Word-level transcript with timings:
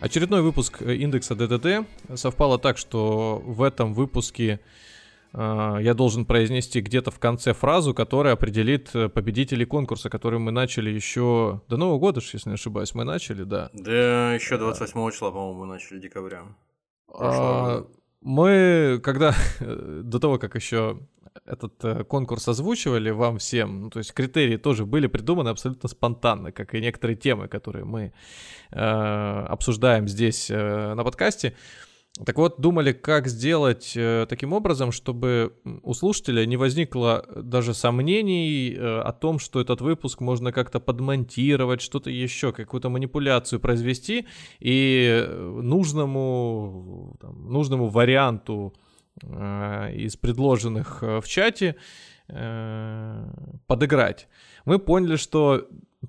Очередной 0.00 0.42
выпуск 0.42 0.80
э, 0.80 0.94
индекса 0.94 1.34
ДДТ. 1.34 1.84
Совпало 2.14 2.58
так, 2.58 2.78
что 2.78 3.42
в 3.44 3.62
этом 3.62 3.94
выпуске 3.94 4.60
э, 5.32 5.78
я 5.80 5.92
должен 5.92 6.24
произнести 6.24 6.80
где-то 6.80 7.10
в 7.10 7.18
конце 7.18 7.52
фразу, 7.52 7.94
которая 7.94 8.34
определит 8.34 8.94
э, 8.94 9.08
победителей 9.08 9.64
конкурса, 9.64 10.08
который 10.08 10.38
мы 10.38 10.52
начали 10.52 10.90
еще 10.90 11.62
до 11.68 11.76
Нового 11.76 11.98
года, 11.98 12.20
если 12.20 12.48
не 12.48 12.54
ошибаюсь, 12.54 12.94
мы 12.94 13.02
начали, 13.02 13.42
да. 13.42 13.70
Да, 13.72 14.34
еще 14.34 14.56
28 14.56 15.10
числа, 15.10 15.32
по-моему, 15.32 15.60
мы 15.60 15.66
начали 15.66 15.98
декабря. 15.98 16.44
А, 17.12 17.84
мы, 18.20 19.00
когда 19.02 19.34
до 19.60 20.20
того, 20.20 20.38
как 20.38 20.54
еще 20.54 21.00
этот 21.44 21.84
э, 21.84 22.04
конкурс 22.04 22.48
озвучивали 22.48 23.10
вам 23.10 23.38
всем, 23.38 23.82
ну, 23.82 23.90
то 23.90 23.98
есть 23.98 24.12
критерии 24.12 24.56
тоже 24.56 24.84
были 24.84 25.06
придуманы 25.06 25.48
абсолютно 25.48 25.88
спонтанно, 25.88 26.52
как 26.52 26.74
и 26.74 26.80
некоторые 26.80 27.16
темы, 27.16 27.48
которые 27.48 27.84
мы 27.84 28.12
э, 28.70 28.78
обсуждаем 28.78 30.08
здесь 30.08 30.50
э, 30.50 30.94
на 30.94 31.04
подкасте. 31.04 31.54
Так 32.24 32.36
вот, 32.36 32.60
думали, 32.60 32.92
как 32.92 33.28
сделать 33.28 33.92
э, 33.94 34.26
таким 34.28 34.52
образом, 34.52 34.90
чтобы 34.90 35.54
у 35.82 35.94
слушателя 35.94 36.44
не 36.46 36.56
возникло 36.56 37.24
даже 37.36 37.74
сомнений 37.74 38.74
э, 38.74 39.00
о 39.00 39.12
том, 39.12 39.38
что 39.38 39.60
этот 39.60 39.80
выпуск 39.80 40.20
можно 40.20 40.50
как-то 40.50 40.80
подмонтировать, 40.80 41.80
что-то 41.80 42.10
еще, 42.10 42.52
какую-то 42.52 42.88
манипуляцию 42.88 43.60
произвести, 43.60 44.26
и 44.58 45.28
нужному, 45.28 47.16
там, 47.20 47.52
нужному 47.52 47.88
варианту 47.88 48.74
из 49.24 50.16
предложенных 50.16 51.02
э, 51.02 51.20
в 51.20 51.28
чате 51.28 51.76
э, 52.28 53.30
подыграть. 53.66 54.28
Мы 54.64 54.78
поняли, 54.78 55.16
что 55.16 55.68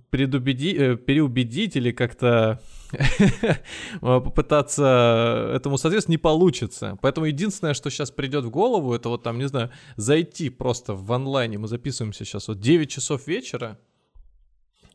предубеди... 0.09 0.95
переубедить 0.95 1.75
или 1.75 1.91
как-то 1.91 2.61
попытаться 4.01 5.51
этому 5.55 5.77
соответствовать 5.77 6.09
не 6.09 6.17
получится. 6.17 6.97
Поэтому 7.01 7.27
единственное, 7.27 7.73
что 7.73 7.89
сейчас 7.89 8.11
придет 8.11 8.45
в 8.45 8.49
голову, 8.49 8.93
это 8.93 9.09
вот 9.09 9.23
там, 9.23 9.37
не 9.37 9.47
знаю, 9.47 9.71
зайти 9.95 10.49
просто 10.49 10.93
в 10.93 11.11
онлайне. 11.11 11.57
Мы 11.57 11.67
записываемся 11.67 12.25
сейчас 12.25 12.47
вот 12.47 12.59
9 12.59 12.89
часов 12.89 13.27
вечера. 13.27 13.79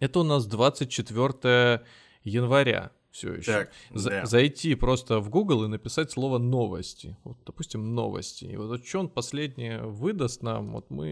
Это 0.01 0.21
у 0.21 0.25
нас 0.25 0.47
24 0.47 1.83
января 2.25 2.91
все 3.15 3.35
еще. 3.35 3.53
Так, 3.53 3.73
За- 3.95 4.11
да. 4.11 4.27
Зайти 4.27 4.75
просто 4.75 5.21
в 5.21 5.31
Google 5.31 5.65
и 5.65 5.69
написать 5.69 6.11
слово 6.11 6.39
новости. 6.39 7.17
Вот, 7.23 7.39
допустим, 7.47 7.95
новости. 7.95 8.45
И 8.45 8.57
вот 8.57 8.85
что 8.85 8.99
он 8.99 9.09
последнее 9.09 9.83
выдаст 9.83 10.43
нам, 10.43 10.73
вот 10.73 10.91
мы 10.91 11.07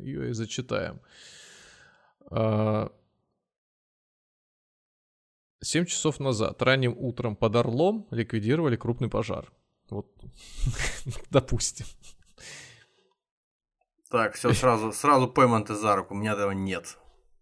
ее 0.00 0.30
и 0.30 0.32
зачитаем. 0.32 1.00
А... 2.30 2.92
7 5.62 5.86
часов 5.86 6.20
назад, 6.20 6.62
ранним 6.62 6.94
утром 6.96 7.34
под 7.34 7.56
Орлом 7.56 8.06
ликвидировали 8.12 8.76
крупный 8.76 9.10
пожар. 9.10 9.52
Вот, 9.90 10.06
допустим. 11.30 11.84
Так, 14.08 14.34
все, 14.34 14.54
сразу, 14.54 14.92
сразу 14.92 15.26
пойман 15.26 15.64
ты 15.64 15.74
за 15.74 15.96
руку, 15.96 16.14
у 16.14 16.16
меня 16.16 16.32
этого 16.32 16.52
нет. 16.52 16.96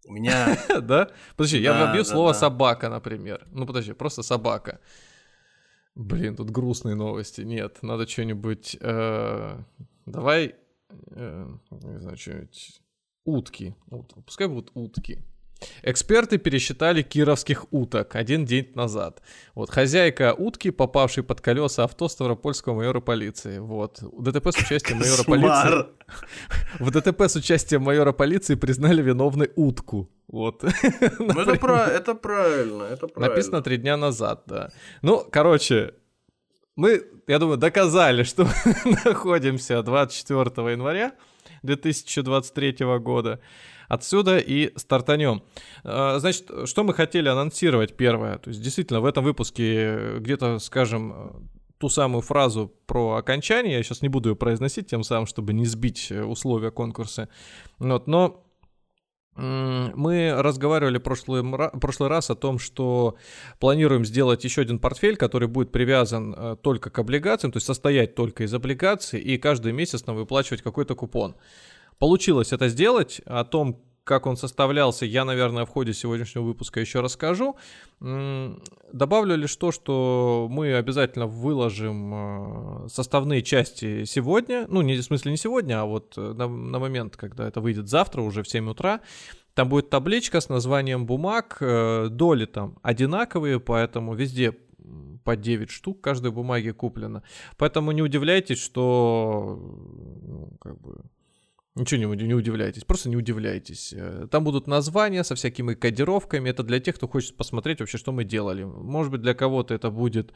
У 0.09 0.13
меня... 0.13 0.57
Да? 0.81 1.07
Подожди, 1.37 1.59
я 1.59 1.73
набью 1.73 2.03
слово 2.03 2.33
собака, 2.33 2.89
например. 2.89 3.47
Ну, 3.51 3.65
подожди, 3.65 3.93
просто 3.93 4.23
собака. 4.23 4.79
Блин, 5.95 6.35
тут 6.35 6.49
грустные 6.49 6.95
новости. 6.95 7.41
Нет, 7.41 7.83
надо 7.83 8.07
что-нибудь... 8.07 8.77
Э, 8.81 9.59
давай... 10.05 10.55
Э, 11.11 11.47
не 11.69 11.99
знаю, 11.99 12.17
что-нибудь... 12.17 12.81
Утки. 13.23 13.75
Пускай 14.25 14.47
будут 14.47 14.71
утки. 14.73 15.19
Эксперты 15.83 16.37
пересчитали 16.37 17.01
кировских 17.01 17.65
уток 17.71 18.15
один 18.15 18.45
день 18.45 18.71
назад. 18.75 19.21
Вот 19.55 19.69
хозяйка 19.69 20.33
утки, 20.33 20.71
попавшей 20.71 21.23
под 21.23 21.41
колеса 21.41 21.83
авто 21.83 22.07
Ставропольского 22.07 22.75
майора 22.75 23.01
полиции. 23.01 23.59
Вот. 23.59 23.99
В 24.01 24.21
ДТП 24.21 24.47
с 24.47 24.57
участием 24.57 24.99
майора 24.99 25.23
полиции... 25.23 25.85
В 26.79 26.91
ДТП 26.91 27.21
с 27.21 27.35
участием 27.35 27.83
майора 27.83 28.13
полиции 28.13 28.55
признали 28.55 29.01
виновной 29.01 29.51
утку. 29.55 30.09
Вот. 30.27 30.63
Ну, 31.19 31.41
это, 31.41 31.55
про... 31.55 31.85
это 31.85 32.15
правильно, 32.15 32.83
это 32.83 33.07
правильно. 33.07 33.35
Написано 33.35 33.61
три 33.61 33.77
дня 33.77 33.97
назад, 33.97 34.43
да. 34.45 34.69
Ну, 35.01 35.25
короче, 35.29 35.93
мы, 36.75 37.03
я 37.27 37.39
думаю, 37.39 37.57
доказали, 37.57 38.23
что 38.23 38.47
находимся 39.05 39.83
24 39.83 40.71
января 40.71 41.13
2023 41.63 42.77
года. 42.99 43.39
Отсюда 43.89 44.37
и 44.37 44.71
стартанем. 44.77 45.43
А, 45.83 46.19
значит, 46.19 46.49
что 46.65 46.83
мы 46.85 46.93
хотели 46.93 47.27
анонсировать 47.27 47.97
первое? 47.97 48.37
То 48.37 48.51
есть, 48.51 48.61
действительно, 48.61 49.01
в 49.01 49.05
этом 49.05 49.25
выпуске 49.25 50.19
где-то, 50.19 50.59
скажем, 50.59 51.49
ту 51.79 51.89
самую 51.89 52.21
фразу 52.21 52.73
про 52.85 53.15
окончание, 53.15 53.77
я 53.77 53.83
сейчас 53.83 54.01
не 54.01 54.09
буду 54.09 54.29
ее 54.29 54.35
произносить, 54.35 54.87
тем 54.87 55.03
самым, 55.03 55.25
чтобы 55.25 55.53
не 55.53 55.65
сбить 55.65 56.11
условия 56.11 56.71
конкурса. 56.71 57.27
Вот, 57.79 58.07
но 58.07 58.45
мы 59.39 60.33
разговаривали 60.35 60.97
прошлый, 60.97 61.43
прошлый 61.79 62.09
раз 62.09 62.29
о 62.29 62.35
том, 62.35 62.59
что 62.59 63.15
планируем 63.59 64.03
сделать 64.03 64.43
еще 64.43 64.61
один 64.61 64.79
портфель, 64.79 65.15
который 65.15 65.47
будет 65.47 65.71
привязан 65.71 66.35
э, 66.35 66.55
только 66.61 66.89
к 66.89 66.99
облигациям, 66.99 67.53
то 67.53 67.57
есть 67.57 67.67
состоять 67.67 68.15
только 68.15 68.43
из 68.43 68.53
облигаций, 68.53 69.21
и 69.21 69.37
каждый 69.37 69.71
месяц 69.71 70.05
нам 70.07 70.17
выплачивать 70.17 70.61
какой-то 70.61 70.95
купон. 70.95 71.35
Получилось 71.99 72.53
это 72.53 72.69
сделать. 72.69 73.21
О 73.25 73.43
том, 73.43 73.81
как 74.05 74.25
он 74.25 74.37
составлялся, 74.37 75.05
я, 75.05 75.23
наверное, 75.25 75.65
в 75.65 75.69
ходе 75.69 75.93
сегодняшнего 75.93 76.43
выпуска 76.43 76.79
еще 76.79 77.01
расскажу. 77.01 77.57
Добавлю 77.99 79.35
лишь 79.35 79.55
то, 79.55 79.71
что 79.71 80.47
мы 80.49 80.73
обязательно 80.73 81.27
выложим 81.27 82.85
э, 82.85 82.87
составные 82.87 83.43
части 83.43 84.05
сегодня. 84.05 84.65
Ну, 84.67 84.81
не 84.81 84.95
в 84.95 85.03
смысле 85.03 85.31
не 85.31 85.37
сегодня, 85.37 85.81
а 85.81 85.85
вот 85.85 86.17
э, 86.17 86.33
на, 86.33 86.47
на 86.47 86.79
момент, 86.79 87.17
когда 87.17 87.47
это 87.47 87.61
выйдет 87.61 87.87
завтра, 87.87 88.21
уже 88.21 88.41
в 88.41 88.49
7 88.49 88.69
утра. 88.69 89.01
Там 89.53 89.69
будет 89.69 89.91
табличка 89.91 90.41
с 90.41 90.49
названием 90.49 91.05
бумаг. 91.05 91.57
Э, 91.59 92.07
доли 92.09 92.45
там 92.45 92.79
одинаковые, 92.81 93.59
поэтому 93.59 94.15
везде 94.15 94.55
по 95.23 95.35
9 95.35 95.69
штук 95.69 96.01
каждой 96.01 96.31
бумаги 96.31 96.71
куплено. 96.71 97.21
Поэтому 97.57 97.91
не 97.91 98.01
удивляйтесь, 98.01 98.57
что 98.57 99.59
ну, 99.59 100.57
как 100.59 100.81
бы 100.81 101.03
Ничего 101.79 102.13
не, 102.13 102.23
не 102.25 102.33
удивляйтесь, 102.33 102.83
просто 102.83 103.09
не 103.09 103.15
удивляйтесь. 103.15 103.93
Э, 103.95 104.27
там 104.29 104.43
будут 104.43 104.67
названия 104.67 105.23
со 105.23 105.35
всякими 105.35 105.73
кодировками. 105.73 106.49
Это 106.49 106.63
для 106.63 106.79
тех, 106.79 106.95
кто 106.95 107.07
хочет 107.07 107.37
посмотреть 107.37 107.79
вообще, 107.79 107.97
что 107.97 108.11
мы 108.11 108.25
делали. 108.25 108.63
Может 108.63 109.11
быть, 109.11 109.21
для 109.21 109.33
кого-то 109.33 109.73
это 109.73 109.89
будет 109.89 110.33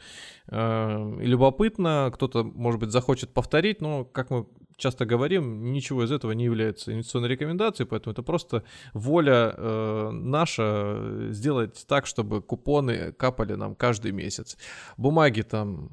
э, 0.47 1.17
любопытно, 1.19 2.11
кто-то, 2.13 2.43
может 2.43 2.79
быть, 2.79 2.91
захочет 2.91 3.33
повторить, 3.33 3.81
но, 3.81 4.05
как 4.05 4.29
мы 4.29 4.45
часто 4.77 5.05
говорим, 5.05 5.71
ничего 5.73 6.03
из 6.03 6.11
этого 6.11 6.31
не 6.31 6.45
является 6.45 6.93
инвестиционной 6.93 7.29
рекомендацией, 7.29 7.87
поэтому 7.87 8.13
это 8.13 8.23
просто 8.23 8.63
воля 8.93 9.53
э, 9.55 10.09
наша 10.11 11.27
сделать 11.31 11.85
так, 11.87 12.05
чтобы 12.05 12.41
купоны 12.41 13.11
капали 13.11 13.53
нам 13.55 13.75
каждый 13.75 14.11
месяц. 14.11 14.57
Бумаги 14.97 15.41
там 15.41 15.89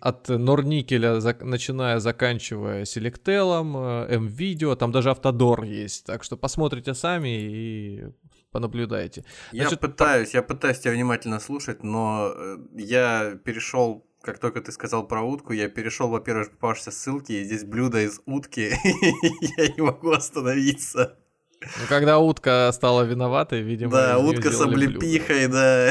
от 0.00 0.28
Норникеля, 0.28 1.20
за, 1.20 1.36
начиная, 1.40 1.98
заканчивая 1.98 2.84
Селектелом, 2.84 3.76
М-Видео, 3.76 4.74
там 4.76 4.92
даже 4.92 5.10
Автодор 5.10 5.64
есть, 5.64 6.06
так 6.06 6.24
что 6.24 6.36
посмотрите 6.36 6.94
сами 6.94 7.28
и 7.28 8.04
понаблюдайте. 8.50 9.24
Значит, 9.52 9.72
я 9.72 9.78
пытаюсь, 9.78 10.30
по... 10.30 10.36
я 10.36 10.42
пытаюсь 10.42 10.78
тебя 10.78 10.92
внимательно 10.92 11.40
слушать, 11.40 11.82
но 11.82 12.32
э, 12.34 12.58
я 12.74 13.38
перешел 13.44 14.04
как 14.20 14.38
только 14.38 14.60
ты 14.60 14.72
сказал 14.72 15.06
про 15.06 15.22
утку, 15.22 15.52
я 15.52 15.68
перешел, 15.68 16.08
во-первых, 16.08 16.50
попавшиеся 16.50 16.90
ссылки, 16.90 17.32
и 17.32 17.44
здесь 17.44 17.64
блюдо 17.64 18.02
из 18.02 18.20
утки, 18.26 18.72
я 19.56 19.68
не 19.68 19.80
могу 19.80 20.10
остановиться. 20.10 21.16
Ну, 21.60 21.86
когда 21.88 22.18
утка 22.18 22.70
стала 22.72 23.02
виноватой, 23.02 23.62
видимо... 23.62 23.90
Да, 23.90 24.18
утка 24.18 24.52
с 24.52 24.60
облепихой, 24.60 25.48
да. 25.48 25.90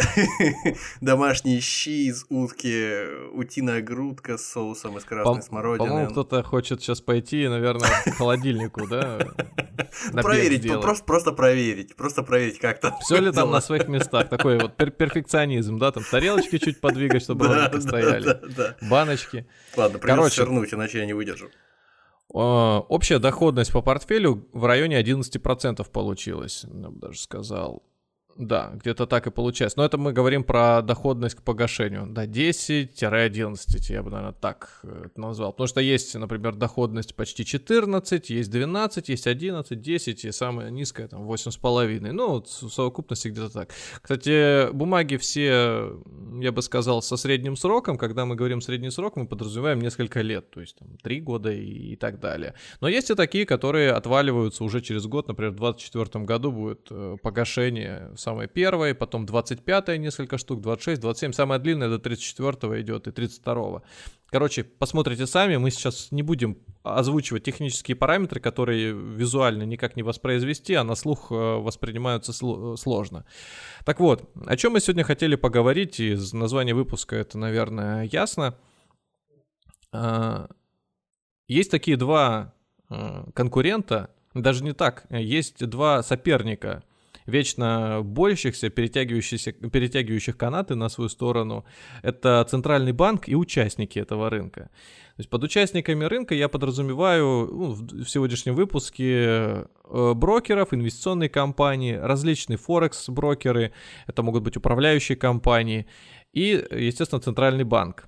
Домашние 1.02 1.60
щи 1.60 2.08
из 2.08 2.26
утки, 2.30 3.30
утиная 3.34 3.82
грудка 3.82 4.38
с 4.38 4.46
соусом 4.46 4.98
из 4.98 5.04
красной 5.04 5.36
По- 5.36 5.42
смородины. 5.42 5.90
По-моему, 5.90 6.12
кто-то 6.12 6.42
хочет 6.44 6.82
сейчас 6.82 7.02
пойти, 7.02 7.48
наверное, 7.50 7.90
к 8.06 8.14
холодильнику, 8.16 8.88
да? 8.88 9.20
проверить, 10.14 10.72
просто, 10.82 11.04
просто 11.04 11.32
проверить, 11.34 11.96
просто 11.96 12.24
проверить, 12.24 12.60
как 12.60 12.80
там. 12.80 12.98
Все 13.02 13.20
ли 13.20 13.32
там 13.32 13.52
на 13.52 13.60
своих 13.60 13.90
местах, 13.90 14.30
такой 14.30 14.60
вот 14.60 14.76
пер 14.78 14.92
перфекционизм, 14.92 15.80
да, 15.80 15.92
там 15.92 16.04
тарелочки 16.04 16.60
чуть 16.60 16.80
подвигать, 16.80 17.24
чтобы 17.24 17.48
ровненько 17.48 17.82
стояли, 17.82 18.40
баночки. 18.90 19.46
Ладно, 19.76 20.00
придется 20.00 20.42
вернуть, 20.42 20.74
иначе 20.74 21.00
я 21.00 21.06
не 21.06 21.14
выдержу. 21.14 21.50
Общая 22.38 23.18
доходность 23.20 23.72
по 23.72 23.82
портфелю 23.82 24.48
в 24.54 24.66
районе 24.66 25.02
11% 25.02 25.90
получилась, 25.92 26.66
я 26.72 26.90
бы 26.90 27.00
даже 27.00 27.20
сказал. 27.20 27.84
Да, 28.38 28.72
где-то 28.76 29.08
так 29.08 29.26
и 29.26 29.32
получается. 29.32 29.80
Но 29.80 29.86
это 29.86 29.98
мы 29.98 30.14
говорим 30.14 30.44
про 30.44 30.82
доходность 30.84 31.36
к 31.36 31.42
погашению. 31.42 32.06
Да, 32.08 32.26
10-11, 32.26 33.92
я 33.92 34.04
бы, 34.04 34.12
наверное, 34.12 34.34
так 34.34 34.80
э, 34.84 35.08
назвал. 35.16 35.54
Потому 35.54 35.68
что 35.68 35.82
есть, 35.82 36.14
например, 36.14 36.56
доходность 36.56 37.16
почти 37.16 37.44
14, 37.44 38.30
есть 38.30 38.52
12, 38.52 39.10
есть 39.10 39.26
11, 39.26 39.82
10, 39.82 40.26
и 40.26 40.32
самая 40.32 40.70
низкая 40.70 41.08
там 41.08 41.28
8,5. 41.28 42.12
Ну, 42.12 42.30
вот 42.30 42.48
в 42.48 42.70
совокупности 42.70 43.30
где-то 43.30 43.50
так. 43.50 43.70
Кстати, 44.02 44.72
бумаги 44.72 45.18
все, 45.18 46.00
я 46.40 46.52
бы 46.52 46.62
сказал, 46.62 47.02
со 47.02 47.18
средним 47.18 47.56
сроком. 47.56 47.98
Когда 47.98 48.26
мы 48.26 48.36
говорим 48.36 48.62
средний 48.62 48.92
срок, 48.92 49.16
мы 49.16 49.26
подразумеваем 49.26 49.82
несколько 49.82 50.22
лет, 50.22 50.52
то 50.52 50.62
есть 50.62 50.76
там 50.78 50.90
3 51.02 51.22
года 51.22 51.52
и, 51.52 51.94
и 51.94 51.96
так 51.96 52.20
далее. 52.20 52.54
Но 52.82 52.88
есть 52.88 53.10
и 53.10 53.16
такие, 53.16 53.48
которые 53.48 53.94
отваливаются 53.94 54.64
уже 54.64 54.82
через 54.82 55.08
год. 55.08 55.28
Например, 55.28 55.54
в 55.54 55.56
2024 55.56 56.26
году 56.26 56.52
будет 56.52 56.88
э, 56.92 57.18
погашение 57.24 58.12
самое 58.28 58.50
первое, 58.50 58.94
потом 58.94 59.26
25 59.26 60.00
несколько 60.00 60.38
штук, 60.38 60.60
26, 60.60 61.00
27, 61.00 61.32
самое 61.32 61.62
длинное 61.62 61.88
до 61.88 61.98
34 61.98 62.82
идет 62.82 63.08
и 63.08 63.12
32. 63.12 63.82
Короче, 64.30 64.66
посмотрите 64.66 65.26
сами, 65.26 65.56
мы 65.56 65.72
сейчас 65.72 66.12
не 66.12 66.24
будем 66.24 66.58
озвучивать 66.84 67.44
технические 67.44 67.96
параметры, 67.96 68.42
которые 68.42 68.92
визуально 68.92 69.64
никак 69.64 69.96
не 69.96 70.04
воспроизвести, 70.04 70.74
а 70.74 70.84
на 70.84 70.96
слух 70.96 71.32
э, 71.32 71.36
воспринимаются 71.36 72.34
сложно. 72.34 73.26
Так 73.86 74.02
вот, 74.02 74.30
о 74.46 74.58
чем 74.58 74.74
мы 74.74 74.82
сегодня 74.82 75.06
хотели 75.06 75.36
поговорить, 75.38 76.02
из 76.02 76.34
названия 76.34 76.74
выпуска 76.74 77.16
это, 77.16 77.38
наверное, 77.38 78.10
ясно. 78.12 78.58
А, 79.94 80.50
есть 81.48 81.72
такие 81.72 81.96
два 81.96 82.54
э, 82.90 83.24
конкурента, 83.34 84.10
даже 84.34 84.66
не 84.66 84.74
так, 84.74 85.06
есть 85.10 85.66
два 85.66 86.04
соперника– 86.04 86.84
вечно 87.28 88.02
борющихся, 88.04 88.70
перетягивающихся, 88.70 89.52
перетягивающих 89.52 90.38
канаты 90.38 90.76
на 90.76 90.90
свою 90.90 91.10
сторону, 91.10 91.66
это 92.02 92.44
центральный 92.50 92.94
банк 92.94 93.30
и 93.30 93.36
участники 93.36 94.00
этого 94.00 94.30
рынка. 94.30 94.70
То 95.18 95.22
есть 95.22 95.30
под 95.30 95.44
участниками 95.44 96.06
рынка 96.06 96.36
я 96.36 96.48
подразумеваю 96.48 97.48
ну, 97.52 97.72
в 97.74 98.10
сегодняшнем 98.10 98.56
выпуске 98.56 99.66
э, 99.84 100.14
брокеров, 100.16 100.74
инвестиционные 100.74 101.30
компании, 101.30 101.94
различные 101.94 102.58
форекс-брокеры, 102.58 103.72
это 104.08 104.24
могут 104.24 104.44
быть 104.44 104.58
управляющие 104.58 105.16
компании 105.16 105.86
и, 106.34 106.64
естественно, 106.72 107.22
центральный 107.22 107.64
банк. 107.64 108.08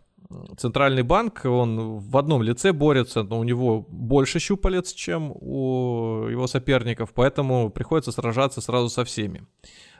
Центральный 0.58 1.02
банк, 1.02 1.42
он 1.46 1.98
в 1.98 2.16
одном 2.16 2.44
лице 2.44 2.72
борется, 2.72 3.24
но 3.24 3.40
у 3.40 3.44
него 3.44 3.81
больше 3.90 4.38
щупалец, 4.38 4.94
чем 4.94 5.31
у 5.31 6.28
его 6.30 6.46
соперников, 6.46 7.14
поэтому 7.16 7.72
приходится 7.72 8.12
сражаться 8.12 8.62
сразу 8.62 8.90
со 8.90 9.04
всеми. 9.06 9.48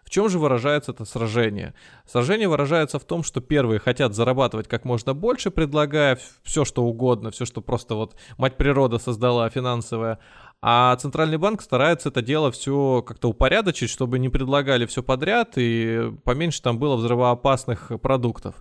В 0.04 0.12
чем 0.12 0.30
же 0.30 0.38
выражается 0.38 0.92
это 0.92 1.06
сражение? 1.06 1.74
Сражение 2.06 2.48
выражается 2.48 3.00
в 3.00 3.06
том, 3.06 3.24
что 3.24 3.42
первые 3.42 3.80
хотят 3.80 4.14
зарабатывать 4.14 4.68
как 4.68 4.86
можно 4.86 5.16
больше, 5.16 5.50
предлагая 5.50 6.20
все, 6.44 6.64
что 6.64 6.84
угодно, 6.84 7.32
все, 7.32 7.46
что 7.46 7.62
просто 7.62 7.96
вот 7.96 8.16
мать 8.38 8.56
природа 8.56 9.00
создала 9.00 9.50
финансовая, 9.50 10.20
а 10.62 10.96
Центральный 10.98 11.38
банк 11.38 11.62
старается 11.62 12.10
это 12.10 12.22
дело 12.22 12.52
все 12.52 13.02
как-то 13.02 13.30
упорядочить, 13.30 13.90
чтобы 13.90 14.20
не 14.20 14.30
предлагали 14.30 14.86
все 14.86 15.02
подряд 15.02 15.54
и 15.56 16.12
поменьше 16.24 16.62
там 16.62 16.80
было 16.80 16.98
взрывоопасных 16.98 17.92
продуктов. 18.02 18.56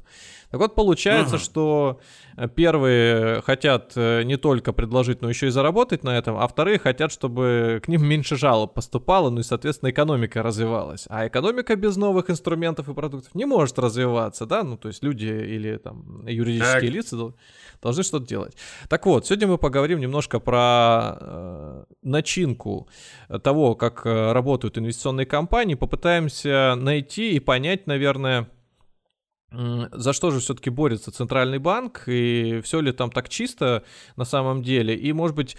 Так 0.51 0.61
вот, 0.61 0.75
получается, 0.75 1.37
ага. 1.37 1.45
что 1.45 2.01
э, 2.37 2.49
первые 2.49 3.43
хотят 3.43 3.93
э, 3.97 4.23
не 4.23 4.39
только 4.39 4.73
предложить, 4.73 5.21
но 5.21 5.29
еще 5.29 5.49
и 5.49 5.51
заработать 5.51 6.05
на 6.05 6.17
этом, 6.17 6.39
а 6.39 6.49
вторые 6.49 6.79
хотят, 6.79 7.13
чтобы 7.13 7.83
к 7.85 7.89
ним 7.89 8.07
меньше 8.07 8.37
жалоб 8.37 8.73
поступало, 8.73 9.29
ну 9.29 9.41
и, 9.41 9.43
соответственно, 9.43 9.91
экономика 9.91 10.43
развивалась. 10.43 11.05
А 11.11 11.27
экономика 11.27 11.77
без 11.77 11.97
новых 11.97 12.31
инструментов 12.31 12.89
и 12.89 12.95
продуктов 12.95 13.35
не 13.35 13.45
может 13.45 13.79
развиваться, 13.79 14.47
да, 14.47 14.63
ну 14.63 14.79
то 14.79 14.89
есть 14.89 15.03
люди 15.03 15.27
или 15.27 15.77
там 15.77 16.27
юридические 16.27 16.81
так. 16.81 16.91
лица 16.91 17.33
должны 17.83 18.03
что-то 18.03 18.27
делать. 18.27 18.57
Так 18.89 19.05
вот, 19.05 19.27
сегодня 19.27 19.49
мы 19.49 19.59
поговорим 19.59 20.01
немножко 20.01 20.41
про 20.41 21.19
э, 21.21 21.85
начинку 22.03 22.89
того, 23.43 23.75
как 23.75 24.07
э, 24.07 24.33
работают 24.33 24.79
инвестиционные 24.79 25.27
компании, 25.27 25.75
попытаемся 25.75 26.75
найти 26.77 27.33
и 27.33 27.41
понять, 27.41 27.87
наверное, 27.87 28.49
за 29.51 30.13
что 30.13 30.31
же 30.31 30.41
все-таки 30.41 30.71
борется 30.71 31.11
Центральный 31.11 31.59
банк, 31.59 32.05
и 32.07 32.61
все 32.63 32.81
ли 32.81 32.93
там 32.93 33.11
так 33.11 33.29
чисто 33.29 33.85
на 34.17 34.25
самом 34.25 34.63
деле, 34.63 34.95
и, 34.95 35.13
может 35.13 35.37
быть, 35.37 35.57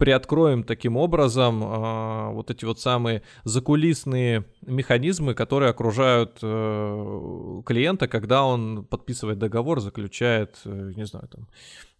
приоткроем 0.00 0.64
таким 0.64 0.96
образом 0.96 1.62
э, 1.62 2.30
вот 2.32 2.50
эти 2.50 2.64
вот 2.64 2.80
самые 2.80 3.22
закулисные 3.44 4.46
механизмы, 4.66 5.34
которые 5.34 5.70
окружают 5.70 6.38
э, 6.42 7.62
клиента, 7.66 8.08
когда 8.08 8.44
он 8.44 8.84
подписывает 8.84 9.38
договор, 9.38 9.80
заключает, 9.80 10.58
э, 10.64 10.92
не 10.96 11.06
знаю, 11.06 11.28
там, 11.28 11.46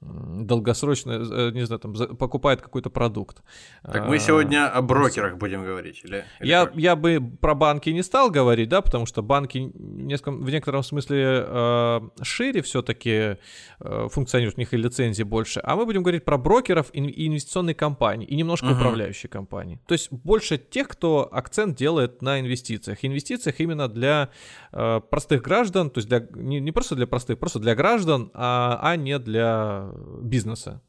долгосрочно, 0.00 1.12
э, 1.12 1.50
не 1.52 1.66
знаю, 1.66 1.78
там, 1.78 1.94
покупает 2.16 2.62
какой-то 2.62 2.88
продукт. 2.90 3.42
Так 3.82 4.08
мы 4.08 4.18
сегодня 4.18 4.68
о 4.68 4.80
брокерах 4.80 5.36
будем 5.36 5.62
говорить, 5.62 6.00
или? 6.04 6.24
или 6.40 6.48
я, 6.48 6.70
я 6.74 6.96
бы 6.96 7.20
про 7.40 7.54
банки 7.54 7.90
не 7.90 8.02
стал 8.02 8.30
говорить, 8.30 8.68
да, 8.68 8.80
потому 8.80 9.04
что 9.04 9.22
банки 9.22 9.58
в 9.58 10.02
некотором, 10.02 10.42
в 10.42 10.50
некотором 10.50 10.82
смысле 10.82 11.44
э, 11.46 12.00
шире 12.22 12.62
все-таки 12.62 13.36
э, 13.80 14.08
функционируют, 14.10 14.56
у 14.56 14.60
них 14.60 14.72
и 14.72 14.78
лицензии 14.78 15.22
больше, 15.22 15.60
а 15.62 15.76
мы 15.76 15.84
будем 15.84 16.02
говорить 16.02 16.24
про 16.24 16.38
брокеров 16.38 16.88
и 16.94 17.26
инвестиционные 17.26 17.74
компании, 17.74 18.26
и 18.26 18.36
немножко 18.36 18.66
угу. 18.66 18.76
управляющие 18.76 19.28
компании. 19.28 19.80
То 19.86 19.92
есть 19.92 20.10
больше 20.10 20.56
тех, 20.56 20.88
кто 20.88 21.28
акцент 21.30 21.76
делает 21.76 22.22
на 22.22 22.40
инвестициях. 22.60 22.98
Инвестициях 23.02 23.60
именно 23.60 23.88
для 23.88 24.30
э, 24.72 25.00
простых 25.10 25.42
граждан, 25.42 25.90
то 25.90 25.98
есть 25.98 26.08
для, 26.08 26.26
не, 26.34 26.60
не 26.60 26.72
просто 26.72 26.94
для 26.94 27.06
простых, 27.06 27.38
просто 27.38 27.58
для 27.58 27.74
граждан, 27.74 28.30
а, 28.34 28.78
а 28.82 28.96
не 28.96 29.18
для 29.18 29.90
бизнеса. 30.22 30.82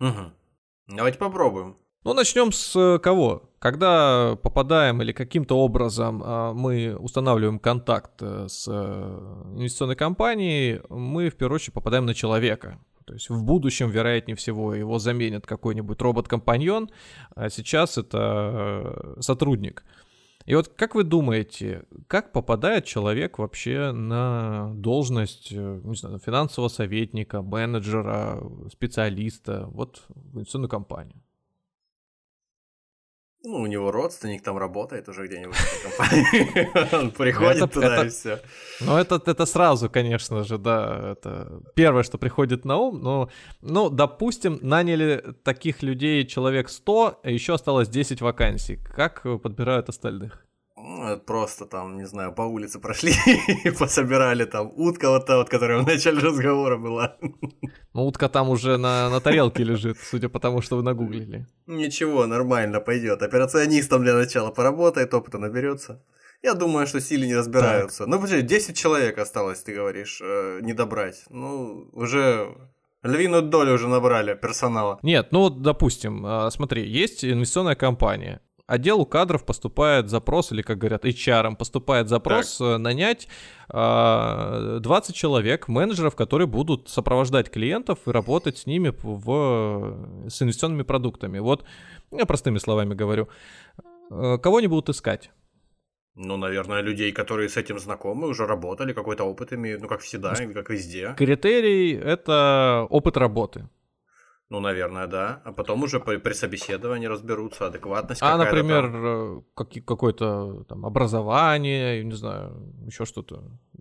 Угу. 0.00 0.32
Давайте 0.88 1.18
попробуем. 1.18 1.76
Ну, 2.04 2.14
начнем 2.14 2.50
с 2.50 2.74
э, 2.74 2.98
кого? 2.98 3.44
Когда 3.60 4.36
попадаем 4.42 5.00
или 5.02 5.12
каким-то 5.12 5.56
образом 5.58 6.20
а, 6.24 6.52
мы 6.52 6.96
устанавливаем 6.96 7.60
контакт 7.60 8.20
э, 8.20 8.46
с 8.48 8.66
э, 8.68 9.52
инвестиционной 9.54 9.94
компанией, 9.94 10.80
мы 10.88 11.30
в 11.30 11.36
первую 11.36 11.56
очередь 11.56 11.74
попадаем 11.74 12.04
на 12.04 12.14
человека. 12.14 12.80
То 13.04 13.14
есть 13.14 13.30
в 13.30 13.44
будущем, 13.44 13.90
вероятнее 13.90 14.34
всего, 14.34 14.74
его 14.74 14.98
заменит 14.98 15.46
какой-нибудь 15.46 16.00
робот-компаньон, 16.00 16.90
а 17.36 17.50
сейчас 17.50 17.98
это 17.98 19.16
сотрудник. 19.20 19.84
И 20.44 20.54
вот 20.54 20.68
как 20.68 20.94
вы 20.94 21.04
думаете, 21.04 21.84
как 22.08 22.32
попадает 22.32 22.84
человек 22.84 23.38
вообще 23.38 23.92
на 23.92 24.72
должность, 24.74 25.52
э, 25.52 25.80
не 25.84 25.94
знаю, 25.94 26.18
финансового 26.18 26.68
советника, 26.68 27.42
менеджера, 27.42 28.42
специалиста, 28.70 29.66
вот 29.68 30.02
в 30.08 30.36
инвестиционную 30.36 30.70
компанию? 30.70 31.22
Ну, 33.44 33.62
у 33.62 33.66
него 33.66 33.90
родственник 33.90 34.42
там 34.42 34.56
работает 34.56 35.08
уже 35.08 35.26
где-нибудь 35.26 35.56
в 35.56 35.82
компании. 35.82 36.94
Он 36.94 37.10
приходит 37.10 37.72
туда 37.72 38.06
и 38.06 38.08
все. 38.08 38.38
Ну, 38.80 38.96
это, 38.96 39.20
это 39.26 39.46
сразу, 39.46 39.90
конечно 39.90 40.44
же, 40.44 40.58
да, 40.58 41.12
это 41.12 41.60
первое, 41.74 42.04
что 42.04 42.18
приходит 42.18 42.64
на 42.64 42.76
ум. 42.76 43.00
Но, 43.02 43.30
ну, 43.60 43.90
допустим, 43.90 44.58
наняли 44.62 45.34
таких 45.42 45.82
людей 45.82 46.24
человек 46.24 46.68
100, 46.68 47.20
а 47.22 47.30
еще 47.30 47.54
осталось 47.54 47.88
10 47.88 48.20
вакансий. 48.20 48.76
Как 48.76 49.22
подбирают 49.42 49.88
остальных? 49.88 50.46
Ну, 51.02 51.18
просто 51.18 51.66
там, 51.66 51.96
не 51.98 52.06
знаю, 52.06 52.32
по 52.32 52.42
улице 52.42 52.78
прошли 52.78 53.12
и 53.64 53.70
пособирали 53.70 54.44
там 54.44 54.70
утка 54.76 55.10
вот 55.10 55.26
та 55.26 55.36
вот, 55.36 55.48
которая 55.48 55.82
в 55.82 55.86
начале 55.86 56.20
разговора 56.20 56.76
была. 56.78 57.16
Ну, 57.94 58.06
утка 58.06 58.28
там 58.28 58.50
уже 58.50 58.76
на, 58.76 59.10
на 59.10 59.20
тарелке 59.20 59.64
лежит, 59.64 59.98
судя 59.98 60.28
по 60.28 60.38
тому, 60.38 60.62
что 60.62 60.76
вы 60.76 60.82
нагуглили. 60.82 61.46
Ничего, 61.66 62.26
нормально 62.26 62.80
пойдет. 62.80 63.22
Операционистом 63.22 64.02
для 64.02 64.14
начала 64.14 64.50
поработает, 64.50 65.12
опыта 65.14 65.38
наберется. 65.38 66.04
Я 66.42 66.54
думаю, 66.54 66.86
что 66.86 67.00
сильно 67.00 67.26
не 67.26 67.36
разбираются. 67.36 67.98
Так. 67.98 68.08
Ну, 68.08 68.20
подожди, 68.20 68.42
10 68.42 68.76
человек 68.76 69.18
осталось, 69.18 69.62
ты 69.62 69.74
говоришь, 69.74 70.20
э, 70.22 70.60
не 70.62 70.72
добрать. 70.72 71.24
Ну, 71.30 71.88
уже 71.92 72.54
Львиную 73.02 73.42
долю 73.42 73.74
уже 73.74 73.88
набрали 73.88 74.34
персонала. 74.34 75.00
Нет, 75.02 75.32
ну 75.32 75.40
вот, 75.40 75.62
допустим, 75.62 76.24
э, 76.24 76.50
смотри, 76.50 76.88
есть 76.88 77.24
инвестиционная 77.24 77.74
компания 77.74 78.40
отделу 78.72 79.04
кадров 79.06 79.44
поступает 79.44 80.08
запрос, 80.08 80.52
или, 80.52 80.62
как 80.62 80.78
говорят, 80.78 81.04
HR 81.04 81.56
поступает 81.56 82.08
запрос 82.08 82.58
так. 82.58 82.66
Э, 82.66 82.78
нанять 82.78 83.24
э, 83.24 83.28
а, 83.68 84.78
20 84.80 85.14
человек, 85.14 85.68
менеджеров, 85.68 86.16
которые 86.16 86.46
будут 86.46 86.88
сопровождать 86.88 87.50
клиентов 87.50 87.98
и 88.06 88.10
работать 88.10 88.58
с 88.58 88.66
ними 88.66 88.92
в, 89.02 90.28
с 90.28 90.42
инвестиционными 90.42 90.82
продуктами. 90.84 91.38
Вот, 91.38 91.64
я 92.10 92.24
простыми 92.24 92.58
словами 92.58 92.94
говорю. 92.94 93.28
Э, 94.10 94.38
кого 94.38 94.56
они 94.56 94.68
будут 94.68 94.88
искать? 94.88 95.30
Ну, 96.14 96.36
наверное, 96.36 96.82
людей, 96.82 97.12
которые 97.12 97.48
с 97.48 97.56
этим 97.56 97.78
знакомы, 97.78 98.28
уже 98.28 98.46
работали, 98.46 98.92
какой-то 98.92 99.24
опыт 99.24 99.52
имеют, 99.52 99.82
ну, 99.82 99.88
как 99.88 100.00
всегда, 100.00 100.34
как 100.34 100.70
везде. 100.70 101.14
Критерий— 101.16 101.92
это 102.04 102.86
опыт 102.90 103.16
работы. 103.16 103.68
Ну, 104.52 104.60
наверное, 104.60 105.06
да. 105.06 105.40
А 105.46 105.52
потом 105.52 105.82
уже 105.82 105.98
при, 105.98 106.18
при 106.18 106.34
собеседовании 106.34 107.06
разберутся, 107.08 107.66
адекватность 107.68 108.22
А, 108.22 108.36
например, 108.36 108.82
там. 108.82 109.38
Э, 109.38 109.42
как, 109.54 109.68
какое-то 109.86 110.64
там 110.68 110.84
образование, 110.84 112.04
не 112.04 112.12
знаю, 112.14 112.52
еще 112.84 113.06
что-то. 113.06 113.36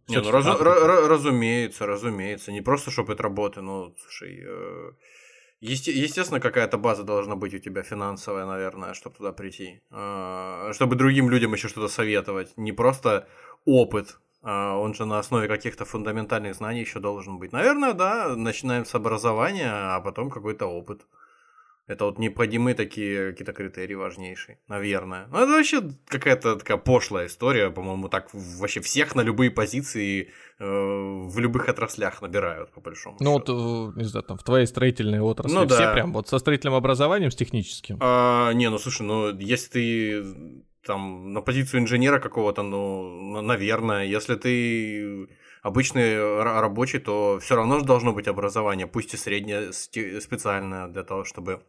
Не, 0.08 0.22
ну, 0.22 0.32
раз, 0.32 0.46
ra- 0.46 1.08
разумеется, 1.10 1.86
разумеется. 1.86 2.54
Не 2.54 2.62
просто, 2.62 2.90
чтобы 2.90 3.12
это 3.12 3.24
работы, 3.24 3.62
ну, 3.62 3.94
слушай, 4.00 4.40
э, 4.48 4.92
есте- 5.60 5.92
естественно, 5.92 6.40
какая-то 6.40 6.78
база 6.78 7.04
должна 7.04 7.36
быть 7.36 7.54
у 7.54 7.60
тебя 7.60 7.84
финансовая, 7.84 8.46
наверное, 8.46 8.94
чтобы 8.94 9.18
туда 9.18 9.34
прийти. 9.34 9.82
Э, 9.92 10.72
чтобы 10.74 10.96
другим 10.96 11.30
людям 11.30 11.54
еще 11.54 11.68
что-то 11.68 11.90
советовать. 11.90 12.54
Не 12.58 12.72
просто 12.72 13.28
опыт, 13.66 14.08
а, 14.08 14.31
он 14.44 14.94
же 14.94 15.06
на 15.06 15.20
основе 15.20 15.48
каких-то 15.48 15.86
фундаментальных 15.86 16.56
знаний 16.56 16.82
еще 16.82 17.00
должен 17.00 17.38
быть. 17.38 17.52
Наверное, 17.52 17.94
да, 17.94 18.36
начинаем 18.36 18.86
с 18.86 18.96
образования, 18.96 19.70
а 19.72 20.00
потом 20.02 20.30
какой-то 20.30 20.66
опыт. 20.66 21.02
Это 21.88 22.06
вот 22.06 22.20
необходимые 22.20 22.74
такие 22.74 23.32
какие-то 23.32 23.54
критерии 23.54 23.96
важнейшие, 23.96 24.60
наверное. 24.70 25.28
Ну, 25.32 25.40
это 25.40 25.52
вообще 25.52 25.82
какая-то 26.08 26.56
такая 26.56 26.78
пошлая 26.78 27.28
история, 27.28 27.70
по-моему, 27.70 28.08
так 28.08 28.30
вообще 28.34 28.80
всех 28.80 29.16
на 29.16 29.22
любые 29.22 29.52
позиции 29.52 30.30
э, 30.60 30.64
в 30.64 31.38
любых 31.40 31.68
отраслях 31.68 32.22
набирают, 32.22 32.72
по 32.72 32.80
большому 32.82 33.18
Ну, 33.20 33.40
счету. 33.40 33.56
вот, 33.56 33.98
э, 33.98 34.00
не 34.00 34.06
знаю, 34.06 34.24
там, 34.24 34.38
в 34.38 34.44
твоей 34.44 34.68
строительной 34.68 35.20
отрасли 35.20 35.54
ну, 35.54 35.68
все 35.68 35.78
да. 35.78 35.94
прям 35.94 36.14
вот 36.14 36.30
со 36.30 36.40
строительным 36.40 36.76
образованием, 36.76 37.30
с 37.30 37.36
техническим? 37.36 37.98
А, 38.00 38.54
не, 38.54 38.70
ну, 38.70 38.78
слушай, 38.78 39.02
ну, 39.02 39.36
если 39.38 39.70
ты 39.70 40.24
там 40.86 41.34
на 41.34 41.42
позицию 41.42 41.82
инженера 41.82 42.20
какого-то, 42.20 42.64
ну, 42.64 43.42
наверное, 43.42 44.06
если 44.06 44.36
ты 44.36 45.28
обычный 45.62 46.42
рабочий, 46.44 47.00
то 47.00 47.40
все 47.42 47.56
равно 47.56 47.80
же 47.80 47.86
должно 47.86 48.14
быть 48.14 48.28
образование, 48.28 48.88
пусть 48.88 49.14
и 49.14 49.18
среднее, 49.18 49.72
специальное 49.74 50.88
для 50.88 51.04
того, 51.04 51.24
чтобы... 51.24 51.62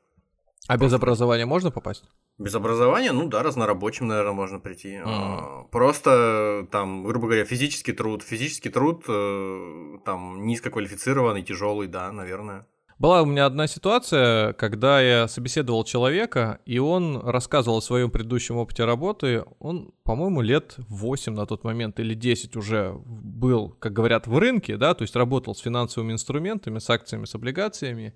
А 0.69 0.76
без 0.76 0.92
образования 0.92 1.47
можно 1.47 1.71
попасть? 1.71 2.04
Без 2.38 2.54
образования, 2.54 3.12
ну 3.12 3.28
да, 3.28 3.42
разнорабочим, 3.42 4.07
наверное, 4.07 4.33
можно 4.33 4.59
прийти. 4.59 4.95
Mm. 4.95 5.69
Просто 5.71 6.66
там, 6.71 7.04
грубо 7.04 7.26
говоря, 7.26 7.45
физический 7.45 7.92
труд. 7.92 8.23
Физический 8.23 8.71
труд 8.71 9.04
э, 9.09 9.99
там 10.04 10.47
низкоквалифицированный, 10.47 11.42
тяжелый, 11.42 11.88
да, 11.88 12.11
наверное. 12.11 12.66
Была 13.02 13.23
у 13.23 13.25
меня 13.25 13.47
одна 13.47 13.66
ситуация, 13.66 14.52
когда 14.52 15.00
я 15.00 15.26
собеседовал 15.26 15.82
человека, 15.82 16.61
и 16.66 16.78
он 16.78 17.16
рассказывал 17.18 17.78
о 17.78 17.82
своем 17.82 18.12
предыдущем 18.12 18.59
опыте 18.59 18.85
работы. 18.85 19.42
Он, 19.59 19.92
по-моему, 20.04 20.40
лет 20.40 20.76
8 20.76 21.35
на 21.35 21.44
тот 21.44 21.64
момент 21.64 21.99
или 21.99 22.14
10 22.14 22.54
уже 22.54 22.94
был, 23.04 23.71
как 23.80 23.92
говорят, 23.92 24.28
в 24.28 24.38
рынке, 24.38 24.76
да, 24.76 24.94
то 24.94 25.02
есть 25.02 25.16
работал 25.16 25.56
с 25.56 25.59
финансовыми 25.59 26.12
инструментами, 26.12 26.78
с 26.78 26.88
акциями, 26.88 27.25
с 27.25 27.35
облигациями 27.35 28.14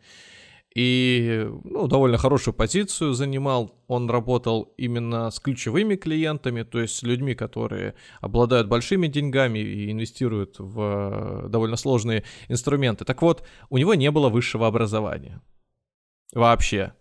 и 0.76 1.48
ну, 1.64 1.86
довольно 1.86 2.18
хорошую 2.18 2.52
позицию 2.52 3.14
занимал. 3.14 3.74
Он 3.86 4.10
работал 4.10 4.74
именно 4.76 5.30
с 5.30 5.40
ключевыми 5.40 5.96
клиентами, 5.96 6.64
то 6.64 6.80
есть 6.80 6.96
с 6.96 7.02
людьми, 7.02 7.34
которые 7.34 7.94
обладают 8.20 8.68
большими 8.68 9.06
деньгами 9.06 9.58
и 9.58 9.90
инвестируют 9.90 10.56
в 10.58 11.46
э, 11.46 11.48
довольно 11.48 11.76
сложные 11.76 12.24
инструменты. 12.48 13.06
Так 13.06 13.22
вот, 13.22 13.42
у 13.70 13.78
него 13.78 13.94
не 13.94 14.10
было 14.10 14.28
высшего 14.28 14.66
образования. 14.66 15.40
Вообще. 16.34 16.92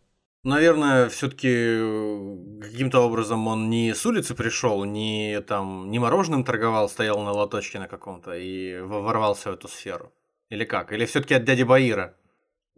Наверное, 0.43 1.09
все-таки 1.09 1.49
э, 1.51 2.37
каким-то 2.61 3.01
образом 3.01 3.45
он 3.45 3.69
не 3.69 3.93
с 3.93 4.05
улицы 4.05 4.35
пришел, 4.35 4.85
не 4.85 5.41
там 5.41 5.91
не 5.91 5.99
мороженым 5.99 6.45
торговал, 6.45 6.87
стоял 6.87 7.19
на 7.19 7.33
лоточке 7.33 7.79
на 7.79 7.89
каком-то 7.89 8.35
и 8.35 8.79
ворвался 8.79 9.51
в 9.51 9.55
эту 9.55 9.67
сферу. 9.67 10.13
Или 10.49 10.63
как? 10.63 10.93
Или 10.93 11.05
все-таки 11.05 11.33
от 11.33 11.43
дяди 11.43 11.63
Баира? 11.63 12.15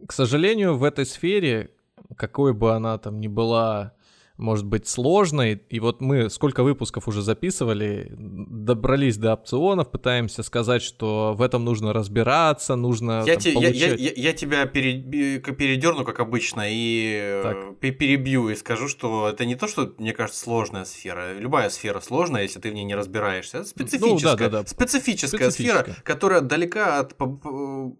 К 0.06 0.12
сожалению, 0.12 0.76
в 0.76 0.84
этой 0.84 1.04
сфере, 1.04 1.70
какой 2.16 2.54
бы 2.54 2.74
она 2.74 2.98
там 2.98 3.20
ни 3.20 3.28
была 3.28 3.94
может 4.38 4.64
быть 4.64 4.88
сложной. 4.88 5.60
И 5.68 5.80
вот 5.80 6.00
мы 6.00 6.30
сколько 6.30 6.62
выпусков 6.62 7.08
уже 7.08 7.22
записывали, 7.22 8.14
добрались 8.16 9.16
до 9.16 9.34
опционов, 9.34 9.90
пытаемся 9.90 10.42
сказать, 10.42 10.82
что 10.82 11.34
в 11.36 11.42
этом 11.42 11.64
нужно 11.64 11.92
разбираться, 11.92 12.76
нужно 12.76 13.24
я, 13.26 13.34
там, 13.34 13.42
те, 13.42 13.52
получать... 13.52 13.74
я, 13.74 13.94
я, 13.94 14.12
я 14.14 14.32
тебя 14.32 14.64
передерну, 14.66 16.04
как 16.04 16.20
обычно, 16.20 16.62
и 16.66 17.40
так. 17.42 17.56
Э, 17.82 17.90
перебью 17.90 18.48
и 18.48 18.54
скажу, 18.54 18.88
что 18.88 19.28
это 19.28 19.44
не 19.44 19.56
то, 19.56 19.66
что, 19.66 19.92
мне 19.98 20.12
кажется, 20.12 20.40
сложная 20.40 20.84
сфера. 20.84 21.38
Любая 21.38 21.68
сфера 21.68 22.00
сложная, 22.00 22.44
если 22.44 22.60
ты 22.60 22.70
в 22.70 22.74
ней 22.74 22.84
не 22.84 22.94
разбираешься. 22.94 23.58
Это 23.58 23.66
специфическая, 23.66 24.32
ну, 24.32 24.38
да, 24.38 24.48
да, 24.48 24.62
да. 24.62 24.68
специфическая, 24.68 25.50
специфическая 25.50 25.50
сфера, 25.50 25.96
которая 26.04 26.40
далека 26.40 27.00
от 27.00 27.14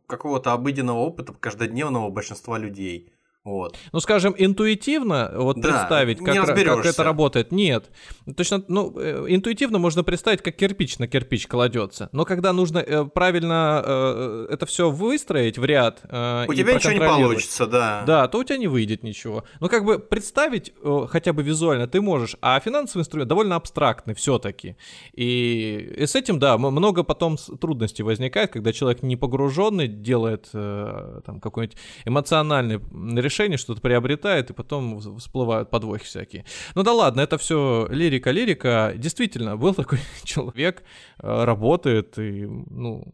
какого-то 0.06 0.52
обыденного 0.52 0.98
опыта 0.98 1.32
каждодневного 1.32 2.10
большинства 2.10 2.58
людей. 2.58 3.12
Вот. 3.48 3.76
Ну, 3.92 4.00
скажем, 4.00 4.34
интуитивно 4.36 5.32
вот 5.34 5.58
да, 5.60 5.70
представить, 5.70 6.18
как, 6.18 6.46
как 6.46 6.86
это 6.86 7.02
работает, 7.02 7.50
нет. 7.50 7.90
Точно, 8.36 8.62
ну, 8.68 8.92
э, 8.98 9.24
интуитивно 9.28 9.78
можно 9.78 10.04
представить, 10.04 10.42
как 10.42 10.54
кирпич 10.56 10.98
на 10.98 11.08
кирпич 11.08 11.46
кладется. 11.46 12.10
Но 12.12 12.26
когда 12.26 12.52
нужно 12.52 12.78
э, 12.78 13.04
правильно 13.06 13.82
э, 13.84 14.46
это 14.50 14.66
все 14.66 14.90
выстроить 14.90 15.56
в 15.56 15.64
ряд, 15.64 16.00
э, 16.04 16.44
у 16.46 16.52
тебя 16.52 16.74
ничего 16.74 16.92
не 16.92 17.00
получится, 17.00 17.66
да. 17.66 18.02
Да, 18.06 18.28
то 18.28 18.38
у 18.38 18.44
тебя 18.44 18.58
не 18.58 18.66
выйдет 18.68 19.02
ничего. 19.02 19.44
Но 19.60 19.68
как 19.68 19.84
бы 19.84 19.98
представить 19.98 20.74
э, 20.82 21.06
хотя 21.08 21.32
бы 21.32 21.42
визуально 21.42 21.86
ты 21.86 22.02
можешь, 22.02 22.36
а 22.42 22.60
финансовый 22.60 23.00
инструмент 23.00 23.28
довольно 23.28 23.56
абстрактный 23.56 24.14
все-таки. 24.14 24.76
И, 25.14 25.94
и 25.96 26.06
с 26.06 26.14
этим, 26.14 26.38
да, 26.38 26.58
много 26.58 27.02
потом 27.02 27.38
трудностей 27.38 28.02
возникает, 28.02 28.52
когда 28.52 28.74
человек 28.74 29.02
не 29.02 29.16
погруженный 29.16 29.88
делает 29.88 30.50
э, 30.52 31.20
там 31.24 31.40
какой-нибудь 31.40 31.78
эмоциональный 32.04 32.76
решение, 33.16 33.37
что-то 33.56 33.80
приобретает, 33.80 34.50
и 34.50 34.52
потом 34.52 35.00
всплывают 35.18 35.70
подвохи 35.70 36.04
всякие. 36.04 36.44
Ну 36.74 36.82
да 36.82 36.92
ладно, 36.92 37.20
это 37.20 37.38
все 37.38 37.86
лирика-лирика. 37.90 38.92
Действительно, 38.96 39.56
был 39.56 39.74
такой 39.74 39.98
человек, 40.24 40.82
э, 41.22 41.44
работает 41.44 42.18
и, 42.18 42.46
ну, 42.46 43.04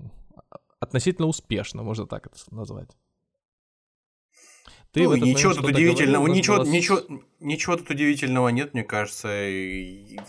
относительно 0.81 1.27
успешно, 1.27 1.83
можно 1.83 2.07
так 2.07 2.27
это 2.27 2.37
назвать. 2.51 2.91
Ты 4.95 5.03
ну, 5.03 5.17
ничего 5.17 5.53
тут 5.55 5.65
удивительного, 5.65 6.19
говорил, 6.19 6.37
ничего, 6.37 6.57
вас... 6.59 6.69
ничего, 6.69 7.01
ничего 7.41 7.77
тут 7.77 7.91
удивительного 7.91 8.49
нет, 8.51 8.75
мне 8.75 8.85
кажется. 8.85 9.29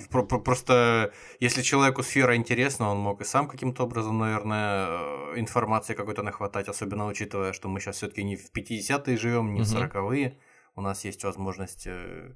Просто 0.10 1.14
если 1.40 1.62
человеку 1.62 2.02
сфера 2.02 2.36
интересна, 2.36 2.90
он 2.90 2.98
мог 2.98 3.22
и 3.22 3.26
сам 3.26 3.48
каким-то 3.48 3.84
образом, 3.84 4.18
наверное, 4.18 4.88
э, 4.90 5.34
информации 5.40 5.94
какой-то 5.94 6.24
нахватать, 6.24 6.68
особенно 6.68 7.06
учитывая, 7.06 7.54
что 7.54 7.70
мы 7.70 7.80
сейчас 7.80 7.98
все-таки 7.98 8.24
не 8.24 8.36
в 8.36 8.52
50-е 8.52 9.18
живем, 9.18 9.54
не 9.54 9.62
в 9.62 9.66
40-е. 9.66 10.36
У 10.76 10.82
нас 10.82 11.06
есть 11.06 11.24
возможность 11.24 11.84
э, 11.86 12.32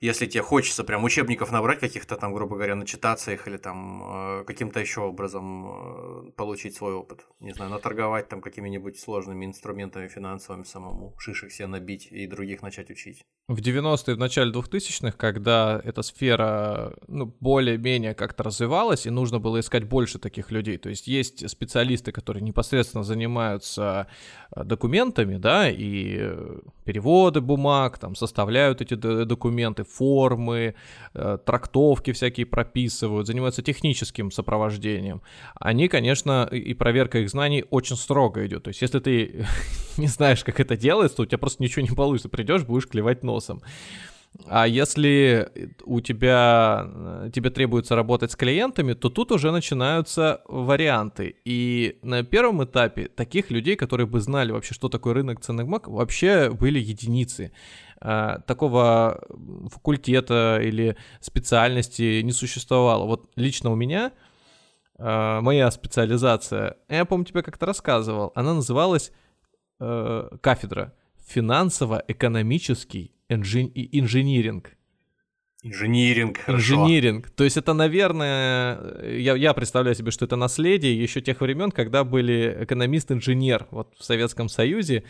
если 0.00 0.26
тебе 0.26 0.42
хочется 0.42 0.84
прям 0.84 1.02
учебников 1.02 1.50
набрать 1.50 1.80
каких-то 1.80 2.16
там, 2.16 2.32
грубо 2.32 2.54
говоря, 2.54 2.76
начитаться 2.76 3.32
их 3.32 3.48
или 3.48 3.56
там 3.56 4.02
э, 4.40 4.44
каким-то 4.44 4.78
еще 4.78 5.00
образом 5.00 6.28
э, 6.28 6.30
получить 6.36 6.76
свой 6.76 6.94
опыт. 6.94 7.26
Не 7.40 7.52
знаю, 7.52 7.70
наторговать 7.70 8.28
там 8.28 8.40
какими-нибудь 8.40 8.98
сложными 8.98 9.44
инструментами 9.44 10.06
финансовыми 10.06 10.62
самому, 10.62 11.14
шишек 11.18 11.50
себе 11.50 11.66
набить 11.66 12.06
и 12.12 12.26
других 12.26 12.62
начать 12.62 12.90
учить. 12.90 13.24
В 13.48 13.60
90-е, 13.60 14.14
в 14.14 14.18
начале 14.18 14.52
2000-х, 14.52 15.16
когда 15.16 15.80
эта 15.82 16.02
сфера 16.02 16.94
ну, 17.08 17.34
более-менее 17.40 18.14
как-то 18.14 18.44
развивалась, 18.44 19.06
и 19.06 19.10
нужно 19.10 19.40
было 19.40 19.58
искать 19.58 19.84
больше 19.84 20.18
таких 20.18 20.52
людей. 20.52 20.78
То 20.78 20.90
есть 20.90 21.08
есть 21.08 21.48
специалисты, 21.48 22.12
которые 22.12 22.42
непосредственно 22.42 23.02
занимаются 23.02 24.06
э, 24.54 24.62
документами, 24.62 25.38
да, 25.38 25.68
и 25.68 26.36
переводы 26.84 27.40
бумаг, 27.40 27.98
там, 27.98 28.14
составляют 28.14 28.80
эти 28.80 28.94
документы, 28.94 29.87
формы, 29.90 30.74
э, 31.14 31.38
трактовки 31.44 32.12
всякие 32.12 32.46
прописывают, 32.46 33.26
занимаются 33.26 33.62
техническим 33.62 34.30
сопровождением. 34.30 35.22
Они, 35.54 35.88
конечно, 35.88 36.48
и 36.50 36.74
проверка 36.74 37.18
их 37.18 37.30
знаний 37.30 37.64
очень 37.70 37.96
строго 37.96 38.46
идет. 38.46 38.64
То 38.64 38.68
есть, 38.68 38.82
если 38.82 38.98
ты 38.98 39.46
не 39.98 40.06
знаешь, 40.06 40.44
как 40.44 40.60
это 40.60 40.76
делается, 40.76 41.16
то 41.16 41.22
у 41.22 41.26
тебя 41.26 41.38
просто 41.38 41.62
ничего 41.62 41.82
не 41.82 41.94
получится. 41.94 42.28
Придешь, 42.28 42.64
будешь 42.64 42.88
клевать 42.88 43.22
носом. 43.22 43.62
А 44.46 44.66
если 44.66 45.50
у 45.84 46.00
тебя, 46.00 46.86
э, 46.86 47.30
тебе 47.34 47.50
требуется 47.50 47.96
работать 47.96 48.30
с 48.30 48.36
клиентами, 48.36 48.92
то 48.94 49.10
тут 49.10 49.32
уже 49.32 49.50
начинаются 49.50 50.42
варианты. 50.46 51.36
И 51.44 51.98
на 52.02 52.22
первом 52.22 52.64
этапе 52.64 53.08
таких 53.08 53.50
людей, 53.50 53.76
которые 53.76 54.06
бы 54.06 54.20
знали 54.20 54.52
вообще, 54.52 54.74
что 54.74 54.88
такое 54.88 55.14
рынок 55.14 55.40
ценных 55.40 55.66
бумаг, 55.66 55.88
вообще 55.88 56.50
были 56.50 56.78
единицы. 56.78 57.52
А, 58.00 58.40
такого 58.40 59.20
факультета 59.72 60.60
или 60.62 60.96
специальности 61.20 62.20
не 62.22 62.32
существовало. 62.32 63.06
Вот 63.06 63.30
лично 63.36 63.70
у 63.70 63.74
меня 63.74 64.12
а, 64.98 65.40
моя 65.40 65.70
специализация, 65.70 66.76
я 66.88 67.04
помню, 67.04 67.24
тебе 67.24 67.42
как-то 67.42 67.66
рассказывал, 67.66 68.32
она 68.34 68.54
называлась 68.54 69.12
э, 69.80 70.28
кафедра 70.40 70.92
финансово-экономический 71.26 73.12
инжи- 73.28 73.70
инжиниринг. 73.74 74.72
Инжиниринг, 75.62 76.38
хорошо. 76.38 76.74
Инжиниринг. 76.74 77.30
То 77.30 77.44
есть 77.44 77.56
это, 77.56 77.74
наверное, 77.74 79.02
я, 79.02 79.34
я 79.34 79.52
представляю 79.54 79.96
себе, 79.96 80.12
что 80.12 80.24
это 80.24 80.36
наследие 80.36 81.00
еще 81.00 81.20
тех 81.20 81.40
времен, 81.40 81.72
когда 81.72 82.04
были 82.04 82.58
экономист-инженер 82.60 83.66
вот 83.70 83.94
в 83.98 84.04
Советском 84.04 84.48
Союзе. 84.48 85.04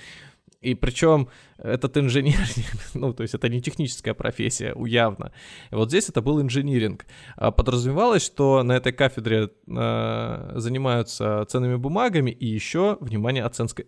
И 0.60 0.74
причем 0.74 1.28
этот 1.56 1.96
инженер, 1.96 2.40
ну, 2.94 3.12
то 3.12 3.22
есть 3.22 3.34
это 3.34 3.48
не 3.48 3.62
техническая 3.62 4.14
профессия, 4.14 4.74
явно. 4.86 5.32
И 5.70 5.74
вот 5.74 5.88
здесь 5.88 6.08
это 6.08 6.20
был 6.20 6.40
инжиниринг. 6.40 7.06
А 7.36 7.52
подразумевалось, 7.52 8.24
что 8.24 8.62
на 8.62 8.72
этой 8.72 8.92
кафедре 8.92 9.50
э, 9.66 10.52
занимаются 10.56 11.44
ценными 11.48 11.76
бумагами 11.76 12.30
и 12.30 12.46
еще, 12.46 12.98
внимание, 13.00 13.44
оценкой, 13.44 13.86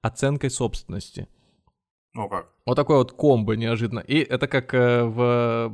оценкой 0.00 0.50
собственности. 0.50 1.28
Ну 2.18 2.28
как? 2.28 2.48
Вот 2.66 2.74
такой 2.74 2.96
вот 2.96 3.12
комбо 3.12 3.54
неожиданно. 3.54 4.00
И 4.00 4.18
это 4.18 4.48
как 4.48 4.74
э, 4.74 5.04
в, 5.04 5.72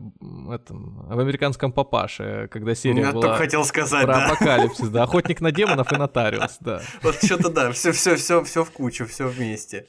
этом, 0.52 1.06
в 1.08 1.18
американском 1.18 1.72
папаше, 1.72 2.50
когда 2.52 2.74
серия 2.74 3.00
Я 3.00 3.12
была 3.12 3.22
только 3.22 3.36
хотел 3.38 3.64
сказать, 3.64 4.04
про 4.04 4.12
да. 4.12 4.26
апокалипсис, 4.26 4.90
да, 4.90 5.04
охотник 5.04 5.40
на 5.40 5.52
демонов 5.52 5.90
и 5.90 5.96
нотариус, 5.96 6.58
да. 6.60 6.82
Вот 7.02 7.14
что-то 7.14 7.48
да, 7.48 7.72
все, 7.72 7.92
все, 7.92 8.16
все, 8.16 8.44
все 8.44 8.62
в 8.62 8.70
кучу, 8.72 9.06
все 9.06 9.26
вместе. 9.26 9.86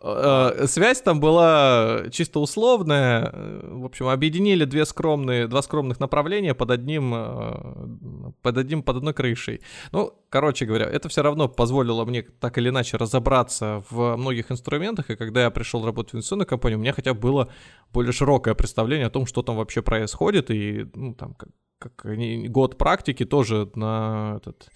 Э, 0.00 0.66
Связь 0.66 1.02
там 1.02 1.20
была 1.20 2.04
чисто 2.10 2.40
условная. 2.40 3.32
В 3.62 3.84
общем, 3.84 4.08
объединили 4.08 4.64
две 4.64 4.84
скромные, 4.84 5.46
два 5.46 5.62
скромных 5.62 6.00
направления 6.00 6.54
под 6.54 6.70
одним, 6.70 7.12
э, 7.14 8.32
под 8.42 8.58
одним, 8.58 8.82
под 8.82 8.96
одной 8.96 9.14
крышей. 9.14 9.60
Ну, 9.92 10.12
короче 10.28 10.64
говоря, 10.64 10.86
это 10.86 11.08
все 11.08 11.22
равно 11.22 11.48
позволило 11.48 12.04
мне 12.04 12.22
так 12.22 12.58
или 12.58 12.70
иначе 12.70 12.96
разобраться 12.96 13.84
в 13.90 14.16
многих 14.16 14.50
инструментах, 14.50 15.10
и 15.10 15.16
когда 15.16 15.42
я 15.42 15.50
пришел 15.50 15.84
работать 15.84 16.12
в 16.12 16.14
инвестиционную 16.16 16.46
компанию, 16.46 16.78
у 16.78 16.82
меня 16.82 16.92
хотя 16.92 17.14
бы 17.14 17.20
было 17.20 17.48
более 17.92 18.12
широкое 18.12 18.54
представление 18.54 19.06
о 19.06 19.10
том, 19.10 19.26
что 19.26 19.42
там 19.42 19.56
вообще 19.56 19.82
происходит, 19.82 20.50
и 20.50 20.86
ну, 20.94 21.14
там 21.14 21.34
как, 21.34 21.50
как 21.78 22.16
год 22.50 22.78
практики 22.78 23.24
тоже 23.24 23.70
на 23.74 24.38
этот 24.38 24.68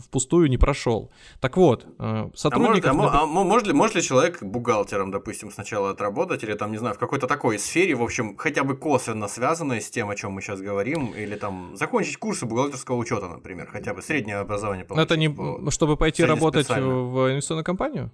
впустую 0.00 0.48
не 0.48 0.58
прошел. 0.58 1.10
Так 1.40 1.56
вот, 1.56 1.84
э, 1.98 2.30
А, 2.56 2.58
может, 2.58 2.84
а 2.86 2.90
а 2.90 3.26
мо- 3.26 3.44
может, 3.44 3.66
ли, 3.66 3.72
может 3.72 3.96
ли 3.96 4.02
человек 4.02 4.42
бухгалтером, 4.42 5.10
допустим, 5.10 5.50
сначала 5.50 5.90
отработать, 5.90 6.42
или 6.44 6.54
там, 6.54 6.72
не 6.72 6.78
знаю, 6.78 6.94
в 6.94 6.98
какой-то 6.98 7.26
такой 7.26 7.58
сфере, 7.58 7.94
в 7.94 8.02
общем, 8.02 8.36
хотя 8.36 8.64
бы 8.64 8.76
косвенно 8.76 9.28
связанной 9.28 9.80
с 9.80 9.90
тем, 9.90 10.08
о 10.10 10.16
чем 10.16 10.32
мы 10.32 10.42
сейчас 10.42 10.60
говорим, 10.60 11.12
или 11.12 11.36
там 11.36 11.76
закончить 11.76 12.16
курсы 12.16 12.46
бухгалтерского 12.46 12.96
учета, 12.96 13.28
например, 13.28 13.68
хотя 13.72 13.94
бы 13.94 14.02
среднее 14.02 14.38
образование 14.38 14.86
Но 14.88 15.02
это 15.02 15.16
не 15.16 15.28
получить 15.28 15.64
по- 15.64 15.70
чтобы 15.70 15.96
пойти 15.96 16.24
работать 16.24 16.68
в 16.68 17.30
инвестиционную 17.30 17.64
компанию? 17.64 18.10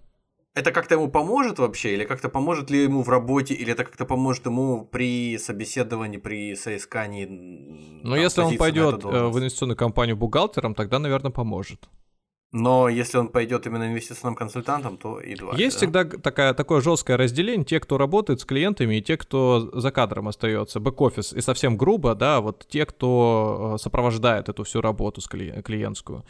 Это 0.56 0.72
как-то 0.72 0.94
ему 0.94 1.08
поможет 1.08 1.58
вообще, 1.58 1.92
или 1.92 2.04
как-то 2.04 2.30
поможет 2.30 2.70
ли 2.70 2.84
ему 2.84 3.02
в 3.02 3.10
работе, 3.10 3.52
или 3.52 3.72
это 3.72 3.84
как-то 3.84 4.06
поможет 4.06 4.46
ему 4.46 4.86
при 4.86 5.36
собеседовании, 5.36 6.16
при 6.16 6.56
соискании? 6.56 7.26
Ну, 8.02 8.16
если 8.16 8.40
он 8.40 8.56
пойдет 8.56 9.04
э, 9.04 9.26
в 9.26 9.38
инвестиционную 9.38 9.76
компанию 9.76 10.16
бухгалтером, 10.16 10.74
тогда, 10.74 10.98
наверное, 10.98 11.30
поможет. 11.30 11.90
Но 12.52 12.88
если 12.88 13.18
он 13.18 13.28
пойдет 13.28 13.66
именно 13.66 13.88
инвестиционным 13.88 14.36
консультантом, 14.36 14.96
то 14.96 15.20
едва. 15.20 15.52
ли, 15.54 15.64
Есть 15.64 15.76
да? 15.76 15.78
всегда 15.78 16.04
такая, 16.04 16.54
такое 16.54 16.80
жесткое 16.80 17.16
разделение, 17.16 17.64
те, 17.64 17.80
кто 17.80 17.98
работает 17.98 18.40
с 18.40 18.44
клиентами, 18.44 18.96
и 18.96 19.02
те, 19.02 19.16
кто 19.16 19.70
за 19.74 19.90
кадром 19.90 20.28
остается, 20.28 20.78
бэк-офис, 20.80 21.32
и 21.32 21.40
совсем 21.40 21.76
грубо, 21.76 22.14
да, 22.14 22.40
вот 22.40 22.66
те, 22.68 22.86
кто 22.86 23.72
э, 23.74 23.78
сопровождает 23.82 24.48
эту 24.48 24.62
всю 24.62 24.80
работу 24.80 25.20
с 25.20 25.28
кли- 25.28 25.60
клиентскую. 25.62 26.24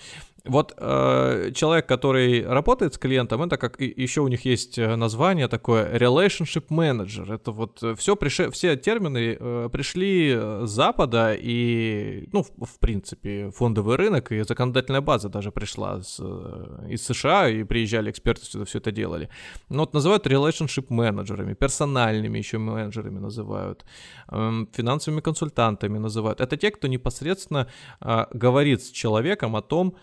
Вот 0.44 0.74
э, 0.78 1.50
человек, 1.54 1.86
который 1.86 2.46
работает 2.46 2.94
с 2.94 2.98
клиентом, 2.98 3.42
это 3.42 3.56
как 3.56 3.80
и- 3.80 3.92
еще 4.02 4.20
у 4.20 4.28
них 4.28 4.44
есть 4.44 4.78
э, 4.78 4.96
название 4.96 5.48
такое 5.48 5.98
relationship 5.98 6.68
manager. 6.70 7.34
Это 7.34 7.50
вот 7.50 7.82
все 7.98 8.16
приши, 8.16 8.50
все 8.50 8.76
термины 8.76 9.36
э, 9.38 9.68
пришли 9.72 10.32
э, 10.34 10.62
с 10.66 10.70
Запада 10.70 11.34
и, 11.38 12.28
ну, 12.32 12.42
в, 12.42 12.64
в 12.64 12.78
принципе, 12.78 13.50
фондовый 13.50 13.96
рынок 13.96 14.32
и 14.32 14.42
законодательная 14.42 15.00
база 15.00 15.28
даже 15.28 15.50
пришла 15.50 16.00
с, 16.06 16.20
э, 16.20 16.86
из 16.90 17.04
США 17.04 17.48
и 17.48 17.64
приезжали 17.64 18.10
эксперты 18.10 18.44
сюда 18.46 18.64
все 18.64 18.78
это 18.78 18.92
делали. 18.92 19.28
Ну 19.68 19.78
вот 19.78 19.94
называют 19.94 20.26
relationship 20.26 20.86
менеджерами, 20.88 21.54
персональными 21.54 22.38
еще 22.38 22.58
менеджерами 22.58 23.18
называют, 23.18 23.84
эм, 24.30 24.68
финансовыми 24.72 25.20
консультантами 25.20 25.98
называют. 25.98 26.40
Это 26.40 26.56
те, 26.56 26.70
кто 26.70 26.88
непосредственно 26.88 27.66
а, 28.00 28.28
говорит 28.32 28.82
с 28.82 28.90
человеком 28.90 29.56
о 29.56 29.62
том, 29.62 29.96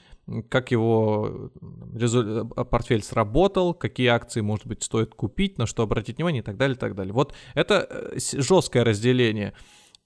как 0.49 0.71
его 0.71 1.51
э, 1.62 2.63
портфель 2.69 3.04
сработал, 3.04 3.73
какие 3.73 4.08
акции, 4.08 4.41
может 4.41 4.65
быть, 4.67 4.84
стоит 4.84 5.13
купить, 5.15 5.58
на 5.58 5.65
что 5.65 5.84
обратить 5.84 6.17
внимание 6.17 6.41
и 6.41 6.45
так 6.45 6.58
далее, 6.58 6.75
и 6.75 6.80
так 6.80 6.95
далее. 6.95 7.13
Вот 7.13 7.34
это 7.56 7.88
э, 7.89 8.17
жесткое 8.17 8.84
разделение. 8.86 9.54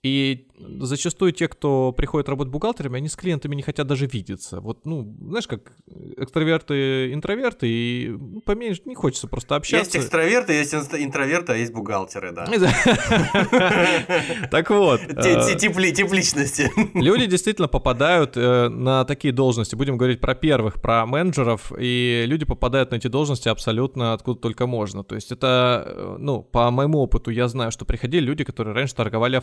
И 0.08 0.48
зачастую 0.80 1.34
те, 1.34 1.48
кто 1.48 1.92
приходит 1.92 2.30
работать 2.30 2.52
бухгалтерами, 2.52 2.98
они 2.98 3.10
с 3.10 3.16
клиентами 3.16 3.56
не 3.56 3.62
хотят 3.62 3.86
даже 3.88 4.08
видеться. 4.08 4.60
Вот, 4.62 4.86
ну, 4.86 5.16
знаешь, 5.22 5.48
как 5.48 5.74
экстраверты, 6.18 7.14
интроверты, 7.14 7.68
и 7.70 8.08
ну, 8.10 8.42
поменьше 8.42 8.82
не 8.86 8.96
хочется 8.96 9.28
просто 9.28 9.56
Есть 9.56 9.74
общаться. 9.74 10.00
экстраверты, 10.00 10.54
есть 10.54 10.74
интроверты, 10.74 11.54
а 11.54 11.58
есть 11.58 11.74
бухгалтеры, 11.74 12.32
да. 12.32 12.48
Так 14.52 14.70
вот. 14.70 15.02
Ти- 15.02 15.30
э, 15.30 15.48
ти- 15.48 15.58
Тип 15.68 15.96
тип 15.96 16.14
личности. 16.14 16.72
Люди 16.94 17.26
действительно 17.26 17.68
попадают 17.68 18.38
э, 18.38 18.70
на 18.70 19.04
такие 19.06 19.34
должности. 19.34 19.76
Будем 19.76 19.98
говорить 19.98 20.22
про 20.22 20.36
первых, 20.36 20.82
про 20.82 21.06
менеджеров. 21.06 21.72
И 21.78 22.24
люди 22.28 22.46
попадают 22.46 22.92
на 22.92 22.96
эти 22.96 23.08
должности 23.08 23.50
абсолютно 23.50 24.14
откуда 24.14 24.40
только 24.40 24.68
можно. 24.68 25.04
То 25.04 25.16
есть 25.16 25.32
это, 25.32 25.84
э, 25.86 26.16
ну, 26.20 26.44
по 26.44 26.70
моему 26.72 27.00
опыту 27.00 27.32
я 27.32 27.48
знаю, 27.48 27.72
что 27.72 27.86
приходили 27.86 28.26
люди, 28.26 28.44
которые 28.44 28.74
раньше 28.74 28.96
торговали 28.96 29.36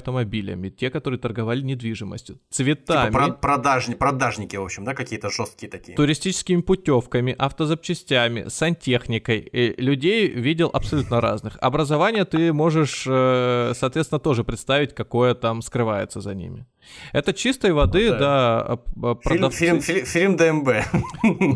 автомобилями, 0.55 0.69
те, 0.71 0.91
которые 0.91 1.19
торговали 1.21 1.63
недвижимостью, 1.63 2.39
цветами. 2.51 3.11
Типа 3.11 3.37
про- 3.39 3.55
продажни- 3.55 3.97
продажники, 3.97 4.57
в 4.57 4.63
общем, 4.63 4.85
да, 4.85 4.95
какие-то 4.95 5.31
жесткие 5.31 5.71
такие. 5.71 5.97
туристическими 5.97 6.63
путевками, 6.63 7.35
автозапчастями, 7.39 8.49
сантехникой. 8.49 9.41
И 9.41 9.81
людей 9.81 10.29
видел 10.29 10.71
абсолютно 10.73 11.21
разных. 11.21 11.59
Образование 11.61 12.25
ты 12.25 12.53
можешь, 12.53 13.05
э, 13.07 13.73
соответственно, 13.75 14.19
тоже 14.19 14.45
представить, 14.45 14.95
какое 14.95 15.35
там 15.35 15.63
скрывается 15.63 16.21
за 16.21 16.35
ними. 16.35 16.67
Это 17.13 17.33
чистой 17.33 17.73
воды, 17.73 18.11
Вот, 18.11 18.19
да, 18.19 18.61
а, 18.61 18.79
а, 19.03 19.17
Фильм, 19.29 19.45
продавцы- 19.45 19.53
фильм, 19.57 19.81
фильм, 19.81 20.07
фильм 20.07 20.37
ДМБ. 20.37 20.69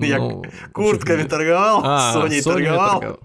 Я 0.05 0.19
Ну, 0.19 0.45
куртками 0.73 1.23
чё- 1.23 1.29
торговал, 1.29 1.81
А, 1.85 2.13
Соней 2.13 2.41
Sony 2.41 2.45
торговал. 2.45 3.19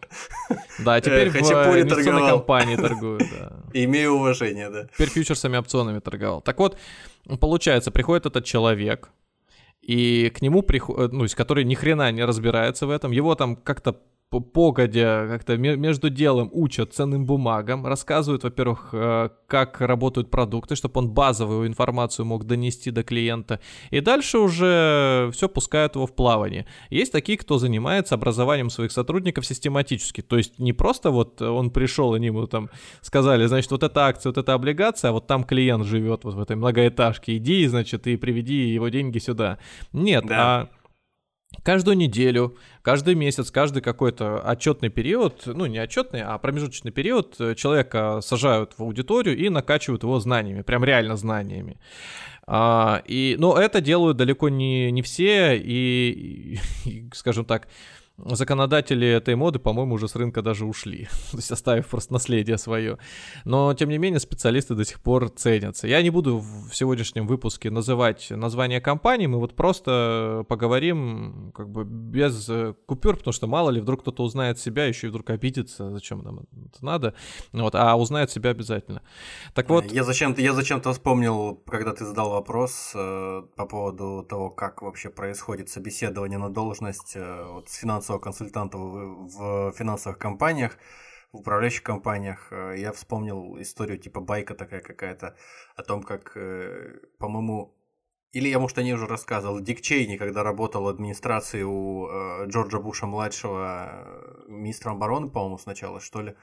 Да, 0.80 1.00
теперь 1.02 1.28
Э, 1.28 1.30
в 1.30 1.34
хачапури 1.34 1.82
инвестиционной 1.82 2.30
компании 2.30 2.76
торгую, 2.76 3.20
да. 3.20 3.54
Имею 3.74 4.14
уважение, 4.14 4.70
да. 4.70 4.88
Теперь 4.94 5.10
фьючерсами, 5.10 5.58
опционами 5.58 6.00
торговал. 6.00 6.42
Так 6.42 6.60
вот, 6.60 6.78
получается, 7.40 7.92
приходит 7.92 8.26
этот 8.26 8.46
человек, 8.46 9.10
и 9.82 10.30
к 10.36 10.42
нему 10.42 10.62
приходит, 10.62 11.12
ну, 11.14 11.28
с 11.28 11.36
который 11.36 11.64
ни 11.66 11.76
хрена 11.76 12.12
не 12.12 12.24
разбирается 12.26 12.88
в 12.88 12.90
этом, 12.90 13.12
его 13.12 13.36
там 13.36 13.56
как-то 13.56 14.00
погодя, 14.42 15.28
как-то 15.28 15.58
ме- 15.58 15.76
между 15.76 16.10
делом 16.10 16.50
учат 16.54 16.94
ценным 16.94 17.26
бумагам, 17.26 17.86
рассказывают, 17.86 18.44
во-первых, 18.44 18.90
э, 18.94 19.30
как 19.48 19.82
работают 19.82 20.30
продукты, 20.32 20.76
чтобы 20.76 21.00
он 21.00 21.10
базовую 21.12 21.68
информацию 21.68 22.26
мог 22.26 22.46
донести 22.46 22.92
до 22.92 23.04
клиента, 23.04 23.60
и 23.92 24.00
дальше 24.00 24.38
уже 24.40 25.30
все 25.34 25.48
пускают 25.50 25.96
его 25.96 26.06
в 26.08 26.14
плавание. 26.16 26.66
Есть 26.90 27.12
такие, 27.12 27.38
кто 27.38 27.58
занимается 27.58 28.16
образованием 28.16 28.70
своих 28.70 28.92
сотрудников 28.92 29.46
систематически, 29.46 30.22
то 30.22 30.38
есть 30.38 30.60
не 30.60 30.74
просто 30.74 31.12
вот 31.12 31.42
он 31.42 31.70
пришел, 31.72 32.14
они 32.14 32.28
ему 32.28 32.48
там 32.48 32.70
сказали, 33.02 33.46
значит, 33.46 33.72
вот 33.72 33.84
эта 33.84 34.06
акция, 34.06 34.30
вот 34.32 34.38
эта 34.38 34.54
облигация, 34.54 35.10
а 35.10 35.12
вот 35.14 35.28
там 35.28 35.44
клиент 35.44 35.86
живет 35.86 36.24
вот 36.24 36.34
в 36.34 36.40
этой 36.40 36.56
многоэтажке, 36.56 37.38
иди, 37.38 37.66
значит, 37.68 38.08
и 38.08 38.16
приведи 38.18 38.70
его 38.70 38.90
деньги 38.90 39.20
сюда. 39.20 39.58
Нет, 39.92 40.26
Да. 40.26 40.36
а 40.62 40.70
каждую 41.64 41.98
неделю, 41.98 42.58
каждый 42.82 43.16
месяц, 43.16 43.50
каждый 43.50 43.82
какой-то 43.82 44.40
отчетный 44.40 44.90
период, 44.90 45.44
ну 45.46 45.66
не 45.66 45.80
отчетный, 45.80 46.22
а 46.22 46.38
промежуточный 46.38 46.92
период, 46.92 47.36
э, 47.40 47.56
человека 47.56 48.20
сажают 48.22 48.74
в 48.78 48.84
аудиторию 48.84 49.38
и 49.38 49.50
накачивают 49.50 50.04
его 50.04 50.20
знаниями, 50.20 50.62
прям 50.62 50.84
реально 50.84 51.16
знаниями. 51.16 51.80
А, 52.46 53.02
и, 53.06 53.36
но 53.40 53.58
это 53.58 53.80
делают 53.80 54.18
далеко 54.18 54.50
не, 54.50 54.92
не 54.92 55.02
все, 55.02 55.58
и, 55.58 56.60
и, 56.86 57.10
скажем 57.14 57.46
так, 57.46 57.68
законодатели 58.18 59.08
этой 59.08 59.36
моды, 59.36 59.60
по-моему, 59.60 59.96
уже 59.96 60.08
с 60.08 60.16
рынка 60.16 60.42
даже 60.42 60.66
ушли, 60.66 61.08
то 61.32 61.38
есть 61.38 61.52
оставив 61.52 61.88
просто 61.88 62.14
наследие 62.14 62.58
свое. 62.58 63.00
Но, 63.44 63.74
тем 63.74 63.90
не 63.90 63.98
менее, 63.98 64.20
специалисты 64.20 64.76
до 64.76 64.86
сих 64.86 65.02
пор 65.02 65.30
ценятся. 65.30 65.88
Я 65.88 66.02
не 66.02 66.10
буду 66.10 66.38
в 66.38 66.74
сегодняшнем 66.74 67.28
выпуске 67.28 67.72
называть 67.72 68.30
название 68.30 68.82
компании, 68.82 69.28
мы 69.28 69.40
вот 69.40 69.56
просто 69.56 70.46
поговорим 70.48 71.52
как 71.56 71.70
бы 71.70 71.86
без 71.86 72.50
купюр, 72.86 73.18
потому 73.18 73.34
что 73.34 73.48
мало 73.48 73.72
ли, 73.72 73.82
вдруг 73.82 74.02
кто-то 74.02 74.24
узнает 74.24 74.60
себя, 74.60 74.86
еще 74.86 75.08
и 75.08 75.10
вдруг 75.10 75.30
обидится, 75.30 75.92
зачем 75.92 76.24
нам 76.24 76.40
это 76.40 76.86
надо, 76.86 77.14
вот, 77.52 77.74
а 77.76 77.96
узнает 77.96 78.30
себя 78.30 78.52
обязательно. 78.52 79.02
Так 79.54 79.70
вот... 79.70 79.86
Я 79.86 80.04
зачем-то, 80.04 80.42
я 80.42 80.54
зачем-то 80.54 80.94
вспомнил, 80.94 81.56
когда 81.66 81.94
ты 81.94 82.06
задал 82.06 82.30
вопрос 82.30 82.92
э, 82.96 83.44
по 83.56 83.66
поводу 83.66 84.26
того, 84.30 84.50
как 84.50 84.82
вообще 84.82 85.10
происходит 85.10 85.70
собеседование 85.70 86.38
на 86.38 86.50
должность 86.50 87.14
э, 87.16 87.46
вот, 87.52 87.70
с 87.70 87.76
финансовым 87.76 88.03
финансового 88.04 88.22
консультанта 88.22 88.78
в, 88.78 89.28
в 89.28 89.72
финансовых 89.74 90.18
компаниях, 90.20 90.78
в 91.32 91.38
управляющих 91.38 91.84
компаниях. 91.84 92.52
Э, 92.52 92.76
я 92.78 92.92
вспомнил 92.92 93.58
историю 93.62 93.98
типа 93.98 94.20
байка 94.22 94.56
такая 94.56 94.82
какая-то 94.82 95.36
о 95.76 95.84
том, 95.84 96.04
как, 96.04 96.38
э, 96.38 97.00
по-моему, 97.20 97.74
или 98.34 98.50
я, 98.50 98.60
может, 98.60 98.78
о 98.78 98.84
ней 98.84 98.94
уже 98.94 99.08
рассказывал, 99.08 99.62
Дик 99.62 99.82
Чейни, 99.82 100.18
когда 100.18 100.44
работал 100.44 100.84
в 100.84 100.88
администрации 100.88 101.64
у 101.64 102.08
э, 102.08 102.48
Джорджа 102.48 102.80
Буша 102.80 103.06
младшего, 103.06 103.90
э, 104.48 104.52
министром 104.52 104.96
обороны, 104.96 105.30
по-моему, 105.30 105.58
сначала, 105.58 106.00
что 106.00 106.22
ли, 106.22 106.36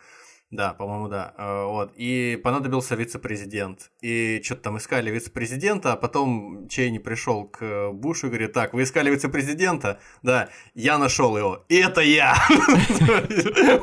да, 0.50 0.74
по-моему, 0.74 1.08
да. 1.08 1.32
Э, 1.38 1.64
вот. 1.64 1.92
И 1.94 2.40
понадобился 2.42 2.96
вице-президент. 2.96 3.92
И 4.02 4.40
что-то 4.42 4.62
там 4.62 4.78
искали 4.78 5.08
вице-президента, 5.08 5.92
а 5.92 5.96
потом 5.96 6.66
Чейни 6.68 6.98
пришел 6.98 7.44
к 7.44 7.90
Бушу 7.92 8.26
и 8.26 8.30
говорит, 8.30 8.52
так, 8.52 8.74
вы 8.74 8.82
искали 8.82 9.10
вице-президента? 9.10 10.00
Да, 10.22 10.48
я 10.74 10.98
нашел 10.98 11.36
его. 11.38 11.64
И 11.68 11.76
это 11.76 12.00
я! 12.00 12.34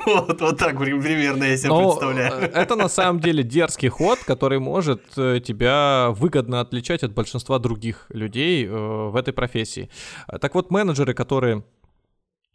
Вот 0.07 0.57
так 0.57 0.77
примерно 0.77 1.45
я 1.45 1.57
себе 1.57 1.69
представляю. 1.69 2.33
Э, 2.33 2.45
это 2.47 2.75
на 2.75 2.89
самом 2.89 3.21
деле 3.21 3.43
дерзкий 3.43 3.89
ход, 3.89 4.19
который 4.19 4.59
может 4.59 5.01
э, 5.17 5.39
тебя 5.39 6.09
выгодно 6.11 6.59
отличать 6.59 7.03
от 7.03 7.13
большинства 7.13 7.59
других 7.59 8.07
людей 8.09 8.67
в 8.67 9.15
этой 9.15 9.33
профессии. 9.33 9.89
Так 10.41 10.53
вот, 10.55 10.69
менеджеры, 10.69 11.13
которые 11.13 11.63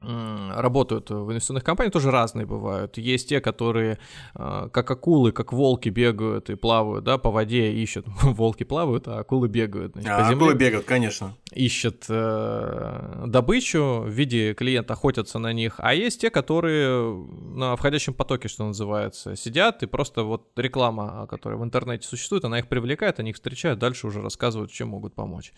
работают 0.03 1.11
в 1.11 1.31
инвестиционных 1.31 1.65
компаниях, 1.65 1.93
тоже 1.93 2.11
разные 2.11 2.47
бывают. 2.47 2.99
Есть 2.99 3.29
те, 3.29 3.41
которые 3.41 3.99
а, 4.35 4.69
как 4.69 4.91
акулы, 4.91 5.33
как 5.33 5.53
волки 5.53 5.89
бегают 5.89 6.51
и 6.51 6.55
плавают, 6.55 7.05
да, 7.05 7.19
по 7.19 7.31
воде 7.31 7.73
ищут. 7.73 8.07
Волки 8.23 8.65
плавают, 8.65 9.09
а 9.09 9.21
акулы 9.21 9.49
бегают. 9.49 9.93
Значит, 9.93 10.11
а, 10.11 10.29
акулы 10.29 10.55
бегают, 10.55 10.87
конечно. 10.87 11.35
Ищут 11.53 12.07
э, 12.09 13.25
добычу 13.27 14.03
в 14.07 14.09
виде 14.09 14.55
клиента, 14.55 14.95
охотятся 14.95 15.39
на 15.39 15.53
них. 15.53 15.75
А 15.79 15.95
есть 15.95 16.21
те, 16.21 16.31
которые 16.31 17.15
на 17.15 17.77
входящем 17.77 18.15
потоке, 18.15 18.49
что 18.49 18.65
называется, 18.67 19.37
сидят 19.37 19.83
и 19.83 19.87
просто 19.87 20.23
вот 20.23 20.51
реклама, 20.57 21.27
которая 21.29 21.59
в 21.59 21.65
интернете 21.65 22.09
существует, 22.09 22.45
она 22.45 22.59
их 22.59 22.69
привлекает, 22.69 23.21
они 23.21 23.31
их 23.31 23.37
встречают, 23.37 23.79
дальше 23.79 24.07
уже 24.07 24.23
рассказывают, 24.23 24.73
чем 24.73 24.89
могут 24.89 25.15
помочь. 25.15 25.53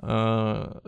Э, 0.00 0.80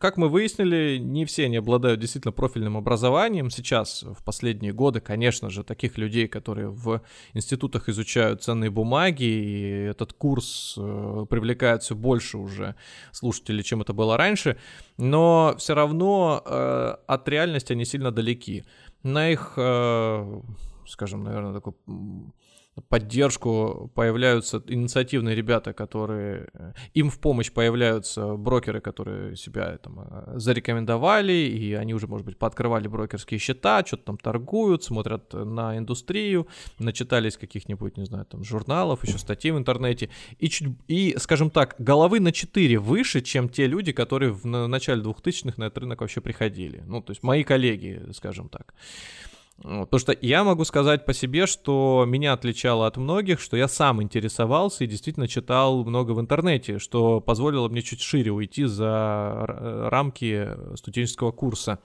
как 0.00 0.16
мы 0.16 0.30
выяснили, 0.30 0.96
не 0.96 1.26
все 1.26 1.44
они 1.44 1.58
обладают 1.58 2.00
действительно 2.00 2.32
профильным 2.32 2.78
образованием. 2.78 3.50
Сейчас, 3.50 4.02
в 4.02 4.24
последние 4.24 4.72
годы, 4.72 5.00
конечно 5.00 5.50
же, 5.50 5.62
таких 5.62 5.98
людей, 5.98 6.26
которые 6.26 6.68
в 6.68 7.02
институтах 7.34 7.90
изучают 7.90 8.42
ценные 8.42 8.70
бумаги, 8.70 9.24
и 9.24 9.88
этот 9.90 10.14
курс 10.14 10.74
э, 10.78 11.26
привлекает 11.28 11.82
все 11.82 11.94
больше 11.94 12.38
уже 12.38 12.76
слушателей, 13.12 13.62
чем 13.62 13.82
это 13.82 13.92
было 13.92 14.16
раньше, 14.16 14.56
но 14.96 15.54
все 15.58 15.74
равно 15.74 16.42
э, 16.46 16.94
от 17.06 17.28
реальности 17.28 17.74
они 17.74 17.84
сильно 17.84 18.10
далеки. 18.10 18.64
На 19.02 19.28
их, 19.28 19.52
э, 19.58 20.40
скажем, 20.86 21.24
наверное, 21.24 21.52
такой 21.52 21.74
поддержку 22.88 23.90
появляются 23.94 24.62
инициативные 24.66 25.34
ребята, 25.34 25.72
которые 25.72 26.48
э, 26.52 26.72
им 26.94 27.10
в 27.10 27.18
помощь 27.18 27.50
появляются 27.50 28.36
брокеры, 28.36 28.80
которые 28.80 29.36
себя 29.36 29.78
там 29.78 30.00
э, 30.00 30.32
зарекомендовали, 30.36 31.32
и 31.32 31.74
они 31.74 31.94
уже, 31.94 32.06
может 32.06 32.26
быть, 32.26 32.38
пооткрывали 32.38 32.88
брокерские 32.88 33.38
счета, 33.38 33.84
что-то 33.86 34.04
там 34.04 34.18
торгуют, 34.18 34.84
смотрят 34.84 35.32
на 35.32 35.76
индустрию, 35.76 36.46
начитались 36.78 37.36
каких-нибудь, 37.36 37.96
не 37.96 38.04
знаю, 38.04 38.24
там 38.26 38.44
журналов, 38.44 39.04
еще 39.04 39.18
статей 39.18 39.50
в 39.50 39.58
интернете, 39.58 40.10
и, 40.38 40.48
чуть, 40.48 40.68
и 40.88 41.16
скажем 41.18 41.50
так, 41.50 41.76
головы 41.78 42.20
на 42.20 42.32
4 42.32 42.78
выше, 42.78 43.20
чем 43.20 43.48
те 43.48 43.66
люди, 43.66 43.92
которые 43.92 44.32
в 44.32 44.46
начале 44.46 45.02
2000-х 45.02 45.54
на 45.56 45.64
этот 45.64 45.78
рынок 45.78 46.00
вообще 46.00 46.20
приходили. 46.20 46.82
Ну, 46.86 47.00
то 47.02 47.10
есть 47.12 47.22
мои 47.22 47.44
коллеги, 47.44 48.02
скажем 48.12 48.48
так. 48.48 48.74
Потому 49.62 49.98
что 49.98 50.16
я 50.20 50.42
могу 50.42 50.64
сказать 50.64 51.04
по 51.04 51.12
себе, 51.12 51.46
что 51.46 52.04
меня 52.06 52.32
отличало 52.32 52.86
от 52.86 52.96
многих, 52.96 53.40
что 53.40 53.58
я 53.58 53.68
сам 53.68 54.02
интересовался 54.02 54.84
и 54.84 54.86
действительно 54.86 55.28
читал 55.28 55.84
много 55.84 56.12
в 56.12 56.20
интернете, 56.20 56.78
что 56.78 57.20
позволило 57.20 57.68
мне 57.68 57.82
чуть 57.82 58.00
шире 58.00 58.30
уйти 58.30 58.64
за 58.64 59.44
рамки 59.90 60.48
студенческого 60.76 61.32
курса. 61.32 61.78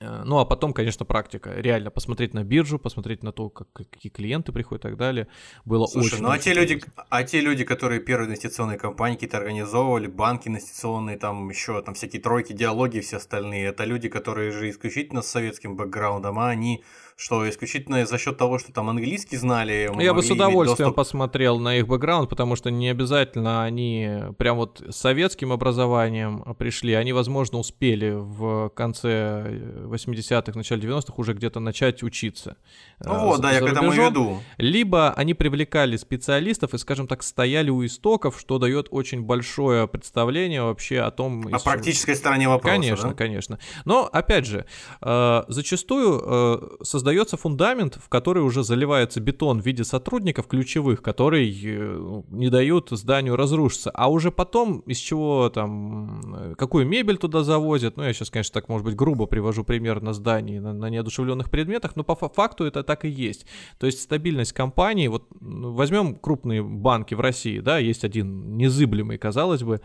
Э, 0.00 0.22
ну, 0.24 0.38
а 0.38 0.46
потом, 0.46 0.72
конечно, 0.72 1.04
практика. 1.04 1.52
Реально 1.54 1.90
посмотреть 1.90 2.32
на 2.32 2.42
биржу, 2.42 2.78
посмотреть 2.78 3.22
на 3.22 3.32
то, 3.32 3.50
как, 3.50 3.68
какие 3.72 4.10
клиенты 4.10 4.50
приходят 4.50 4.84
и 4.84 4.88
так 4.88 4.96
далее, 4.96 5.28
было 5.64 5.86
Слушай, 5.86 6.14
очень 6.14 6.22
ну 6.22 6.30
а 6.30 6.38
те, 6.38 6.54
люди, 6.54 6.82
а 7.10 7.22
те 7.22 7.40
люди, 7.40 7.64
которые 7.64 8.00
первые 8.00 8.28
инвестиционные 8.28 8.78
компании 8.78 9.16
какие-то 9.16 9.36
организовывали, 9.36 10.06
банки 10.06 10.48
инвестиционные, 10.48 11.18
там 11.18 11.50
еще 11.50 11.82
там 11.82 11.94
всякие 11.94 12.22
тройки, 12.22 12.54
диалоги 12.54 12.98
и 12.98 13.00
все 13.00 13.18
остальные, 13.18 13.66
это 13.66 13.84
люди, 13.84 14.08
которые 14.08 14.52
же 14.52 14.70
исключительно 14.70 15.20
с 15.20 15.28
советским 15.28 15.76
бэкграундом, 15.76 16.38
а 16.38 16.48
они 16.48 16.82
что 17.20 17.46
исключительно 17.48 18.06
за 18.06 18.16
счет 18.16 18.38
того, 18.38 18.58
что 18.58 18.72
там 18.72 18.88
английский 18.88 19.36
знали. 19.36 19.90
Я 20.02 20.14
бы 20.14 20.22
с 20.22 20.30
удовольствием 20.30 20.88
доступ... 20.88 20.96
посмотрел 20.96 21.58
на 21.58 21.76
их 21.76 21.86
бэкграунд, 21.86 22.30
потому 22.30 22.56
что 22.56 22.70
не 22.70 22.88
обязательно 22.88 23.62
они 23.62 24.08
прям 24.38 24.56
вот 24.56 24.82
с 24.88 24.96
советским 24.96 25.52
образованием 25.52 26.42
пришли. 26.58 26.94
Они, 26.94 27.12
возможно, 27.12 27.58
успели 27.58 28.14
в 28.16 28.70
конце 28.70 29.84
80-х, 29.84 30.52
начале 30.56 30.88
90-х 30.88 31.12
уже 31.18 31.34
где-то 31.34 31.60
начать 31.60 32.02
учиться. 32.02 32.56
Ну 33.00 33.12
э, 33.12 33.24
вот, 33.26 33.42
да, 33.42 33.52
я 33.52 33.60
к 33.60 33.64
этому 33.64 33.92
веду. 33.92 34.42
Либо 34.56 35.12
они 35.12 35.34
привлекали 35.34 35.98
специалистов 35.98 36.72
и, 36.72 36.78
скажем 36.78 37.06
так, 37.06 37.22
стояли 37.22 37.68
у 37.68 37.84
истоков, 37.84 38.40
что 38.40 38.58
дает 38.58 38.88
очень 38.90 39.20
большое 39.22 39.86
представление 39.86 40.62
вообще 40.62 41.00
о 41.00 41.10
том... 41.10 41.46
О 41.52 41.58
практической 41.58 42.16
стороне 42.16 42.48
вопроса, 42.48 42.76
Конечно, 42.76 43.08
да? 43.10 43.14
конечно. 43.14 43.58
Но, 43.84 44.08
опять 44.10 44.46
же, 44.46 44.64
э, 45.02 45.42
зачастую 45.48 46.22
э, 46.24 46.58
создают 46.82 47.09
создается 47.10 47.36
фундамент, 47.36 47.98
в 48.00 48.08
который 48.08 48.40
уже 48.42 48.62
заливается 48.62 49.20
бетон 49.20 49.60
в 49.60 49.66
виде 49.66 49.82
сотрудников 49.82 50.46
ключевых, 50.46 51.02
которые 51.02 51.50
э, 51.50 52.22
не 52.30 52.50
дают 52.50 52.90
зданию 52.90 53.34
разрушиться. 53.34 53.90
А 53.90 54.08
уже 54.08 54.30
потом 54.30 54.78
из 54.86 54.98
чего 54.98 55.48
там, 55.48 56.54
какую 56.56 56.86
мебель 56.86 57.16
туда 57.16 57.42
завозят, 57.42 57.96
ну 57.96 58.04
я 58.04 58.12
сейчас, 58.12 58.30
конечно, 58.30 58.54
так, 58.54 58.68
может 58.68 58.84
быть, 58.84 58.94
грубо 58.94 59.26
привожу 59.26 59.64
пример 59.64 60.00
на 60.00 60.12
здании, 60.12 60.60
на, 60.60 60.72
на 60.72 60.88
неодушевленных 60.88 61.50
предметах, 61.50 61.96
но 61.96 62.04
по 62.04 62.14
факту 62.14 62.64
это 62.64 62.84
так 62.84 63.04
и 63.04 63.08
есть. 63.08 63.44
То 63.78 63.86
есть 63.86 64.00
стабильность 64.00 64.52
компании, 64.52 65.08
вот 65.08 65.24
ну, 65.40 65.72
возьмем 65.72 66.14
крупные 66.14 66.62
банки 66.62 67.14
в 67.14 67.20
России, 67.20 67.58
да, 67.58 67.78
есть 67.78 68.04
один 68.04 68.56
незыблемый, 68.56 69.18
казалось 69.18 69.64
бы, 69.64 69.80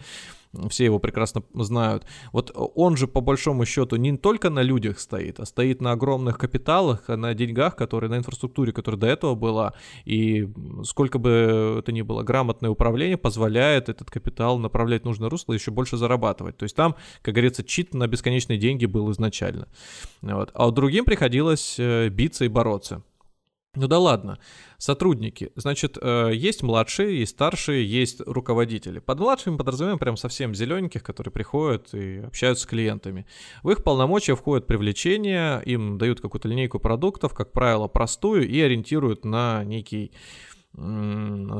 все 0.69 0.85
его 0.85 0.99
прекрасно 0.99 1.43
знают. 1.53 2.05
Вот 2.31 2.51
он 2.75 2.97
же 2.97 3.07
по 3.07 3.21
большому 3.21 3.65
счету 3.65 3.95
не 3.95 4.17
только 4.17 4.49
на 4.49 4.61
людях 4.61 4.99
стоит, 4.99 5.39
а 5.39 5.45
стоит 5.45 5.81
на 5.81 5.91
огромных 5.91 6.37
капиталах, 6.37 7.07
на 7.07 7.33
деньгах, 7.33 7.75
которые 7.75 8.09
на 8.09 8.17
инфраструктуре, 8.17 8.71
которая 8.71 8.99
до 8.99 9.07
этого 9.07 9.35
была. 9.35 9.73
И 10.05 10.49
сколько 10.83 11.19
бы 11.19 11.77
это 11.79 11.91
ни 11.91 12.01
было, 12.01 12.23
грамотное 12.23 12.69
управление 12.69 13.17
позволяет 13.17 13.89
этот 13.89 14.09
капитал 14.09 14.57
направлять 14.59 15.03
в 15.03 15.05
нужное 15.05 15.29
русло 15.29 15.53
и 15.53 15.57
еще 15.57 15.71
больше 15.71 15.97
зарабатывать. 15.97 16.57
То 16.57 16.63
есть 16.63 16.75
там, 16.75 16.95
как 17.21 17.33
говорится, 17.33 17.63
чит 17.63 17.93
на 17.93 18.07
бесконечные 18.07 18.57
деньги 18.57 18.85
был 18.85 19.11
изначально. 19.11 19.67
Вот. 20.21 20.51
А 20.53 20.71
другим 20.71 21.05
приходилось 21.05 21.75
э, 21.79 22.09
биться 22.09 22.45
и 22.45 22.47
бороться. 22.47 23.03
Ну 23.75 23.87
да 23.87 23.99
ладно, 23.99 24.39
сотрудники. 24.77 25.51
Значит, 25.55 25.97
э, 26.01 26.31
есть 26.33 26.63
младшие, 26.63 27.19
есть 27.19 27.33
старшие, 27.33 27.85
есть 27.85 28.21
руководители. 28.25 28.99
Под 28.99 29.19
младшими 29.19 29.57
подразумеваем 29.57 29.99
прям 29.99 30.15
совсем 30.17 30.55
зелененьких, 30.55 31.03
которые 31.03 31.31
приходят 31.31 31.93
и 31.93 32.19
общаются 32.19 32.63
с 32.63 32.67
клиентами. 32.67 33.25
В 33.63 33.69
их 33.71 33.83
полномочия 33.83 34.35
входит 34.35 34.65
привлечение, 34.67 35.61
им 35.65 35.97
дают 35.97 36.21
какую-то 36.21 36.47
линейку 36.47 36.79
продуктов, 36.79 37.33
как 37.33 37.51
правило, 37.51 37.87
простую, 37.87 38.47
и 38.47 38.59
ориентируют 38.61 39.25
на 39.25 39.63
некий 39.63 40.11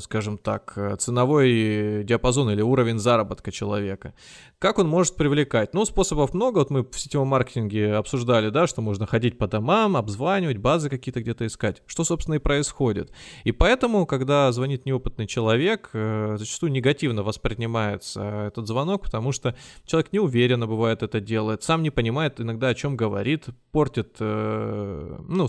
скажем 0.01 0.37
так, 0.37 0.73
э, 0.75 0.95
ценовой 0.97 2.03
диапазон 2.03 2.49
или 2.49 2.61
уровень 2.61 2.99
заработка 2.99 3.51
человека. 3.51 4.13
Как 4.59 4.79
он 4.79 4.87
может 4.87 5.15
привлекать? 5.15 5.73
Ну, 5.73 5.85
способов 5.85 6.33
много. 6.33 6.59
Вот 6.59 6.69
мы 6.69 6.83
в 6.83 6.99
сетевом 6.99 7.29
маркетинге 7.29 7.95
обсуждали, 7.95 8.49
да, 8.49 8.67
что 8.67 8.81
можно 8.81 9.05
ходить 9.05 9.37
по 9.37 9.47
домам, 9.47 9.95
обзванивать, 9.95 10.57
базы 10.57 10.89
какие-то 10.89 11.21
где-то 11.21 11.45
искать. 11.47 11.81
Что, 11.85 12.03
собственно, 12.03 12.35
и 12.35 12.39
происходит. 12.39 13.11
И 13.43 13.51
поэтому, 13.51 14.05
когда 14.05 14.51
звонит 14.51 14.85
неопытный 14.85 15.27
человек, 15.27 15.91
э, 15.93 16.35
зачастую 16.37 16.71
негативно 16.71 17.23
воспринимается 17.23 18.47
этот 18.47 18.67
звонок, 18.67 19.03
потому 19.03 19.31
что 19.31 19.55
человек 19.85 20.11
неуверенно 20.11 20.67
бывает 20.67 21.03
это 21.03 21.21
делает, 21.21 21.63
сам 21.63 21.83
не 21.83 21.89
понимает 21.89 22.41
иногда, 22.41 22.69
о 22.69 22.75
чем 22.75 22.97
говорит, 22.97 23.45
портит, 23.71 24.17
э, 24.19 25.17
ну, 25.27 25.47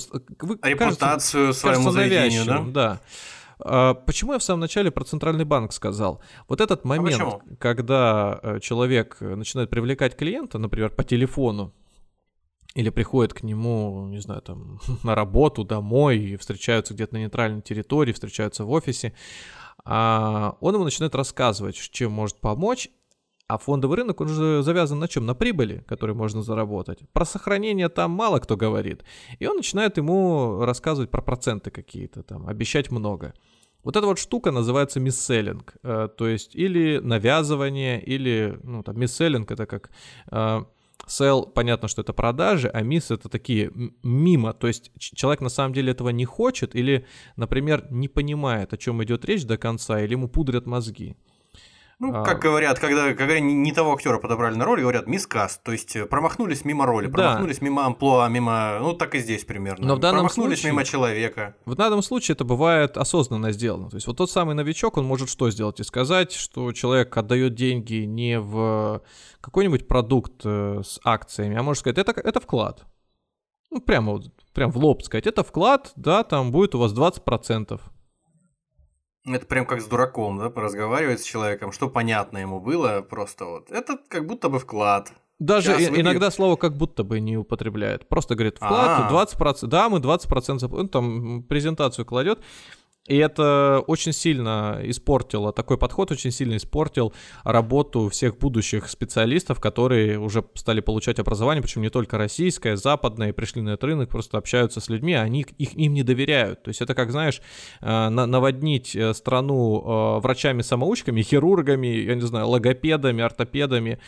репутацию 0.63 0.77
кажется, 0.79 1.53
своему 1.53 1.91
кажется, 1.91 1.91
заведению, 1.93 2.45
да? 2.45 2.65
Да. 2.67 3.01
А, 3.59 3.95
почему 3.95 4.33
я 4.33 4.39
в 4.39 4.43
самом 4.43 4.61
начале 4.61 4.91
про 4.91 5.05
центральный 5.05 5.45
банк 5.45 5.73
сказал? 5.73 6.21
Вот 6.49 6.61
этот 6.61 6.85
а 6.85 6.89
момент, 6.89 7.21
а 7.21 7.41
когда 7.59 8.39
э, 8.43 8.61
человек 8.61 9.19
начинает 9.21 9.71
привлекать 9.71 10.17
клиента, 10.17 10.59
например, 10.59 10.91
по 10.91 11.05
телефону, 11.05 11.73
или 12.75 12.91
приходит 12.91 13.33
к 13.33 13.43
нему, 13.43 14.07
не 14.09 14.21
знаю, 14.21 14.43
там, 14.43 14.81
на 15.03 15.15
работу, 15.15 15.65
домой, 15.65 16.19
и 16.19 16.37
встречаются 16.37 16.95
где-то 16.95 17.15
на 17.15 17.19
нейтральной 17.19 17.63
территории, 17.63 18.13
встречаются 18.13 18.65
в 18.65 18.71
офисе, 18.71 19.15
а 19.85 20.57
он 20.61 20.75
ему 20.75 20.85
начинает 20.85 21.15
рассказывать, 21.15 21.77
чем 21.77 22.13
может 22.13 22.37
помочь, 22.39 22.91
а 23.49 23.59
фондовый 23.59 23.99
рынок, 23.99 24.21
он 24.21 24.29
же 24.29 24.63
завязан 24.63 24.99
на 24.99 25.09
чем? 25.09 25.25
На 25.25 25.35
прибыли, 25.35 25.85
которую 25.87 26.17
можно 26.17 26.43
заработать. 26.43 26.99
Про 27.13 27.25
сохранение 27.25 27.89
там 27.89 28.11
мало 28.11 28.41
кто 28.41 28.57
говорит. 28.57 29.05
И 29.39 29.47
он 29.47 29.57
начинает 29.57 29.97
ему 29.99 30.65
рассказывать 30.65 31.11
про 31.11 31.23
проценты 31.23 31.71
какие-то 31.71 32.23
там, 32.23 32.49
обещать 32.49 32.91
много. 32.91 33.35
Вот 33.85 33.97
эта 33.97 34.05
вот 34.05 34.19
штука 34.19 34.51
называется 34.51 34.99
мисселлинг, 34.99 35.77
э, 35.85 36.09
то 36.17 36.27
есть 36.27 36.57
или 36.57 36.99
навязывание, 36.99 38.03
или, 38.03 38.59
ну, 38.65 38.83
там, 38.83 38.99
мисселлинг 38.99 39.51
это 39.51 39.67
как... 39.67 39.91
Э, 40.31 40.65
Sell, 41.07 41.53
понятно, 41.53 41.87
что 41.87 42.03
это 42.03 42.13
продажи, 42.13 42.69
а 42.69 42.83
мисс 42.83 43.13
это 43.13 43.29
такие 43.29 43.71
мимо, 44.03 44.53
то 44.55 44.67
есть 44.67 44.91
человек 44.99 45.41
на 45.41 45.51
самом 45.51 45.73
деле 45.73 45.93
этого 45.93 46.09
не 46.09 46.25
хочет 46.25 46.75
или, 46.75 47.07
например, 47.37 47.87
не 47.91 48.09
понимает, 48.09 48.73
о 48.73 48.77
чем 48.77 49.05
идет 49.05 49.25
речь 49.25 49.45
до 49.45 49.57
конца, 49.57 50.01
или 50.01 50.13
ему 50.13 50.27
пудрят 50.27 50.67
мозги. 50.67 51.17
Ну, 51.99 52.15
а... 52.15 52.25
как 52.25 52.41
говорят, 52.41 52.79
когда, 52.79 53.15
когда 53.15 53.41
не 53.41 53.73
того 53.73 53.95
актера 53.95 54.19
подобрали 54.19 54.55
на 54.55 54.67
роль, 54.67 54.83
говорят 54.83 55.07
мискаст, 55.07 55.63
то 55.63 55.73
есть 55.73 55.97
э, 55.97 56.05
промахнулись 56.05 56.65
мимо 56.67 56.85
роли, 56.85 57.07
промахнулись 57.07 57.59
да. 57.59 57.65
мимо 57.65 57.87
амплуа, 57.87 58.29
мимо, 58.29 58.79
ну 58.81 58.93
так 58.93 59.15
и 59.15 59.19
здесь 59.19 59.45
примерно. 59.45 59.87
Но 59.87 59.97
в 59.97 59.99
данном 59.99 60.27
промахнулись 60.27 60.59
случае, 60.59 60.73
мимо 60.73 60.85
человека. 60.85 61.57
В 61.65 61.75
данном 61.75 62.03
случае 62.03 62.35
это 62.35 62.45
бывает 62.45 62.99
осознанно 62.99 63.51
сделано. 63.51 63.89
То 63.89 63.97
есть 63.97 64.07
вот 64.07 64.19
тот 64.19 64.31
самый 64.31 64.55
новичок, 64.55 64.99
он 64.99 65.07
может 65.07 65.31
что 65.31 65.51
сделать 65.51 65.81
и 65.81 65.85
сказать, 65.85 66.33
что 66.33 66.71
человек 66.73 67.17
отдает 67.17 67.55
деньги 67.55 68.05
не 68.05 68.41
в 68.41 69.01
какой-нибудь 69.41 69.89
продукт 69.89 70.43
э, 70.45 70.83
с 70.85 71.01
акциями, 71.03 71.57
а 71.57 71.63
может 71.63 71.81
сказать, 71.81 71.97
это, 71.97 72.13
это 72.21 72.41
вклад. 72.41 72.85
Ну, 73.71 73.81
прямо 73.81 74.13
вот, 74.13 74.27
прям 74.53 74.71
в 74.71 74.77
лоб 74.77 75.03
сказать, 75.03 75.27
это 75.27 75.43
вклад, 75.43 75.93
да, 75.97 76.25
там 76.25 76.53
будет 76.53 76.75
у 76.75 76.79
вас 76.79 76.93
20%. 76.93 77.81
Это 79.27 79.47
прям 79.47 79.67
как 79.67 79.81
с 79.81 79.87
дураком, 79.87 80.39
да, 80.39 80.53
разговаривать 80.55 81.21
с 81.21 81.25
человеком, 81.25 81.73
что 81.73 81.89
понятно 81.89 82.39
ему 82.39 82.61
было, 82.61 83.01
просто 83.03 83.45
вот. 83.45 83.71
Это 83.71 83.99
как 84.09 84.27
будто 84.27 84.49
бы 84.49 84.59
вклад. 84.59 85.13
Даже 85.39 85.73
выпьет. 85.73 85.99
иногда 85.99 86.31
слово 86.31 86.57
как 86.57 86.77
будто 86.77 87.05
бы 87.05 87.21
не 87.21 87.37
употребляет. 87.37 88.09
Просто 88.09 88.35
говорит, 88.35 88.57
вклад 88.57 89.11
А-а-а. 89.11 89.27
20%, 89.27 89.67
да, 89.67 89.89
мы 89.89 89.99
20%, 89.99 90.75
он 90.75 90.89
там 90.89 91.43
презентацию 91.43 92.07
кладет. 92.07 92.41
И 93.09 93.17
это 93.17 93.83
очень 93.87 94.13
сильно 94.13 94.81
испортило, 94.83 95.53
такой 95.53 95.79
подход 95.79 96.11
очень 96.11 96.33
сильно 96.33 96.57
испортил 96.57 97.13
работу 97.45 98.09
всех 98.09 98.37
будущих 98.39 98.89
специалистов, 98.89 99.61
которые 99.61 100.19
уже 100.19 100.45
стали 100.55 100.81
получать 100.81 101.21
образование, 101.21 101.63
причем 101.63 101.83
не 101.83 101.91
только 101.91 102.19
российское, 102.19 102.77
западное, 102.77 103.33
пришли 103.33 103.63
на 103.63 103.71
этот 103.71 103.85
рынок, 103.85 104.11
просто 104.11 104.39
общаются 104.39 104.81
с 104.81 104.89
людьми, 104.89 105.15
а 105.15 105.23
они 105.23 105.47
их, 105.59 105.75
им 105.77 105.95
не 105.95 106.03
доверяют. 106.03 106.65
То 106.65 106.71
есть 106.71 106.83
это 106.83 106.95
как, 106.95 107.13
знаешь, 107.13 107.41
э, 107.81 108.09
наводнить 108.09 108.97
э, 108.97 109.15
страну 109.15 110.17
э, 110.17 110.21
врачами-самоучками, 110.21 111.23
хирургами, 111.23 111.87
я 111.87 112.15
не 112.17 112.23
знаю, 112.23 112.49
логопедами, 112.49 113.23
ортопедами, 113.23 113.99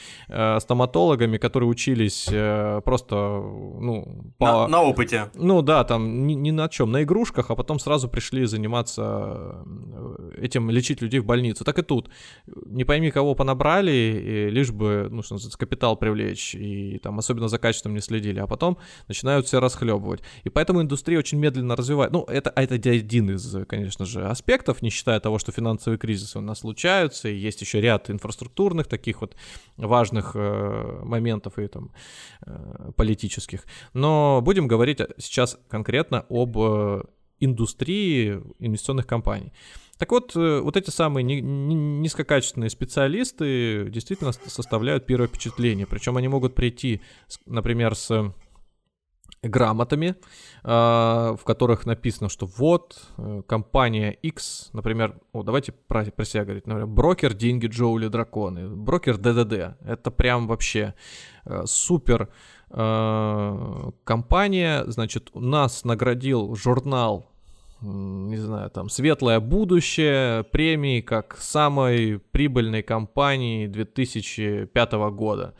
стоматологами, 0.58 1.38
которые 1.38 1.68
учились 1.68 2.24
просто, 2.84 3.14
ну, 3.14 4.32
по... 4.38 4.46
На, 4.46 4.68
на 4.68 4.82
опыте. 4.82 5.30
Ну 5.34 5.62
да, 5.62 5.84
там 5.84 6.26
ни, 6.26 6.34
ни 6.34 6.50
на 6.50 6.68
чем, 6.68 6.90
на 6.90 7.02
игрушках, 7.02 7.50
а 7.50 7.54
потом 7.54 7.78
сразу 7.78 8.08
пришли 8.08 8.44
заниматься 8.44 8.87
заниматься 8.88 9.64
э, 10.36 10.44
этим, 10.44 10.70
лечить 10.70 11.02
людей 11.02 11.20
в 11.20 11.24
больницу. 11.24 11.64
Так 11.64 11.78
и 11.78 11.82
тут. 11.82 12.10
Не 12.46 12.84
пойми, 12.84 13.10
кого 13.10 13.34
понабрали, 13.34 14.48
лишь 14.50 14.70
бы, 14.70 15.08
ну, 15.10 15.22
что 15.22 15.34
называется, 15.34 15.58
капитал 15.58 15.96
привлечь, 15.96 16.54
и 16.54 16.98
там 16.98 17.18
особенно 17.18 17.48
за 17.48 17.58
качеством 17.58 17.94
не 17.94 18.00
следили, 18.00 18.40
а 18.40 18.46
потом 18.46 18.78
начинают 19.08 19.46
все 19.46 19.60
расхлебывать. 19.60 20.22
И 20.44 20.50
поэтому 20.50 20.80
индустрия 20.82 21.18
очень 21.18 21.38
медленно 21.38 21.76
развивает. 21.76 22.12
Ну, 22.12 22.24
это, 22.24 22.52
это 22.54 22.74
один 22.74 23.30
из, 23.30 23.56
конечно 23.66 24.04
же, 24.04 24.26
аспектов, 24.26 24.82
не 24.82 24.90
считая 24.90 25.20
того, 25.20 25.38
что 25.38 25.52
финансовые 25.52 25.98
кризисы 25.98 26.38
у 26.38 26.42
нас 26.42 26.60
случаются, 26.60 27.28
и 27.28 27.36
есть 27.36 27.60
еще 27.60 27.80
ряд 27.80 28.10
инфраструктурных 28.10 28.86
таких 28.86 29.20
вот 29.20 29.36
важных 29.76 30.32
э, 30.34 31.00
моментов 31.04 31.58
и 31.58 31.66
там 31.66 31.92
э, 32.46 32.90
политических. 32.96 33.64
Но 33.94 34.40
будем 34.42 34.68
говорить 34.68 35.00
сейчас 35.18 35.58
конкретно 35.68 36.24
об 36.28 36.56
э, 36.58 37.02
индустрии 37.40 38.40
инвестиционных 38.58 39.06
компаний. 39.06 39.52
Так 39.98 40.12
вот, 40.12 40.36
э, 40.36 40.60
вот 40.60 40.76
эти 40.76 40.90
самые 40.90 41.24
низкокачественные 41.24 42.70
специалисты 42.70 43.88
действительно 43.90 44.32
составляют 44.32 45.06
первое 45.06 45.26
впечатление. 45.26 45.86
Причем 45.86 46.16
они 46.16 46.28
могут 46.28 46.54
прийти, 46.54 47.00
например, 47.46 47.96
с 47.96 48.32
грамотами, 49.42 50.16
а, 50.64 51.36
в 51.36 51.44
которых 51.44 51.86
написано, 51.86 52.28
что 52.28 52.46
вот 52.46 53.00
э, 53.16 53.42
компания 53.46 54.10
X, 54.10 54.70
например, 54.72 55.20
о, 55.32 55.44
давайте 55.44 55.72
про, 55.72 56.04
про 56.04 56.24
себя 56.24 56.44
говорить, 56.44 56.66
например, 56.66 56.88
брокер 56.88 57.34
деньги 57.34 57.66
Джоули 57.66 58.08
Драконы, 58.08 58.68
брокер 58.68 59.16
ДДД, 59.16 59.78
это 59.84 60.10
прям 60.10 60.48
вообще 60.48 60.94
э, 61.44 61.62
супер 61.66 62.30
компания, 62.70 64.84
значит, 64.86 65.30
нас 65.34 65.84
наградил 65.84 66.54
журнал 66.54 67.28
не 67.80 68.36
знаю, 68.36 68.70
там, 68.70 68.88
светлое 68.88 69.40
будущее, 69.40 70.44
премии 70.44 71.00
как 71.00 71.36
самой 71.38 72.20
прибыльной 72.32 72.82
компании 72.82 73.68
2005 73.68 74.92
года. 75.12 75.54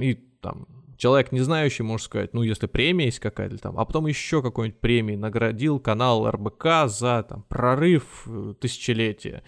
И 0.00 0.14
там 0.40 0.66
человек 0.96 1.32
не 1.32 1.40
знающий 1.40 1.82
может 1.82 2.06
сказать, 2.06 2.34
ну, 2.34 2.42
если 2.42 2.66
премия 2.66 3.06
есть 3.06 3.20
какая-то 3.20 3.58
там, 3.58 3.78
а 3.78 3.84
потом 3.84 4.06
еще 4.06 4.42
какой-нибудь 4.42 4.80
премии 4.80 5.16
наградил 5.16 5.78
канал 5.78 6.28
РБК 6.30 6.86
за 6.86 7.24
там 7.28 7.44
прорыв 7.48 8.24
э, 8.26 8.54
тысячелетия 8.60 9.42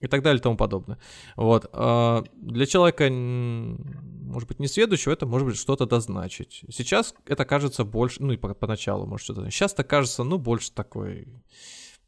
и 0.00 0.06
так 0.06 0.22
далее 0.22 0.38
и 0.40 0.42
тому 0.42 0.56
подобное. 0.56 0.98
Вот. 1.36 1.68
А 1.72 2.24
для 2.32 2.66
человека, 2.66 3.08
может 3.10 4.48
быть, 4.48 4.58
не 4.58 4.66
следующего, 4.66 5.12
это 5.12 5.26
может 5.26 5.46
быть 5.46 5.56
что-то 5.56 5.86
дозначить. 5.86 6.64
Сейчас 6.70 7.14
это 7.26 7.44
кажется 7.44 7.84
больше, 7.84 8.22
ну 8.22 8.32
и 8.32 8.36
поначалу 8.36 9.06
может 9.06 9.24
что-то. 9.24 9.50
Сейчас 9.50 9.72
это 9.74 9.84
кажется, 9.84 10.24
ну, 10.24 10.38
больше 10.38 10.72
такой, 10.72 11.28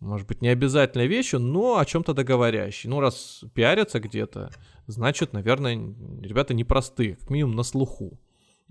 может 0.01 0.27
быть, 0.27 0.41
не 0.41 0.49
обязательной 0.49 1.07
вещью, 1.07 1.39
но 1.39 1.79
о 1.79 1.85
чем-то 1.85 2.15
договорящей. 2.15 2.89
Ну, 2.89 3.01
раз 3.01 3.45
пиарятся 3.55 4.01
где-то, 4.01 4.51
значит, 4.87 5.33
наверное, 5.33 5.75
ребята 6.21 6.55
непростые, 6.55 7.17
как 7.17 7.29
минимум 7.31 7.57
на 7.57 7.63
слуху. 7.63 8.19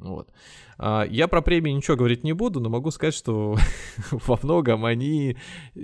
Вот. 0.01 0.31
А, 0.77 1.05
я 1.09 1.27
про 1.27 1.41
премии 1.41 1.71
ничего 1.71 1.95
говорить 1.95 2.23
не 2.23 2.33
буду, 2.33 2.59
но 2.59 2.69
могу 2.69 2.91
сказать, 2.91 3.13
что 3.13 3.55
во 4.11 4.39
многом 4.41 4.83
они 4.83 5.37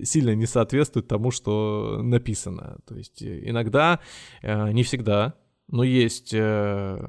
сильно 0.04 0.36
не 0.36 0.48
соответствуют 0.48 1.08
тому, 1.08 1.32
что 1.32 2.02
написано. 2.02 2.80
То 2.88 2.96
есть 2.96 3.22
э, 3.22 3.50
иногда, 3.50 4.00
э, 4.42 4.72
не 4.72 4.84
всегда, 4.84 5.36
но 5.68 5.84
есть 5.84 6.34
э, 6.34 7.00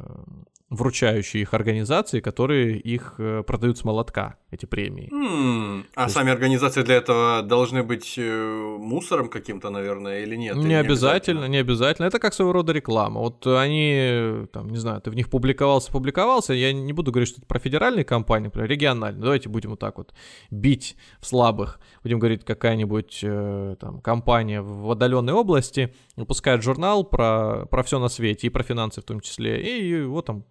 вручающие 0.70 1.42
их 1.42 1.54
организации, 1.54 2.20
которые 2.20 2.78
их 2.78 3.14
э, 3.18 3.42
продают 3.46 3.78
с 3.78 3.84
молотка, 3.84 4.36
эти 4.50 4.66
премии. 4.66 5.08
Mm, 5.10 5.84
а 5.94 6.02
есть... 6.04 6.14
сами 6.14 6.30
организации 6.30 6.82
для 6.82 6.96
этого 6.96 7.42
должны 7.42 7.82
быть 7.82 8.14
э, 8.18 8.76
мусором 8.78 9.28
каким-то, 9.28 9.70
наверное, 9.70 10.22
или 10.22 10.36
нет? 10.36 10.56
Не, 10.56 10.66
или 10.66 10.72
обязательно, 10.74 11.46
не 11.46 11.58
обязательно. 11.58 12.06
Это 12.06 12.18
как 12.18 12.34
своего 12.34 12.52
рода 12.52 12.72
реклама. 12.72 13.20
Вот 13.20 13.46
они, 13.46 14.46
там, 14.52 14.68
не 14.68 14.76
знаю, 14.76 15.00
ты 15.00 15.10
в 15.10 15.14
них 15.14 15.30
публиковался, 15.30 15.90
публиковался. 15.90 16.52
Я 16.52 16.72
не 16.72 16.92
буду 16.92 17.12
говорить, 17.12 17.30
что 17.30 17.38
это 17.38 17.46
про 17.46 17.58
федеральные 17.58 18.04
компании, 18.04 18.46
например, 18.46 18.68
региональные. 18.68 19.22
Давайте 19.22 19.48
будем 19.48 19.70
вот 19.70 19.80
так 19.80 19.96
вот 19.96 20.12
бить 20.50 20.96
в 21.20 21.26
слабых. 21.26 21.80
Будем 22.02 22.18
говорить, 22.18 22.44
какая-нибудь 22.44 23.20
э, 23.22 23.76
там 23.80 24.00
компания 24.02 24.60
в 24.60 24.90
отдаленной 24.90 25.32
области 25.32 25.94
выпускает 26.16 26.62
журнал 26.62 27.04
про, 27.04 27.66
про 27.66 27.82
все 27.82 27.98
на 27.98 28.08
свете, 28.08 28.46
и 28.46 28.50
про 28.50 28.62
финансы 28.62 29.00
в 29.00 29.04
том 29.04 29.20
числе. 29.20 29.60
И 29.62 30.02
вот 30.02 30.26
там 30.26 30.44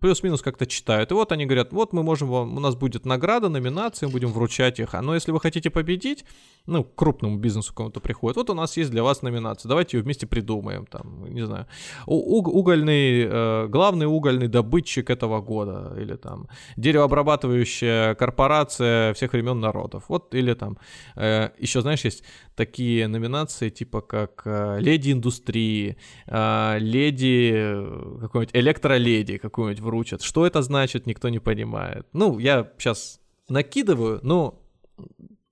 плюс-минус 0.00 0.42
как-то 0.42 0.66
читают. 0.66 1.10
И 1.10 1.14
вот 1.14 1.32
они 1.32 1.46
говорят, 1.46 1.72
вот 1.72 1.92
мы 1.92 2.02
можем 2.02 2.28
вам, 2.28 2.56
у 2.56 2.60
нас 2.60 2.74
будет 2.74 3.06
награда, 3.06 3.48
номинации, 3.48 4.06
мы 4.06 4.12
будем 4.12 4.28
вручать 4.28 4.80
их. 4.80 4.94
А 4.94 5.02
но 5.02 5.14
если 5.14 5.32
вы 5.32 5.40
хотите 5.40 5.70
победить, 5.70 6.24
ну, 6.66 6.84
к 6.84 6.94
крупному 6.94 7.38
бизнесу 7.38 7.74
кому-то 7.74 8.00
приходит, 8.00 8.36
вот 8.36 8.50
у 8.50 8.54
нас 8.54 8.76
есть 8.76 8.90
для 8.90 9.02
вас 9.02 9.22
номинация, 9.22 9.68
давайте 9.68 9.96
ее 9.96 10.02
вместе 10.02 10.26
придумаем, 10.26 10.86
там, 10.86 11.24
не 11.32 11.46
знаю, 11.46 11.66
у- 12.06 12.42
угольный, 12.58 13.24
э, 13.24 13.66
главный 13.68 14.06
угольный 14.06 14.48
добытчик 14.48 15.10
этого 15.10 15.40
года, 15.40 15.94
или 15.98 16.16
там, 16.16 16.48
деревообрабатывающая 16.76 18.14
корпорация 18.14 19.14
всех 19.14 19.32
времен 19.32 19.60
народов, 19.60 20.04
вот, 20.08 20.34
или 20.34 20.54
там, 20.54 20.78
э, 21.16 21.50
еще, 21.58 21.80
знаешь, 21.80 22.04
есть 22.04 22.24
такие 22.56 23.08
номинации, 23.08 23.70
типа 23.70 24.00
как 24.02 24.42
э, 24.44 24.78
леди 24.80 25.12
индустрии, 25.12 25.96
э, 26.26 26.76
леди, 26.78 27.52
э, 27.54 28.18
какой-нибудь 28.20 28.54
электроледи 28.54 29.38
какую-нибудь 29.70 29.80
вручат. 29.80 30.22
Что 30.22 30.46
это 30.46 30.62
значит, 30.62 31.06
никто 31.06 31.28
не 31.28 31.38
понимает. 31.38 32.06
Ну, 32.12 32.38
я 32.38 32.70
сейчас 32.78 33.20
накидываю, 33.48 34.20
но 34.22 34.60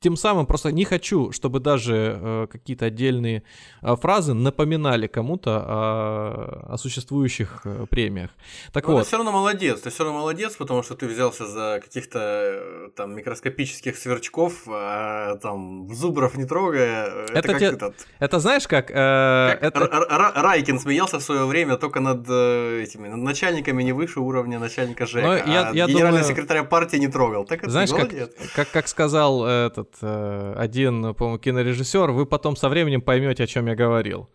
тем 0.01 0.17
самым 0.17 0.47
просто 0.47 0.71
не 0.71 0.85
хочу, 0.85 1.33
чтобы 1.33 1.59
даже 1.59 2.19
э, 2.21 2.47
какие-то 2.51 2.87
отдельные 2.87 3.43
э, 3.83 3.97
фразы 3.97 4.33
напоминали 4.33 5.09
кому-то 5.09 5.59
о, 5.67 6.67
о 6.75 6.79
существующих 6.79 7.63
э, 7.65 7.87
премиях. 7.91 8.31
Так 8.73 8.87
Но 8.87 8.93
вот. 8.95 9.01
Ты 9.01 9.07
все 9.09 9.17
равно 9.17 9.33
молодец, 9.33 9.81
ты 9.81 9.91
все 9.91 10.05
равно 10.05 10.21
молодец, 10.21 10.55
потому 10.57 10.85
что 10.85 10.95
ты 10.95 11.07
взялся 11.09 11.47
за 11.47 11.81
каких-то 11.83 12.19
э, 12.21 12.89
там 12.95 13.17
микроскопических 13.17 13.97
сверчков, 13.97 14.63
а 14.69 15.35
там 15.43 15.93
зубров 15.93 16.37
не 16.37 16.45
трогая. 16.45 17.07
Это, 17.25 17.33
Это 17.39 17.49
как 17.49 17.59
те- 17.59 17.67
этот. 17.67 18.07
Это 18.21 18.39
знаешь 18.39 18.69
как? 18.69 18.91
э, 18.93 18.95
как 18.95 19.63
это- 19.65 20.33
Райкин 20.43 20.79
смеялся 20.79 21.19
в 21.19 21.23
свое 21.25 21.45
время 21.45 21.77
только 21.77 21.99
над 21.99 22.25
э, 22.29 22.83
этими 22.85 23.09
над 23.09 23.19
начальниками 23.21 23.83
не 23.83 23.93
выше 23.93 24.21
уровня 24.21 24.61
начальника 24.61 25.07
ЖЭКа, 25.07 25.27
Ну, 25.27 25.53
я- 25.53 25.69
а 25.71 25.73
я 25.75 25.87
генерального 25.89 26.11
думаю- 26.19 26.25
секретаря 26.25 26.63
партии 26.63 26.99
не 26.99 27.09
трогал. 27.09 27.45
Так 27.45 27.63
это 27.63 27.71
Знаешь, 27.73 27.91
как, 27.91 27.99
молодец. 28.13 28.31
как, 28.55 28.71
как 28.71 28.87
сказал 28.87 29.45
этот 29.45 29.88
э, 30.01 30.55
один, 30.57 31.15
по-моему, 31.15 31.39
кинорежиссер, 31.39 32.11
вы 32.11 32.27
потом 32.27 32.57
со 32.57 32.69
временем 32.69 33.01
поймете, 33.03 33.45
о 33.45 33.47
чем 33.47 33.67
я 33.67 33.75
говорил. 33.75 34.29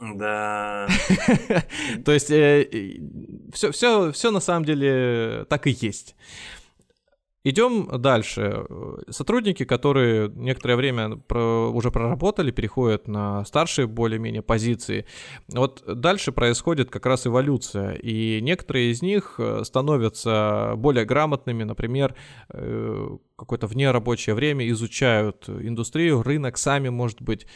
Да. 0.00 0.88
То 2.04 2.12
есть 2.12 2.26
все, 2.26 4.12
все 4.12 4.30
на 4.30 4.40
самом 4.40 4.64
деле 4.64 5.44
так 5.48 5.66
и 5.66 5.76
есть. 5.78 6.16
Идем 7.42 7.88
дальше. 8.02 8.66
Сотрудники, 9.08 9.64
которые 9.64 10.30
некоторое 10.34 10.76
время 10.76 11.16
про- 11.16 11.70
уже 11.70 11.90
проработали, 11.90 12.50
переходят 12.50 13.08
на 13.08 13.46
старшие 13.46 13.86
более-менее 13.86 14.42
позиции. 14.42 15.06
Вот 15.48 15.82
дальше 15.86 16.32
происходит 16.32 16.90
как 16.90 17.06
раз 17.06 17.26
эволюция, 17.26 17.94
и 17.94 18.42
некоторые 18.42 18.90
из 18.90 19.00
них 19.00 19.36
э, 19.38 19.62
становятся 19.64 20.74
более 20.76 21.06
грамотными, 21.06 21.62
например, 21.62 22.14
э, 22.50 23.16
какое-то 23.36 23.66
вне 23.66 23.90
рабочее 23.90 24.34
время 24.34 24.68
изучают 24.68 25.48
индустрию, 25.48 26.22
рынок 26.22 26.58
сами, 26.58 26.90
может 26.90 27.22
быть, 27.22 27.46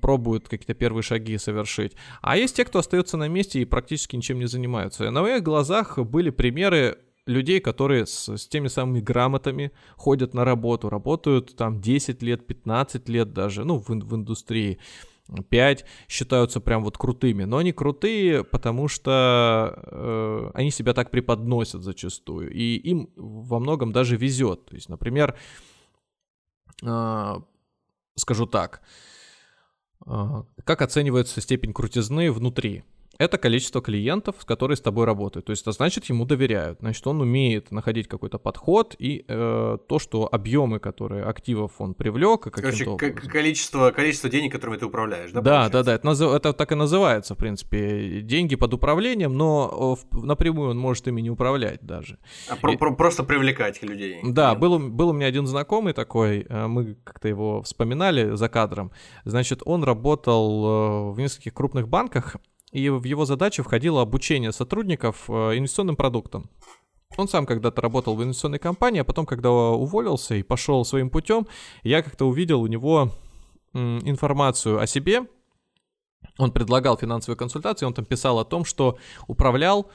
пробуют 0.00 0.48
какие-то 0.48 0.74
первые 0.74 1.04
шаги 1.04 1.38
совершить. 1.38 1.92
А 2.22 2.36
есть 2.36 2.56
те, 2.56 2.64
кто 2.64 2.80
остается 2.80 3.16
на 3.16 3.28
месте 3.28 3.60
и 3.60 3.64
практически 3.64 4.16
ничем 4.16 4.40
не 4.40 4.46
занимаются. 4.48 5.08
На 5.12 5.22
моих 5.22 5.44
глазах 5.44 5.96
были 5.96 6.30
примеры 6.30 6.98
людей, 7.28 7.60
которые 7.60 8.06
с, 8.06 8.28
с 8.28 8.48
теми 8.48 8.68
самыми 8.68 9.00
грамотами 9.00 9.70
ходят 9.96 10.34
на 10.34 10.44
работу, 10.44 10.88
работают 10.88 11.56
там 11.56 11.80
10 11.80 12.22
лет, 12.22 12.46
15 12.46 13.08
лет 13.08 13.32
даже, 13.32 13.64
ну, 13.64 13.78
в, 13.78 13.88
в 13.88 14.14
индустрии. 14.14 14.78
5 15.50 15.84
считаются 16.08 16.60
прям 16.60 16.82
вот 16.82 16.96
крутыми, 16.96 17.44
но 17.44 17.58
они 17.58 17.72
крутые, 17.72 18.44
потому 18.44 18.88
что 18.88 19.74
э, 19.76 20.50
они 20.54 20.70
себя 20.70 20.94
так 20.94 21.10
преподносят 21.10 21.82
зачастую, 21.82 22.50
и 22.50 22.76
им 22.76 23.10
во 23.16 23.58
многом 23.58 23.92
даже 23.92 24.16
везет. 24.16 24.64
То 24.64 24.74
есть, 24.74 24.88
например, 24.88 25.36
э, 26.82 27.34
скажу 28.14 28.46
так, 28.46 28.80
э, 30.06 30.42
как 30.64 30.80
оценивается 30.80 31.42
степень 31.42 31.74
крутизны 31.74 32.32
внутри? 32.32 32.84
Это 33.18 33.36
количество 33.36 33.82
клиентов, 33.82 34.36
которые 34.44 34.76
с 34.76 34.80
тобой 34.80 35.04
работают. 35.04 35.46
То 35.46 35.50
есть 35.50 35.62
это 35.62 35.72
значит, 35.72 36.04
ему 36.04 36.24
доверяют. 36.24 36.78
Значит, 36.78 37.04
он 37.08 37.20
умеет 37.20 37.72
находить 37.72 38.06
какой-то 38.06 38.38
подход 38.38 38.94
и 38.96 39.24
э, 39.26 39.78
то, 39.88 39.98
что 39.98 40.28
объемы, 40.30 40.78
которые 40.78 41.24
активов 41.24 41.72
он 41.80 41.94
привлек, 41.94 42.46
и 42.46 42.50
Короче, 42.50 42.86
образом- 42.88 43.16
количество, 43.28 43.90
количество 43.90 44.30
денег, 44.30 44.52
которыми 44.52 44.76
ты 44.76 44.86
управляешь, 44.86 45.32
да? 45.32 45.40
да, 45.40 45.50
получается? 45.50 45.72
да, 45.72 45.82
да, 45.82 45.94
это, 45.94 46.06
назыв- 46.06 46.32
это 46.32 46.52
так 46.52 46.70
и 46.70 46.76
называется, 46.76 47.34
в 47.34 47.38
принципе, 47.38 48.20
деньги 48.20 48.54
под 48.54 48.74
управлением, 48.74 49.36
но 49.36 49.96
э, 50.12 50.16
в- 50.16 50.24
напрямую 50.24 50.70
он 50.70 50.78
может 50.78 51.08
ими 51.08 51.20
не 51.20 51.30
управлять 51.30 51.80
даже. 51.82 52.18
А 52.48 52.54
про- 52.54 52.74
И- 52.74 52.76
про- 52.76 52.94
просто 52.94 53.24
привлекать 53.24 53.82
людей. 53.82 54.20
Да, 54.22 54.54
был, 54.54 54.74
у- 54.74 54.88
был 54.90 55.08
у 55.08 55.12
меня 55.12 55.26
один 55.26 55.48
знакомый 55.48 55.92
такой, 55.92 56.46
э, 56.48 56.66
мы 56.68 56.94
как-то 57.02 57.26
его 57.26 57.62
вспоминали 57.62 58.36
за 58.36 58.48
кадром. 58.48 58.92
Значит, 59.24 59.60
он 59.64 59.82
работал 59.82 61.10
э, 61.10 61.12
в 61.14 61.18
нескольких 61.18 61.52
крупных 61.52 61.88
банках, 61.88 62.36
и 62.72 62.88
в 62.88 63.04
его 63.04 63.24
задачу 63.24 63.62
входило 63.62 64.02
обучение 64.02 64.52
сотрудников 64.52 65.24
э, 65.28 65.56
инвестиционным 65.56 65.96
продуктам. 65.96 66.50
Он 67.16 67.28
сам 67.28 67.46
когда-то 67.46 67.80
работал 67.80 68.14
в 68.14 68.22
инвестиционной 68.22 68.58
компании, 68.58 69.00
а 69.00 69.04
потом, 69.04 69.26
когда 69.26 69.50
уволился 69.50 70.34
и 70.34 70.42
пошел 70.42 70.84
своим 70.84 71.10
путем, 71.10 71.46
я 71.82 72.02
как-то 72.02 72.26
увидел 72.28 72.60
у 72.60 72.66
него 72.66 73.12
информацию 73.74 74.80
о 74.80 74.86
себе. 74.86 75.26
Он 76.38 76.52
предлагал 76.52 76.96
финансовые 76.96 77.36
консультации, 77.36 77.86
он 77.86 77.94
там 77.94 78.04
писал 78.04 78.38
о 78.38 78.44
том, 78.44 78.64
что 78.64 78.98
управлял 79.26 79.90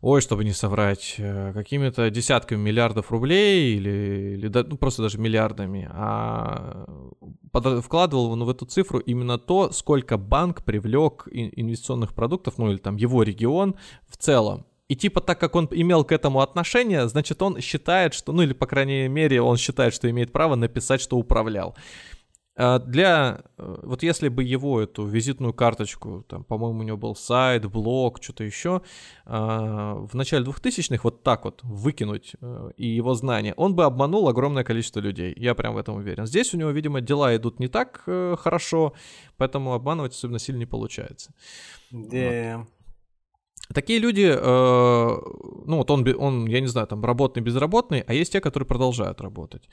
ой, 0.00 0.20
чтобы 0.20 0.44
не 0.44 0.52
соврать, 0.52 1.16
э, 1.18 1.52
какими-то 1.52 2.10
десятками 2.10 2.60
миллиардов 2.60 3.10
рублей 3.10 3.76
или, 3.76 4.36
или 4.36 4.48
ну, 4.48 4.76
просто 4.76 5.02
даже 5.02 5.18
миллиардами, 5.18 5.88
а 5.92 6.86
под- 7.52 7.84
вкладывал 7.84 8.30
он 8.32 8.44
в 8.44 8.50
эту 8.50 8.66
цифру 8.66 8.98
именно 9.00 9.38
то, 9.38 9.70
сколько 9.72 10.16
банк 10.16 10.64
привлек 10.64 11.26
ин- 11.30 11.52
инвестиционных 11.56 12.14
продуктов, 12.14 12.58
ну 12.58 12.70
или 12.70 12.78
там 12.78 12.96
его 12.96 13.22
регион 13.22 13.74
в 14.08 14.16
целом. 14.16 14.64
И 14.88 14.96
типа 14.96 15.20
так 15.20 15.38
как 15.38 15.54
он 15.54 15.68
имел 15.72 16.02
к 16.04 16.12
этому 16.12 16.40
отношение, 16.40 17.08
значит 17.08 17.42
он 17.42 17.60
считает, 17.60 18.14
что, 18.14 18.32
ну 18.32 18.42
или 18.42 18.54
по 18.54 18.66
крайней 18.66 19.06
мере 19.08 19.42
он 19.42 19.56
считает, 19.58 19.92
что 19.92 20.08
имеет 20.08 20.32
право 20.32 20.54
написать, 20.54 21.00
что 21.02 21.18
управлял. 21.18 21.76
А 22.60 22.80
Для, 22.80 23.42
э, 23.56 23.76
вот 23.84 24.02
если 24.02 24.28
бы 24.28 24.42
его 24.42 24.80
эту 24.80 25.06
визитную 25.06 25.54
карточку, 25.54 26.24
там, 26.28 26.42
по-моему, 26.42 26.80
у 26.80 26.82
него 26.82 26.96
был 26.96 27.14
сайт, 27.14 27.64
блог, 27.70 28.20
что-то 28.20 28.42
еще, 28.42 28.82
а, 29.26 29.94
в 29.94 30.14
начале 30.14 30.44
2000-х 30.44 31.02
вот 31.04 31.22
так 31.22 31.44
вот 31.44 31.60
выкинуть 31.62 32.32
э, 32.40 32.70
и 32.76 32.88
его 32.88 33.14
знания, 33.14 33.54
он 33.56 33.76
бы 33.76 33.84
обманул 33.84 34.28
огромное 34.28 34.64
количество 34.64 34.98
людей, 34.98 35.32
я 35.36 35.54
прям 35.54 35.74
в 35.74 35.78
этом 35.78 35.98
уверен. 35.98 36.26
Здесь 36.26 36.52
у 36.52 36.56
него, 36.56 36.70
видимо, 36.70 37.00
дела 37.00 37.36
идут 37.36 37.60
не 37.60 37.68
так 37.68 38.02
э, 38.06 38.34
хорошо, 38.36 38.92
поэтому 39.36 39.74
обманывать 39.74 40.14
особенно 40.14 40.40
сильно 40.40 40.58
не 40.58 40.66
получается. 40.66 41.32
Да. 41.92 42.66
Такие 43.74 43.98
люди, 43.98 44.24
э, 44.34 45.18
ну 45.66 45.76
вот 45.76 45.90
он, 45.90 46.06
он, 46.18 46.46
я 46.46 46.60
не 46.60 46.66
знаю, 46.68 46.86
там 46.86 47.04
работный, 47.04 47.42
безработный, 47.42 48.00
а 48.00 48.14
есть 48.14 48.32
те, 48.32 48.40
которые 48.40 48.66
продолжают 48.66 49.20
работать. 49.20 49.68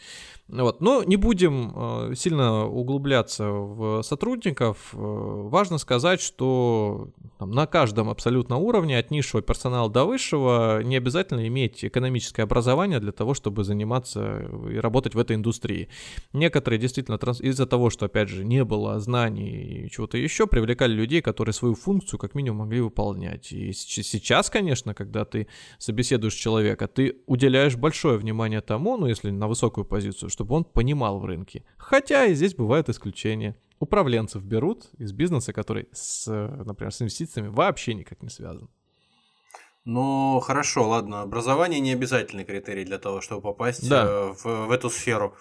Вот. 0.49 0.81
Но 0.81 1.03
не 1.03 1.15
будем 1.15 1.71
э, 1.73 2.15
сильно 2.15 2.65
углубляться 2.67 3.49
в 3.49 4.03
сотрудников. 4.03 4.93
Э, 4.93 4.97
важно 4.97 5.77
сказать, 5.77 6.19
что 6.19 7.10
там, 7.39 7.51
на 7.51 7.67
каждом 7.67 8.10
абсолютно 8.10 8.58
уровне, 8.58 8.99
от 8.99 9.12
низшего 9.12 9.41
персонала 9.41 9.89
до 9.89 10.03
высшего, 10.03 10.84
не 10.84 10.97
обязательно 10.97 11.47
иметь 11.47 11.86
экономическое 11.86 12.43
образование 12.43 12.99
для 12.99 13.13
того, 13.13 13.34
чтобы 13.34 13.63
заниматься 13.63 14.45
и 14.69 14.75
работать 14.75 15.15
в 15.15 15.19
этой 15.19 15.38
индустрии. 15.38 15.88
Некоторые 16.34 16.79
действительно 16.79 17.17
транс- 17.17 17.41
из-за 17.41 17.65
того, 17.65 17.89
что, 17.89 18.08
опять 18.08 18.27
же, 18.27 18.43
не 18.43 18.65
было 18.65 18.99
знаний 18.99 19.86
и 19.86 19.89
чего-то 19.89 20.17
еще, 20.17 20.47
привлекали 20.47 20.91
людей, 20.91 21.21
которые 21.21 21.53
свою 21.53 21.75
функцию 21.75 22.19
как 22.19 22.36
минимум 22.36 22.60
могли 22.60 22.81
выполнять. 22.81 23.53
И 23.53 23.71
сейчас, 23.86 24.50
конечно, 24.50 24.93
когда 24.93 25.26
ты 25.26 25.48
собеседуешь 25.78 26.34
человека, 26.34 26.88
ты 26.88 27.21
уделяешь 27.26 27.76
большое 27.76 28.17
внимание 28.17 28.62
тому, 28.62 28.98
ну, 28.98 29.08
если 29.08 29.30
на 29.32 29.48
высокую 29.48 29.86
позицию, 29.86 30.30
чтобы 30.30 30.56
он 30.56 30.63
понимал 30.63 31.19
в 31.19 31.26
рынке. 31.26 31.63
Хотя 31.78 32.26
и 32.26 32.36
здесь 32.36 32.56
бывают 32.56 32.89
исключения. 32.89 33.56
Управленцев 33.80 34.43
берут 34.43 34.89
из 34.98 35.12
бизнеса, 35.12 35.52
который, 35.54 35.88
с, 35.91 36.28
например, 36.65 36.93
с 36.93 37.02
инвестициями 37.02 37.50
вообще 37.50 37.93
никак 37.93 38.24
не 38.24 38.30
связан. 38.30 38.69
Ну, 39.84 40.39
хорошо, 40.39 40.88
ладно. 40.89 41.21
Образование 41.21 41.80
не 41.80 41.93
обязательный 41.93 42.43
критерий 42.43 42.86
для 42.86 42.98
того, 42.98 43.21
чтобы 43.21 43.41
попасть 43.41 43.88
Да. 43.88 44.06
э, 44.06 44.34
в, 44.34 44.67
в 44.67 44.71
эту 44.71 44.89
сферу. 44.89 45.36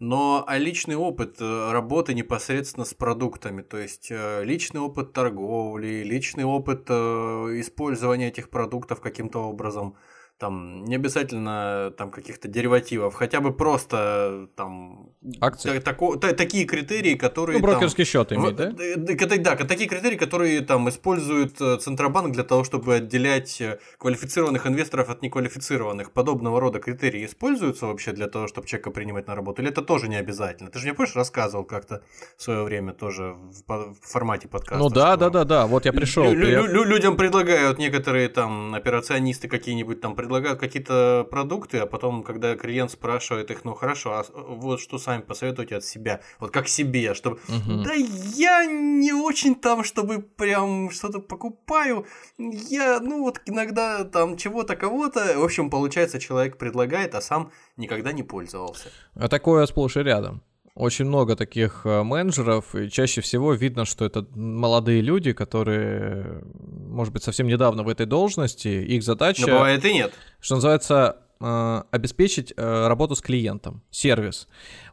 Но 0.00 0.44
а 0.46 0.58
личный 0.58 0.94
опыт 0.94 1.40
э, 1.40 1.72
работы 1.72 2.14
непосредственно 2.14 2.84
с 2.84 2.94
продуктами, 2.94 3.62
то 3.62 3.78
есть 3.78 4.08
э, 4.12 4.44
личный 4.44 4.80
опыт 4.80 5.12
торговли, 5.12 6.04
личный 6.04 6.44
опыт 6.44 6.86
э, 6.88 6.92
использования 6.94 8.28
этих 8.28 8.48
продуктов 8.48 9.00
каким-то 9.00 9.40
образом, 9.40 9.96
там 10.38 10.84
не 10.84 10.94
обязательно 10.94 11.92
там 11.98 12.10
каких-то 12.10 12.48
деривативов, 12.48 13.14
хотя 13.14 13.40
бы 13.40 13.52
просто 13.52 14.48
там 14.56 15.10
Акции. 15.40 15.78
та- 15.80 15.92
тако- 15.92 16.16
та- 16.16 16.32
такие 16.32 16.64
критерии, 16.64 17.14
которые 17.16 17.58
Ну, 17.58 17.66
там- 17.66 17.70
брокерский 17.72 18.04
счет 18.04 18.30
в- 18.30 18.34
иметь, 18.34 18.54
да? 18.56 18.66
д- 18.70 18.96
д- 18.96 19.14
д- 19.26 19.38
Да, 19.38 19.56
такие 19.56 19.88
критерии, 19.88 20.16
которые 20.16 20.60
там 20.60 20.88
использует 20.88 21.60
э, 21.60 21.76
Центробанк 21.78 22.32
для 22.32 22.44
того, 22.44 22.62
чтобы 22.64 22.94
отделять 22.94 23.60
э, 23.60 23.78
квалифицированных 23.98 24.66
инвесторов 24.66 25.10
от 25.10 25.22
неквалифицированных. 25.22 26.12
Подобного 26.12 26.60
рода 26.60 26.78
критерии 26.78 27.24
используются 27.26 27.86
вообще 27.86 28.12
для 28.12 28.28
того, 28.28 28.46
чтобы 28.46 28.66
человека 28.68 28.90
принимать 28.90 29.26
на 29.26 29.34
работу? 29.34 29.62
Или 29.62 29.70
это 29.70 29.82
тоже 29.82 30.08
не 30.08 30.16
обязательно? 30.16 30.70
Ты 30.70 30.78
же 30.78 30.84
мне 30.86 30.94
помнишь, 30.94 31.16
рассказывал 31.16 31.64
как-то 31.64 32.02
в 32.36 32.42
свое 32.42 32.62
время 32.62 32.92
тоже 32.92 33.34
в, 33.66 33.92
в 33.94 33.94
формате 34.02 34.46
подкаста. 34.48 34.78
Ну 34.78 34.88
да, 34.88 35.16
да, 35.16 35.30
да, 35.30 35.44
да. 35.44 35.66
Вот 35.66 35.84
я 35.84 35.92
пришел. 35.92 36.22
лю- 36.24 36.32
лю- 36.34 36.66
лю- 36.66 36.84
людям 36.84 37.16
предлагают 37.16 37.78
некоторые 37.78 38.28
там 38.28 38.74
операционисты 38.74 39.48
какие-нибудь 39.48 40.00
там 40.00 40.14
предлагают 40.28 40.60
какие-то 40.60 41.26
продукты, 41.30 41.78
а 41.78 41.86
потом, 41.86 42.22
когда 42.22 42.54
клиент 42.54 42.90
спрашивает 42.90 43.50
их, 43.50 43.64
ну 43.64 43.74
хорошо, 43.74 44.12
а 44.12 44.24
вот 44.34 44.78
что 44.78 44.98
сами 44.98 45.22
посоветуете 45.22 45.76
от 45.76 45.84
себя, 45.84 46.20
вот 46.38 46.50
как 46.50 46.68
себе, 46.68 47.14
чтобы 47.14 47.40
да 47.48 47.94
я 47.94 48.66
не 48.66 49.12
очень 49.12 49.54
там, 49.54 49.84
чтобы 49.84 50.20
прям 50.20 50.90
что-то 50.90 51.20
покупаю. 51.20 52.06
Я, 52.36 53.00
ну 53.00 53.22
вот 53.22 53.40
иногда 53.46 54.04
там 54.04 54.36
чего-то, 54.36 54.76
кого-то. 54.76 55.38
В 55.38 55.44
общем, 55.44 55.70
получается, 55.70 56.20
человек 56.20 56.58
предлагает, 56.58 57.14
а 57.14 57.22
сам 57.22 57.50
никогда 57.78 58.12
не 58.12 58.22
пользовался. 58.22 58.90
А 59.14 59.28
такое 59.28 59.64
сплошь 59.66 59.96
и 59.96 60.00
рядом. 60.00 60.42
Очень 60.78 61.06
много 61.06 61.34
таких 61.34 61.80
э, 61.84 62.04
менеджеров, 62.04 62.72
и 62.76 62.88
чаще 62.88 63.20
всего 63.20 63.52
видно, 63.52 63.84
что 63.84 64.04
это 64.04 64.24
молодые 64.36 65.00
люди, 65.00 65.32
которые, 65.32 66.40
может 66.88 67.12
быть, 67.12 67.24
совсем 67.24 67.48
недавно 67.48 67.82
в 67.82 67.88
этой 67.88 68.06
должности. 68.06 68.68
Их 68.68 69.02
задача, 69.02 69.40
Но 69.48 69.54
бывает 69.54 69.84
и 69.84 69.92
нет. 69.92 70.12
что 70.38 70.54
называется, 70.54 71.16
э, 71.40 71.82
обеспечить 71.90 72.54
э, 72.56 72.86
работу 72.86 73.16
с 73.16 73.20
клиентом, 73.20 73.82
сервис. 73.90 74.46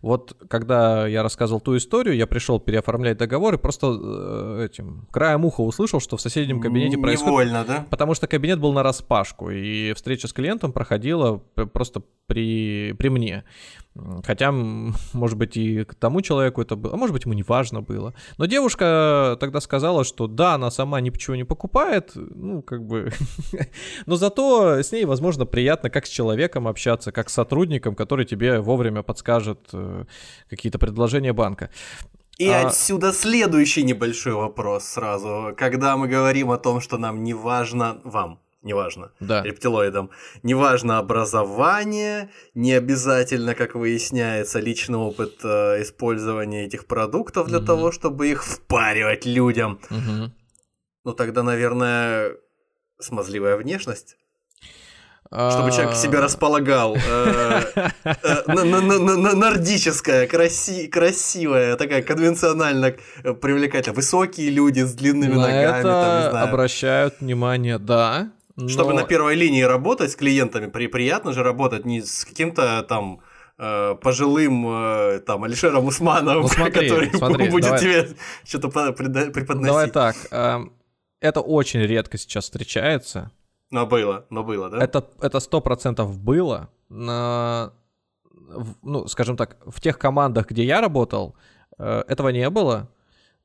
Вот 0.06 0.38
когда 0.49 1.08
я 1.08 1.24
рассказывал 1.24 1.60
ту 1.60 1.76
историю, 1.76 2.16
я 2.16 2.28
пришел 2.28 2.60
переоформлять 2.60 3.18
договор 3.18 3.56
и 3.56 3.58
просто 3.58 3.88
э, 3.99 4.68
этим 4.70 5.08
краем 5.12 5.45
уха 5.45 5.62
услышал, 5.62 5.99
что 5.99 6.16
в 6.16 6.22
соседнем 6.22 6.62
кабинете 6.62 6.97
Н- 6.97 7.01
происходит 7.01 7.49
Невольно, 7.49 7.66
да? 7.68 7.88
Потому 7.89 8.14
что 8.14 8.28
кабинет 8.28 8.60
был 8.60 8.72
на 8.72 8.84
распашку, 8.84 9.49
и 9.49 9.93
встреча 9.93 10.28
с 10.28 10.34
клиентом 10.34 10.74
проходила 10.74 11.38
просто 11.74 12.03
при, 12.28 12.93
при 12.99 13.10
мне. 13.10 13.45
Хотя, 14.24 14.51
может 15.14 15.38
быть, 15.38 15.58
и 15.58 15.84
к 15.84 15.95
тому 15.95 16.22
человеку 16.22 16.62
это 16.62 16.76
было, 16.76 16.93
а 16.93 16.97
может 16.97 17.14
быть, 17.14 17.26
ему 17.26 17.34
не 17.34 17.43
важно 17.43 17.82
было. 17.82 18.14
Но 18.38 18.45
девушка 18.45 19.38
тогда 19.39 19.60
сказала, 19.62 20.03
что 20.03 20.28
да, 20.28 20.56
она 20.56 20.70
сама 20.70 21.01
ничего 21.01 21.36
не 21.36 21.45
покупает, 21.45 22.12
ну, 22.16 22.62
как 22.62 22.86
бы... 22.86 23.12
Но 24.06 24.18
зато 24.18 24.84
с 24.84 24.91
ней, 24.91 25.06
возможно, 25.06 25.45
приятно 25.45 25.89
как 25.89 26.06
с 26.06 26.10
человеком 26.10 26.68
общаться, 26.68 27.12
как 27.12 27.30
с 27.30 27.34
сотрудником, 27.34 27.95
который 27.95 28.26
тебе 28.26 28.60
вовремя 28.60 29.01
подскажет 29.01 29.70
э, 29.74 29.95
какие-то 30.50 30.80
предложения 30.80 31.34
банка. 31.34 31.70
И 32.38 32.50
А- 32.50 32.68
отсюда 32.68 33.14
следующий 33.14 33.84
небольшой 33.84 34.34
вопрос 34.34 34.84
сразу. 34.86 35.54
Когда 35.58 35.96
мы 35.96 36.08
говорим 36.08 36.52
о 36.52 36.58
том, 36.58 36.82
что 36.82 36.98
нам 36.98 37.24
не 37.24 37.34
важно, 37.34 38.02
вам, 38.04 38.39
не 38.62 38.74
важно, 38.74 39.12
Да. 39.22 39.41
рептилоидам, 39.43 40.10
не 40.43 40.54
важно 40.56 40.98
образование, 40.98 42.30
не 42.54 42.74
обязательно, 42.74 43.56
как 43.56 43.76
выясняется, 43.76 44.60
личный 44.60 44.98
опыт 44.98 45.39
э, 45.46 45.82
использования 45.82 46.66
этих 46.66 46.86
продуктов 46.88 47.48
для 47.48 47.60
Мгм. 47.60 47.68
того, 47.68 47.91
чтобы 47.91 48.28
их 48.28 48.43
впаривать 48.43 49.26
людям. 49.26 49.80
Мгм. 49.89 50.34
Ну 51.06 51.14
тогда, 51.14 51.43
наверное, 51.43 52.32
смазливая 53.00 53.56
внешность. 53.58 54.18
Чтобы 55.28 55.71
человек 55.71 55.95
себя 55.95 56.19
А, 56.19 56.21
располагал. 56.21 56.95
э, 56.95 57.61
э, 58.03 59.34
Нордическая, 59.36 60.28
краси- 60.28 60.88
красивая, 60.88 61.76
такая 61.76 62.01
конвенционально 62.03 62.95
э, 63.23 63.34
привлекательная. 63.34 63.95
Высокие 63.95 64.49
люди 64.49 64.82
с 64.82 64.93
длинными 64.93 65.34
ногами, 65.34 66.38
обращают 66.43 67.15
внимание, 67.21 67.78
да. 67.80 68.30
Чтобы 68.67 68.93
на 68.93 69.03
первой 69.03 69.36
линии 69.36 69.63
работать 69.63 70.11
с 70.11 70.15
клиентами, 70.15 70.67
при, 70.67 70.88
приятно 70.88 71.34
же 71.34 71.43
работать 71.43 71.86
не 71.86 72.01
с 72.01 72.23
каким-то 72.26 72.84
там 72.88 73.19
пожилым 74.01 75.21
там 75.26 75.43
Алишером 75.45 75.86
Усмановым, 75.86 76.41
Ну, 76.43 76.47
смотри, 76.49 76.89
который 76.89 77.09
смотри, 77.17 77.49
будет 77.51 77.63
давай. 77.65 77.80
тебе 77.80 78.07
что-то 78.45 78.69
преподносить. 78.91 79.65
Давай 79.65 79.89
так, 79.89 80.15
эм, 80.32 80.73
это 81.21 81.39
очень 81.41 81.80
редко 81.82 82.17
сейчас 82.17 82.43
встречается. 82.45 83.32
Но 83.72 83.86
было, 83.86 84.26
но 84.30 84.43
было, 84.43 84.70
да? 84.70 84.84
Это 84.84 85.09
это 85.22 85.39
сто 85.39 85.61
процентов 85.61 86.20
было. 86.20 86.70
На, 86.89 87.74
в- 88.24 88.76
ну, 88.84 89.07
скажем 89.07 89.38
так, 89.38 89.57
в 89.66 89.82
тех 89.82 89.97
командах, 89.97 90.47
где 90.49 90.63
я 90.63 90.82
работал, 90.82 91.36
э, 91.78 92.03
этого 92.07 92.30
не 92.30 92.49
было. 92.49 92.89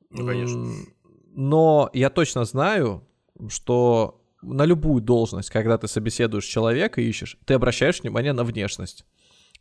Ну, 0.09 0.25
конечно. 0.25 0.71
Но 1.33 1.89
я 1.93 2.09
точно 2.09 2.45
знаю, 2.45 3.03
что 3.49 4.21
на 4.41 4.65
любую 4.65 5.01
должность, 5.01 5.49
когда 5.49 5.77
ты 5.77 5.87
собеседуешь 5.87 6.45
человека 6.45 7.01
и 7.01 7.05
ищешь, 7.09 7.37
ты 7.45 7.53
обращаешь 7.53 8.01
внимание 8.01 8.33
на 8.33 8.43
внешность. 8.43 9.05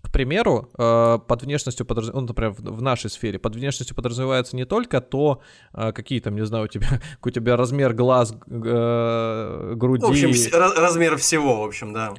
К 0.03 0.11
примеру, 0.11 0.71
э, 0.79 1.19
под 1.27 1.43
внешностью, 1.43 1.87
подраз- 1.87 2.11
ну, 2.13 2.23
например, 2.23 2.53
в 2.53 2.83
нашей 2.83 3.11
сфере, 3.11 3.39
под 3.39 3.55
внешностью 3.55 3.95
подразумевается 3.95 4.57
не 4.57 4.65
только 4.65 5.01
то, 5.01 5.41
э, 5.75 5.93
какие 5.93 6.21
там, 6.21 6.35
не 6.37 6.45
знаю, 6.45 6.65
у 6.65 6.69
тебя, 6.69 6.89
у 7.25 7.31
тебя 7.31 7.57
размер 7.57 7.93
глаз, 7.93 8.35
э, 8.49 9.73
груди, 9.77 10.05
В 10.05 10.11
общем, 10.11 10.33
размер 10.77 11.17
всего, 11.17 11.61
в 11.61 11.65
общем, 11.65 11.93
да. 11.93 12.15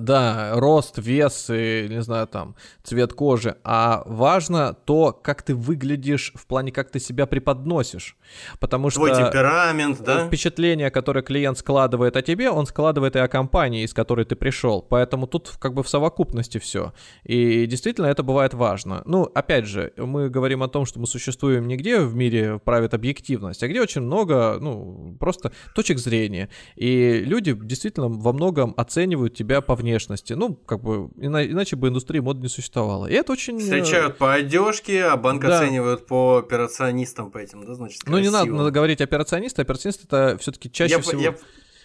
Да, 0.00 0.52
рост, 0.54 0.98
вес 0.98 1.50
и, 1.50 1.86
не 1.88 2.02
знаю, 2.02 2.26
там, 2.26 2.54
цвет 2.82 3.12
кожи, 3.12 3.56
а 3.64 4.02
важно 4.06 4.74
то, 4.74 5.12
как 5.12 5.42
ты 5.42 5.54
выглядишь 5.54 6.32
в 6.34 6.46
плане, 6.46 6.72
как 6.72 6.90
ты 6.90 7.00
себя 7.00 7.26
преподносишь. 7.26 8.16
Потому 8.60 8.90
что 8.90 9.00
Твой 9.00 9.14
темперамент, 9.14 10.00
да? 10.02 10.26
впечатление, 10.26 10.90
которое 10.90 11.22
клиент 11.22 11.58
складывает 11.58 12.16
о 12.16 12.22
тебе, 12.22 12.50
он 12.50 12.66
складывает 12.66 13.16
и 13.16 13.18
о 13.18 13.28
компании, 13.28 13.84
из 13.84 13.92
которой 13.92 14.24
ты 14.24 14.36
пришел. 14.36 14.82
Поэтому 14.82 15.26
тут 15.26 15.52
как 15.58 15.74
бы 15.74 15.82
в 15.82 15.88
совокупности 15.88 16.58
все. 16.58 16.92
И 17.24 17.66
действительно 17.66 18.06
это 18.06 18.22
бывает 18.22 18.54
важно. 18.54 19.02
Ну, 19.06 19.22
опять 19.34 19.66
же, 19.66 19.92
мы 19.96 20.28
говорим 20.28 20.62
о 20.62 20.68
том, 20.68 20.84
что 20.86 21.00
мы 21.00 21.06
существуем 21.06 21.66
не 21.66 21.76
где 21.76 22.00
в 22.00 22.14
мире 22.14 22.58
правит 22.58 22.94
объективность, 22.94 23.62
а 23.62 23.68
где 23.68 23.80
очень 23.80 24.02
много, 24.02 24.58
ну, 24.60 25.16
просто 25.18 25.52
точек 25.74 25.98
зрения. 25.98 26.50
И 26.76 27.22
люди 27.24 27.54
действительно 27.54 28.08
во 28.08 28.32
многом 28.32 28.74
оценивают 28.76 29.34
тебя 29.34 29.60
по 29.60 29.74
внешности. 29.74 30.34
Ну, 30.34 30.54
как 30.54 30.82
бы, 30.82 31.08
ина- 31.16 31.46
иначе 31.46 31.76
бы 31.76 31.88
индустрии 31.88 32.20
мод 32.20 32.38
не 32.38 32.48
существовало. 32.48 33.06
И 33.06 33.14
это 33.14 33.32
очень... 33.32 33.56
э, 33.58 33.62
Встречают 33.62 34.18
по 34.18 34.34
одежке, 34.34 35.04
а 35.04 35.16
банк 35.16 35.42
Да. 35.42 35.58
оценивают 35.60 36.06
по 36.06 36.36
операционистам 36.38 37.30
по 37.30 37.38
этим, 37.38 37.64
да, 37.66 37.74
значит, 37.74 38.02
Ну, 38.06 38.18
не 38.18 38.24
надо, 38.30 38.44
красиво. 38.44 38.56
надо 38.58 38.70
говорить 38.70 39.00
операционист. 39.00 39.58
Операционист 39.58 40.04
это 40.04 40.36
все-таки 40.40 40.70
чаще 40.70 40.94
я, 40.96 41.00
всего... 41.00 41.20
я, 41.22 41.34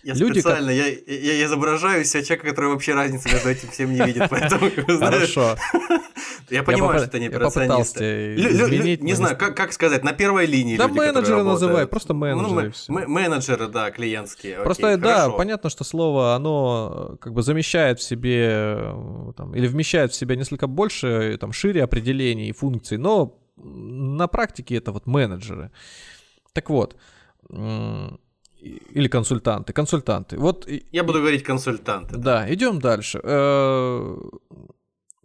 я 0.03 0.13
люди, 0.13 0.41
как- 0.41 0.51
специально, 0.53 0.69
я, 0.71 0.87
я, 0.87 1.33
я 1.33 1.45
изображаю 1.45 2.05
себя 2.05 2.23
человека, 2.23 2.49
который 2.49 2.71
вообще 2.71 2.93
разницы 2.93 3.29
между 3.31 3.49
этим 3.49 3.69
всем 3.69 3.93
не 3.93 4.01
видит, 4.05 4.23
поэтому, 4.29 4.69
как 4.75 4.85
Хорошо. 4.99 5.55
я 6.49 6.63
понимаю, 6.63 6.99
что 6.99 7.07
это 7.07 7.19
не 7.19 7.27
операционисты. 7.27 8.35
не 9.01 9.13
знаю, 9.13 9.37
как, 9.37 9.55
как 9.57 9.73
сказать, 9.73 10.03
на 10.03 10.13
первой 10.13 10.45
линии 10.45 10.77
Да 10.77 10.87
менеджеры 10.87 11.43
называй, 11.43 11.85
просто 11.87 12.13
Ну, 12.13 12.19
менеджеры. 12.19 12.61
и 12.61 12.65
ме- 12.65 12.71
всё. 12.71 12.93
ме- 12.93 13.07
менеджеры, 13.07 13.67
да, 13.67 13.91
клиентские. 13.91 14.61
Просто 14.63 14.97
да, 14.97 15.29
понятно, 15.29 15.69
что 15.69 15.83
слово 15.83 16.35
оно 16.35 17.11
э, 17.13 17.17
как 17.17 17.33
бы 17.33 17.41
замещает 17.41 17.99
в 17.99 18.03
себе 18.03 18.47
э, 18.49 19.33
или 19.55 19.67
вмещает 19.67 20.11
в 20.11 20.15
себя 20.15 20.35
несколько 20.35 20.67
больше, 20.67 21.07
э, 21.07 21.37
там 21.37 21.51
шире 21.51 21.83
определений 21.83 22.49
и 22.49 22.53
функций, 22.53 22.97
но 22.97 23.35
на 23.57 24.27
практике 24.27 24.75
это 24.75 24.91
вот 24.91 25.05
менеджеры. 25.07 25.71
Так 26.53 26.69
вот, 26.69 26.95
или 28.59 29.07
консультанты, 29.07 29.73
консультанты. 29.73 30.37
Вот 30.37 30.67
Я 30.91 31.03
буду 31.03 31.19
говорить 31.19 31.43
консультанты. 31.43 32.17
да, 32.17 32.51
идем 32.53 32.79
дальше. 32.79 33.19
Э, 33.23 34.17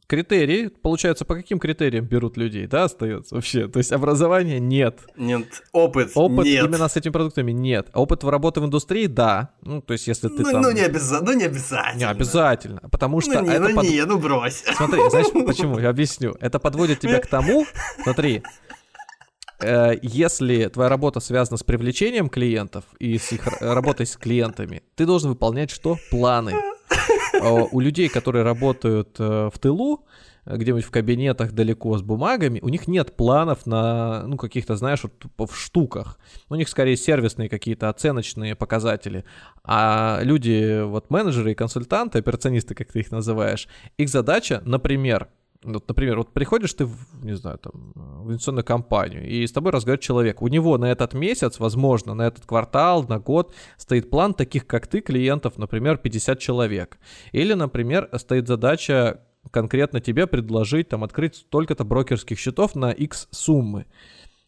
Критерии, 0.06 0.68
получается, 0.68 1.24
по 1.24 1.34
каким 1.34 1.58
критериям 1.58 2.04
берут 2.04 2.36
людей, 2.36 2.66
да, 2.66 2.84
остается 2.84 3.34
вообще? 3.34 3.68
То 3.68 3.78
есть 3.78 3.90
образования 3.90 4.60
нет. 4.60 5.00
Нет, 5.16 5.46
опыт, 5.72 6.10
Опыт 6.14 6.44
нет. 6.44 6.62
именно 6.66 6.88
с 6.88 6.96
этими 6.96 7.10
продуктами 7.10 7.52
нет. 7.52 7.88
Опыт 7.94 8.22
в 8.22 8.28
работе 8.28 8.60
в 8.60 8.66
индустрии, 8.66 9.06
да. 9.06 9.54
Ну, 9.62 9.80
то 9.80 9.94
есть, 9.94 10.06
если 10.06 10.28
ты 10.28 10.42
ну, 10.42 10.52
там... 10.52 10.60
ну, 10.60 10.72
не 10.72 10.82
обяза- 10.82 11.22
ну, 11.22 11.32
не 11.32 11.44
обязательно. 11.44 11.98
Не 11.98 12.04
обязательно. 12.04 12.80
Потому 12.90 13.22
что 13.22 13.40
Ну, 13.40 13.46
не, 13.48 13.54
это 13.54 13.68
ну, 13.70 13.74
под- 13.76 13.88
не, 13.88 14.04
ну, 14.04 14.18
брось. 14.18 14.62
Смотри, 14.76 15.00
знаешь 15.08 15.26
почему? 15.46 15.78
Я 15.78 15.88
объясню. 15.88 16.36
Это 16.38 16.58
подводит 16.58 17.00
тебя 17.00 17.18
к 17.20 17.26
тому, 17.26 17.64
смотри, 18.02 18.42
если 20.02 20.68
твоя 20.68 20.88
работа 20.88 21.20
связана 21.20 21.56
с 21.56 21.62
привлечением 21.62 22.28
клиентов 22.28 22.84
и 22.98 23.18
с 23.18 23.32
их 23.32 23.46
работой 23.60 24.06
с 24.06 24.16
клиентами, 24.16 24.82
ты 24.94 25.06
должен 25.06 25.30
выполнять 25.30 25.70
что? 25.70 25.96
Планы. 26.10 26.54
Э, 27.34 27.66
У 27.70 27.80
людей, 27.80 28.08
которые 28.08 28.44
работают 28.44 29.16
э, 29.18 29.50
в 29.52 29.58
тылу, 29.58 30.06
где-нибудь 30.46 30.84
в 30.84 30.90
кабинетах 30.90 31.52
далеко 31.52 31.96
с 31.96 32.02
бумагами, 32.02 32.60
у 32.62 32.68
них 32.68 32.86
нет 32.86 33.16
планов 33.16 33.64
на, 33.66 34.26
ну, 34.26 34.36
каких-то, 34.36 34.76
знаешь, 34.76 35.02
вот 35.02 35.50
в 35.50 35.56
штуках. 35.56 36.18
У 36.50 36.54
них 36.54 36.68
скорее 36.68 36.96
сервисные 36.96 37.48
какие-то 37.48 37.88
оценочные 37.88 38.54
показатели. 38.54 39.24
А 39.64 40.20
люди, 40.22 40.82
вот 40.82 41.10
менеджеры 41.10 41.52
и 41.52 41.54
консультанты, 41.54 42.18
операционисты, 42.18 42.74
как 42.74 42.92
ты 42.92 43.00
их 43.00 43.10
называешь, 43.10 43.68
их 43.96 44.08
задача, 44.08 44.62
например, 44.66 45.28
вот, 45.64 45.88
например, 45.88 46.18
вот 46.18 46.32
приходишь 46.32 46.74
ты, 46.74 46.84
в, 46.84 46.96
не 47.22 47.34
знаю, 47.36 47.58
там, 47.58 47.92
в 47.94 48.28
инвестиционную 48.28 48.64
компанию, 48.64 49.26
и 49.28 49.46
с 49.46 49.52
тобой 49.52 49.72
разговаривает 49.72 50.02
человек. 50.02 50.42
У 50.42 50.48
него 50.48 50.78
на 50.78 50.86
этот 50.86 51.14
месяц, 51.14 51.58
возможно, 51.58 52.14
на 52.14 52.26
этот 52.26 52.46
квартал, 52.46 53.04
на 53.04 53.18
год 53.18 53.54
стоит 53.76 54.10
план 54.10 54.34
таких, 54.34 54.66
как 54.66 54.86
ты, 54.86 55.00
клиентов, 55.00 55.58
например, 55.58 55.96
50 55.96 56.38
человек. 56.38 56.98
Или, 57.32 57.54
например, 57.54 58.08
стоит 58.18 58.46
задача 58.46 59.20
конкретно 59.50 60.00
тебе 60.00 60.26
предложить 60.26 60.88
там 60.88 61.04
открыть 61.04 61.36
столько-то 61.36 61.84
брокерских 61.84 62.38
счетов 62.38 62.74
на 62.74 62.90
X 62.90 63.28
суммы. 63.30 63.86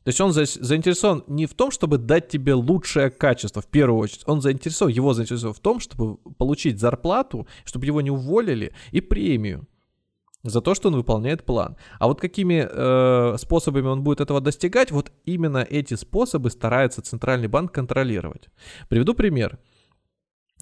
То 0.04 0.10
есть 0.10 0.20
он 0.20 0.32
за, 0.32 0.44
заинтересован 0.44 1.24
не 1.26 1.46
в 1.46 1.54
том, 1.54 1.72
чтобы 1.72 1.98
дать 1.98 2.28
тебе 2.28 2.54
лучшее 2.54 3.10
качество, 3.10 3.60
в 3.60 3.66
первую 3.66 3.98
очередь. 3.98 4.22
Он 4.26 4.40
заинтересован, 4.40 4.92
его 4.92 5.12
заинтересован 5.14 5.52
в 5.52 5.58
том, 5.58 5.80
чтобы 5.80 6.18
получить 6.38 6.78
зарплату, 6.78 7.48
чтобы 7.64 7.86
его 7.86 8.00
не 8.00 8.10
уволили, 8.10 8.72
и 8.92 9.00
премию 9.00 9.66
за 10.50 10.60
то, 10.60 10.74
что 10.74 10.88
он 10.88 10.96
выполняет 10.96 11.44
план. 11.44 11.76
А 11.98 12.06
вот 12.06 12.20
какими 12.20 12.66
э, 12.68 13.36
способами 13.38 13.86
он 13.86 14.02
будет 14.02 14.20
этого 14.20 14.40
достигать, 14.40 14.90
вот 14.90 15.12
именно 15.24 15.58
эти 15.58 15.94
способы 15.94 16.50
старается 16.50 17.02
Центральный 17.02 17.48
банк 17.48 17.72
контролировать. 17.72 18.48
Приведу 18.88 19.14
пример. 19.14 19.58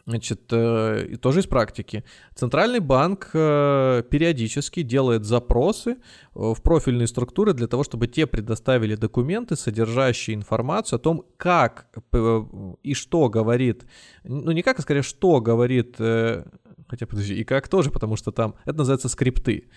Значит, 0.06 0.52
э, 0.52 1.16
тоже 1.20 1.40
из 1.40 1.46
практики. 1.46 2.04
Центральный 2.34 2.80
банк 2.80 3.30
э, 3.32 4.02
периодически 4.10 4.82
делает 4.82 5.24
запросы 5.24 5.92
э, 5.92 5.96
в 6.34 6.60
профильные 6.62 7.06
структуры 7.06 7.54
для 7.54 7.66
того, 7.68 7.84
чтобы 7.84 8.06
те 8.06 8.26
предоставили 8.26 8.96
документы, 8.96 9.56
содержащие 9.56 10.36
информацию 10.36 10.98
о 10.98 11.00
том, 11.00 11.24
как 11.38 11.86
э, 12.12 12.44
и 12.82 12.92
что 12.92 13.30
говорит, 13.30 13.86
ну 14.24 14.52
не 14.52 14.62
как, 14.62 14.78
а 14.78 14.82
скорее, 14.82 15.02
что 15.02 15.40
говорит 15.40 15.96
э, 15.98 16.44
Хотя, 16.88 17.06
подожди, 17.06 17.34
и 17.34 17.44
как 17.44 17.68
тоже, 17.68 17.90
потому 17.90 18.16
что 18.16 18.30
там 18.30 18.54
это 18.64 18.78
называется 18.78 19.08
скрипты. 19.08 19.68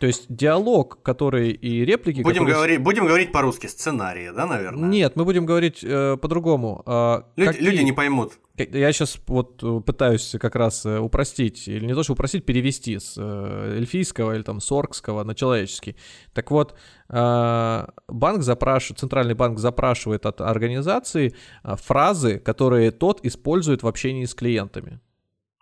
То 0.00 0.06
есть 0.06 0.26
диалог, 0.28 1.02
который 1.02 1.50
и 1.50 1.84
реплики... 1.84 2.22
Будем, 2.22 2.44
которые... 2.44 2.54
говорить, 2.54 2.80
будем 2.80 3.06
говорить 3.06 3.32
по-русски, 3.32 3.66
сценарии, 3.66 4.30
да, 4.34 4.46
наверное? 4.46 4.88
Нет, 4.88 5.14
мы 5.14 5.24
будем 5.26 5.44
говорить 5.44 5.80
э, 5.82 6.16
по-другому. 6.16 6.82
Э, 6.86 7.22
люди, 7.36 7.52
какие... 7.52 7.68
люди 7.68 7.82
не 7.82 7.92
поймут. 7.92 8.32
Я 8.56 8.92
сейчас 8.92 9.18
вот 9.26 9.62
э, 9.62 9.80
пытаюсь 9.84 10.36
как 10.40 10.54
раз 10.56 10.86
э, 10.86 10.98
упростить, 10.98 11.68
или 11.68 11.84
не 11.84 11.94
то, 11.94 12.02
что 12.02 12.14
упростить, 12.14 12.46
перевести 12.46 12.98
с 12.98 13.14
э, 13.18 13.76
эльфийского 13.76 14.34
или 14.34 14.42
там 14.42 14.60
соркского 14.60 15.22
на 15.22 15.34
человеческий. 15.34 15.96
Так 16.32 16.50
вот, 16.50 16.74
э, 17.10 17.86
банк 18.08 18.42
запрашивает, 18.42 19.00
центральный 19.00 19.34
банк 19.34 19.58
запрашивает 19.58 20.24
от 20.24 20.40
организации 20.40 21.34
э, 21.62 21.76
фразы, 21.76 22.38
которые 22.38 22.90
тот 22.90 23.22
использует 23.22 23.82
в 23.82 23.86
общении 23.86 24.24
с 24.24 24.34
клиентами 24.34 25.00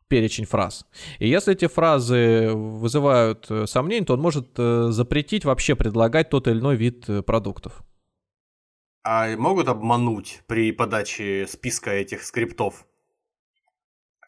перечень 0.09 0.47
фраз. 0.47 0.87
И 1.19 1.29
если 1.29 1.53
эти 1.53 1.67
фразы 1.67 2.51
вызывают 2.53 3.47
э, 3.51 3.67
сомнения, 3.67 4.05
то 4.05 4.15
он 4.15 4.21
может 4.21 4.49
э, 4.57 4.89
запретить 4.91 5.45
вообще 5.45 5.77
предлагать 5.77 6.31
тот 6.31 6.49
или 6.49 6.59
иной 6.59 6.77
вид 6.77 7.09
э, 7.09 7.23
продуктов. 7.23 7.83
А 9.05 9.37
могут 9.37 9.69
обмануть 9.69 10.43
при 10.47 10.73
подаче 10.73 11.47
списка 11.47 11.91
этих 11.91 12.23
скриптов? 12.23 12.88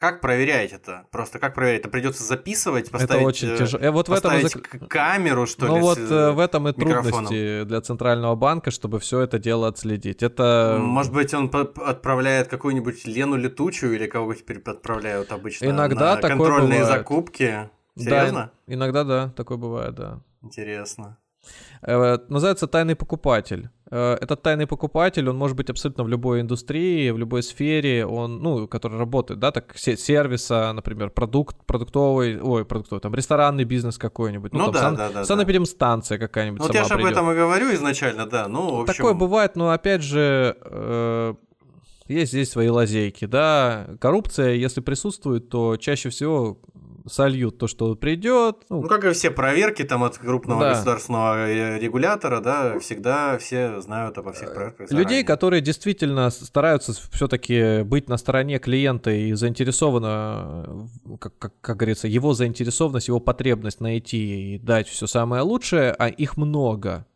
Как 0.01 0.23
проверять 0.23 0.73
это? 0.73 1.05
Просто 1.11 1.39
как 1.39 1.55
проверять? 1.55 1.81
Это 1.81 1.91
придется 1.91 2.25
записывать, 2.25 2.91
поставить, 2.91 3.21
это 3.21 3.23
очень 3.23 3.55
тяжело. 3.59 3.85
Э, 3.85 3.91
вот 3.91 4.09
в 4.09 4.13
этом 4.13 4.33
и 4.35 4.87
камеру, 4.89 5.45
что 5.45 5.67
ну 5.67 5.75
ли? 5.75 5.81
Ну 5.81 5.87
вот 5.87 5.99
э, 5.99 6.31
в 6.31 6.39
этом 6.39 6.69
и 6.69 6.73
трудности 6.73 7.65
для 7.65 7.83
центрального 7.83 8.35
банка, 8.35 8.71
чтобы 8.71 8.99
все 8.99 9.21
это 9.21 9.39
дело 9.39 9.69
отследить. 9.69 10.23
Это 10.23 10.79
может 10.81 11.13
быть 11.13 11.35
он 11.35 11.51
отправляет 11.53 12.49
какую-нибудь 12.49 13.07
Лену 13.07 13.37
летучую 13.37 13.95
или 13.95 14.07
кого-нибудь 14.07 14.67
отправляют 14.67 15.33
обычно 15.33 15.67
иногда 15.67 16.15
на 16.15 16.17
такое 16.17 16.37
контрольные 16.39 16.81
бывает. 16.81 16.99
закупки. 16.99 17.71
Серьезно? 17.95 18.53
Да, 18.67 18.75
иногда 18.75 19.05
да, 19.05 19.29
такое 19.37 19.59
бывает, 19.59 19.95
да. 19.97 20.21
Интересно. 20.41 21.19
Э, 21.83 22.19
называется 22.29 22.67
тайный 22.67 22.95
покупатель. 22.95 23.71
Э, 23.91 24.19
этот 24.21 24.43
тайный 24.43 24.67
покупатель, 24.67 25.29
он 25.29 25.37
может 25.37 25.57
быть 25.57 25.71
абсолютно 25.71 26.05
в 26.05 26.09
любой 26.09 26.43
индустрии, 26.43 27.11
в 27.11 27.19
любой 27.19 27.43
сфере, 27.43 28.05
он, 28.07 28.43
ну, 28.43 28.69
который 28.69 28.99
работает, 28.99 29.41
да, 29.41 29.51
так, 29.51 29.77
сервиса, 29.77 30.73
например, 30.73 31.11
продукт, 31.11 31.57
продуктовый, 31.67 32.41
ой, 32.41 32.65
продуктовый, 32.65 33.01
там, 33.01 33.15
ресторанный 33.15 33.65
бизнес 33.65 33.97
какой-нибудь. 33.99 34.53
Ну, 34.53 34.59
ну 34.59 34.65
там, 34.67 34.75
да, 34.75 34.81
сан, 34.81 34.97
да, 34.97 35.11
да. 35.11 35.25
Санэпидемстанция 35.25 36.19
какая-нибудь 36.19 36.61
Ну, 36.61 36.67
вот 36.67 36.75
я 36.75 36.85
же 36.85 36.95
об 36.95 37.05
этом 37.05 37.31
и 37.33 37.35
говорю 37.35 37.73
изначально, 37.75 38.27
да, 38.27 38.47
ну, 38.49 38.77
в 38.77 38.81
общем... 38.83 38.95
Такое 38.95 39.15
бывает, 39.15 39.57
но, 39.57 39.71
опять 39.71 40.03
же, 40.03 40.57
э, 40.61 41.35
есть 42.09 42.33
здесь 42.33 42.51
свои 42.51 42.69
лазейки, 42.69 43.25
да. 43.25 43.87
Коррупция, 44.01 44.55
если 44.55 44.81
присутствует, 44.81 45.49
то 45.49 45.77
чаще 45.77 46.11
всего 46.11 46.59
сольют 47.13 47.59
то, 47.59 47.67
что 47.67 47.95
придет. 47.95 48.59
Ну, 48.69 48.83
ну 48.83 48.89
как 48.89 49.05
и 49.05 49.13
все 49.13 49.31
проверки 49.31 49.85
там 49.85 50.05
от 50.05 50.19
крупного 50.19 50.61
да. 50.61 50.71
государственного 50.71 51.49
э, 51.49 51.79
регулятора, 51.79 52.41
да, 52.41 52.79
всегда 52.79 53.39
все 53.39 53.81
знают 53.81 54.19
обо 54.19 54.33
всех 54.33 54.55
проверках. 54.55 54.89
Заранее. 54.89 55.05
Людей, 55.05 55.25
которые 55.25 55.61
действительно 55.61 56.31
стараются 56.31 56.93
все-таки 57.11 57.83
быть 57.83 58.09
на 58.09 58.17
стороне 58.17 58.59
клиента 58.59 59.11
и 59.11 59.33
заинтересованы, 59.33 60.89
как, 61.19 61.37
как, 61.39 61.53
как 61.61 61.77
говорится, 61.77 62.09
его 62.09 62.35
заинтересованность, 62.35 63.09
его 63.09 63.21
потребность 63.21 63.81
найти 63.81 64.55
и 64.55 64.59
дать 64.59 64.89
все 64.89 65.07
самое 65.07 65.43
лучшее, 65.43 65.93
а 65.93 66.09
их 66.09 66.37
много. 66.37 67.07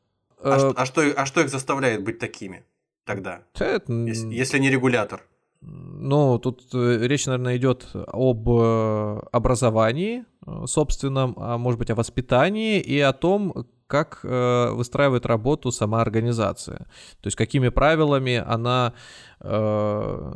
А, 0.43 0.57
э, 0.57 0.59
что, 0.59 0.75
а, 0.77 0.87
что, 0.87 1.03
а 1.17 1.27
что 1.27 1.41
их 1.41 1.49
заставляет 1.49 2.03
быть 2.03 2.19
такими 2.19 2.65
тогда? 3.05 3.43
Это... 3.55 3.93
Если, 3.93 4.35
если 4.35 4.59
не 4.59 4.71
регулятор? 4.71 5.23
Ну, 5.67 6.39
тут 6.39 6.63
э, 6.75 6.99
речь, 7.07 7.27
наверное, 7.27 7.57
идет 7.57 7.89
об 7.95 8.49
э, 8.49 9.21
образовании 9.33 10.25
э, 10.47 10.67
собственном, 10.67 11.35
а 11.39 11.57
может 11.57 11.79
быть, 11.79 11.91
о 11.91 11.95
воспитании 11.95 12.81
и 12.81 13.01
о 13.01 13.13
том, 13.13 13.67
как 13.87 14.21
э, 14.23 14.71
выстраивает 14.73 15.27
работу 15.27 15.71
сама 15.71 16.01
организация. 16.01 16.79
То 17.21 17.27
есть 17.27 17.37
какими 17.37 17.69
правилами 17.69 18.43
она 18.47 18.95
э, 19.41 20.33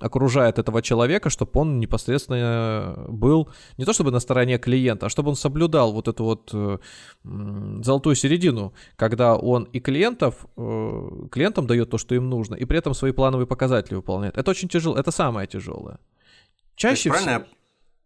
окружает 0.00 0.58
этого 0.58 0.82
человека, 0.82 1.30
чтобы 1.30 1.52
он 1.54 1.78
непосредственно 1.78 3.04
был 3.08 3.48
не 3.78 3.84
то 3.84 3.92
чтобы 3.92 4.10
на 4.10 4.20
стороне 4.20 4.58
клиента, 4.58 5.06
а 5.06 5.08
чтобы 5.08 5.30
он 5.30 5.36
соблюдал 5.36 5.92
вот 5.92 6.08
эту 6.08 6.24
вот 6.24 6.50
э, 6.52 6.78
золотую 7.82 8.16
середину, 8.16 8.72
когда 8.96 9.36
он 9.36 9.64
и 9.64 9.80
клиентов, 9.80 10.46
э, 10.56 11.26
клиентам 11.30 11.66
дает 11.66 11.90
то, 11.90 11.98
что 11.98 12.14
им 12.14 12.28
нужно, 12.28 12.56
и 12.56 12.64
при 12.64 12.78
этом 12.78 12.94
свои 12.94 13.12
плановые 13.12 13.46
показатели 13.46 13.94
выполняет. 13.94 14.36
Это 14.36 14.50
очень 14.50 14.68
тяжело, 14.68 14.96
это 14.96 15.10
самое 15.10 15.46
тяжелое. 15.46 15.98
Чаще 16.74 17.10
всего... 17.12 17.44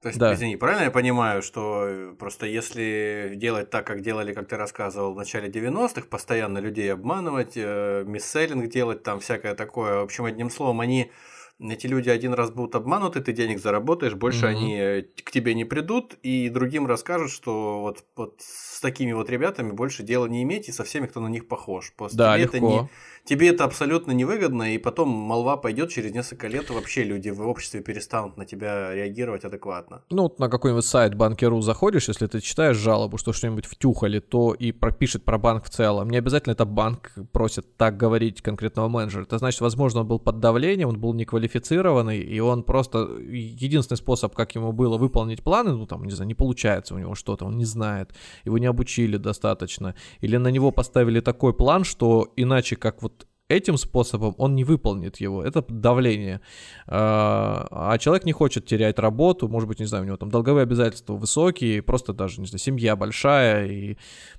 То 0.04 0.08
есть, 0.08 0.20
да. 0.20 0.34
извини, 0.34 0.56
правильно 0.56 0.84
я 0.84 0.90
понимаю, 0.90 1.40
что 1.40 1.86
э, 1.86 2.14
просто 2.18 2.44
если 2.44 3.32
делать 3.36 3.70
так, 3.70 3.86
как 3.86 4.02
делали, 4.02 4.34
как 4.34 4.46
ты 4.46 4.58
рассказывал, 4.58 5.14
в 5.14 5.16
начале 5.16 5.48
90-х, 5.48 6.08
постоянно 6.10 6.58
людей 6.58 6.92
обманывать, 6.92 7.54
э, 7.56 8.04
мисселлинг 8.06 8.68
делать, 8.68 9.02
там 9.02 9.20
всякое 9.20 9.54
такое, 9.54 10.00
в 10.00 10.02
общем, 10.02 10.26
одним 10.26 10.50
словом, 10.50 10.82
они 10.82 11.10
эти 11.58 11.86
люди 11.86 12.10
один 12.10 12.34
раз 12.34 12.50
будут 12.50 12.74
обмануты, 12.74 13.22
ты 13.22 13.32
денег 13.32 13.60
заработаешь, 13.60 14.12
больше 14.12 14.44
mm-hmm. 14.44 14.50
они 14.50 14.76
э, 14.78 15.02
к 15.24 15.30
тебе 15.30 15.54
не 15.54 15.64
придут, 15.64 16.18
и 16.22 16.50
другим 16.50 16.86
расскажут, 16.86 17.30
что 17.30 17.80
вот, 17.80 18.04
вот 18.14 18.42
с 18.42 18.80
такими 18.80 19.12
вот 19.12 19.30
ребятами 19.30 19.70
больше 19.70 20.02
дела 20.02 20.26
не 20.26 20.42
иметь, 20.42 20.68
и 20.68 20.72
со 20.72 20.84
всеми, 20.84 21.06
кто 21.06 21.20
на 21.20 21.28
них 21.28 21.48
похож. 21.48 21.94
Просто 21.96 22.18
да, 22.18 22.36
легко. 22.36 22.56
Это 22.56 22.66
не, 22.66 22.88
тебе 23.24 23.48
это 23.48 23.64
абсолютно 23.64 24.12
невыгодно, 24.12 24.74
и 24.74 24.78
потом 24.78 25.08
молва 25.08 25.56
пойдет 25.56 25.90
через 25.90 26.12
несколько 26.12 26.48
лет, 26.48 26.70
вообще 26.70 27.04
люди 27.04 27.30
в 27.30 27.46
обществе 27.46 27.80
перестанут 27.80 28.36
на 28.36 28.44
тебя 28.44 28.94
реагировать 28.94 29.44
адекватно. 29.44 30.02
Ну, 30.10 30.24
вот 30.24 30.38
на 30.38 30.48
какой-нибудь 30.48 30.84
сайт 30.84 31.14
банкиру 31.14 31.60
заходишь, 31.60 32.08
если 32.08 32.26
ты 32.26 32.40
читаешь 32.40 32.76
жалобу, 32.76 33.16
что 33.18 33.32
что-нибудь 33.32 33.66
втюхали, 33.66 34.20
то 34.20 34.52
и 34.52 34.72
пропишет 34.72 35.24
про 35.24 35.38
банк 35.38 35.64
в 35.64 35.70
целом. 35.70 36.10
Не 36.10 36.18
обязательно 36.18 36.52
это 36.52 36.66
банк 36.66 37.12
просит 37.32 37.76
так 37.76 37.96
говорить 37.96 38.42
конкретного 38.42 38.88
менеджера. 38.88 39.22
Это 39.22 39.38
значит, 39.38 39.60
возможно, 39.60 40.00
он 40.00 40.06
был 40.06 40.18
под 40.18 40.40
давлением, 40.40 40.90
он 40.90 41.00
был 41.00 41.14
неквалифицированный, 41.14 42.20
и 42.20 42.40
он 42.40 42.62
просто... 42.62 43.08
Единственный 43.24 43.96
способ, 43.96 44.34
как 44.34 44.54
ему 44.54 44.72
было 44.72 44.98
выполнить 44.98 45.42
планы, 45.42 45.72
ну, 45.72 45.86
там, 45.86 46.04
не 46.04 46.10
знаю, 46.12 46.28
не 46.28 46.34
получается 46.34 46.94
у 46.94 46.98
него 46.98 47.14
что-то, 47.14 47.46
он 47.46 47.56
не 47.56 47.64
знает, 47.64 48.14
его 48.44 48.58
не 48.58 48.66
обучили 48.66 49.16
достаточно, 49.16 49.94
или 50.20 50.36
на 50.36 50.48
него 50.48 50.70
поставили 50.70 51.20
такой 51.20 51.54
план, 51.54 51.84
что 51.84 52.32
иначе 52.36 52.76
как 52.76 53.02
вот 53.02 53.13
этим 53.48 53.76
способом 53.76 54.34
он 54.38 54.54
не 54.54 54.64
выполнит 54.64 55.16
его. 55.16 55.42
Это 55.42 55.64
давление. 55.68 56.40
А, 56.86 57.66
а 57.70 57.98
человек 57.98 58.24
не 58.24 58.32
хочет 58.32 58.66
терять 58.66 58.98
работу, 58.98 59.48
может 59.48 59.68
быть, 59.68 59.80
не 59.80 59.86
знаю, 59.86 60.04
у 60.04 60.06
него 60.06 60.16
там 60.16 60.30
долговые 60.30 60.62
обязательства 60.62 61.14
высокие, 61.14 61.82
просто 61.82 62.12
даже, 62.12 62.40
не 62.40 62.46
знаю, 62.46 62.60
семья 62.60 62.96
большая, 62.96 63.66
и 63.66 63.98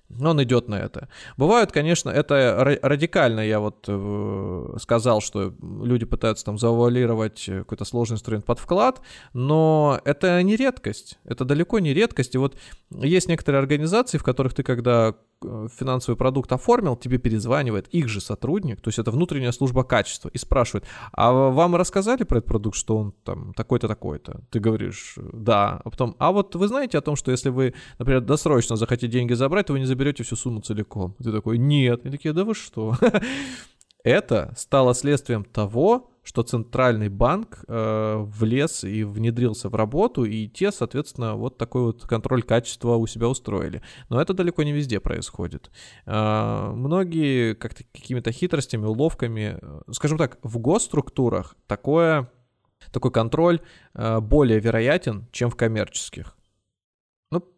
он 0.09 0.41
идет 0.43 0.67
на 0.67 0.75
это. 0.75 1.09
Бывают, 1.37 1.71
конечно, 1.71 2.09
это 2.09 2.77
радикально, 2.81 3.41
я 3.41 3.59
вот 3.59 3.85
э, 3.87 4.77
сказал, 4.79 5.21
что 5.21 5.53
люди 5.61 6.05
пытаются 6.05 6.45
там 6.45 6.57
завуалировать 6.57 7.45
какой-то 7.45 7.85
сложный 7.85 8.15
инструмент 8.15 8.45
под 8.45 8.59
вклад, 8.59 9.01
но 9.33 9.99
это 10.05 10.41
не 10.43 10.55
редкость, 10.55 11.19
это 11.25 11.43
далеко 11.43 11.79
не 11.79 11.93
редкость. 11.93 12.35
И 12.35 12.37
вот 12.37 12.55
есть 12.91 13.27
некоторые 13.27 13.59
организации, 13.59 14.17
в 14.17 14.23
которых 14.23 14.53
ты, 14.53 14.63
когда 14.63 15.15
э, 15.43 15.67
финансовый 15.75 16.15
продукт 16.15 16.51
оформил, 16.51 16.95
тебе 16.95 17.17
перезванивает 17.17 17.87
их 17.87 18.07
же 18.07 18.21
сотрудник, 18.21 18.81
то 18.81 18.89
есть 18.89 18.99
это 18.99 19.11
внутренняя 19.11 19.51
служба 19.51 19.83
качества, 19.83 20.29
и 20.29 20.37
спрашивает, 20.37 20.85
а 21.13 21.31
вам 21.31 21.75
рассказали 21.75 22.23
про 22.23 22.37
этот 22.37 22.47
продукт, 22.47 22.77
что 22.77 22.97
он 22.97 23.11
там 23.23 23.53
такой-то, 23.53 23.87
такой-то? 23.87 24.41
Ты 24.51 24.59
говоришь, 24.59 25.15
да, 25.33 25.81
а 25.83 25.89
потом, 25.89 26.15
а 26.19 26.31
вот 26.31 26.55
вы 26.55 26.67
знаете 26.67 26.97
о 26.97 27.01
том, 27.01 27.15
что 27.15 27.31
если 27.31 27.49
вы, 27.49 27.73
например, 27.97 28.21
досрочно 28.21 28.75
захотите 28.75 29.07
деньги 29.07 29.33
забрать, 29.33 29.65
то 29.67 29.73
вы 29.73 29.79
не 29.79 29.85
заберете 29.95 30.23
всю 30.23 30.35
сумму 30.35 30.61
целиком. 30.61 31.15
Ты 31.23 31.31
такой, 31.31 31.57
нет. 31.57 32.05
И 32.05 32.09
такие, 32.09 32.33
да 32.33 32.43
вы 32.43 32.53
что? 32.53 32.95
Это 34.03 34.53
стало 34.57 34.93
следствием 34.93 35.45
того, 35.45 36.11
что 36.21 36.43
центральный 36.43 37.09
банк 37.09 37.63
э, 37.67 38.17
влез 38.17 38.83
и 38.83 39.03
внедрился 39.03 39.69
в 39.69 39.75
работу, 39.75 40.25
и 40.25 40.47
те, 40.47 40.71
соответственно, 40.71 41.35
вот 41.35 41.57
такой 41.57 41.83
вот 41.83 42.03
контроль 42.03 42.43
качества 42.43 42.95
у 42.95 43.07
себя 43.07 43.27
устроили. 43.27 43.81
Но 44.09 44.19
это 44.19 44.33
далеко 44.33 44.63
не 44.63 44.73
везде 44.73 44.99
происходит. 44.99 45.71
Э, 46.05 46.71
многие 46.73 47.53
как-то 47.53 47.83
какими-то 47.93 48.31
хитростями, 48.31 48.85
уловками, 48.85 49.59
э, 49.61 49.81
скажем 49.91 50.17
так, 50.17 50.39
в 50.43 50.57
госструктурах 50.57 51.55
такое, 51.67 52.31
такой 52.91 53.11
контроль 53.11 53.61
э, 53.93 54.19
более 54.19 54.59
вероятен, 54.59 55.27
чем 55.31 55.49
в 55.49 55.55
коммерческих. 55.55 56.35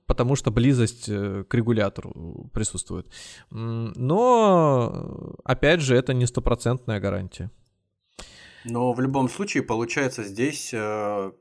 Потому 0.07 0.35
что 0.35 0.51
близость 0.51 1.09
э, 1.09 1.43
к 1.47 1.53
регулятору 1.53 2.49
присутствует. 2.53 3.07
Но, 3.49 5.35
опять 5.43 5.81
же, 5.81 5.95
это 5.95 6.13
не 6.13 6.25
стопроцентная 6.25 6.99
гарантия. 6.99 7.51
Но 8.63 8.93
в 8.93 9.01
любом 9.01 9.29
случае, 9.29 9.63
получается, 9.63 10.23
здесь, 10.23 10.71
э, 10.73 11.31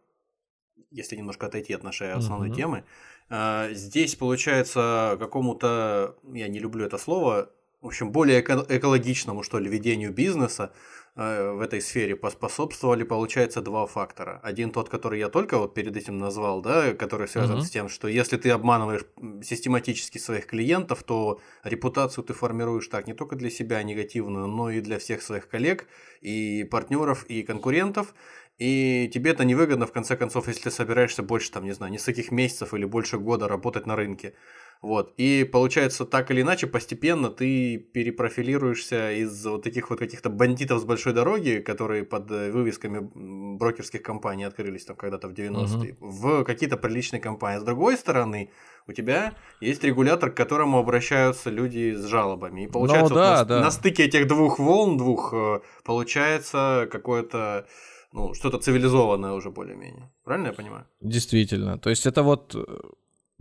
если 0.90 1.16
немножко 1.16 1.46
отойти 1.46 1.74
от 1.74 1.84
нашей 1.84 2.12
основной 2.12 2.48
угу. 2.48 2.56
темы, 2.56 2.84
э, 3.30 3.72
здесь 3.72 4.16
получается 4.16 5.16
какому-то, 5.18 6.16
я 6.32 6.48
не 6.48 6.58
люблю 6.58 6.84
это 6.84 6.98
слово, 6.98 7.50
в 7.80 7.86
общем, 7.86 8.10
более 8.10 8.40
экологичному, 8.40 9.42
что 9.44 9.58
ли, 9.58 9.70
ведению 9.70 10.12
бизнеса, 10.12 10.72
Э, 10.72 10.74
в 11.16 11.62
этой 11.62 11.80
сфере 11.80 12.14
поспособствовали, 12.14 13.02
получается, 13.02 13.62
два 13.62 13.86
фактора. 13.86 14.38
Один 14.42 14.70
тот, 14.70 14.90
который 14.90 15.18
я 15.18 15.30
только 15.30 15.56
вот 15.56 15.72
перед 15.72 15.96
этим 15.96 16.18
назвал, 16.18 16.60
да, 16.60 16.92
который 16.92 17.26
связан 17.26 17.58
uh-huh. 17.58 17.64
с 17.64 17.70
тем, 17.70 17.88
что 17.88 18.06
если 18.06 18.36
ты 18.36 18.50
обманываешь 18.50 19.06
систематически 19.42 20.18
своих 20.18 20.46
клиентов, 20.46 21.02
то 21.02 21.40
репутацию 21.64 22.22
ты 22.22 22.34
формируешь 22.34 22.88
так 22.88 23.06
не 23.06 23.14
только 23.14 23.34
для 23.34 23.48
себя 23.48 23.82
негативную, 23.82 24.46
но 24.46 24.68
и 24.68 24.80
для 24.80 24.98
всех 24.98 25.22
своих 25.22 25.48
коллег 25.48 25.86
и 26.20 26.64
партнеров 26.70 27.24
и 27.24 27.42
конкурентов. 27.42 28.14
И 28.58 29.10
тебе 29.12 29.32
это 29.32 29.44
невыгодно, 29.44 29.86
в 29.86 29.92
конце 29.92 30.16
концов, 30.16 30.48
если 30.48 30.64
ты 30.64 30.70
собираешься 30.70 31.22
больше, 31.22 31.50
там, 31.50 31.64
не 31.64 31.72
знаю, 31.72 31.92
нескольких 31.92 32.30
месяцев 32.30 32.72
или 32.74 32.84
больше 32.84 33.18
года 33.18 33.48
работать 33.48 33.86
на 33.86 33.96
рынке. 33.96 34.34
Вот. 34.82 35.14
И 35.16 35.44
получается, 35.44 36.04
так 36.04 36.30
или 36.30 36.42
иначе, 36.42 36.66
постепенно 36.66 37.30
ты 37.30 37.78
перепрофилируешься 37.78 39.12
из 39.12 39.44
вот 39.44 39.62
таких 39.62 39.90
вот 39.90 39.98
каких-то 39.98 40.30
бандитов 40.30 40.80
с 40.80 40.84
большой 40.84 41.12
дороги, 41.12 41.62
которые 41.64 42.04
под 42.04 42.30
э, 42.30 42.50
вывесками 42.50 43.10
брокерских 43.56 44.02
компаний 44.02 44.44
открылись 44.44 44.84
там 44.84 44.96
когда-то 44.96 45.28
в 45.28 45.32
90-е, 45.32 45.96
угу. 46.00 46.10
в 46.10 46.44
какие-то 46.44 46.76
приличные 46.76 47.20
компании. 47.20 47.60
С 47.60 47.64
другой 47.64 47.96
стороны, 47.96 48.50
у 48.86 48.92
тебя 48.92 49.34
есть 49.60 49.82
регулятор, 49.82 50.30
к 50.30 50.36
которому 50.36 50.78
обращаются 50.78 51.50
люди 51.50 51.94
с 51.94 52.04
жалобами. 52.04 52.64
И 52.64 52.66
получается, 52.68 53.14
ну, 53.14 53.20
да, 53.20 53.38
вот 53.38 53.48
на, 53.48 53.56
да. 53.56 53.60
на 53.64 53.70
стыке 53.70 54.04
этих 54.04 54.26
двух 54.28 54.58
волн, 54.58 54.98
двух, 54.98 55.32
э, 55.34 55.60
получается 55.84 56.88
какое-то 56.92 57.66
ну, 58.12 58.34
что-то 58.34 58.58
цивилизованное 58.58 59.32
уже 59.32 59.50
более-менее. 59.50 60.10
Правильно 60.24 60.48
я 60.48 60.52
понимаю? 60.52 60.86
Действительно. 61.00 61.78
То 61.78 61.90
есть 61.90 62.06
это 62.06 62.22
вот 62.22 62.54
э, 62.54 62.64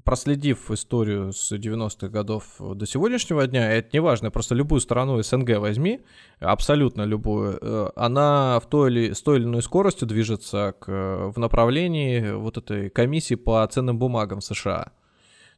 проследив 0.05 0.71
историю 0.71 1.33
с 1.33 1.51
90-х 1.51 2.07
годов 2.07 2.43
до 2.59 2.85
сегодняшнего 2.85 3.45
дня, 3.47 3.71
это 3.73 3.89
не 3.91 3.99
важно, 3.99 4.31
просто 4.31 4.55
любую 4.55 4.79
страну 4.79 5.21
СНГ 5.21 5.57
возьми, 5.57 6.01
абсолютно 6.39 7.01
любую, 7.01 7.57
э, 7.59 7.89
она 7.95 8.59
в 8.59 8.69
той 8.69 8.91
или, 8.91 9.13
с 9.13 9.21
той 9.21 9.37
или 9.37 9.45
иной 9.45 9.63
скоростью 9.63 10.07
движется 10.07 10.75
к, 10.79 11.31
в 11.35 11.39
направлении 11.39 12.31
вот 12.33 12.57
этой 12.57 12.89
комиссии 12.91 13.35
по 13.35 13.67
ценным 13.67 13.97
бумагам 13.97 14.41
США. 14.41 14.91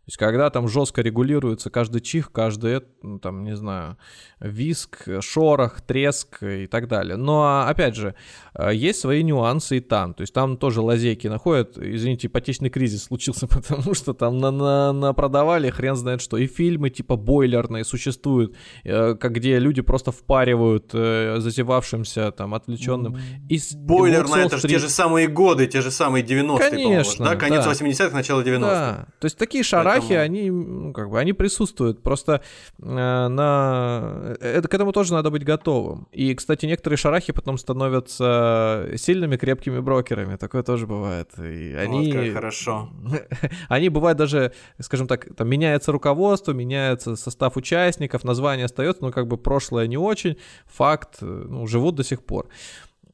То 0.08 0.12
есть, 0.12 0.18
когда 0.20 0.50
там 0.50 0.70
жестко 0.70 1.02
регулируется 1.02 1.70
каждый 1.70 2.00
чих, 2.00 2.32
каждый, 2.32 2.80
ну, 3.02 3.20
там, 3.20 3.44
не 3.44 3.58
знаю, 3.58 3.98
виск, 4.40 5.06
шорох, 5.20 5.82
треск 5.82 6.42
и 6.44 6.66
так 6.66 6.88
далее. 6.88 7.18
Но, 7.18 7.66
опять 7.68 7.98
же, 7.98 8.16
э, 8.54 8.74
есть 8.74 9.02
свои 9.02 9.22
нюансы 9.22 9.78
и 9.78 9.80
там. 9.82 10.14
То 10.14 10.22
есть, 10.22 10.34
там 10.34 10.56
тоже 10.56 10.80
лазейки 10.80 11.28
находят. 11.28 11.78
Извините, 11.78 12.28
ипотечный 12.28 12.70
кризис 12.70 13.04
случился, 13.04 13.48
потому 13.50 13.94
что 13.94 14.14
там 14.14 14.38
на, 14.38 14.50
на, 14.50 14.94
на 14.94 15.12
продавали 15.12 15.70
хрен 15.70 15.98
знает 15.98 16.22
что. 16.22 16.38
И 16.38 16.48
фильмы 16.48 16.90
типа 16.90 17.18
бойлерные 17.18 17.84
существуют, 17.84 18.56
э, 18.86 19.14
как 19.16 19.34
где 19.34 19.60
люди 19.60 19.82
просто 19.82 20.14
впаривают 20.14 20.92
э, 20.94 21.36
зазевавшимся, 21.40 22.32
там, 22.32 22.54
отвлеченным. 22.54 23.18
И, 23.50 23.60
Бойлерная, 23.76 24.46
это 24.46 24.56
же 24.56 24.70
те 24.70 24.80
же 24.80 24.88
самые 24.88 25.28
годы, 25.28 25.68
те 25.68 25.82
же 25.82 25.92
самые 25.92 26.24
90-е, 26.24 26.70
Конечно, 26.70 27.26
да? 27.26 27.36
Конец 27.36 27.66
да. 27.66 27.72
80-х, 27.74 28.16
начало 28.16 28.42
90-х. 28.42 28.60
Да. 28.60 29.08
То 29.20 29.26
есть, 29.26 29.38
такие 29.38 29.66
шарахи 29.66 29.97
страхи, 30.02 30.14
они, 30.14 30.50
ну, 30.52 30.94
как 30.94 31.10
бы, 31.10 31.20
они 31.20 31.34
присутствуют. 31.34 32.02
Просто 32.02 32.42
э, 32.82 32.84
на... 33.28 34.36
это, 34.40 34.68
к 34.68 34.74
этому 34.74 34.92
тоже 34.92 35.14
надо 35.14 35.30
быть 35.30 35.44
готовым. 35.44 36.08
И, 36.12 36.34
кстати, 36.36 36.66
некоторые 36.66 36.98
шарахи 36.98 37.34
потом 37.34 37.58
становятся 37.58 38.90
сильными, 38.96 39.38
крепкими 39.38 39.80
брокерами. 39.80 40.36
Такое 40.36 40.64
тоже 40.64 40.88
бывает. 40.88 41.32
И 41.38 41.74
они... 41.74 42.12
Вот 42.12 42.26
как 42.26 42.34
хорошо. 42.34 42.90
они 43.70 43.90
бывают 43.90 44.18
даже, 44.18 44.54
скажем 44.80 45.08
так, 45.08 45.36
там 45.36 45.48
меняется 45.48 45.92
руководство, 45.92 46.52
меняется 46.52 47.16
состав 47.16 47.58
участников, 47.58 48.24
название 48.24 48.66
остается, 48.66 49.04
но 49.04 49.12
как 49.12 49.28
бы 49.28 49.38
прошлое 49.38 49.88
не 49.88 49.98
очень, 49.98 50.38
факт, 50.66 51.18
э, 51.22 51.26
ну, 51.26 51.68
живут 51.68 51.96
до 51.96 52.04
сих 52.04 52.24
пор. 52.24 52.48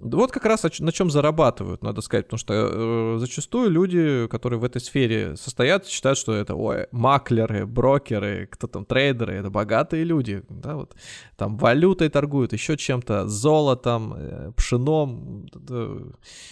Вот 0.04 0.32
как 0.34 0.46
раз 0.46 0.66
на 0.80 0.92
чем 0.92 1.10
зарабатывают, 1.10 1.82
надо 1.82 2.02
сказать, 2.02 2.26
потому 2.26 2.38
что 2.38 2.54
э, 2.54 3.18
зачастую 3.20 3.70
люди, 3.70 4.28
которые 4.28 4.60
в 4.60 4.66
этой 4.66 4.82
сфере 4.82 5.38
состоят, 5.38 5.88
считают, 5.88 6.18
что 6.18 6.34
это 6.34 6.56
ой, 6.56 6.88
маклеры, 6.92 7.66
брокеры, 7.66 8.48
кто 8.52 8.68
там 8.68 8.84
трейдеры, 8.84 9.36
это 9.36 9.50
богатые 9.50 10.04
люди, 10.04 10.44
да, 10.50 10.76
вот 10.76 10.94
там 11.38 11.56
валютой 11.56 12.10
торгуют, 12.10 12.52
еще 12.52 12.76
чем-то, 12.76 13.30
золотом, 13.30 14.14
э, 14.18 14.52
пшеном, 14.58 15.48
э, 15.70 16.12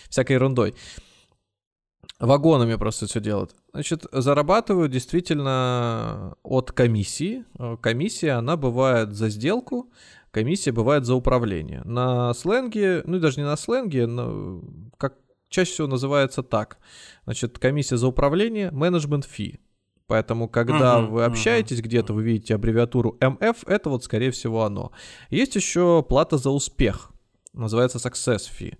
всякой 0.09 0.33
ерундой. 0.33 0.73
Вагонами 2.19 2.75
просто 2.75 3.07
все 3.07 3.19
делают. 3.19 3.55
Значит, 3.73 4.05
зарабатывают 4.11 4.91
действительно 4.91 6.35
от 6.43 6.71
комиссии. 6.71 7.43
Э, 7.59 7.77
комиссия, 7.81 8.33
она 8.33 8.55
бывает 8.55 9.13
за 9.13 9.29
сделку, 9.29 9.89
комиссия 10.32 10.71
бывает 10.71 11.05
за 11.05 11.15
управление. 11.15 11.82
На 11.84 12.34
сленге, 12.34 13.03
ну 13.05 13.17
и 13.17 13.19
даже 13.19 13.39
не 13.39 13.45
на 13.45 13.57
сленге, 13.57 14.07
но 14.07 14.61
как 14.97 15.15
чаще 15.49 15.71
всего 15.71 15.88
называется 15.88 16.41
так. 16.43 16.79
Значит, 17.25 17.59
комиссия 17.59 17.97
за 17.97 18.07
управление, 18.07 18.71
менеджмент 18.71 19.25
фи. 19.25 19.59
Поэтому, 20.07 20.49
когда 20.49 20.99
uh-huh, 20.99 21.07
вы 21.07 21.23
общаетесь 21.23 21.79
uh-huh. 21.79 21.84
где-то, 21.84 22.13
вы 22.13 22.23
видите 22.23 22.55
аббревиатуру 22.55 23.17
МФ, 23.21 23.63
это 23.65 23.89
вот, 23.89 24.03
скорее 24.03 24.32
всего, 24.32 24.63
оно. 24.63 24.91
Есть 25.29 25.55
еще 25.55 26.03
плата 26.03 26.38
за 26.38 26.49
успех, 26.49 27.11
называется 27.53 27.97
success 27.97 28.41
fee. 28.51 28.77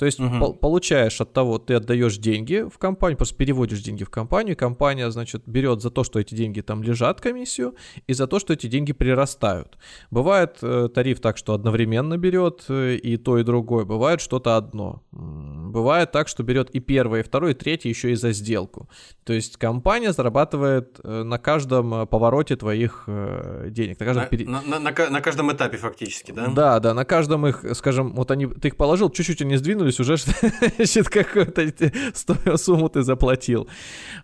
То 0.00 0.06
есть 0.06 0.18
угу. 0.18 0.38
по- 0.38 0.52
получаешь 0.54 1.20
от 1.20 1.34
того, 1.34 1.58
ты 1.58 1.74
отдаешь 1.74 2.16
деньги 2.16 2.66
в 2.66 2.78
компанию, 2.78 3.18
просто 3.18 3.36
переводишь 3.36 3.82
деньги 3.82 4.02
в 4.02 4.08
компанию, 4.08 4.56
компания, 4.56 5.10
значит, 5.10 5.42
берет 5.44 5.82
за 5.82 5.90
то, 5.90 6.04
что 6.04 6.18
эти 6.18 6.34
деньги 6.34 6.62
там 6.62 6.82
лежат 6.82 7.20
комиссию, 7.20 7.74
и 8.06 8.14
за 8.14 8.26
то, 8.26 8.38
что 8.38 8.54
эти 8.54 8.66
деньги 8.66 8.94
прирастают. 8.94 9.76
Бывает 10.10 10.56
э, 10.62 10.88
тариф 10.94 11.20
так, 11.20 11.36
что 11.36 11.52
одновременно 11.52 12.16
берет 12.16 12.64
э, 12.70 12.94
и 12.94 13.18
то, 13.18 13.36
и 13.36 13.42
другое. 13.42 13.84
Бывает 13.84 14.22
что-то 14.22 14.56
одно. 14.56 15.02
Бывает 15.10 16.12
так, 16.12 16.28
что 16.28 16.42
берет 16.44 16.70
и 16.70 16.80
первое, 16.80 17.20
и 17.20 17.22
второе, 17.22 17.52
и 17.52 17.54
третье 17.54 17.90
еще 17.90 18.12
и 18.12 18.14
за 18.14 18.32
сделку. 18.32 18.88
То 19.24 19.34
есть 19.34 19.58
компания 19.58 20.14
зарабатывает 20.14 20.98
э, 21.04 21.24
на 21.24 21.38
каждом 21.38 21.92
э, 21.92 22.06
повороте 22.06 22.56
твоих 22.56 23.04
э, 23.06 23.66
денег. 23.68 24.00
На, 24.00 24.06
каждом 24.06 24.22
на, 24.22 24.28
пере... 24.30 24.48
на, 24.48 24.62
на, 24.62 24.78
на, 24.78 25.10
на 25.10 25.20
каждом 25.20 25.52
этапе 25.52 25.76
фактически, 25.76 26.32
да? 26.32 26.46
Да, 26.46 26.80
да, 26.80 26.94
на 26.94 27.04
каждом 27.04 27.46
их, 27.46 27.64
скажем, 27.74 28.14
вот 28.14 28.30
они, 28.30 28.46
ты 28.46 28.68
их 28.68 28.76
положил, 28.78 29.10
чуть-чуть 29.10 29.42
они 29.42 29.56
сдвинулись, 29.56 29.89
вернулись 29.90 30.00
уже, 30.00 30.16
значит, 30.76 31.08
какую-то 31.08 32.58
сумму 32.58 32.88
ты 32.88 33.02
заплатил. 33.02 33.68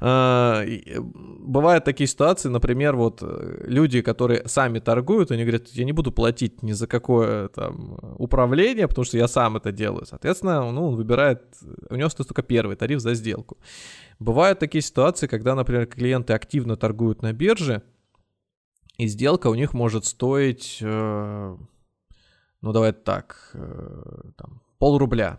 А, 0.01 0.65
бывают 0.99 1.85
такие 1.85 2.07
ситуации, 2.07 2.49
например, 2.49 2.97
вот 2.97 3.23
э, 3.23 3.65
люди, 3.67 4.03
которые 4.03 4.43
сами 4.47 4.79
торгуют, 4.79 5.31
они 5.31 5.43
говорят, 5.43 5.69
я 5.69 5.85
не 5.85 5.93
буду 5.93 6.13
платить 6.13 6.63
ни 6.63 6.73
за 6.73 6.87
какое 6.87 7.49
там 7.49 7.99
управление, 8.19 8.89
потому 8.89 9.05
что 9.05 9.19
я 9.19 9.29
сам 9.29 9.57
это 9.57 9.73
делаю. 9.73 10.07
Соответственно, 10.07 10.71
ну, 10.73 10.89
он 10.89 10.97
выбирает, 10.97 11.43
у 11.91 11.97
него 11.97 12.09
стоит 12.09 12.29
только 12.29 12.43
первый 12.43 12.77
тариф 12.77 13.01
за 13.01 13.15
сделку. 13.15 13.59
Бывают 14.19 14.59
такие 14.59 14.83
ситуации, 14.83 15.27
когда, 15.27 15.55
например, 15.55 15.87
клиенты 15.87 16.33
активно 16.33 16.77
торгуют 16.77 17.23
на 17.23 17.33
бирже, 17.33 17.83
и 18.99 19.09
сделка 19.09 19.49
у 19.49 19.55
них 19.55 19.75
может 19.75 20.07
стоить, 20.07 20.79
э, 20.81 21.57
ну 22.63 22.73
давай 22.73 22.93
так, 22.93 23.51
э, 23.55 24.31
там, 24.37 24.63
пол 24.79 24.99
рубля. 24.99 25.39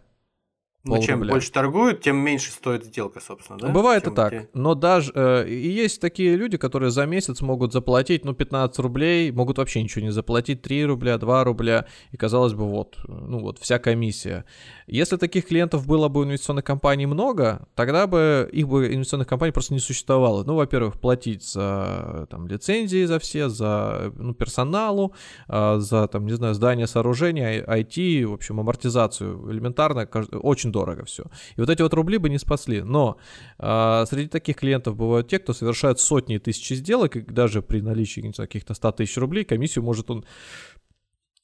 Ну, 0.95 1.01
чем 1.01 1.19
рубля. 1.19 1.33
больше 1.33 1.51
торгуют, 1.51 2.01
тем 2.01 2.17
меньше 2.17 2.51
стоит 2.51 2.85
сделка, 2.85 3.19
собственно, 3.19 3.59
да? 3.59 3.69
Бывает 3.69 4.03
чем 4.03 4.13
и 4.13 4.15
так. 4.15 4.31
Те... 4.31 4.49
Но 4.53 4.75
даже... 4.75 5.11
Э, 5.15 5.47
и 5.47 5.69
есть 5.69 6.01
такие 6.01 6.35
люди, 6.35 6.57
которые 6.57 6.91
за 6.91 7.05
месяц 7.05 7.41
могут 7.41 7.73
заплатить, 7.73 8.25
ну, 8.25 8.33
15 8.33 8.79
рублей, 8.79 9.31
могут 9.31 9.57
вообще 9.57 9.83
ничего 9.83 10.03
не 10.03 10.11
заплатить, 10.11 10.61
3 10.61 10.85
рубля, 10.85 11.17
2 11.17 11.43
рубля, 11.43 11.85
и 12.11 12.17
казалось 12.17 12.53
бы, 12.53 12.65
вот, 12.65 12.97
ну 13.07 13.39
вот, 13.39 13.59
вся 13.59 13.79
комиссия. 13.79 14.45
Если 14.87 15.17
таких 15.17 15.47
клиентов 15.47 15.85
было 15.85 16.07
бы 16.07 16.21
у 16.21 16.23
инвестиционных 16.23 16.63
компаний 16.63 17.05
много, 17.05 17.67
тогда 17.75 18.07
бы 18.07 18.49
их 18.51 18.67
бы 18.67 18.87
инвестиционных 18.93 19.27
компаний 19.27 19.51
просто 19.51 19.73
не 19.73 19.79
существовало. 19.79 20.43
Ну, 20.43 20.55
во-первых, 20.55 20.99
платить 20.99 21.43
за 21.43 22.27
там, 22.29 22.47
лицензии 22.47 23.05
за 23.05 23.19
все, 23.19 23.49
за 23.49 24.13
ну, 24.15 24.33
персоналу, 24.33 25.13
э, 25.49 25.77
за, 25.79 26.07
там, 26.07 26.25
не 26.25 26.33
знаю, 26.33 26.53
здание, 26.53 26.87
сооружения, 26.87 27.63
IT, 27.63 28.25
в 28.25 28.33
общем, 28.33 28.59
амортизацию 28.59 29.51
элементарно, 29.51 30.07
очень 30.31 30.71
дорого 30.77 31.05
все. 31.05 31.23
И 31.57 31.61
вот 31.61 31.69
эти 31.69 31.81
вот 31.81 31.93
рубли 31.93 32.17
бы 32.17 32.29
не 32.29 32.39
спасли. 32.39 32.81
Но 32.81 33.17
э, 33.59 34.05
среди 34.09 34.27
таких 34.27 34.55
клиентов 34.55 34.95
бывают 34.95 35.27
те, 35.27 35.39
кто 35.39 35.53
совершает 35.53 35.99
сотни 35.99 36.35
и 36.35 36.39
тысячи 36.39 36.75
сделок, 36.75 37.15
и 37.15 37.21
даже 37.21 37.61
при 37.61 37.81
наличии 37.81 38.31
каких-то 38.31 38.73
100 38.73 38.91
тысяч 38.91 39.17
рублей 39.17 39.43
комиссию 39.43 39.83
может 39.83 40.11
он 40.11 40.25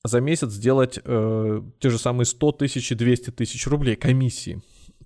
за 0.04 0.22
месяц 0.22 0.52
сделать 0.52 1.00
э, 1.04 1.62
те 1.80 1.90
же 1.90 1.98
самые 1.98 2.26
100 2.26 2.52
тысяч 2.52 2.92
и 2.92 2.96
200 2.96 3.32
тысяч 3.32 3.68
рублей 3.68 3.96
комиссии. 3.96 4.62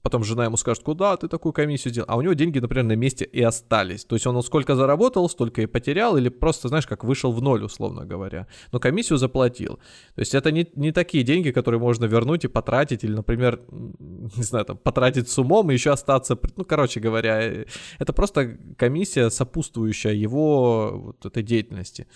Потом 0.07 0.23
жена 0.23 0.45
ему 0.45 0.55
скажет, 0.55 0.83
куда 0.83 1.17
ты 1.17 1.27
такую 1.27 1.51
комиссию 1.51 1.91
сделал? 1.91 2.05
А 2.09 2.15
у 2.15 2.21
него 2.21 2.31
деньги, 2.31 2.59
например, 2.59 2.85
на 2.85 2.95
месте 2.95 3.25
и 3.25 3.41
остались. 3.41 4.05
То 4.05 4.15
есть 4.15 4.25
он 4.25 4.41
сколько 4.41 4.73
заработал, 4.73 5.27
столько 5.27 5.61
и 5.61 5.65
потерял, 5.65 6.15
или 6.15 6.29
просто, 6.29 6.69
знаешь, 6.69 6.87
как 6.87 7.03
вышел 7.03 7.33
в 7.33 7.41
ноль, 7.41 7.65
условно 7.65 8.05
говоря. 8.05 8.47
Но 8.71 8.79
комиссию 8.79 9.17
заплатил. 9.17 9.81
То 10.15 10.21
есть 10.21 10.33
это 10.33 10.49
не, 10.53 10.65
не 10.75 10.93
такие 10.93 11.25
деньги, 11.25 11.51
которые 11.51 11.81
можно 11.81 12.05
вернуть 12.05 12.45
и 12.45 12.47
потратить, 12.47 13.03
или, 13.03 13.11
например, 13.11 13.59
не 13.69 14.43
знаю, 14.43 14.63
там, 14.63 14.77
потратить 14.77 15.29
с 15.29 15.37
умом 15.37 15.71
и 15.71 15.73
еще 15.73 15.91
остаться... 15.91 16.39
Ну, 16.55 16.63
короче 16.63 17.01
говоря, 17.01 17.41
э, 17.41 17.65
это 17.99 18.13
просто 18.13 18.57
комиссия, 18.77 19.29
сопутствующая 19.29 20.13
его 20.13 20.91
вот 21.07 21.25
этой 21.25 21.43
деятельности. 21.43 22.07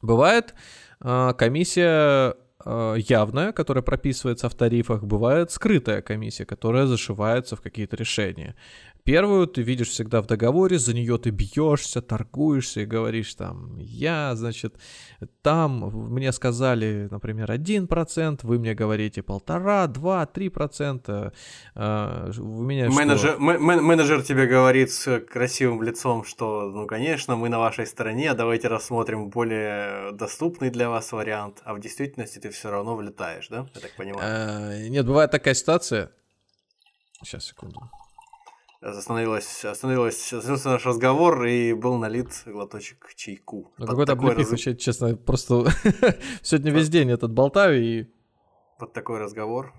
Бывает 0.00 0.54
э, 1.04 1.34
комиссия 1.36 2.34
явная, 2.64 3.52
которая 3.52 3.82
прописывается 3.82 4.48
в 4.48 4.54
тарифах, 4.54 5.02
бывает 5.02 5.50
скрытая 5.50 6.02
комиссия, 6.02 6.44
которая 6.44 6.86
зашивается 6.86 7.56
в 7.56 7.60
какие-то 7.60 7.96
решения. 7.96 8.54
Первую 9.04 9.48
ты 9.48 9.62
видишь 9.62 9.88
всегда 9.88 10.22
в 10.22 10.26
договоре, 10.26 10.78
за 10.78 10.94
нее 10.94 11.18
ты 11.18 11.30
бьешься, 11.30 12.00
торгуешься 12.00 12.82
и 12.82 12.86
говоришь 12.86 13.34
там, 13.34 13.76
я, 13.78 14.36
значит, 14.36 14.76
там 15.42 15.90
мне 16.12 16.30
сказали, 16.30 17.08
например, 17.10 17.50
1%, 17.50 18.40
вы 18.44 18.58
мне 18.60 18.74
говорите 18.74 19.22
полтора, 19.22 19.88
два, 19.88 20.24
три 20.26 20.50
процента. 20.50 21.32
А, 21.74 22.30
у 22.38 22.62
меня 22.62 22.90
менеджер, 22.90 23.32
что? 23.32 23.40
менеджер 23.40 24.22
тебе 24.22 24.46
говорит 24.46 24.92
с 24.92 25.18
красивым 25.18 25.82
лицом, 25.82 26.24
что, 26.24 26.70
ну, 26.70 26.86
конечно, 26.86 27.34
мы 27.34 27.48
на 27.48 27.58
вашей 27.58 27.86
стороне, 27.86 28.34
давайте 28.34 28.68
рассмотрим 28.68 29.30
более 29.30 30.12
доступный 30.12 30.70
для 30.70 30.88
вас 30.88 31.10
вариант, 31.10 31.60
а 31.64 31.74
в 31.74 31.80
действительности 31.80 32.38
ты 32.38 32.50
все 32.50 32.70
равно 32.70 32.94
влетаешь, 32.94 33.48
да? 33.48 33.66
Я 33.74 33.80
так 33.80 33.96
понимаю. 33.96 34.20
А, 34.22 34.88
нет, 34.88 35.04
бывает 35.04 35.32
такая 35.32 35.54
ситуация. 35.54 36.12
Сейчас, 37.24 37.46
секунду 37.46 37.80
остановилась, 38.82 39.64
остановилась, 39.64 40.32
остановился 40.32 40.70
наш 40.70 40.84
разговор, 40.84 41.44
и 41.44 41.72
был 41.72 41.98
налит 41.98 42.28
глоточек 42.46 43.12
чайку. 43.14 43.72
Ну, 43.78 43.86
какой-то 43.86 44.12
облепих, 44.12 44.38
раз... 44.38 44.50
вообще, 44.50 44.76
честно, 44.76 45.16
просто 45.16 45.64
сегодня 46.42 46.72
весь 46.72 46.88
день 46.88 47.10
этот 47.10 47.32
болтаю 47.32 47.82
и... 47.82 48.06
Под 48.78 48.92
такой 48.92 49.18
разговор. 49.18 49.72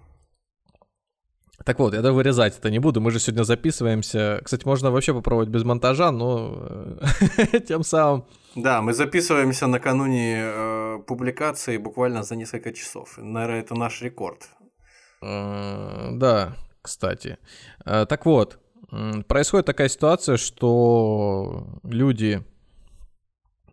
Так 1.65 1.79
вот, 1.79 1.93
я 1.93 2.01
даже 2.01 2.13
вырезать 2.13 2.57
это 2.57 2.69
не 2.69 2.79
буду, 2.79 2.99
мы 2.99 3.11
же 3.11 3.19
сегодня 3.19 3.43
записываемся. 3.43 4.41
Кстати, 4.43 4.65
можно 4.65 4.91
вообще 4.91 5.13
попробовать 5.13 5.49
без 5.49 5.63
монтажа, 5.63 6.11
но 6.11 6.97
э, 7.51 7.59
тем 7.67 7.83
самым... 7.83 8.25
Да, 8.55 8.81
мы 8.81 8.93
записываемся 8.93 9.67
накануне 9.67 10.41
э, 10.43 10.99
публикации 11.07 11.77
буквально 11.77 12.23
за 12.23 12.35
несколько 12.35 12.73
часов. 12.73 13.17
Наверное, 13.17 13.61
это 13.61 13.75
наш 13.75 14.01
рекорд. 14.01 14.49
Э, 15.21 16.09
да, 16.13 16.55
кстати. 16.81 17.37
Э, 17.85 18.05
так 18.07 18.25
вот, 18.25 18.59
происходит 19.27 19.65
такая 19.65 19.89
ситуация, 19.89 20.37
что 20.37 21.79
люди... 21.83 22.43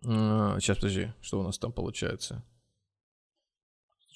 Сейчас, 0.03 0.77
подожди, 0.77 1.11
что 1.21 1.39
у 1.39 1.43
нас 1.43 1.59
там 1.59 1.71
получается? 1.71 2.43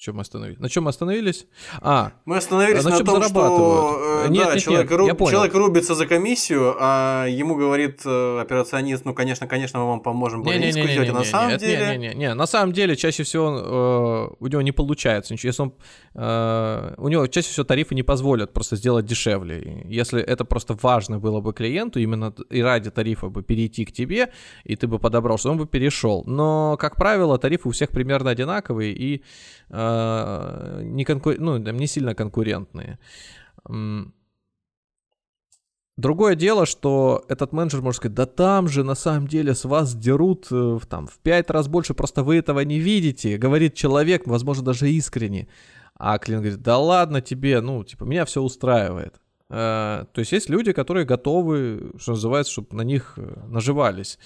Чем 0.06 0.16
мы 0.16 0.20
остановились? 0.20 0.58
На 0.60 0.68
чем 0.68 0.84
мы 0.84 0.90
остановились? 0.90 1.46
А, 1.80 2.12
мы 2.24 2.36
остановились 2.36 2.84
на, 2.84 2.90
на 2.90 3.04
том, 3.04 3.22
что 3.24 4.22
э, 4.24 4.28
нет, 4.28 4.46
да, 4.46 4.54
нет, 4.54 4.62
человек, 4.62 4.90
нет, 4.90 4.98
руб... 4.98 5.30
человек 5.30 5.54
рубится 5.54 5.94
за 5.96 6.06
комиссию, 6.06 6.76
а 6.78 7.26
ему 7.26 7.56
говорит 7.56 8.02
э, 8.04 8.40
операционист, 8.40 9.04
ну, 9.04 9.14
конечно, 9.14 9.48
конечно, 9.48 9.80
мы 9.80 9.86
вам 9.86 10.00
поможем 10.00 10.42
не, 10.42 10.58
низко 10.58 10.82
не, 10.82 10.92
сделать, 10.92 11.08
а 11.08 11.12
на 11.12 11.24
самом 11.24 11.48
нет, 11.50 11.60
деле... 11.60 11.86
Не, 11.90 11.96
не, 11.96 12.08
не, 12.08 12.14
не, 12.14 12.34
на 12.34 12.46
самом 12.46 12.72
деле 12.72 12.94
чаще 12.94 13.24
всего 13.24 14.30
э, 14.30 14.36
у 14.38 14.46
него 14.46 14.62
не 14.62 14.72
получается 14.72 15.34
ничего. 15.34 15.48
Если 15.48 15.62
он, 15.62 15.74
э, 16.14 16.94
у 16.98 17.08
него 17.08 17.26
чаще 17.26 17.48
всего 17.48 17.64
тарифы 17.64 17.96
не 17.96 18.04
позволят 18.04 18.52
просто 18.52 18.76
сделать 18.76 19.06
дешевле. 19.06 19.82
Если 19.86 20.22
это 20.22 20.44
просто 20.44 20.78
важно 20.80 21.18
было 21.18 21.40
бы 21.40 21.52
клиенту, 21.52 21.98
именно 21.98 22.32
и 22.50 22.62
ради 22.62 22.90
тарифа 22.92 23.28
бы 23.28 23.42
перейти 23.42 23.84
к 23.84 23.92
тебе, 23.92 24.30
и 24.62 24.76
ты 24.76 24.86
бы 24.86 25.00
подобрал, 25.00 25.36
что 25.36 25.50
он 25.50 25.58
бы 25.58 25.66
перешел. 25.66 26.22
Но, 26.26 26.76
как 26.76 26.94
правило, 26.94 27.38
тарифы 27.38 27.68
у 27.68 27.72
всех 27.72 27.90
примерно 27.90 28.30
одинаковые, 28.30 28.92
и 28.92 29.22
э, 29.68 29.95
не, 30.82 31.04
конку... 31.04 31.32
ну, 31.38 31.58
не 31.58 31.86
сильно 31.86 32.14
конкурентные. 32.14 32.98
Другое 35.96 36.34
дело, 36.34 36.66
что 36.66 37.24
этот 37.28 37.52
менеджер 37.52 37.80
может 37.80 37.96
сказать, 37.96 38.14
да 38.14 38.26
там 38.26 38.68
же 38.68 38.84
на 38.84 38.94
самом 38.94 39.26
деле 39.26 39.54
с 39.54 39.64
вас 39.64 39.94
дерут 39.94 40.46
э, 40.50 40.78
там, 40.90 41.06
в 41.06 41.18
пять 41.20 41.48
раз 41.48 41.68
больше, 41.68 41.94
просто 41.94 42.22
вы 42.22 42.36
этого 42.36 42.60
не 42.60 42.78
видите, 42.78 43.38
говорит 43.38 43.74
человек, 43.74 44.26
возможно, 44.26 44.62
даже 44.62 44.90
искренне. 44.90 45.48
А 45.94 46.18
клиент 46.18 46.42
говорит, 46.42 46.62
да 46.62 46.76
ладно 46.76 47.22
тебе, 47.22 47.62
ну, 47.62 47.82
типа, 47.82 48.04
меня 48.04 48.26
все 48.26 48.42
устраивает. 48.42 49.14
Э, 49.48 50.04
то 50.12 50.18
есть 50.18 50.32
есть 50.32 50.50
люди, 50.50 50.72
которые 50.72 51.06
готовы, 51.06 51.92
что 51.98 52.12
называется, 52.12 52.52
чтобы 52.52 52.76
на 52.76 52.82
них 52.82 53.14
э, 53.16 53.44
наживались 53.48 54.18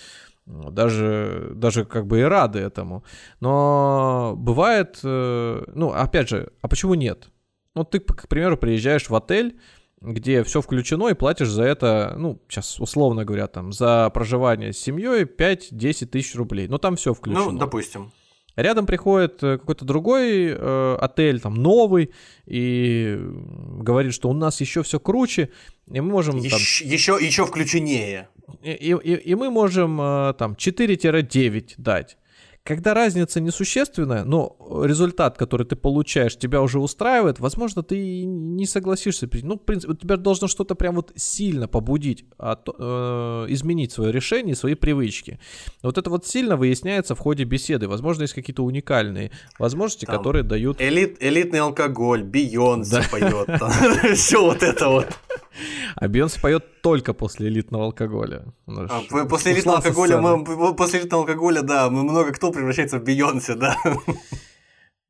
даже, 0.47 1.53
даже 1.55 1.84
как 1.84 2.07
бы 2.07 2.20
и 2.20 2.22
рады 2.22 2.59
этому. 2.61 3.05
Но 3.41 4.34
бывает, 4.36 5.01
э, 5.03 5.62
ну, 5.74 5.91
опять 5.91 6.28
же, 6.28 6.53
а 6.61 6.68
почему 6.68 6.95
нет? 6.95 7.30
Ну, 7.74 7.84
ты, 7.84 8.01
к 8.01 8.28
примеру, 8.28 8.57
приезжаешь 8.57 9.09
в 9.09 9.14
отель, 9.14 9.59
где 10.01 10.43
все 10.45 10.61
включено, 10.61 11.09
и 11.09 11.14
платишь 11.14 11.49
за 11.49 11.64
это, 11.64 12.14
ну, 12.18 12.43
сейчас 12.49 12.80
условно 12.80 13.24
говоря, 13.24 13.47
там, 13.47 13.72
за 13.72 14.11
проживание 14.11 14.72
с 14.72 14.78
семьей 14.78 15.24
5-10 15.24 16.07
тысяч 16.07 16.34
рублей. 16.34 16.68
Ну, 16.68 16.78
там 16.78 16.97
все 16.97 17.14
включено. 17.14 17.53
Ну, 17.53 17.59
допустим. 17.59 18.11
Рядом 18.57 18.86
приходит 18.86 19.43
э, 19.43 19.59
какой-то 19.59 19.84
другой 19.84 20.49
э, 20.49 20.97
отель, 21.01 21.41
там 21.41 21.55
новый, 21.55 22.12
и 22.47 23.16
говорит, 23.18 24.12
что 24.12 24.28
у 24.28 24.32
нас 24.32 24.61
еще 24.61 24.82
все 24.82 24.99
круче, 24.99 25.51
и 25.86 26.01
мы 26.01 26.11
можем... 26.11 26.36
Еще, 26.36 26.51
там... 26.51 26.93
еще, 26.93 27.18
еще 27.20 27.47
включеннее 27.47 28.28
и, 28.62 28.94
и, 28.94 29.14
и 29.14 29.34
мы 29.34 29.51
можем 29.51 30.01
э, 30.01 30.34
там 30.34 30.53
4-9 30.53 31.74
дать. 31.78 32.16
Когда 32.62 32.92
разница 32.92 33.40
несущественная, 33.40 34.22
но 34.24 34.57
результат, 34.84 35.38
который 35.38 35.66
ты 35.66 35.76
получаешь, 35.76 36.36
тебя 36.36 36.61
уже 36.61 36.78
устраивает, 36.78 37.40
возможно, 37.40 37.82
ты 37.82 38.24
не 38.26 38.66
согласишься. 38.66 39.28
Ну, 39.42 39.55
в 39.55 39.62
принципе, 39.62 39.94
у 39.94 39.96
тебя 39.96 40.18
должно 40.18 40.46
что-то 40.46 40.74
прям 40.74 40.96
вот 40.96 41.11
сильно 41.16 41.68
побудить, 41.68 42.26
а, 42.38 42.59
э, 42.78 43.46
изменить 43.48 43.92
свое 43.92 44.12
решение, 44.12 44.55
свои 44.55 44.74
привычки. 44.74 45.40
Вот 45.82 45.96
это 45.96 46.11
вот 46.11 46.26
сильно 46.26 46.57
выясняется 46.57 47.14
в 47.14 47.18
ходе 47.18 47.44
беседы. 47.44 47.88
Возможно, 47.88 48.22
есть 48.22 48.34
какие-то 48.34 48.62
уникальные 48.62 49.30
возможности, 49.59 50.05
там, 50.05 50.18
которые 50.18 50.42
дают... 50.42 50.82
Элит, 50.82 51.16
элитный 51.20 51.61
алкоголь, 51.61 52.22
Бейонсе 52.22 52.96
да. 52.96 53.05
поет, 53.11 54.14
все 54.16 54.42
вот 54.44 54.62
это 54.62 54.88
вот. 54.90 55.07
А 55.96 56.09
Бейонсе 56.09 56.40
поет 56.40 56.80
только 56.82 57.12
после 57.14 57.48
элитного 57.48 57.84
алкоголя. 57.86 58.44
А, 58.66 59.03
после 59.28 59.53
элитного 59.55 59.78
алкоголя, 59.78 60.18
мы, 60.20 60.74
после 60.74 61.01
элитного 61.01 61.24
алкоголя, 61.24 61.62
да, 61.62 61.90
мы 61.90 62.03
много 62.05 62.32
кто 62.32 62.53
превращается 62.53 62.98
в 62.98 63.05
Бейонсе, 63.05 63.55
да. 63.55 63.76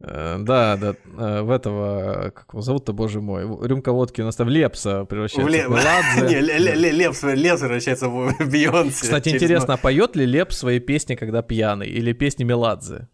Э, 0.03 0.39
Да, 0.39 0.77
да, 0.79 0.95
э, 1.19 1.43
в 1.43 1.51
этого, 1.51 2.31
как 2.35 2.47
его 2.55 2.63
зовут-то, 2.63 2.95
боже 2.95 3.21
мой, 3.21 3.43
рюмка 3.67 3.93
водки 3.93 4.23
у 4.23 4.25
нас 4.25 4.35
там 4.37 4.49
Лепса 4.49 5.05
превращается 5.05 5.47
в 5.47 5.55
Не, 5.55 5.63
Меладзе. 5.69 6.41
Ле- 6.41 6.59
Ле- 6.59 6.75
Ле- 6.75 6.91
Лепс 6.91 7.23
Лепс 7.23 7.61
превращается 7.61 8.09
в 8.09 8.35
Бейонсе. 8.39 9.03
Кстати, 9.03 9.29
интересно, 9.29 9.75
а 9.75 9.77
поет 9.77 10.17
ли 10.17 10.25
Леп 10.25 10.53
свои 10.53 10.81
песни, 10.81 11.17
когда 11.17 11.43
пьяный, 11.43 11.87
или 11.89 12.15
песни 12.15 12.45
Меладзе? 12.45 13.09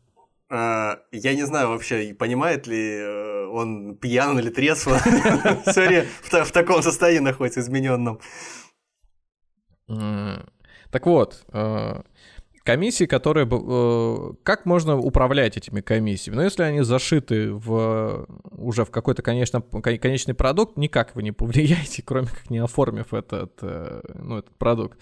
А, 0.48 0.98
Я 1.12 1.34
не 1.34 1.44
знаю 1.44 1.68
вообще, 1.70 2.14
понимает 2.14 2.66
ли 2.66 2.78
э, 2.98 3.46
он 3.46 3.96
пьян 3.96 4.38
или 4.38 4.50
трезво. 4.50 4.98
Сори, 5.66 6.06
в 6.22 6.30
та- 6.30 6.44
в 6.44 6.52
таком 6.52 6.82
состоянии 6.82 7.20
находится, 7.24 7.60
измененном. 7.60 8.20
Так 10.90 11.06
вот, 11.06 11.44
э, 11.52 12.00
комиссии, 12.64 13.06
которые... 13.06 13.46
э, 13.50 14.34
Как 14.44 14.66
можно 14.66 14.96
управлять 14.96 15.56
этими 15.56 15.80
комиссиями? 15.80 16.36
Ну, 16.36 16.42
если 16.42 16.62
они 16.62 16.82
зашиты 16.82 17.52
в 17.52 18.26
уже 18.52 18.84
в 18.84 18.90
какой-то 18.90 19.22
конечно, 19.22 19.60
кон- 19.60 19.98
конечный 19.98 20.34
продукт, 20.34 20.76
никак 20.76 21.14
вы 21.16 21.22
не 21.22 21.32
повлияете, 21.32 22.02
кроме 22.06 22.28
как 22.28 22.50
не 22.50 22.58
оформив 22.58 23.12
этот, 23.14 23.60
ну, 23.62 24.38
этот 24.38 24.56
продукт. 24.58 24.98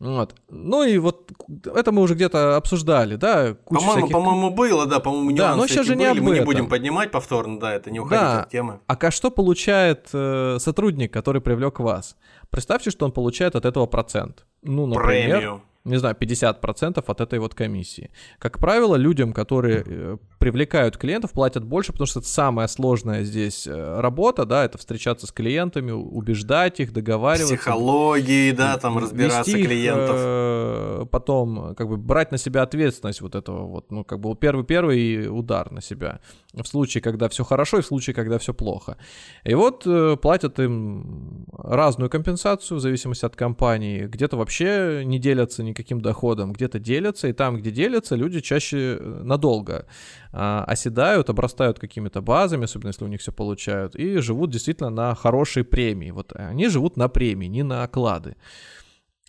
Вот. 0.00 0.34
Ну 0.48 0.82
и 0.82 0.96
вот 0.96 1.30
это 1.66 1.92
мы 1.92 2.00
уже 2.00 2.14
где-то 2.14 2.56
обсуждали, 2.56 3.16
да? 3.16 3.54
По-моему, 3.66 3.92
всяких- 3.92 4.12
по-моему, 4.12 4.50
было, 4.50 4.86
да, 4.86 4.98
по-моему, 4.98 5.36
Да, 5.36 5.54
но 5.54 5.66
эти 5.66 5.82
же 5.82 5.94
не 5.94 6.08
были, 6.08 6.18
об 6.20 6.24
мы 6.24 6.34
не 6.38 6.40
будем 6.44 6.68
поднимать 6.68 7.10
повторно, 7.10 7.60
да, 7.60 7.74
это 7.74 7.90
не 7.90 8.00
уходить 8.00 8.22
Да. 8.22 8.42
от 8.42 8.48
темы. 8.50 8.80
А 8.86 8.96
что 9.10 9.30
получает 9.30 10.08
э, 10.14 10.56
сотрудник, 10.58 11.12
который 11.12 11.42
привлек 11.42 11.80
вас? 11.80 12.16
Представьте, 12.48 12.90
что 12.90 13.04
он 13.04 13.12
получает 13.12 13.54
от 13.56 13.66
этого 13.66 13.84
процент. 13.86 14.46
Ну, 14.62 14.86
например, 14.86 15.38
Премию. 15.38 15.62
Не 15.84 15.96
знаю, 15.96 16.14
50% 16.14 17.02
от 17.06 17.20
этой 17.20 17.38
вот 17.38 17.54
комиссии. 17.54 18.10
Как 18.38 18.58
правило, 18.58 18.96
людям, 18.96 19.32
которые 19.32 19.82
э, 19.86 20.16
привлекают 20.38 20.98
клиентов, 20.98 21.32
платят 21.32 21.64
больше, 21.64 21.92
потому 21.92 22.06
что 22.06 22.20
это 22.20 22.28
самая 22.28 22.68
сложная 22.68 23.24
здесь 23.24 23.66
э, 23.66 24.00
работа, 24.00 24.44
да, 24.44 24.64
это 24.64 24.76
встречаться 24.76 25.26
с 25.26 25.32
клиентами, 25.32 25.90
убеждать 25.90 26.80
их, 26.80 26.92
договариваться. 26.92 27.56
Психологии, 27.56 28.52
да, 28.52 28.76
там 28.78 28.98
разбираться 28.98 29.50
вести 29.50 29.62
их, 29.62 29.66
клиентов. 29.68 30.16
э, 30.18 31.06
потом 31.10 31.74
как 31.74 31.88
бы 31.88 31.96
брать 31.96 32.30
на 32.30 32.38
себя 32.38 32.62
ответственность 32.62 33.22
вот 33.22 33.34
этого 33.34 33.66
вот, 33.66 33.90
ну 33.90 34.04
как 34.04 34.20
бы 34.20 34.34
первый 34.36 34.64
первый 34.64 35.28
удар 35.28 35.70
на 35.70 35.80
себя 35.80 36.20
в 36.52 36.64
случае, 36.64 37.02
когда 37.02 37.28
все 37.28 37.44
хорошо 37.44 37.78
и 37.78 37.82
в 37.82 37.86
случае, 37.86 38.14
когда 38.14 38.38
все 38.38 38.52
плохо. 38.52 38.96
И 39.44 39.54
вот 39.54 39.86
э, 39.86 40.16
платят 40.20 40.58
им 40.58 41.46
разную 41.56 42.10
компенсацию 42.10 42.78
в 42.78 42.80
зависимости 42.80 43.24
от 43.24 43.36
компании. 43.36 44.06
Где-то 44.06 44.36
вообще 44.36 45.02
не 45.04 45.18
делятся 45.18 45.62
никаким 45.70 46.00
доходом, 46.00 46.52
где-то 46.52 46.78
делятся, 46.78 47.28
и 47.28 47.32
там, 47.32 47.56
где 47.56 47.70
делятся, 47.70 48.16
люди 48.16 48.40
чаще 48.40 48.96
э, 49.00 49.22
надолго 49.24 49.86
а, 50.32 50.64
оседают, 50.64 51.30
обрастают 51.30 51.78
какими-то 51.78 52.20
базами, 52.20 52.64
особенно 52.64 52.88
если 52.88 53.04
у 53.04 53.08
них 53.08 53.20
все 53.20 53.32
получают, 53.32 53.96
и 53.96 54.18
живут 54.18 54.50
действительно 54.50 54.90
на 54.90 55.14
хорошие 55.14 55.64
премии. 55.64 56.10
Вот 56.10 56.32
они 56.34 56.68
живут 56.68 56.96
на 56.96 57.08
премии, 57.08 57.46
не 57.46 57.62
на 57.62 57.82
оклады. 57.82 58.36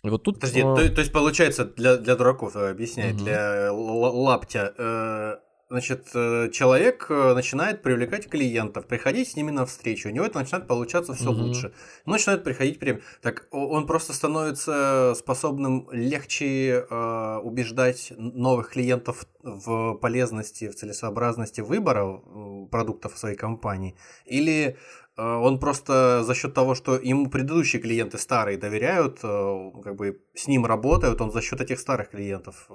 И 0.04 0.10
вот 0.10 0.22
тут... 0.24 0.34
Подожди, 0.36 0.60
э, 0.60 0.62
то, 0.62 0.88
то 0.94 1.00
есть 1.00 1.12
получается, 1.12 1.64
для, 1.64 1.96
для 1.96 2.16
дураков, 2.16 2.56
э, 2.56 2.70
объясняй, 2.70 3.12
Мгм. 3.12 3.24
для 3.24 3.72
лаптя, 3.72 4.74
э, 4.76 5.36
значит, 5.72 6.10
э, 6.14 6.50
человек 6.52 7.06
э, 7.08 7.34
начинает 7.34 7.82
привлекать 7.82 8.28
клиентов, 8.28 8.86
приходить 8.86 9.28
с 9.28 9.36
ними 9.36 9.50
на 9.50 9.64
встречу, 9.64 10.08
у 10.08 10.12
него 10.12 10.26
это 10.26 10.38
начинает 10.38 10.66
получаться 10.66 11.14
все 11.14 11.30
Мгм. 11.32 11.42
лучше. 11.42 11.72
Он 12.04 12.12
начинает 12.12 12.44
приходить 12.44 12.78
прям. 12.78 13.00
Так 13.22 13.48
он 13.50 13.86
просто 13.86 14.12
становится 14.12 15.14
способным 15.16 15.88
легче 15.90 16.84
э, 16.90 17.38
убеждать 17.42 18.12
новых 18.18 18.68
клиентов 18.72 19.24
в 19.42 19.94
полезности, 19.94 20.68
в 20.68 20.74
целесообразности 20.74 21.62
выбора 21.62 22.04
э, 22.04 22.66
продуктов 22.70 23.16
своей 23.16 23.36
компании. 23.36 23.94
Или 24.26 24.76
э, 25.16 25.22
он 25.22 25.58
просто 25.58 26.22
за 26.22 26.34
счет 26.34 26.52
того, 26.52 26.74
что 26.74 26.96
ему 26.96 27.30
предыдущие 27.30 27.80
клиенты 27.80 28.18
старые 28.18 28.58
доверяют, 28.58 29.20
э, 29.22 29.70
как 29.82 29.96
бы 29.96 30.20
с 30.34 30.48
ним 30.48 30.66
работают, 30.66 31.20
он 31.22 31.30
за 31.32 31.40
счет 31.40 31.60
этих 31.62 31.80
старых 31.80 32.10
клиентов 32.10 32.68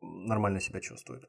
нормально 0.00 0.60
себя 0.60 0.80
чувствует. 0.80 1.22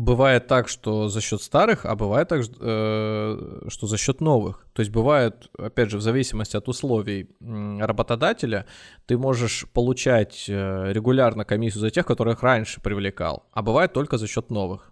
Бывает 0.00 0.46
так, 0.46 0.68
что 0.68 1.08
за 1.08 1.20
счет 1.20 1.42
старых, 1.42 1.84
а 1.84 1.94
бывает 1.94 2.28
так, 2.28 2.40
э, 2.40 3.68
что 3.68 3.86
за 3.86 3.98
счет 3.98 4.22
новых. 4.22 4.66
То 4.72 4.80
есть 4.80 4.90
бывает, 4.90 5.50
опять 5.58 5.90
же, 5.90 5.98
в 5.98 6.00
зависимости 6.00 6.56
от 6.56 6.68
условий 6.68 7.28
работодателя, 7.40 8.64
ты 9.04 9.18
можешь 9.18 9.66
получать 9.74 10.46
э, 10.48 10.92
регулярно 10.92 11.44
комиссию 11.44 11.80
за 11.82 11.90
тех, 11.90 12.06
которых 12.06 12.42
раньше 12.42 12.80
привлекал, 12.80 13.50
а 13.52 13.60
бывает 13.60 13.92
только 13.92 14.16
за 14.16 14.26
счет 14.26 14.50
новых. 14.50 14.90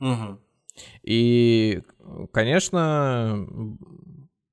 Мгм. 0.00 0.40
И, 1.04 1.82
конечно, 2.32 3.46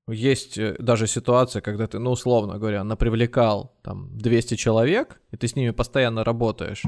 есть 0.07 0.57
э, 0.59 0.75
даже 0.77 1.07
ситуация, 1.07 1.61
когда 1.63 1.87
ты, 1.87 1.97
ну, 1.97 2.11
условно 2.11 2.59
говоря, 2.59 2.83
напривлекал 2.83 3.75
там 3.81 4.15
200 4.17 4.55
человек, 4.55 5.19
и 5.31 5.37
ты 5.37 5.47
с 5.47 5.55
ними 5.55 5.71
постоянно 5.71 6.23
работаешь, 6.23 6.83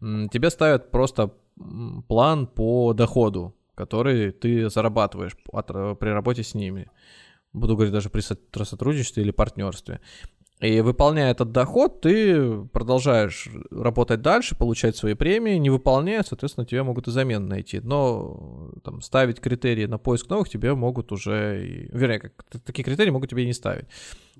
тебе 0.00 0.50
ставят 0.50 0.90
просто 0.90 1.30
план 2.08 2.46
по 2.46 2.92
доходу, 2.94 3.54
который 3.74 4.32
ты 4.32 4.68
зарабатываешь 4.68 5.36
ра- 5.52 5.94
при 5.94 6.08
работе 6.10 6.42
с 6.42 6.54
ними. 6.54 6.90
Буду 7.52 7.74
говорить 7.74 7.92
даже 7.92 8.10
при 8.10 8.20
со- 8.20 8.36
сотрудничестве 8.64 9.22
или 9.22 9.30
партнерстве. 9.30 10.00
И 10.64 10.80
выполняя 10.80 11.30
этот 11.30 11.52
доход, 11.52 12.00
ты 12.00 12.64
продолжаешь 12.72 13.48
работать 13.70 14.22
дальше, 14.22 14.56
получать 14.56 14.96
свои 14.96 15.12
премии. 15.12 15.56
Не 15.56 15.68
выполняя, 15.68 16.22
соответственно, 16.22 16.64
тебе 16.64 16.82
могут 16.82 17.06
и 17.06 17.10
замену 17.10 17.46
найти. 17.46 17.80
Но 17.80 18.70
там, 18.82 19.02
ставить 19.02 19.40
критерии 19.40 19.84
на 19.84 19.98
поиск 19.98 20.30
новых 20.30 20.48
тебе 20.48 20.74
могут 20.74 21.12
уже... 21.12 21.88
Вернее, 21.92 22.18
как, 22.18 22.32
такие 22.64 22.82
критерии 22.82 23.10
могут 23.10 23.28
тебе 23.28 23.42
и 23.42 23.46
не 23.46 23.52
ставить. 23.52 23.84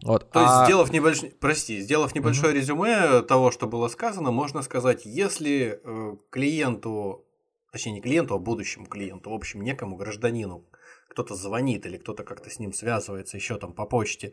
Вот. 0.02 0.30
То 0.30 0.40
есть, 0.40 0.52
А- 0.52 0.64
сделав 0.64 0.90
небольшой, 0.92 1.30
прости, 1.38 1.80
сделав 1.80 2.14
небольшое 2.14 2.54
резюме 2.54 3.20
того, 3.22 3.50
что 3.50 3.66
было 3.66 3.88
сказано, 3.88 4.30
можно 4.30 4.62
сказать, 4.62 5.02
если 5.04 5.78
э, 5.84 6.16
клиенту, 6.30 7.26
точнее 7.70 7.92
не 7.92 8.00
клиенту, 8.00 8.34
а 8.34 8.38
будущему 8.38 8.86
клиенту, 8.86 9.28
в 9.28 9.34
общем, 9.34 9.60
некому 9.60 9.96
гражданину, 9.96 10.64
кто-то 11.10 11.34
звонит 11.34 11.84
или 11.84 11.98
кто-то 11.98 12.24
как-то 12.24 12.48
с 12.48 12.58
ним 12.58 12.72
связывается 12.72 13.36
еще 13.36 13.58
там 13.58 13.74
по 13.74 13.84
почте 13.84 14.32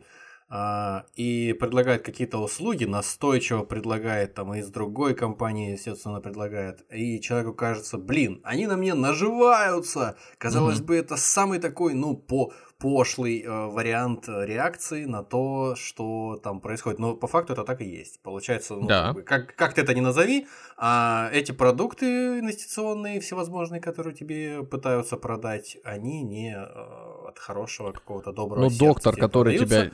и 1.16 1.56
предлагает 1.58 2.02
какие-то 2.02 2.38
услуги, 2.38 2.84
настойчиво 2.84 3.62
предлагает 3.64 4.34
там 4.34 4.52
из 4.54 4.68
другой 4.68 5.14
компании, 5.14 5.72
естественно, 5.72 6.20
предлагает, 6.20 6.84
и 6.92 7.20
человеку 7.20 7.54
кажется, 7.54 7.96
блин, 7.96 8.40
они 8.44 8.66
на 8.66 8.76
мне 8.76 8.92
наживаются. 8.94 10.16
Казалось 10.38 10.78
Мгм. 10.78 10.86
бы, 10.86 10.96
это 10.96 11.16
самый 11.16 11.58
такой, 11.58 11.94
ну, 11.94 12.16
по 12.16 12.52
пошлый 12.78 13.42
э, 13.42 13.66
вариант 13.68 14.28
э, 14.28 14.44
реакции 14.44 15.04
на 15.04 15.22
то, 15.22 15.76
что 15.76 16.40
там 16.42 16.60
происходит. 16.60 16.98
Но 16.98 17.14
по 17.14 17.28
факту 17.28 17.52
это 17.52 17.62
так 17.64 17.80
и 17.80 17.84
есть. 17.84 18.20
Получается, 18.22 18.74
ну, 18.74 18.88
Да. 18.88 19.04
как, 19.06 19.14
бы, 19.14 19.22
как, 19.22 19.54
как 19.54 19.74
ты 19.74 19.82
это 19.82 19.94
ни 19.94 20.00
назови, 20.00 20.48
а 20.76 21.30
эти 21.32 21.52
продукты 21.52 22.40
инвестиционные, 22.40 23.20
всевозможные, 23.20 23.80
которые 23.80 24.16
тебе 24.16 24.64
пытаются 24.64 25.16
продать, 25.16 25.78
они 25.84 26.22
не 26.24 26.56
э, 26.56 27.28
от 27.28 27.38
хорошего 27.38 27.92
какого-то 27.92 28.32
доброго 28.32 28.64
Ну, 28.64 28.70
доктор, 28.76 29.14
который 29.16 29.56
продаются. 29.56 29.86
тебя 29.86 29.92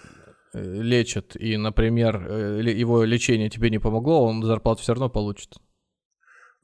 э, 0.54 0.82
лечит, 0.82 1.36
и, 1.36 1.56
например, 1.56 2.26
э, 2.28 2.62
его 2.62 3.04
лечение 3.04 3.50
тебе 3.50 3.70
не 3.70 3.78
помогло, 3.78 4.24
он 4.24 4.42
зарплату 4.42 4.82
все 4.82 4.92
равно 4.92 5.08
получит. 5.08 5.56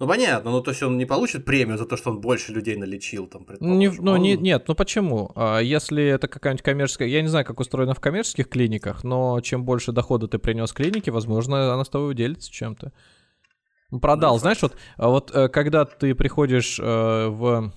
Ну, 0.01 0.09
понятно, 0.09 0.51
ну, 0.51 0.61
то 0.61 0.73
есть 0.73 0.83
он 0.83 0.99
не 0.99 1.05
получит 1.07 1.45
премию 1.45 1.79
за 1.79 1.87
то, 1.87 1.97
что 1.97 2.11
он 2.11 2.21
больше 2.21 2.53
людей 2.53 2.77
налечил, 2.77 3.29
там, 3.29 3.47
Не, 3.61 3.89
ну, 3.91 4.17
не, 4.17 4.35
Он- 4.35 4.43
нет, 4.43 4.65
ну 4.67 4.75
почему? 4.75 5.31
А 5.37 5.61
если 5.61 6.03
это 6.05 6.27
какая-нибудь 6.27 6.65
коммерческая... 6.65 7.07
Я 7.09 7.23
не 7.23 7.29
знаю, 7.29 7.45
как 7.45 7.61
устроено 7.61 7.95
в 7.95 8.01
коммерческих 8.01 8.49
клиниках, 8.49 9.05
но 9.05 9.41
чем 9.41 9.65
больше 9.65 9.93
дохода 9.93 10.27
ты 10.27 10.39
принес 10.39 10.73
клинике, 10.73 11.13
возможно, 11.13 11.73
она 11.73 11.85
с 11.85 11.89
тобой 11.89 12.17
делится 12.17 12.51
чем-то. 12.51 12.93
Продал, 14.01 14.35
Ну, 14.35 14.41
знаешь, 14.41 14.61
вот, 14.63 14.77
а 14.97 15.09
вот 15.09 15.31
э, 15.33 15.49
когда 15.49 15.85
ты 15.85 16.17
приходишь 16.17 16.81
э, 16.81 17.27
в, 17.29 17.73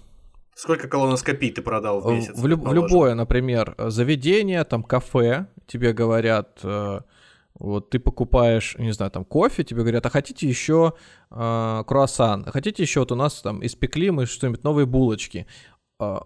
Сколько 0.58 0.88
колоноскопий 0.88 1.51
ты 1.51 1.62
продал 1.62 2.01
в 2.01 2.05
в, 2.05 2.12
месяц? 2.12 2.36
в 2.36 2.47
люб- 2.47 2.68
в 2.68 2.74
любое, 2.74 3.14
например, 3.14 3.76
заведение, 3.78 4.64
там, 4.64 4.82
кафе, 4.82 5.45
тебе 5.68 5.93
говорят, 5.93 6.60
э, 6.64 7.01
вот 7.60 7.91
ты 7.91 7.99
покупаешь, 7.99 8.76
не 8.80 8.91
знаю, 8.91 9.12
там, 9.12 9.24
кофе, 9.24 9.64
тебе 9.64 9.82
говорят, 9.82 10.08
а 10.08 10.10
хотите 10.10 10.49
еще 10.49 10.93
э, 11.30 11.84
круассан, 11.86 12.43
а 12.47 12.51
хотите 12.51 12.82
еще, 12.82 13.01
вот 13.01 13.12
у 13.12 13.16
нас 13.16 13.39
там 13.41 13.64
испекли 13.64 14.10
мы 14.10 14.26
что-нибудь, 14.26 14.64
новые 14.64 14.88
булочки. 14.88 15.45
А, 15.99 16.26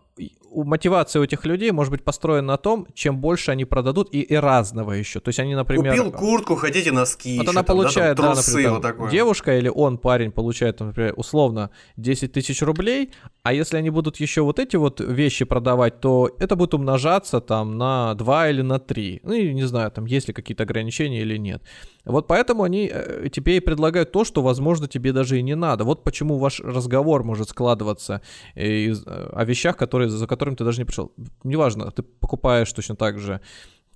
мотивация 0.53 1.21
у 1.21 1.23
этих 1.23 1.45
людей 1.45 1.71
может 1.71 1.91
быть 1.91 2.03
построена 2.03 2.47
на 2.47 2.57
том, 2.57 2.87
чем 2.93 3.19
больше 3.19 3.51
они 3.51 3.65
продадут 3.65 4.09
и, 4.11 4.21
и 4.21 4.35
разного 4.35 4.91
еще. 4.91 5.19
То 5.19 5.29
есть 5.29 5.39
они, 5.39 5.55
например... 5.55 5.95
Купил 5.95 6.11
куртку, 6.11 6.55
хотите 6.55 6.91
носки. 6.91 7.37
Вот 7.37 7.47
она 7.47 7.63
там, 7.63 7.77
получает, 7.77 8.17
да, 8.17 8.23
там, 8.23 8.31
да, 8.31 8.35
трусы, 8.35 8.51
например, 8.51 8.71
вот 8.73 8.81
там, 8.81 8.91
такое. 8.91 9.11
девушка 9.11 9.57
или 9.57 9.69
он, 9.69 9.97
парень, 9.97 10.31
получает, 10.31 10.79
например, 10.79 11.13
условно 11.15 11.69
10 11.97 12.31
тысяч 12.31 12.61
рублей, 12.61 13.11
а 13.43 13.53
если 13.53 13.77
они 13.77 13.89
будут 13.89 14.17
еще 14.17 14.41
вот 14.41 14.59
эти 14.59 14.75
вот 14.75 14.99
вещи 14.99 15.45
продавать, 15.45 15.99
то 15.99 16.29
это 16.39 16.55
будет 16.55 16.73
умножаться 16.73 17.39
там 17.39 17.77
на 17.77 18.13
2 18.15 18.49
или 18.49 18.61
на 18.61 18.79
3. 18.79 19.21
Ну, 19.23 19.33
и 19.33 19.53
не 19.53 19.63
знаю, 19.63 19.91
там 19.91 20.05
есть 20.05 20.27
ли 20.27 20.33
какие-то 20.33 20.63
ограничения 20.63 21.21
или 21.21 21.37
нет. 21.37 21.63
Вот 22.05 22.27
поэтому 22.27 22.63
они 22.63 22.89
э, 22.91 23.29
тебе 23.31 23.57
и 23.57 23.59
предлагают 23.59 24.11
то, 24.11 24.25
что, 24.25 24.41
возможно, 24.41 24.87
тебе 24.87 25.13
даже 25.13 25.37
и 25.37 25.43
не 25.43 25.55
надо. 25.55 25.83
Вот 25.83 26.03
почему 26.03 26.37
ваш 26.37 26.59
разговор 26.59 27.23
может 27.23 27.49
складываться 27.49 28.21
э, 28.55 28.67
из, 28.67 29.03
э, 29.05 29.29
о 29.33 29.45
вещах, 29.45 29.77
которые, 29.77 30.00
за 30.09 30.27
которыми 30.27 30.55
ты 30.55 30.63
даже 30.63 30.79
не 30.79 30.85
пришел. 30.85 31.11
Неважно, 31.43 31.91
ты 31.91 32.03
покупаешь 32.03 32.71
точно 32.71 32.95
так 32.95 33.19
же 33.19 33.41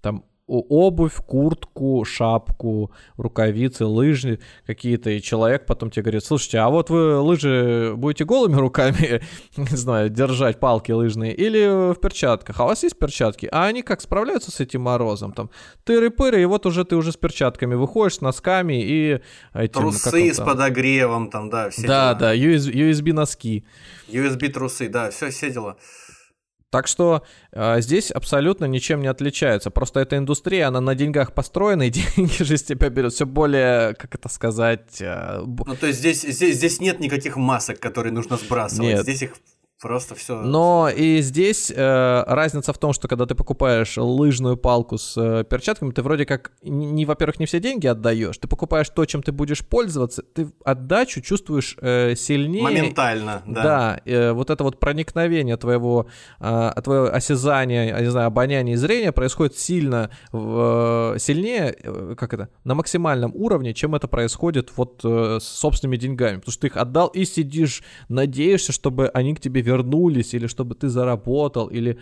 там 0.01 0.25
обувь, 0.47 1.15
куртку, 1.25 2.05
шапку, 2.05 2.91
рукавицы, 3.17 3.85
лыжи 3.85 4.39
какие-то, 4.65 5.09
и 5.09 5.21
человек 5.21 5.65
потом 5.65 5.89
тебе 5.89 6.03
говорит, 6.03 6.23
слушайте, 6.23 6.59
а 6.59 6.69
вот 6.69 6.89
вы 6.89 7.19
лыжи 7.19 7.93
будете 7.95 8.25
голыми 8.25 8.55
руками, 8.55 9.21
не 9.57 9.75
знаю, 9.75 10.09
держать 10.09 10.59
палки 10.59 10.91
лыжные, 10.91 11.33
или 11.33 11.93
в 11.93 11.99
перчатках, 11.99 12.59
а 12.59 12.65
у 12.65 12.67
вас 12.67 12.83
есть 12.83 12.97
перчатки? 12.99 13.49
А 13.51 13.65
они 13.65 13.81
как 13.81 14.01
справляются 14.01 14.51
с 14.51 14.59
этим 14.59 14.81
морозом? 14.81 15.33
Там 15.33 15.49
тыры-пыры, 15.85 16.41
и 16.41 16.45
вот 16.45 16.65
уже 16.65 16.85
ты 16.85 16.95
уже 16.95 17.11
с 17.11 17.17
перчатками 17.17 17.75
выходишь, 17.75 18.17
с 18.17 18.21
носками 18.21 18.81
и 18.83 19.21
этим... 19.53 19.81
Трусы 19.81 20.33
с 20.33 20.37
подогревом, 20.37 21.29
там, 21.29 21.49
да, 21.49 21.69
все 21.69 21.87
Да, 21.87 22.13
дела. 22.13 22.19
да, 22.19 22.35
USB, 22.35 22.73
USB 22.73 23.13
носки. 23.13 23.65
USB 24.09 24.49
трусы, 24.49 24.89
да, 24.89 25.09
все, 25.09 25.29
все 25.31 25.49
дела. 25.49 25.77
Так 26.75 26.87
что 26.87 27.23
э, 27.53 27.79
здесь 27.79 28.11
абсолютно 28.11 28.65
ничем 28.65 28.99
не 28.99 29.07
отличается. 29.07 29.71
Просто 29.71 30.01
эта 30.01 30.17
индустрия, 30.17 30.67
она 30.67 30.81
на 30.81 30.93
деньгах 30.93 31.31
построена, 31.31 31.83
и 31.83 31.89
деньги 32.17 32.43
же 32.43 32.57
с 32.57 32.63
тебя 32.63 32.89
берут 32.89 33.13
все 33.13 33.25
более, 33.25 33.93
как 33.93 34.13
это 34.13 34.27
сказать... 34.27 34.97
Э, 34.99 35.41
ну, 35.45 35.73
то 35.77 35.87
есть 35.87 35.99
здесь, 35.99 36.23
здесь, 36.23 36.57
здесь 36.57 36.81
нет 36.81 36.99
никаких 36.99 37.37
масок, 37.37 37.79
которые 37.79 38.11
нужно 38.11 38.35
сбрасывать. 38.35 38.95
Нет. 38.95 39.03
Здесь 39.03 39.21
их 39.21 39.31
Просто 39.81 40.15
все. 40.15 40.41
Но 40.41 40.89
и 40.89 41.19
здесь 41.19 41.69
э, 41.69 42.23
разница 42.27 42.71
в 42.71 42.77
том, 42.77 42.93
что 42.93 43.09
когда 43.09 43.25
ты 43.25 43.35
покупаешь 43.35 43.97
лыжную 43.97 44.55
палку 44.55 44.97
с 44.97 45.17
э, 45.17 45.43
перчатками, 45.43 45.91
ты 45.91 46.01
вроде 46.01 46.25
как, 46.25 46.53
не, 46.61 47.05
во-первых, 47.05 47.39
не 47.39 47.45
все 47.45 47.59
деньги 47.59 47.85
отдаешь, 47.85 48.37
ты 48.37 48.47
покупаешь 48.47 48.89
то, 48.89 49.03
чем 49.05 49.21
ты 49.21 49.33
будешь 49.33 49.67
пользоваться, 49.67 50.21
ты 50.21 50.47
отдачу 50.63 51.19
чувствуешь 51.19 51.75
э, 51.81 52.15
сильнее. 52.15 52.63
Моментально, 52.63 53.43
да. 53.45 53.63
Да, 53.63 54.01
э, 54.05 54.31
вот 54.31 54.49
это 54.49 54.63
вот 54.63 54.79
проникновение 54.79 55.57
твоего, 55.57 56.07
э, 56.39 56.71
твоего 56.81 57.13
осязания, 57.13 57.89
я 57.89 57.99
не 57.99 58.09
знаю, 58.09 58.27
обоняния 58.27 58.75
и 58.75 58.77
зрения 58.77 59.11
происходит 59.11 59.57
сильно, 59.57 60.09
э, 60.31 61.15
сильнее, 61.19 61.75
э, 61.83 62.15
как 62.17 62.33
это, 62.33 62.47
на 62.63 62.75
максимальном 62.75 63.33
уровне, 63.35 63.73
чем 63.73 63.93
это 63.93 64.07
происходит 64.07 64.71
вот 64.77 65.01
э, 65.03 65.39
с 65.41 65.43
собственными 65.43 65.97
деньгами. 65.97 66.37
Потому 66.37 66.53
что 66.53 66.61
ты 66.61 66.67
их 66.67 66.77
отдал 66.77 67.07
и 67.07 67.25
сидишь, 67.25 67.83
надеешься, 68.07 68.71
чтобы 68.71 69.09
они 69.09 69.35
к 69.35 69.41
тебе 69.41 69.64
вернулись, 69.65 70.33
или 70.33 70.47
чтобы 70.47 70.75
ты 70.75 70.89
заработал, 70.89 71.67
или 71.67 71.97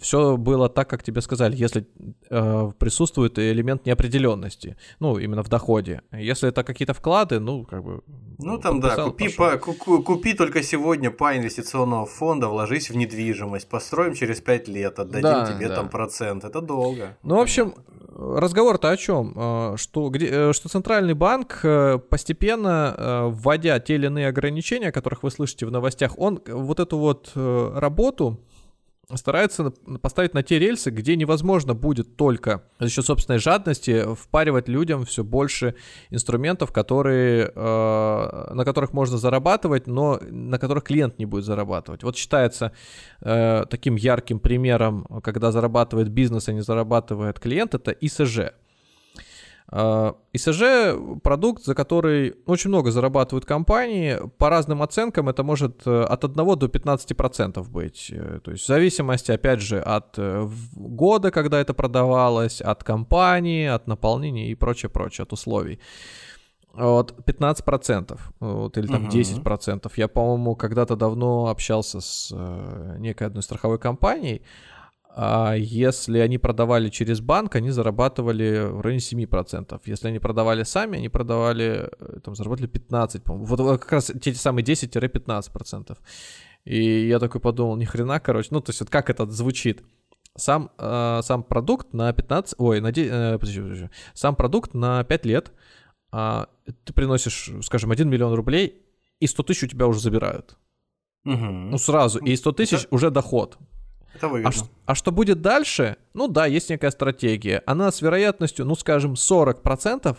все 0.00 0.36
было 0.36 0.68
так, 0.68 0.88
как 0.90 1.02
тебе 1.02 1.20
сказали, 1.20 1.64
если 1.64 1.86
э, 2.30 2.72
присутствует 2.78 3.38
элемент 3.38 3.86
неопределенности, 3.86 4.76
ну, 5.00 5.18
именно 5.18 5.42
в 5.42 5.48
доходе. 5.48 6.00
Если 6.12 6.48
это 6.48 6.64
какие-то 6.64 6.94
вклады, 6.94 7.40
ну, 7.40 7.64
как 7.64 7.84
бы... 7.84 8.00
Ну, 8.38 8.58
там, 8.58 8.80
да, 8.80 8.96
купи, 8.96 9.28
по, 9.28 9.56
ку, 9.58 10.02
купи 10.02 10.34
только 10.34 10.62
сегодня 10.62 11.10
по 11.10 11.36
инвестиционного 11.36 12.06
фонда, 12.06 12.48
вложись 12.48 12.90
в 12.90 12.96
недвижимость, 12.96 13.68
построим 13.68 14.14
через 14.14 14.40
5 14.40 14.68
лет, 14.68 14.98
отдадим 14.98 15.22
да, 15.22 15.52
тебе 15.52 15.68
да. 15.68 15.74
там 15.74 15.88
процент, 15.88 16.44
это 16.44 16.60
долго. 16.60 17.16
Ну, 17.22 17.36
в 17.36 17.40
общем, 17.40 17.74
разговор-то 18.16 18.90
о 18.90 18.96
чем? 18.96 19.32
Э, 19.36 19.74
что, 19.76 20.08
где, 20.08 20.28
э, 20.30 20.52
что 20.52 20.68
Центральный 20.68 21.14
банк 21.14 21.60
э, 21.62 21.98
постепенно, 21.98 23.30
вводя 23.30 23.78
те 23.80 23.94
или 23.94 24.06
иные 24.06 24.28
ограничения, 24.28 24.88
о 24.88 24.92
которых 24.92 25.22
вы 25.22 25.30
слышите 25.30 25.66
в 25.66 25.70
новостях, 25.70 26.18
он 26.18 26.40
вот 26.46 26.80
эту 26.80 26.98
вот 26.98 27.32
работу 27.34 28.40
старается 29.14 29.72
поставить 30.00 30.34
на 30.34 30.42
те 30.42 30.58
рельсы, 30.58 30.90
где 30.90 31.16
невозможно 31.16 31.74
будет 31.74 32.16
только 32.16 32.62
за 32.78 32.88
счет 32.88 33.04
собственной 33.04 33.38
жадности 33.38 34.04
впаривать 34.14 34.68
людям 34.68 35.04
все 35.04 35.24
больше 35.24 35.74
инструментов, 36.10 36.72
которые, 36.72 37.52
э, 37.54 38.54
на 38.54 38.64
которых 38.64 38.92
можно 38.92 39.18
зарабатывать, 39.18 39.86
но 39.86 40.20
на 40.22 40.58
которых 40.58 40.84
клиент 40.84 41.18
не 41.18 41.26
будет 41.26 41.44
зарабатывать. 41.44 42.02
Вот 42.02 42.16
считается 42.16 42.72
э, 43.20 43.64
таким 43.68 43.96
ярким 43.96 44.38
примером, 44.38 45.04
когда 45.22 45.52
зарабатывает 45.52 46.08
бизнес, 46.08 46.48
а 46.48 46.52
не 46.52 46.62
зарабатывает 46.62 47.38
клиент, 47.40 47.74
это 47.74 47.90
ИСЖ. 47.90 48.52
А, 49.68 50.14
ИСЖ 50.32 50.96
продукт, 51.22 51.64
за 51.64 51.74
который 51.74 52.34
очень 52.46 52.68
много 52.68 52.90
зарабатывают 52.90 53.46
компании. 53.46 54.18
По 54.38 54.50
разным 54.50 54.82
оценкам 54.82 55.28
это 55.28 55.42
может 55.42 55.86
э, 55.86 56.02
от 56.02 56.24
1 56.24 56.34
до 56.34 56.66
15% 56.66 57.68
быть. 57.68 58.10
Э, 58.12 58.40
то 58.42 58.50
есть 58.50 58.64
в 58.64 58.66
зависимости, 58.66 59.32
опять 59.32 59.60
же, 59.60 59.80
от 59.80 60.18
э, 60.18 60.48
года, 60.74 61.30
когда 61.30 61.60
это 61.60 61.72
продавалось, 61.72 62.60
от 62.60 62.84
компании, 62.84 63.66
от 63.66 63.86
наполнения 63.86 64.50
и 64.50 64.54
прочее, 64.54 64.90
прочее, 64.90 65.22
от 65.22 65.32
условий. 65.32 65.80
Вот 66.74 67.14
15%, 67.24 68.18
вот, 68.40 68.76
или 68.76 68.88
там 68.88 69.06
uh-huh. 69.06 69.42
10%. 69.44 69.92
Я, 69.94 70.08
по-моему, 70.08 70.56
когда-то 70.56 70.96
давно 70.96 71.46
общался 71.46 72.00
с 72.00 72.34
некой 72.98 73.28
одной 73.28 73.44
страховой 73.44 73.78
компанией, 73.78 74.42
а 75.16 75.54
если 75.54 76.18
они 76.18 76.38
продавали 76.38 76.88
через 76.88 77.20
банк, 77.20 77.54
они 77.54 77.70
зарабатывали 77.70 78.66
в 78.68 78.80
районе 78.80 78.98
7%. 78.98 79.80
Если 79.84 80.08
они 80.08 80.18
продавали 80.18 80.64
сами, 80.64 80.98
они 80.98 81.08
продавали, 81.08 81.88
э, 82.00 82.20
там, 82.20 82.34
заработали 82.34 82.66
15, 82.66 83.22
по-моему. 83.22 83.46
Вот 83.46 83.80
как 83.80 83.92
раз 83.92 84.10
те 84.20 84.34
самые 84.34 84.64
10-15%. 84.64 85.96
И 86.64 87.06
я 87.06 87.20
такой 87.20 87.40
подумал, 87.40 87.76
ни 87.76 87.84
хрена, 87.84 88.18
короче, 88.18 88.48
ну, 88.50 88.60
то 88.60 88.70
есть 88.70 88.80
вот 88.80 88.90
как 88.90 89.08
это 89.08 89.24
звучит. 89.30 89.84
Сам, 90.36 90.70
э, 90.78 91.20
сам 91.22 91.44
продукт 91.44 91.94
на 91.94 92.12
15, 92.12 92.54
ой, 92.58 92.80
на 92.80 92.90
10, 92.90 93.10
э, 93.12 93.38
подожди, 93.38 93.60
подожди, 93.60 93.90
сам 94.14 94.34
продукт 94.34 94.74
на 94.74 95.04
5 95.04 95.26
лет, 95.26 95.52
э, 96.12 96.46
ты 96.84 96.92
приносишь, 96.92 97.52
скажем, 97.62 97.92
1 97.92 98.10
миллион 98.10 98.34
рублей, 98.34 98.82
и 99.20 99.28
100 99.28 99.42
тысяч 99.44 99.62
у 99.62 99.66
тебя 99.68 99.86
уже 99.86 100.00
забирают. 100.00 100.56
Угу. 101.24 101.36
Ну, 101.36 101.78
сразу, 101.78 102.18
и 102.18 102.34
100 102.34 102.52
тысяч 102.52 102.84
это... 102.84 102.94
уже 102.94 103.10
доход. 103.10 103.58
Это 104.14 104.28
выгодно. 104.28 104.62
А, 104.86 104.92
а 104.92 104.94
что 104.94 105.12
будет 105.12 105.40
дальше? 105.40 105.96
Ну 106.14 106.28
да, 106.28 106.46
есть 106.46 106.70
некая 106.70 106.90
стратегия. 106.90 107.62
Она 107.66 107.90
с 107.90 108.02
вероятностью, 108.02 108.64
ну 108.64 108.74
скажем, 108.74 109.14
40% 109.14 110.16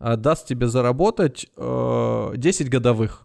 э, 0.00 0.16
даст 0.16 0.46
тебе 0.46 0.66
заработать 0.66 1.46
э, 1.56 2.32
10 2.36 2.70
годовых. 2.70 3.22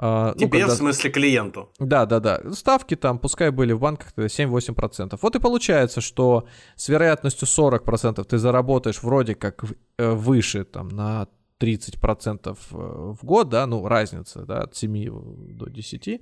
Uh, 0.00 0.32
Тебе, 0.38 0.44
ну, 0.44 0.50
когда... 0.50 0.66
в 0.68 0.76
смысле, 0.76 1.10
клиенту. 1.10 1.72
Да, 1.80 2.06
да, 2.06 2.20
да. 2.20 2.40
Ставки 2.52 2.94
там, 2.94 3.18
пускай 3.18 3.50
были 3.50 3.72
в 3.72 3.80
банках 3.80 4.12
7-8%. 4.16 5.18
Вот 5.20 5.34
и 5.34 5.40
получается, 5.40 6.00
что 6.00 6.46
с 6.76 6.88
вероятностью 6.88 7.48
40% 7.48 8.22
ты 8.22 8.38
заработаешь 8.38 9.02
вроде 9.02 9.34
как 9.34 9.64
э, 9.98 10.12
выше, 10.12 10.64
там, 10.64 10.86
на 10.90 11.26
30% 11.60 12.46
э, 12.46 12.54
в 12.70 13.18
год, 13.22 13.48
да, 13.48 13.66
ну, 13.66 13.88
разница, 13.88 14.42
да, 14.42 14.62
от 14.62 14.76
7 14.76 15.56
до 15.56 15.68
10. 15.68 16.20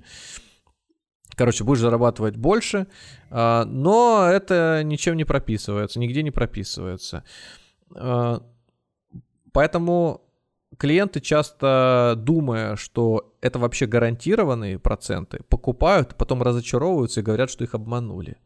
Короче, 1.35 1.63
будешь 1.63 1.81
зарабатывать 1.81 2.35
больше, 2.35 2.87
а, 3.29 3.65
но 3.65 4.27
это 4.27 4.81
ничем 4.83 5.15
не 5.17 5.25
прописывается, 5.25 5.99
нигде 5.99 6.23
не 6.23 6.31
прописывается. 6.31 7.23
А, 7.95 8.41
поэтому 9.51 10.21
клиенты 10.77 11.21
часто, 11.21 12.15
думая, 12.17 12.75
что 12.75 13.33
это 13.41 13.59
вообще 13.59 13.85
гарантированные 13.85 14.79
проценты, 14.79 15.41
покупают, 15.47 16.15
потом 16.15 16.41
разочаровываются 16.41 17.19
и 17.19 17.23
говорят, 17.23 17.49
что 17.49 17.63
их 17.63 17.73
обманули. 17.75 18.37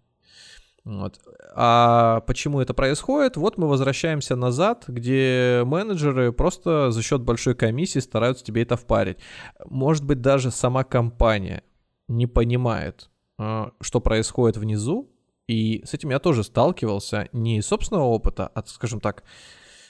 Вот. 0.84 1.19
А 1.53 2.21
почему 2.21 2.59
это 2.59 2.73
происходит? 2.73 3.38
Вот 3.38 3.57
мы 3.57 3.67
возвращаемся 3.67 4.36
назад, 4.36 4.86
где 4.88 5.61
менеджеры 5.63 6.32
просто 6.32 6.89
за 6.91 7.03
счет 7.03 7.21
большой 7.21 7.53
комиссии 7.53 7.99
стараются 7.99 8.43
тебе 8.43 8.63
это 8.63 8.77
впарить. 8.77 9.17
Может 9.65 10.03
быть, 10.03 10.21
даже 10.21 10.49
сама 10.49 10.84
компания 10.84 11.63
не 12.12 12.28
понимает, 12.28 13.09
а, 13.38 13.72
что 13.82 13.99
происходит 14.01 14.57
внизу, 14.57 15.09
и 15.47 15.84
с 15.86 15.93
этим 15.93 16.12
я 16.12 16.20
тоже 16.20 16.43
сталкивался 16.43 17.30
не 17.32 17.57
из 17.57 17.66
собственного 17.66 18.05
опыта, 18.05 18.51
а, 18.53 18.64
скажем 18.66 18.99
так, 18.99 19.24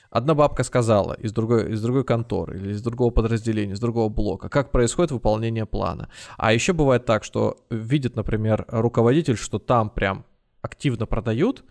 одна 0.09 0.34
бабка 0.34 0.63
сказала 0.63 1.13
из 1.13 1.34
другой, 1.34 1.74
из 1.74 1.82
другой 1.82 2.03
конторы 2.03 2.57
или 2.57 2.72
из 2.72 2.82
другого 2.82 3.11
подразделения, 3.11 3.74
из 3.74 3.80
другого 3.80 4.09
блока, 4.09 4.49
как 4.49 4.72
происходит 4.72 5.11
выполнение 5.11 5.65
плана. 5.65 6.09
А 6.38 6.53
еще 6.53 6.74
бывает 6.74 7.05
так, 7.05 7.24
что 7.24 7.57
видит, 7.69 8.15
например, 8.15 8.65
руководитель, 8.67 9.38
что 9.38 9.59
там 9.59 9.89
прям 9.89 10.26
активно 10.61 11.05
продают, 11.07 11.63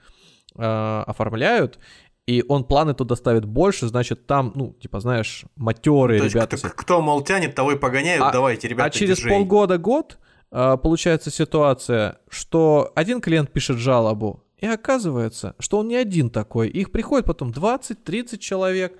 э, 0.56 1.02
оформляют, 1.06 1.78
и 2.26 2.44
он 2.48 2.64
планы 2.64 2.94
туда 2.94 3.16
ставит 3.16 3.44
больше, 3.44 3.88
значит, 3.88 4.26
там, 4.26 4.52
ну, 4.54 4.72
типа, 4.80 5.00
знаешь, 5.00 5.44
матерые 5.56 6.22
ребята. 6.22 6.56
Кто, 6.56 6.68
кто, 6.68 7.00
мол, 7.00 7.22
тянет, 7.22 7.54
того 7.54 7.72
и 7.72 7.76
погоняют, 7.76 8.22
а, 8.22 8.30
давайте, 8.30 8.68
ребята, 8.68 8.86
А 8.86 8.90
через 8.90 9.20
полгода-год 9.20 10.18
а, 10.20 10.29
получается 10.50 11.30
ситуация, 11.30 12.18
что 12.28 12.92
один 12.94 13.20
клиент 13.20 13.52
пишет 13.52 13.78
жалобу, 13.78 14.44
и 14.60 14.66
оказывается, 14.66 15.54
что 15.58 15.78
он 15.78 15.88
не 15.88 15.96
один 15.96 16.28
такой. 16.28 16.68
Их 16.68 16.92
приходит 16.92 17.26
потом 17.26 17.50
20-30 17.50 18.38
человек. 18.38 18.98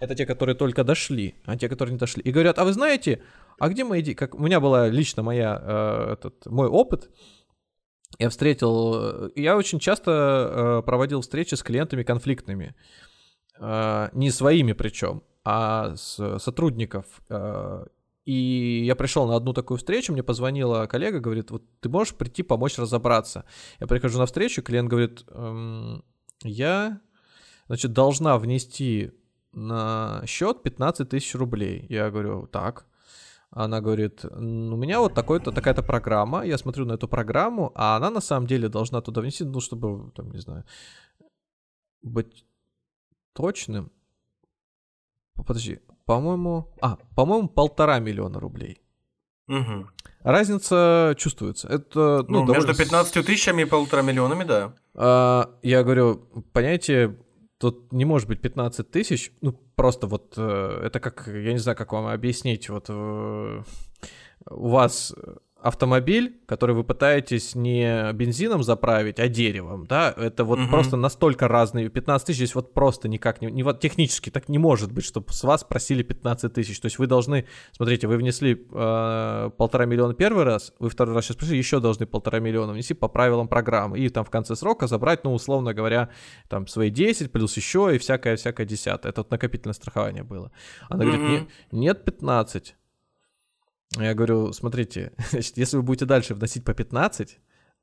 Это 0.00 0.14
те, 0.14 0.26
которые 0.26 0.56
только 0.56 0.84
дошли, 0.84 1.34
а 1.44 1.56
те, 1.56 1.68
которые 1.68 1.94
не 1.94 1.98
дошли. 1.98 2.22
И 2.22 2.30
говорят, 2.30 2.58
а 2.58 2.64
вы 2.64 2.72
знаете, 2.72 3.22
а 3.58 3.68
где 3.68 3.84
мои 3.84 4.02
деньги? 4.02 4.16
Как 4.16 4.34
у 4.34 4.38
меня 4.38 4.60
была 4.60 4.88
лично 4.88 5.22
моя, 5.22 5.60
э, 5.62 6.12
этот, 6.14 6.46
мой 6.46 6.68
опыт. 6.68 7.10
Я 8.18 8.30
встретил, 8.30 9.30
я 9.34 9.56
очень 9.56 9.78
часто 9.78 10.10
э, 10.80 10.86
проводил 10.86 11.20
встречи 11.20 11.54
с 11.54 11.62
клиентами 11.62 12.02
конфликтными. 12.02 12.74
Э, 13.58 14.08
не 14.12 14.30
своими 14.30 14.72
причем, 14.72 15.22
а 15.44 15.94
с 15.96 16.38
сотрудников. 16.38 17.06
Э, 17.28 17.84
и 18.26 18.84
я 18.84 18.96
пришел 18.96 19.28
на 19.28 19.36
одну 19.36 19.52
такую 19.52 19.78
встречу, 19.78 20.12
мне 20.12 20.24
позвонила 20.24 20.86
коллега, 20.86 21.20
говорит, 21.20 21.52
вот 21.52 21.62
ты 21.80 21.88
можешь 21.88 22.14
прийти 22.14 22.42
помочь 22.42 22.76
разобраться. 22.76 23.44
Я 23.78 23.86
прихожу 23.86 24.18
на 24.18 24.26
встречу, 24.26 24.62
клиент 24.62 24.88
говорит, 24.88 25.24
эм, 25.28 26.04
я, 26.42 27.00
значит, 27.68 27.92
должна 27.92 28.36
внести 28.36 29.12
на 29.52 30.22
счет 30.26 30.64
15 30.64 31.08
тысяч 31.08 31.36
рублей. 31.36 31.86
Я 31.88 32.10
говорю, 32.10 32.48
так. 32.48 32.86
Она 33.50 33.80
говорит, 33.80 34.24
у 34.24 34.76
меня 34.76 34.98
вот 34.98 35.14
такой-то, 35.14 35.52
такая-то 35.52 35.84
программа, 35.84 36.44
я 36.44 36.58
смотрю 36.58 36.84
на 36.84 36.94
эту 36.94 37.06
программу, 37.06 37.70
а 37.76 37.96
она 37.96 38.10
на 38.10 38.20
самом 38.20 38.48
деле 38.48 38.68
должна 38.68 39.00
туда 39.02 39.20
внести, 39.20 39.44
ну, 39.44 39.60
чтобы, 39.60 40.10
там, 40.16 40.32
не 40.32 40.40
знаю, 40.40 40.64
быть 42.02 42.44
точным. 43.34 43.92
Подожди, 45.34 45.78
по-моему, 46.06 46.72
а, 46.80 46.96
по-моему, 47.14 47.48
полтора 47.48 47.98
миллиона 47.98 48.40
рублей. 48.40 48.80
Угу. 49.48 49.86
Разница 50.22 51.14
чувствуется. 51.18 51.68
Это, 51.68 52.24
ну, 52.28 52.40
ну 52.40 52.46
довольно... 52.46 52.66
между 52.66 52.76
15 52.76 53.26
тысячами 53.26 53.62
и 53.62 53.64
полтора 53.64 54.02
миллионами, 54.02 54.44
да. 54.44 54.74
А, 54.94 55.50
я 55.62 55.82
говорю, 55.82 56.16
понятие, 56.52 57.18
тут 57.58 57.92
не 57.92 58.04
может 58.04 58.28
быть 58.28 58.40
15 58.40 58.90
тысяч, 58.90 59.32
ну, 59.40 59.52
просто 59.52 60.06
вот 60.06 60.34
э, 60.36 60.80
это 60.84 61.00
как, 61.00 61.26
я 61.28 61.52
не 61.52 61.58
знаю, 61.58 61.76
как 61.76 61.92
вам 61.92 62.06
объяснить, 62.06 62.68
вот 62.68 62.86
э, 62.88 63.62
у 64.50 64.68
вас 64.68 65.14
автомобиль, 65.66 66.38
который 66.46 66.76
вы 66.76 66.84
пытаетесь 66.84 67.56
не 67.56 68.12
бензином 68.12 68.62
заправить, 68.62 69.18
а 69.18 69.26
деревом, 69.26 69.86
да, 69.86 70.14
это 70.16 70.44
вот 70.44 70.60
угу. 70.60 70.68
просто 70.68 70.96
настолько 70.96 71.48
разные. 71.48 71.88
15 71.88 72.26
тысяч 72.26 72.36
здесь 72.36 72.54
вот 72.54 72.72
просто 72.72 73.08
никак 73.08 73.40
не, 73.40 73.50
не 73.50 73.64
вот 73.64 73.80
технически 73.80 74.30
так 74.30 74.48
не 74.48 74.58
может 74.58 74.92
быть, 74.92 75.04
чтобы 75.04 75.32
с 75.32 75.42
вас 75.42 75.64
просили 75.64 76.04
15 76.04 76.52
тысяч. 76.52 76.78
То 76.78 76.86
есть 76.86 76.98
вы 76.98 77.08
должны, 77.08 77.46
смотрите, 77.72 78.06
вы 78.06 78.16
внесли 78.16 78.64
э, 78.72 79.50
полтора 79.56 79.86
миллиона 79.86 80.14
первый 80.14 80.44
раз, 80.44 80.72
вы 80.78 80.88
второй 80.88 81.16
раз 81.16 81.24
сейчас 81.24 81.36
пришли, 81.36 81.58
еще 81.58 81.80
должны 81.80 82.06
полтора 82.06 82.38
миллиона 82.38 82.72
внести 82.72 82.94
по 82.94 83.08
правилам 83.08 83.48
программы. 83.48 83.98
И 83.98 84.08
там 84.08 84.24
в 84.24 84.30
конце 84.30 84.54
срока 84.54 84.86
забрать, 84.86 85.24
ну, 85.24 85.34
условно 85.34 85.74
говоря, 85.74 86.10
там 86.48 86.68
свои 86.68 86.90
10 86.90 87.32
плюс 87.32 87.56
еще 87.56 87.92
и 87.92 87.98
всякое-всякое 87.98 88.66
десятое. 88.66 89.10
Это 89.10 89.22
вот 89.22 89.32
накопительное 89.32 89.74
страхование 89.74 90.22
было. 90.22 90.52
Она 90.88 91.04
угу. 91.04 91.12
говорит, 91.12 91.28
нет, 91.28 91.48
нет 91.72 92.04
15. 92.04 92.76
Я 93.92 94.14
говорю, 94.14 94.52
смотрите, 94.52 95.12
значит, 95.30 95.56
если 95.56 95.76
вы 95.76 95.82
будете 95.82 96.06
дальше 96.06 96.34
вносить 96.34 96.64
по 96.64 96.74
15, 96.74 97.38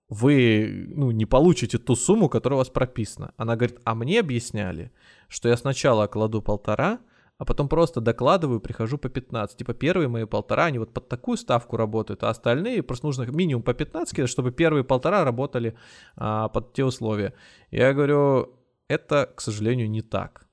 вы 0.10 0.86
ну, 0.95 1.12
не 1.12 1.26
получите 1.26 1.78
ту 1.78 1.95
сумму, 1.95 2.30
которая 2.30 2.58
у 2.58 2.60
вас 2.60 2.70
прописана. 2.70 3.34
Она 3.38 3.56
говорит, 3.56 3.80
а 3.84 3.95
мне 3.95 4.20
объясняли, 4.20 4.91
что 5.28 5.49
я 5.49 5.58
сначала 5.58 6.08
кладу 6.08 6.41
полтора, 6.41 6.99
а 7.38 7.45
потом 7.45 7.68
просто 7.68 7.99
докладываю, 7.99 8.60
прихожу 8.60 8.97
по 8.97 9.10
15. 9.10 9.58
Типа 9.58 9.74
первые 9.74 10.08
мои 10.08 10.26
полтора, 10.26 10.66
они 10.66 10.80
вот 10.80 10.93
под 10.93 11.10
такую 11.10 11.38
ставку 11.38 11.78
работают, 11.78 12.24
а 12.24 12.30
остальные 12.30 12.84
просто 12.84 13.08
нужно 13.08 13.24
минимум 13.24 13.64
по 13.64 13.74
15, 13.74 14.30
чтобы 14.30 14.51
первые 14.51 14.84
полтора 14.84 15.24
работали 15.24 15.76
а, 16.16 16.47
под 16.49 16.74
те 16.74 16.86
условия. 16.86 17.34
Я 17.72 17.93
говорю, 17.93 18.54
это, 18.88 19.32
к 19.36 19.41
сожалению, 19.41 19.89
не 19.89 20.01
так. 20.01 20.47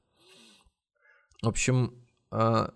В 1.42 1.48
общем, 1.48 1.94
а, 2.30 2.72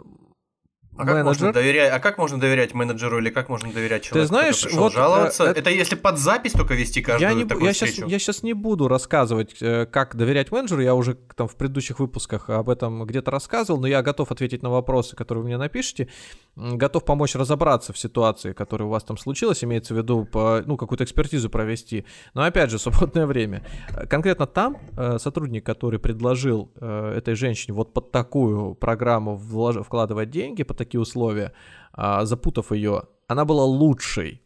а 0.97 1.05
как, 1.05 1.25
можно 1.25 1.53
доверять, 1.53 1.93
а 1.93 1.99
как 1.99 2.19
можно 2.19 2.39
доверять 2.39 2.73
менеджеру 2.73 3.19
или 3.19 3.31
как 3.31 3.49
можно 3.49 3.73
доверять 3.73 4.05
человеку, 4.05 4.25
Ты 4.25 4.27
знаешь, 4.27 4.67
вот, 4.73 4.93
жаловаться? 4.93 5.45
Это... 5.45 5.61
это 5.61 5.71
если 5.71 5.97
под 5.97 6.19
запись 6.19 6.53
только 6.53 6.75
вести 6.75 7.03
каждую 7.03 7.31
я 7.31 7.35
не, 7.35 7.45
такую 7.45 7.67
я 7.67 7.73
встречу? 7.73 7.95
Сейчас, 7.95 8.11
я 8.11 8.19
сейчас 8.19 8.43
не 8.43 8.53
буду 8.53 8.87
рассказывать, 8.87 9.57
э, 9.61 9.87
как 9.87 10.15
доверять 10.17 10.53
менеджеру, 10.53 10.83
я 10.83 10.95
уже 10.95 11.15
там 11.37 11.49
в 11.49 11.57
предыдущих 11.57 11.99
выпусках 11.99 12.49
об 12.49 12.71
этом 12.71 13.05
где-то 13.05 13.31
рассказывал, 13.31 13.81
но 13.81 13.89
я 13.89 14.03
готов 14.03 14.31
ответить 14.31 14.63
на 14.63 14.71
вопросы, 14.71 15.17
которые 15.17 15.43
вы 15.43 15.49
мне 15.49 15.59
напишите, 15.59 16.09
готов 16.57 17.05
помочь 17.05 17.35
разобраться 17.35 17.93
в 17.93 17.99
ситуации, 17.99 18.53
которая 18.53 18.87
у 18.87 18.91
вас 18.91 19.03
там 19.03 19.19
случилась, 19.19 19.65
имеется 19.65 19.95
в 19.95 19.97
виду, 19.97 20.25
по, 20.25 20.63
ну, 20.65 20.77
какую-то 20.77 21.05
экспертизу 21.05 21.51
провести, 21.51 22.05
но 22.35 22.45
опять 22.45 22.71
же, 22.71 22.79
свободное 22.85 23.27
время. 23.27 23.67
Конкретно 24.09 24.47
там 24.47 24.79
э, 24.97 25.19
сотрудник, 25.19 25.67
который 25.67 25.99
предложил 25.99 26.71
э, 26.77 27.15
этой 27.17 27.35
женщине 27.35 27.75
вот 27.75 27.93
под 27.93 28.13
такую 28.13 28.75
программу 28.75 29.37
вкладывать 29.37 30.31
деньги, 30.31 30.63
под 30.63 30.84
такие 30.85 31.01
условия, 31.01 31.53
а, 31.93 32.25
запутав 32.25 32.73
ее, 32.73 33.03
она 33.29 33.45
была 33.45 33.65
лучшей. 33.65 34.41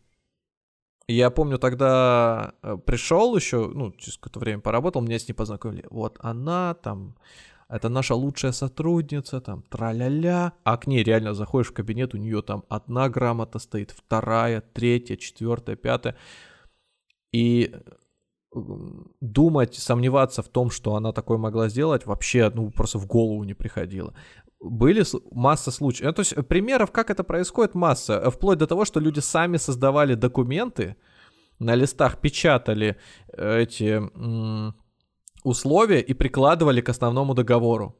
Я 1.09 1.31
помню, 1.31 1.59
тогда 1.59 2.53
э, 2.63 2.77
пришел 2.85 3.35
еще, 3.35 3.71
ну, 3.75 3.93
через 3.93 4.19
какое-то 4.19 4.41
время 4.41 4.61
поработал, 4.61 5.01
меня 5.01 5.19
с 5.19 5.27
ней 5.27 5.35
познакомили. 5.35 5.87
Вот 5.91 6.19
она 6.21 6.75
там, 6.75 7.17
это 7.71 7.89
наша 7.89 8.15
лучшая 8.15 8.53
сотрудница, 8.53 9.41
там, 9.41 9.63
тра-ля-ля. 9.63 10.53
А 10.65 10.77
к 10.77 10.87
ней 10.87 11.03
реально 11.03 11.33
заходишь 11.33 11.71
в 11.71 11.73
кабинет, 11.73 12.15
у 12.15 12.19
нее 12.19 12.43
там 12.43 12.65
одна 12.69 13.09
грамота 13.09 13.59
стоит, 13.59 13.91
вторая, 13.91 14.61
третья, 14.61 15.17
четвертая, 15.17 15.77
пятая. 15.77 16.15
И 17.33 17.75
думать, 19.21 19.75
сомневаться 19.75 20.43
в 20.43 20.49
том, 20.49 20.71
что 20.71 20.95
она 20.95 21.13
такое 21.13 21.39
могла 21.39 21.71
сделать, 21.71 22.07
вообще, 22.07 22.51
ну, 22.55 22.71
просто 22.71 22.99
в 22.99 23.07
голову 23.07 23.45
не 23.45 23.55
приходило 23.55 24.15
были 24.61 25.05
масса 25.31 25.71
случаев. 25.71 26.07
Ну, 26.07 26.13
то 26.13 26.21
есть 26.21 26.49
примеров, 26.49 26.91
как 26.91 27.11
это 27.11 27.25
происходит, 27.25 27.75
масса. 27.75 28.15
Э, 28.15 28.31
вплоть 28.31 28.59
до 28.59 28.67
того, 28.67 28.85
что 28.85 29.01
люди 29.01 29.21
сами 29.21 29.57
создавали 29.57 30.15
документы, 30.15 30.97
на 31.59 31.75
листах 31.75 32.21
печатали 32.21 32.97
э, 33.33 33.63
эти 33.63 34.01
условия 35.45 36.01
и 36.01 36.15
прикладывали 36.15 36.81
к 36.81 36.89
основному 36.89 37.35
договору. 37.35 37.97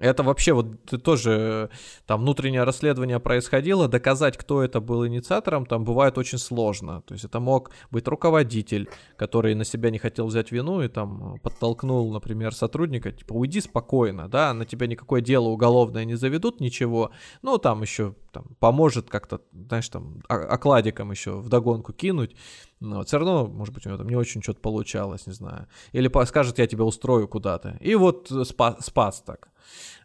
Это 0.00 0.24
вообще 0.24 0.52
вот 0.52 0.84
тоже 1.04 1.70
там 2.04 2.22
внутреннее 2.22 2.64
расследование 2.64 3.20
происходило, 3.20 3.86
доказать, 3.86 4.36
кто 4.36 4.62
это 4.62 4.80
был 4.80 5.06
инициатором, 5.06 5.66
там 5.66 5.84
бывает 5.84 6.18
очень 6.18 6.38
сложно. 6.38 7.02
То 7.02 7.14
есть 7.14 7.24
это 7.24 7.38
мог 7.38 7.70
быть 7.92 8.08
руководитель, 8.08 8.88
который 9.16 9.54
на 9.54 9.64
себя 9.64 9.90
не 9.90 9.98
хотел 9.98 10.26
взять 10.26 10.50
вину 10.50 10.82
и 10.82 10.88
там 10.88 11.38
подтолкнул, 11.42 12.12
например, 12.12 12.54
сотрудника, 12.54 13.12
типа, 13.12 13.34
уйди 13.34 13.60
спокойно, 13.60 14.28
да, 14.28 14.52
на 14.52 14.64
тебя 14.64 14.88
никакое 14.88 15.20
дело 15.20 15.48
уголовное 15.48 16.04
не 16.04 16.16
заведут, 16.16 16.60
ничего. 16.60 17.12
Ну, 17.42 17.58
там 17.58 17.82
еще 17.82 18.16
там, 18.32 18.56
поможет 18.58 19.08
как-то, 19.08 19.42
знаешь, 19.52 19.88
там, 19.88 20.22
окладиком 20.28 21.12
еще 21.12 21.36
в 21.36 21.48
догонку 21.48 21.92
кинуть. 21.92 22.34
Но 22.80 23.04
все 23.04 23.18
равно, 23.18 23.46
может 23.46 23.72
быть, 23.72 23.86
у 23.86 23.88
него 23.88 23.98
там 23.98 24.08
не 24.08 24.16
очень 24.16 24.42
что-то 24.42 24.60
получалось, 24.60 25.26
не 25.28 25.32
знаю. 25.32 25.68
Или 25.92 26.10
скажет, 26.26 26.58
я 26.58 26.66
тебя 26.66 26.84
устрою 26.84 27.28
куда-то. 27.28 27.78
И 27.80 27.94
вот 27.94 28.30
спас, 28.44 28.84
спас 28.84 29.22
так. 29.22 29.48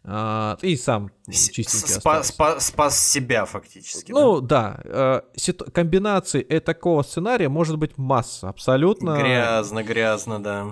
А, 0.02 0.56
и 0.62 0.76
сам 0.76 1.10
чистенький 1.30 1.94
спас, 1.94 2.28
спас, 2.28 2.66
спас 2.68 2.98
себя 2.98 3.44
фактически. 3.44 4.12
Ну 4.12 4.40
да, 4.40 4.80
да 4.82 5.22
э, 5.36 5.52
комбинаций 5.72 6.42
такого 6.42 7.02
сценария 7.02 7.48
может 7.48 7.76
быть 7.76 7.98
масса, 7.98 8.48
абсолютно. 8.48 9.18
Грязно, 9.18 9.82
грязно, 9.82 10.42
да. 10.42 10.68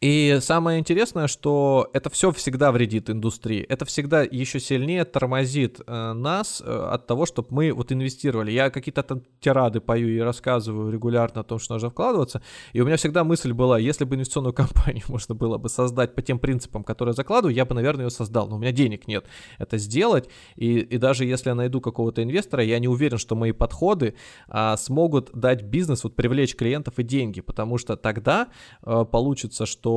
И 0.00 0.38
самое 0.40 0.80
интересное, 0.80 1.28
что 1.28 1.88
это 1.92 2.10
все 2.10 2.30
всегда 2.32 2.72
вредит 2.72 3.10
индустрии. 3.10 3.62
Это 3.62 3.84
всегда 3.84 4.22
еще 4.22 4.60
сильнее 4.60 5.04
тормозит 5.04 5.80
э, 5.86 6.12
нас 6.12 6.62
э, 6.64 6.88
от 6.92 7.06
того, 7.06 7.26
чтобы 7.26 7.48
мы 7.50 7.72
вот 7.72 7.92
инвестировали. 7.92 8.50
Я 8.50 8.70
какие-то 8.70 9.02
там 9.02 9.22
тирады 9.40 9.80
пою 9.80 10.08
и 10.08 10.18
рассказываю 10.18 10.92
регулярно 10.92 11.40
о 11.40 11.44
том, 11.44 11.58
что 11.58 11.74
нужно 11.74 11.90
вкладываться. 11.90 12.42
И 12.72 12.80
у 12.80 12.84
меня 12.84 12.96
всегда 12.96 13.24
мысль 13.24 13.52
была, 13.52 13.78
если 13.78 14.04
бы 14.04 14.16
инвестиционную 14.16 14.52
компанию 14.54 15.04
можно 15.08 15.34
было 15.34 15.58
бы 15.58 15.68
создать 15.68 16.14
по 16.14 16.22
тем 16.22 16.38
принципам, 16.38 16.84
которые 16.84 17.12
я 17.12 17.16
закладываю, 17.16 17.54
я 17.54 17.64
бы, 17.64 17.74
наверное, 17.74 18.06
ее 18.06 18.10
создал. 18.10 18.48
Но 18.48 18.56
у 18.56 18.58
меня 18.58 18.72
денег 18.72 19.06
нет 19.06 19.24
это 19.58 19.78
сделать. 19.78 20.28
И, 20.56 20.78
и 20.78 20.98
даже 20.98 21.24
если 21.24 21.50
я 21.50 21.54
найду 21.54 21.80
какого-то 21.80 22.22
инвестора, 22.22 22.62
я 22.62 22.78
не 22.78 22.88
уверен, 22.88 23.18
что 23.18 23.36
мои 23.36 23.52
подходы 23.52 24.14
а, 24.48 24.76
смогут 24.76 25.30
дать 25.32 25.62
бизнес, 25.62 26.04
вот 26.04 26.16
привлечь 26.16 26.56
клиентов 26.56 26.98
и 26.98 27.02
деньги. 27.02 27.40
Потому 27.40 27.78
что 27.78 27.96
тогда 27.96 28.48
а, 28.82 29.04
получится, 29.04 29.66
что 29.66 29.93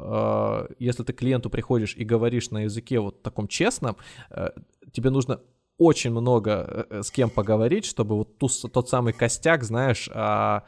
э, 0.00 0.74
если 0.78 1.02
ты 1.04 1.12
клиенту 1.12 1.50
приходишь 1.50 1.94
и 1.96 2.04
говоришь 2.04 2.50
на 2.50 2.64
языке 2.64 3.00
вот 3.00 3.22
таком 3.22 3.48
честном, 3.48 3.96
э, 4.30 4.50
тебе 4.92 5.10
нужно 5.10 5.40
очень 5.78 6.10
много 6.10 6.86
э, 6.90 7.02
с 7.02 7.10
кем 7.10 7.30
поговорить, 7.30 7.84
чтобы 7.84 8.16
вот 8.16 8.38
ту, 8.38 8.48
тот 8.48 8.88
самый 8.88 9.12
костяк, 9.12 9.64
знаешь, 9.64 10.08
э, 10.12 10.60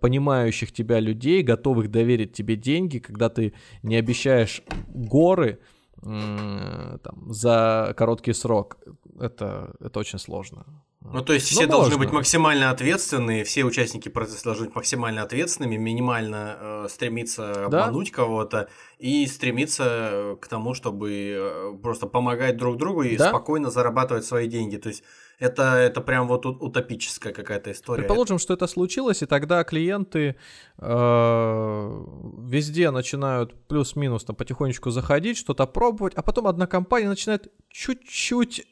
понимающих 0.00 0.72
тебя 0.72 1.00
людей, 1.00 1.42
готовых 1.42 1.90
доверить 1.90 2.32
тебе 2.32 2.56
деньги, 2.56 2.98
когда 2.98 3.28
ты 3.28 3.54
не 3.82 3.96
обещаешь 3.96 4.62
горы 4.88 5.58
э, 6.02 6.98
там, 7.02 7.32
за 7.32 7.94
короткий 7.96 8.34
срок, 8.34 8.78
это, 9.18 9.74
это 9.80 9.98
очень 9.98 10.18
сложно. 10.18 10.79
Ну, 11.12 11.22
то 11.22 11.32
есть 11.32 11.46
все 11.46 11.62
Ну, 11.66 11.72
должны 11.72 11.94
можно. 11.96 12.04
быть 12.06 12.12
максимально 12.12 12.70
ответственные, 12.70 13.44
все 13.44 13.64
участники 13.64 14.08
процесса 14.08 14.44
должны 14.44 14.66
быть 14.66 14.74
максимально 14.76 15.22
ответственными, 15.22 15.76
минимально 15.76 16.56
э, 16.60 16.86
стремиться 16.88 17.66
Да. 17.68 17.84
обмануть 17.86 18.10
кого-то 18.12 18.68
и 18.98 19.26
стремиться 19.26 19.84
э, 20.12 20.36
к 20.40 20.46
тому, 20.46 20.74
чтобы 20.74 21.10
э, 21.12 21.72
просто 21.82 22.06
помогать 22.06 22.56
друг 22.56 22.76
другу 22.76 23.02
и 23.02 23.16
Да. 23.16 23.28
спокойно 23.30 23.70
зарабатывать 23.70 24.24
свои 24.24 24.46
деньги. 24.46 24.76
То 24.76 24.88
есть 24.88 25.02
это, 25.40 25.62
это 25.74 26.00
прям 26.00 26.28
вот 26.28 26.46
утопическая 26.46 27.32
какая-то 27.32 27.72
история. 27.72 28.02
Предположим, 28.02 28.38
что 28.38 28.54
это 28.54 28.66
случилось, 28.66 29.22
и 29.22 29.26
тогда 29.26 29.64
клиенты 29.64 30.36
э, 30.78 32.04
везде 32.46 32.90
начинают 32.90 33.54
плюс-минус 33.66 34.24
там 34.24 34.36
потихонечку 34.36 34.90
заходить, 34.90 35.38
что-то 35.38 35.66
пробовать, 35.66 36.14
а 36.14 36.22
потом 36.22 36.46
одна 36.46 36.66
компания 36.66 37.08
начинает 37.08 37.48
чуть-чуть 37.70 38.66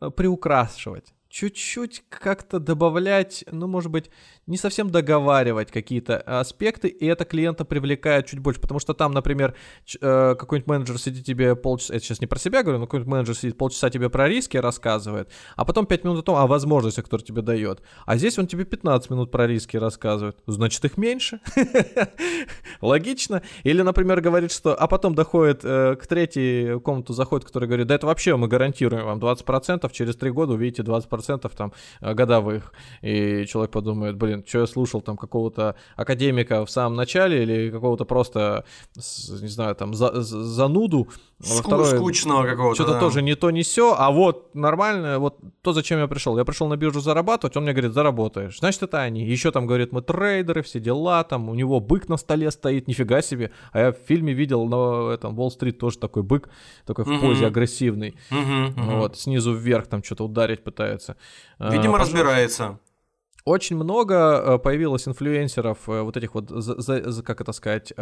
э, 0.00 0.10
приукрашивать. 0.10 1.12
Чуть-чуть 1.32 2.04
как-то 2.10 2.60
добавлять, 2.60 3.42
ну, 3.50 3.66
может 3.66 3.90
быть, 3.90 4.10
не 4.46 4.56
совсем 4.56 4.90
договаривать 4.90 5.70
какие-то 5.70 6.18
аспекты, 6.18 6.88
и 6.88 7.06
это 7.06 7.24
клиента 7.24 7.64
привлекает 7.64 8.26
чуть 8.26 8.40
больше, 8.40 8.60
потому 8.60 8.80
что 8.80 8.92
там, 8.92 9.12
например, 9.12 9.54
э, 10.00 10.34
какой-нибудь 10.38 10.68
менеджер 10.68 10.98
сидит 10.98 11.24
тебе 11.24 11.54
полчаса, 11.54 11.94
это 11.94 12.04
сейчас 12.04 12.20
не 12.20 12.26
про 12.26 12.38
себя 12.38 12.62
говорю, 12.62 12.78
но 12.78 12.86
какой-нибудь 12.86 13.12
менеджер 13.12 13.36
сидит 13.36 13.56
полчаса 13.56 13.90
тебе 13.90 14.10
про 14.10 14.28
риски 14.28 14.56
рассказывает, 14.56 15.30
а 15.56 15.64
потом 15.64 15.86
5 15.86 16.04
минут 16.04 16.18
о 16.20 16.22
том, 16.22 16.36
о 16.36 16.46
возможностях, 16.46 17.04
которые 17.04 17.24
тебе 17.24 17.42
дает. 17.42 17.82
А 18.06 18.16
здесь 18.16 18.38
он 18.38 18.46
тебе 18.46 18.64
15 18.64 19.10
минут 19.10 19.30
про 19.30 19.46
риски 19.46 19.76
рассказывает. 19.76 20.36
Значит, 20.46 20.84
их 20.84 20.96
меньше. 20.96 21.40
Логично. 22.80 23.42
Или, 23.62 23.82
например, 23.82 24.20
говорит, 24.20 24.52
что... 24.52 24.74
А 24.74 24.86
потом 24.86 25.14
доходит 25.14 25.60
э, 25.64 25.96
к 25.96 26.06
третьей 26.06 26.80
комнату, 26.80 27.12
заходит, 27.12 27.46
который 27.46 27.68
говорит, 27.68 27.86
да 27.86 27.94
это 27.94 28.06
вообще 28.06 28.36
мы 28.36 28.48
гарантируем 28.48 29.04
вам 29.06 29.18
20%, 29.18 29.90
через 29.92 30.16
3 30.16 30.30
года 30.30 30.54
увидите 30.54 30.82
20% 30.82 31.50
там 31.56 31.72
э, 32.00 32.14
годовых. 32.14 32.72
И 33.02 33.46
человек 33.46 33.70
подумает, 33.70 34.16
блин, 34.16 34.31
что 34.46 34.60
я 34.60 34.66
слушал 34.66 35.00
там 35.00 35.16
какого-то 35.16 35.74
академика 35.96 36.64
в 36.64 36.70
самом 36.70 36.96
начале 36.96 37.42
или 37.42 37.70
какого-то 37.70 38.04
просто, 38.04 38.64
не 38.96 39.48
знаю, 39.48 39.74
там 39.74 39.94
за- 39.94 40.20
за- 40.22 40.44
зануду. 40.44 41.08
Во 41.38 41.46
Ску- 41.56 41.68
второе- 41.70 41.96
скучного 41.96 42.46
какого-то. 42.46 42.74
что-то 42.76 42.92
да. 42.94 43.00
тоже 43.00 43.20
не 43.22 43.34
то, 43.34 43.50
не 43.50 43.62
все, 43.62 43.94
а 43.98 44.10
вот 44.12 44.54
нормально, 44.54 45.18
вот 45.18 45.38
то, 45.62 45.72
зачем 45.72 45.98
я 45.98 46.06
пришел. 46.06 46.38
Я 46.38 46.44
пришел 46.44 46.68
на 46.68 46.76
биржу 46.76 47.00
зарабатывать, 47.00 47.56
он 47.56 47.64
мне 47.64 47.72
говорит, 47.72 47.92
заработаешь. 47.92 48.58
Значит, 48.60 48.82
это 48.84 49.00
они. 49.00 49.24
Еще 49.26 49.50
там 49.50 49.66
говорит, 49.66 49.92
мы 49.92 50.02
трейдеры, 50.02 50.62
все 50.62 50.78
дела, 50.80 51.24
там 51.24 51.48
у 51.48 51.54
него 51.54 51.80
бык 51.80 52.08
на 52.08 52.16
столе 52.16 52.50
стоит, 52.50 52.86
нифига 52.88 53.22
себе. 53.22 53.50
А 53.72 53.78
я 53.80 53.92
в 53.92 53.96
фильме 54.06 54.32
видел 54.32 54.66
на 54.66 55.12
этом 55.12 55.36
Уолл-стрит 55.38 55.78
тоже 55.78 55.98
такой 55.98 56.22
бык, 56.22 56.48
такой 56.86 57.04
в 57.04 57.08
Мгм. 57.08 57.20
позе 57.20 57.46
агрессивный. 57.46 58.14
Мгм, 58.30 58.64
мгм. 58.76 58.98
Вот, 59.00 59.18
снизу 59.18 59.52
вверх 59.52 59.88
там 59.88 60.02
что-то 60.04 60.24
ударить 60.24 60.62
пытается. 60.62 61.16
А, 61.58 61.70
Видимо, 61.72 61.94
пожалуйста. 61.94 62.16
разбирается. 62.18 62.78
Очень 63.44 63.76
много 63.76 64.14
э, 64.14 64.58
появилось 64.58 65.08
инфлюенсеров, 65.08 65.88
э, 65.88 66.02
вот 66.02 66.16
этих 66.16 66.34
вот, 66.34 66.50
за- 66.50 66.80
за- 66.80 67.22
как 67.22 67.40
это 67.40 67.52
сказать, 67.52 67.92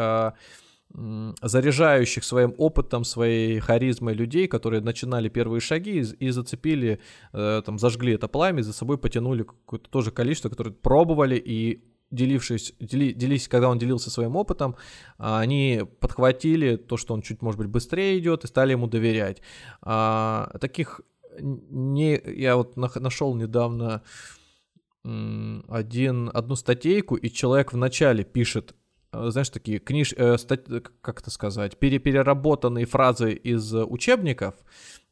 м, 0.92 1.34
заряжающих 1.42 2.24
своим 2.24 2.54
опытом, 2.58 3.04
своей 3.04 3.60
харизмой 3.60 4.14
людей, 4.14 4.48
которые 4.48 4.80
начинали 4.82 5.28
первые 5.28 5.60
шаги 5.60 6.00
и, 6.00 6.30
зацепили, 6.30 6.98
э, 7.32 7.62
там, 7.64 7.78
зажгли 7.78 8.14
это 8.14 8.28
пламя, 8.28 8.58
и 8.60 8.62
за 8.62 8.72
собой 8.72 8.98
потянули 8.98 9.44
какое-то 9.44 9.88
тоже 9.88 10.10
количество, 10.10 10.48
которые 10.48 10.74
пробовали 10.74 11.36
и 11.36 11.84
делившись, 12.10 12.74
дели- 12.80 13.12
делись, 13.12 13.46
когда 13.48 13.68
он 13.68 13.78
делился 13.78 14.10
своим 14.10 14.34
опытом, 14.34 14.74
а, 15.16 15.38
они 15.38 15.82
подхватили 16.00 16.74
то, 16.76 16.96
что 16.96 17.14
он 17.14 17.22
чуть, 17.22 17.40
может 17.40 17.58
быть, 17.60 17.68
быстрее 17.68 18.18
идет, 18.18 18.42
и 18.44 18.48
стали 18.48 18.72
ему 18.72 18.88
доверять. 18.88 19.42
А, 19.82 20.50
таких 20.60 21.00
не, 21.40 22.20
я 22.26 22.56
вот 22.56 22.76
нашел 22.76 23.36
недавно 23.36 24.02
один, 25.02 26.30
одну 26.34 26.56
статейку, 26.56 27.16
и 27.16 27.30
человек 27.30 27.72
вначале 27.72 28.22
пишет, 28.22 28.74
э, 29.12 29.30
знаешь, 29.30 29.48
такие 29.48 29.78
книж, 29.78 30.12
э, 30.16 30.36
стат- 30.36 30.70
э, 30.70 30.82
как 31.00 31.20
это 31.20 31.30
сказать, 31.30 31.78
пере- 31.78 31.98
переработанные 31.98 32.84
фразы 32.84 33.32
из 33.32 33.74
э, 33.74 33.82
учебников, 33.82 34.54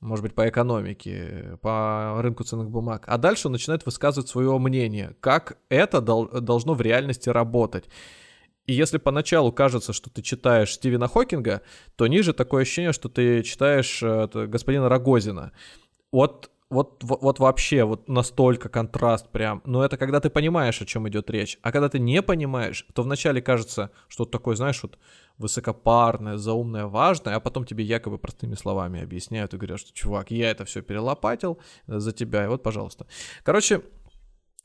может 0.01 0.23
быть, 0.23 0.35
по 0.35 0.49
экономике, 0.49 1.59
по 1.63 2.21
рынку 2.21 2.45
ценных 2.45 2.71
бумаг, 2.71 3.05
а 3.07 3.17
дальше 3.17 3.49
он 3.49 3.53
начинает 3.53 3.87
высказывать 3.87 4.29
свое 4.29 4.57
мнение, 4.59 5.17
как 5.21 5.59
это 5.71 6.01
дол- 6.03 6.29
должно 6.29 6.75
в 6.75 6.83
реальности 6.83 7.31
работать. 7.31 7.89
И 8.67 8.75
если 8.75 8.99
поначалу 8.99 9.51
кажется, 9.53 9.95
что 9.95 10.11
ты 10.11 10.21
читаешь 10.21 10.75
Стивена 10.75 11.09
Хокинга, 11.09 11.63
то 11.97 12.07
ниже 12.07 12.35
такое 12.35 12.63
ощущение, 12.63 12.93
что 12.93 13.09
ты 13.09 13.43
читаешь 13.43 14.03
господина 14.03 14.91
Рогозина. 14.91 15.53
Вот, 16.13 16.51
вот, 16.71 17.03
вот, 17.03 17.23
вот 17.23 17.39
вообще, 17.39 17.85
вот 17.85 18.09
настолько 18.09 18.69
контраст 18.69 19.29
прям. 19.31 19.63
Но 19.65 19.85
это 19.85 19.97
когда 19.97 20.21
ты 20.21 20.29
понимаешь, 20.29 20.81
о 20.83 20.87
чем 20.87 21.09
идет 21.09 21.31
речь. 21.31 21.59
А 21.63 21.73
когда 21.73 21.89
ты 21.89 21.99
не 21.99 22.23
понимаешь, 22.23 22.87
то 22.95 23.03
вначале 23.03 23.41
кажется, 23.41 23.91
что 24.09 24.25
вот 24.25 24.31
такое, 24.31 24.55
знаешь, 24.55 24.83
вот 24.83 24.99
высокопарное, 25.39 26.37
заумное, 26.37 26.87
важное, 26.87 27.37
а 27.37 27.41
потом 27.41 27.65
тебе 27.65 27.85
якобы 27.85 28.19
простыми 28.19 28.55
словами 28.55 29.03
объясняют 29.03 29.55
и 29.55 29.57
говорят, 29.57 29.81
что, 29.81 29.93
чувак, 29.95 30.31
я 30.31 30.51
это 30.51 30.65
все 30.65 30.83
перелопатил 30.83 31.59
за 31.87 32.13
тебя, 32.13 32.45
и 32.45 32.49
вот, 32.49 32.63
пожалуйста. 32.63 33.07
Короче, 33.45 33.83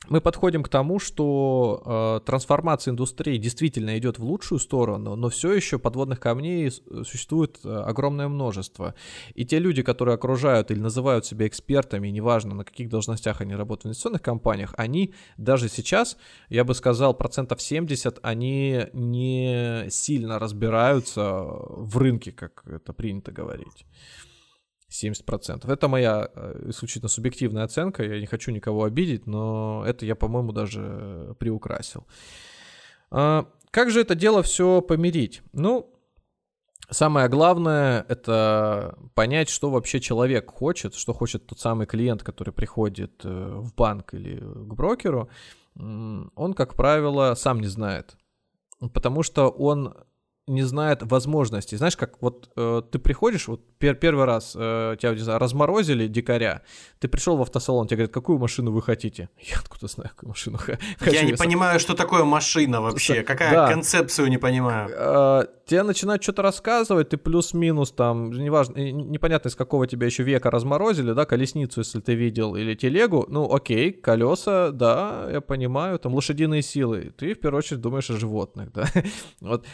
мы 0.08 0.20
подходим 0.20 0.62
к 0.62 0.68
тому, 0.68 0.98
что 0.98 1.82
э, 2.22 2.26
трансформация 2.26 2.92
индустрии 2.92 3.38
действительно 3.38 3.96
идет 3.98 4.18
в 4.18 4.24
лучшую 4.24 4.58
сторону, 4.58 5.16
но 5.16 5.28
все 5.28 5.52
еще 5.52 5.78
подводных 5.78 6.20
камней 6.20 6.70
с- 6.70 6.82
существует 7.04 7.58
э, 7.64 7.68
огромное 7.68 8.28
множество. 8.28 8.94
И 9.34 9.44
те 9.44 9.58
люди, 9.58 9.82
которые 9.82 10.14
окружают 10.14 10.70
или 10.70 10.78
называют 10.78 11.26
себя 11.26 11.46
экспертами, 11.46 12.08
неважно 12.08 12.54
на 12.54 12.64
каких 12.64 12.88
должностях 12.88 13.40
они 13.40 13.54
работают 13.54 13.84
в 13.84 13.86
инвестиционных 13.88 14.22
компаниях, 14.22 14.74
они 14.76 15.14
даже 15.36 15.68
сейчас, 15.68 16.16
я 16.48 16.64
бы 16.64 16.74
сказал, 16.74 17.14
процентов 17.14 17.62
70, 17.62 18.18
они 18.22 18.86
не 18.92 19.86
сильно 19.90 20.38
разбираются 20.38 21.22
в 21.22 21.96
рынке, 21.98 22.32
как 22.32 22.62
это 22.66 22.92
принято 22.92 23.32
говорить. 23.32 23.86
70%. 24.94 25.70
Это 25.70 25.88
моя 25.88 26.30
э, 26.34 26.66
исключительно 26.68 27.08
субъективная 27.08 27.64
оценка, 27.64 28.04
я 28.04 28.20
не 28.20 28.26
хочу 28.26 28.52
никого 28.52 28.84
обидеть, 28.84 29.26
но 29.26 29.84
это 29.86 30.06
я, 30.06 30.14
по-моему, 30.14 30.52
даже 30.52 31.34
приукрасил. 31.38 32.06
А, 33.10 33.46
Как 33.70 33.90
же 33.90 34.00
это 34.00 34.14
дело 34.14 34.42
все 34.42 34.80
помирить? 34.80 35.42
Ну, 35.52 35.92
самое 36.90 37.28
главное 37.28 38.04
это 38.08 38.96
понять, 39.14 39.48
что 39.48 39.70
вообще 39.70 40.00
человек 40.00 40.50
хочет, 40.50 40.94
что 40.94 41.12
хочет 41.12 41.46
тот 41.46 41.58
самый 41.58 41.86
клиент, 41.86 42.22
который 42.22 42.52
приходит 42.52 43.24
э, 43.24 43.28
в 43.28 43.74
банк 43.74 44.14
или 44.14 44.38
к 44.38 44.74
брокеру. 44.74 45.28
Он, 45.76 46.54
как 46.54 46.74
правило, 46.74 47.34
сам 47.34 47.60
не 47.60 47.66
знает, 47.66 48.16
потому 48.92 49.24
что 49.24 49.48
он 49.48 49.96
не 50.46 50.62
знает 50.62 51.02
возможностей. 51.02 51.76
Знаешь, 51.76 51.96
как 51.96 52.20
вот 52.20 52.50
э, 52.56 52.82
ты 52.90 52.98
приходишь, 52.98 53.48
вот 53.48 53.62
пер- 53.80 53.94
первый 53.94 54.26
раз 54.26 54.54
э, 54.54 54.96
тебя, 55.00 55.12
не 55.12 55.20
знаю, 55.20 55.38
разморозили 55.38 56.06
дикаря, 56.06 56.62
ты 56.98 57.08
пришел 57.08 57.36
в 57.36 57.42
автосалон, 57.42 57.86
тебе 57.86 57.96
говорят, 57.98 58.12
какую 58.12 58.38
машину 58.38 58.70
вы 58.70 58.82
хотите? 58.82 59.30
Я 59.40 59.56
откуда 59.58 59.86
знаю, 59.86 60.10
какую 60.10 60.28
машину 60.28 60.58
хочу. 60.58 60.78
Я 61.00 61.22
не 61.22 61.36
сам- 61.36 61.46
понимаю, 61.46 61.80
что 61.80 61.94
такое 61.94 62.24
машина 62.24 62.82
вообще. 62.82 63.22
Какая 63.22 63.52
да. 63.52 63.68
концепцию 63.68 64.28
не 64.28 64.38
понимаю. 64.38 64.90
Э, 64.92 65.46
тебе 65.66 65.82
начинают 65.82 66.22
что-то 66.22 66.42
рассказывать, 66.42 67.08
ты 67.08 67.16
плюс-минус 67.16 67.92
там, 67.92 68.30
неважно, 68.30 68.76
непонятно 68.76 69.48
из 69.48 69.56
какого 69.56 69.86
тебя 69.86 70.06
еще 70.06 70.24
века 70.24 70.50
разморозили, 70.50 71.12
да, 71.12 71.24
колесницу, 71.24 71.80
если 71.80 72.00
ты 72.00 72.14
видел, 72.14 72.54
или 72.54 72.74
телегу, 72.74 73.24
ну 73.28 73.52
окей, 73.52 73.92
колеса, 73.92 74.70
да, 74.72 75.26
я 75.30 75.40
понимаю, 75.40 75.98
там 75.98 76.14
лошадиные 76.14 76.60
силы, 76.62 77.14
ты 77.16 77.34
в 77.34 77.40
первую 77.40 77.58
очередь 77.60 77.80
думаешь 77.80 78.10
о 78.10 78.18
животных, 78.18 78.72
да, 78.72 78.86
вот, 79.40 79.64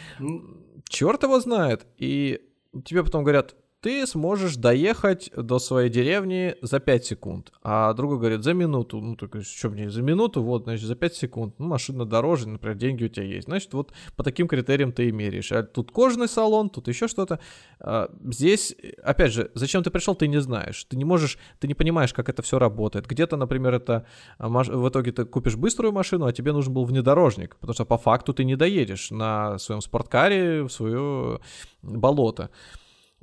черт 0.91 1.23
его 1.23 1.39
знает, 1.39 1.87
и 1.97 2.41
тебе 2.85 3.03
потом 3.03 3.23
говорят, 3.23 3.55
ты 3.81 4.05
сможешь 4.05 4.57
доехать 4.57 5.31
до 5.35 5.57
своей 5.57 5.89
деревни 5.89 6.55
за 6.61 6.79
5 6.79 7.05
секунд. 7.05 7.51
А 7.63 7.93
другой 7.93 8.19
говорит, 8.19 8.43
за 8.43 8.53
минуту. 8.53 9.01
Ну, 9.01 9.17
говоришь, 9.19 9.47
что 9.47 9.69
мне, 9.69 9.89
за 9.89 10.03
минуту? 10.03 10.43
Вот, 10.43 10.63
значит, 10.63 10.85
за 10.85 10.95
5 10.95 11.15
секунд. 11.15 11.55
Ну, 11.57 11.67
машина 11.67 12.05
дороже, 12.05 12.47
например, 12.47 12.77
деньги 12.77 13.05
у 13.05 13.07
тебя 13.07 13.25
есть. 13.25 13.47
Значит, 13.47 13.73
вот 13.73 13.91
по 14.15 14.23
таким 14.23 14.47
критериям 14.47 14.91
ты 14.91 15.09
и 15.09 15.11
меряешь. 15.11 15.51
А 15.51 15.63
тут 15.63 15.91
кожный 15.91 16.27
салон, 16.27 16.69
тут 16.69 16.87
еще 16.87 17.07
что-то. 17.07 17.39
А, 17.79 18.11
здесь, 18.29 18.75
опять 19.03 19.33
же, 19.33 19.49
зачем 19.55 19.81
ты 19.81 19.89
пришел, 19.89 20.13
ты 20.13 20.27
не 20.27 20.41
знаешь. 20.41 20.83
Ты 20.83 20.95
не 20.95 21.03
можешь, 21.03 21.39
ты 21.59 21.67
не 21.67 21.73
понимаешь, 21.73 22.13
как 22.13 22.29
это 22.29 22.43
все 22.43 22.59
работает. 22.59 23.07
Где-то, 23.07 23.35
например, 23.35 23.73
это 23.73 24.05
а, 24.37 24.47
в 24.47 24.89
итоге 24.89 25.11
ты 25.11 25.25
купишь 25.25 25.55
быструю 25.55 25.91
машину, 25.91 26.27
а 26.27 26.33
тебе 26.33 26.53
нужен 26.53 26.71
был 26.71 26.85
внедорожник, 26.85 27.55
потому 27.55 27.73
что 27.73 27.85
по 27.85 27.97
факту 27.97 28.31
ты 28.35 28.43
не 28.43 28.55
доедешь 28.55 29.09
на 29.09 29.57
своем 29.57 29.81
спорткаре 29.81 30.61
в 30.61 30.69
свое 30.69 31.39
болото. 31.81 32.51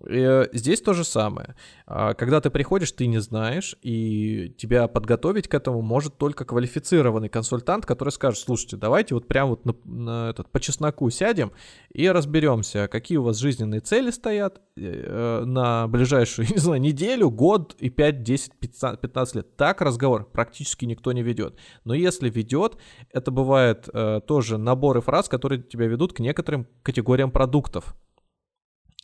Э, 0.07 0.47
здесь 0.53 0.81
то 0.81 0.95
же 0.95 1.05
самое. 1.05 1.57
А, 1.87 2.15
когда 2.15 2.41
ты 2.41 2.51
приходишь, 2.51 2.93
ты 2.93 3.07
не 3.07 3.19
знаешь, 3.19 3.77
и 3.83 4.55
тебя 4.57 4.87
подготовить 4.87 5.49
к 5.49 5.55
этому 5.55 5.83
может 5.83 6.16
только 6.16 6.45
квалифицированный 6.45 7.29
консультант, 7.29 7.85
который 7.85 8.11
скажет, 8.11 8.41
слушайте, 8.41 8.77
давайте 8.77 9.15
вот 9.15 9.27
прям 9.27 9.49
вот 9.49 9.65
на, 9.65 9.75
на 9.85 10.31
этот, 10.31 10.51
по 10.51 10.61
чесноку 10.61 11.11
сядем 11.11 11.53
и 11.93 12.09
разберемся, 12.09 12.87
какие 12.87 13.19
у 13.19 13.25
вас 13.25 13.39
жизненные 13.39 13.81
цели 13.81 14.11
стоят 14.11 14.61
э, 14.77 15.43
на 15.45 15.89
ближайшую, 15.89 16.47
не 16.51 16.59
знаю, 16.59 16.81
неделю, 16.81 17.31
год 17.31 17.75
и 17.79 17.91
5, 17.91 18.23
10, 18.23 18.53
15 18.61 19.35
лет. 19.35 19.57
Так 19.57 19.81
разговор 19.81 20.29
практически 20.31 20.85
никто 20.85 21.12
не 21.12 21.23
ведет. 21.23 21.59
Но 21.85 21.95
если 21.95 22.31
ведет, 22.31 22.77
это 23.12 23.33
бывает 23.33 23.89
э, 23.93 24.20
тоже 24.27 24.59
наборы 24.59 25.01
фраз, 25.01 25.29
которые 25.29 25.61
тебя 25.61 25.87
ведут 25.87 26.12
к 26.12 26.20
некоторым 26.20 26.69
категориям 26.83 27.33
продуктов. 27.33 27.97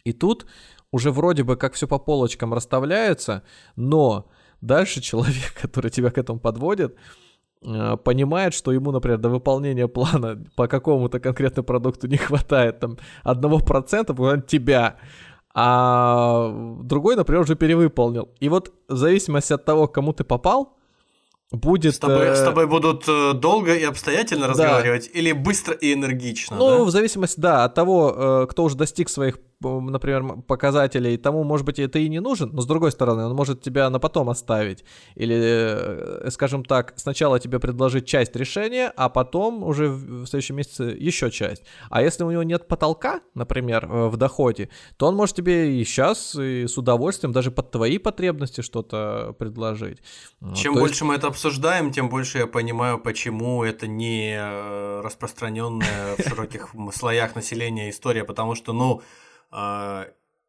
И 0.04 0.12
тут 0.12 0.46
уже 0.94 1.10
вроде 1.10 1.42
бы 1.42 1.56
как 1.56 1.74
все 1.74 1.88
по 1.88 1.98
полочкам 1.98 2.54
расставляется, 2.54 3.42
но 3.74 4.30
дальше 4.60 5.00
человек, 5.00 5.52
который 5.60 5.90
тебя 5.90 6.10
к 6.10 6.18
этому 6.18 6.38
подводит, 6.38 6.94
э, 7.62 7.96
понимает, 7.96 8.54
что 8.54 8.70
ему, 8.70 8.92
например, 8.92 9.18
до 9.18 9.28
выполнения 9.28 9.88
плана 9.88 10.44
по 10.54 10.68
какому-то 10.68 11.18
конкретному 11.18 11.66
продукту 11.66 12.06
не 12.06 12.16
хватает 12.16 12.78
там 12.78 12.98
одного 13.24 13.58
процента, 13.58 14.14
тебя, 14.46 14.96
а 15.52 16.52
другой, 16.84 17.16
например, 17.16 17.42
уже 17.42 17.56
перевыполнил. 17.56 18.28
И 18.38 18.48
вот 18.48 18.72
в 18.88 18.96
зависимости 18.96 19.52
от 19.52 19.64
того, 19.64 19.88
к 19.88 19.94
кому 19.94 20.12
ты 20.12 20.22
попал, 20.22 20.76
будет... 21.50 21.94
С 21.96 21.98
тобой, 21.98 22.26
э... 22.26 22.34
с 22.36 22.42
тобой 22.44 22.68
будут 22.68 23.08
э, 23.08 23.32
долго 23.34 23.74
и 23.74 23.82
обстоятельно 23.82 24.42
да. 24.42 24.48
разговаривать 24.48 25.10
или 25.12 25.32
быстро 25.32 25.74
и 25.74 25.92
энергично? 25.92 26.56
Ну, 26.56 26.78
да? 26.78 26.84
в 26.84 26.90
зависимости, 26.90 27.40
да, 27.40 27.64
от 27.64 27.74
того, 27.74 28.14
э, 28.16 28.46
кто 28.48 28.64
уже 28.64 28.76
достиг 28.76 29.08
своих 29.08 29.38
например, 29.60 30.42
показателей, 30.46 31.16
тому, 31.16 31.44
может 31.44 31.66
быть, 31.66 31.78
это 31.78 31.98
и 31.98 32.08
не 32.08 32.20
нужен, 32.20 32.50
но 32.52 32.60
с 32.60 32.66
другой 32.66 32.92
стороны, 32.92 33.24
он 33.24 33.34
может 33.34 33.62
тебя 33.62 33.90
на 33.90 33.98
потом 33.98 34.28
оставить. 34.28 34.84
Или, 35.14 35.36
э, 35.38 36.30
скажем 36.30 36.64
так, 36.64 36.94
сначала 36.96 37.40
тебе 37.40 37.58
предложить 37.58 38.06
часть 38.06 38.36
решения, 38.36 38.92
а 38.96 39.08
потом 39.08 39.62
уже 39.62 39.88
в 39.88 40.26
следующем 40.26 40.56
месяце 40.56 40.84
еще 40.98 41.30
часть. 41.30 41.62
А 41.90 42.02
если 42.02 42.24
у 42.24 42.30
него 42.30 42.42
нет 42.42 42.68
потолка, 42.68 43.20
например, 43.34 43.84
э, 43.84 44.08
в 44.08 44.16
доходе, 44.16 44.68
то 44.96 45.06
он 45.06 45.16
может 45.16 45.36
тебе 45.36 45.80
и 45.80 45.84
сейчас, 45.84 46.34
и 46.34 46.66
с 46.66 46.76
удовольствием 46.78 47.32
даже 47.32 47.50
под 47.50 47.70
твои 47.70 47.98
потребности 47.98 48.60
что-то 48.60 49.34
предложить. 49.38 49.98
Чем 50.54 50.74
то 50.74 50.80
больше 50.80 50.94
есть... 50.94 51.02
мы 51.02 51.14
это 51.14 51.28
обсуждаем, 51.28 51.92
тем 51.92 52.08
больше 52.08 52.38
я 52.38 52.46
понимаю, 52.46 52.98
почему 52.98 53.64
это 53.64 53.86
не 53.86 54.36
э, 54.36 55.00
распространенная 55.02 56.16
в 56.16 56.28
широких 56.28 56.74
слоях 56.94 57.34
населения 57.34 57.90
история, 57.90 58.24
потому 58.24 58.54
что, 58.54 58.72
ну, 58.72 59.02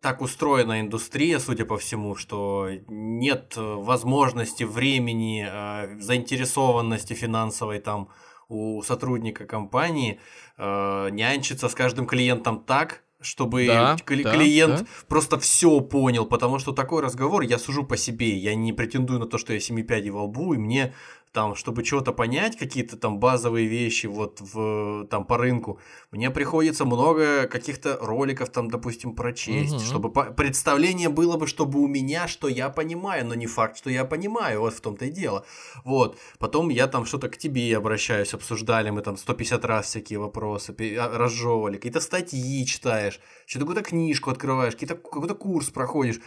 так 0.02 0.22
устроена 0.22 0.82
индустрия, 0.82 1.40
судя 1.40 1.66
по 1.66 1.78
всему, 1.78 2.16
что 2.16 2.70
нет 2.88 3.54
возможности, 3.58 4.64
времени, 4.64 5.48
а, 5.50 5.90
заинтересованности 6.00 7.14
финансовой 7.14 7.80
там 7.80 8.10
у 8.48 8.82
сотрудника 8.84 9.46
компании 9.46 10.20
э, 10.58 11.10
нянчиться 11.12 11.70
с 11.70 11.74
каждым 11.74 12.06
клиентом 12.06 12.64
так, 12.64 13.02
чтобы 13.22 13.66
да, 13.66 13.98
клиент 14.06 14.82
да. 14.82 14.86
просто 15.08 15.40
все 15.40 15.82
понял, 15.82 16.26
потому 16.26 16.60
что 16.60 16.72
такой 16.72 17.02
разговор 17.02 17.42
я 17.42 17.58
сужу 17.58 17.84
по 17.84 17.98
себе, 17.98 18.38
я 18.38 18.54
не 18.54 18.72
претендую 18.72 19.20
на 19.20 19.26
то, 19.26 19.38
что 19.38 19.54
я 19.54 19.60
семи 19.60 19.82
пядей 19.84 20.12
во 20.12 20.26
лбу, 20.26 20.54
и 20.54 20.58
мне 20.58 20.94
там, 21.36 21.54
чтобы 21.54 21.84
чего-то 21.84 22.14
понять, 22.14 22.58
какие-то 22.58 22.96
там 22.96 23.20
базовые 23.20 23.68
вещи 23.68 24.08
вот 24.08 24.40
в, 24.40 25.06
там 25.08 25.26
по 25.26 25.38
рынку, 25.38 25.80
мне 26.12 26.32
приходится 26.32 26.86
много 26.86 27.48
каких-то 27.48 27.98
роликов 28.02 28.50
там, 28.50 28.70
допустим, 28.70 29.16
прочесть, 29.16 29.74
угу. 29.74 29.82
чтобы 29.82 30.12
представление 30.34 31.10
было 31.10 31.36
бы, 31.36 31.46
чтобы 31.46 31.80
у 31.80 31.88
меня, 31.88 32.30
что 32.30 32.48
я 32.48 32.70
понимаю, 32.70 33.26
но 33.28 33.36
не 33.36 33.48
факт, 33.48 33.78
что 33.78 33.90
я 33.90 34.06
понимаю, 34.06 34.62
вот 34.62 34.74
в 34.74 34.80
том-то 34.80 35.06
и 35.06 35.12
дело. 35.12 35.46
Вот, 35.84 36.18
потом 36.40 36.70
я 36.70 36.88
там 36.88 37.06
что-то 37.06 37.28
к 37.28 37.38
тебе 37.38 37.78
обращаюсь, 37.78 38.34
обсуждали 38.34 38.90
мы 38.90 39.02
там 39.02 39.18
150 39.18 39.66
раз 39.66 39.88
всякие 39.88 40.20
вопросы, 40.20 40.74
а, 40.98 41.18
разжевывали, 41.18 41.76
какие-то 41.76 42.00
статьи 42.00 42.66
читаешь, 42.66 43.20
что-то 43.46 43.66
какую-то 43.66 43.90
книжку 43.90 44.32
открываешь, 44.32 44.74
какие-то, 44.74 44.96
какой-то 44.96 45.36
курс 45.36 45.70
проходишь, 45.70 46.22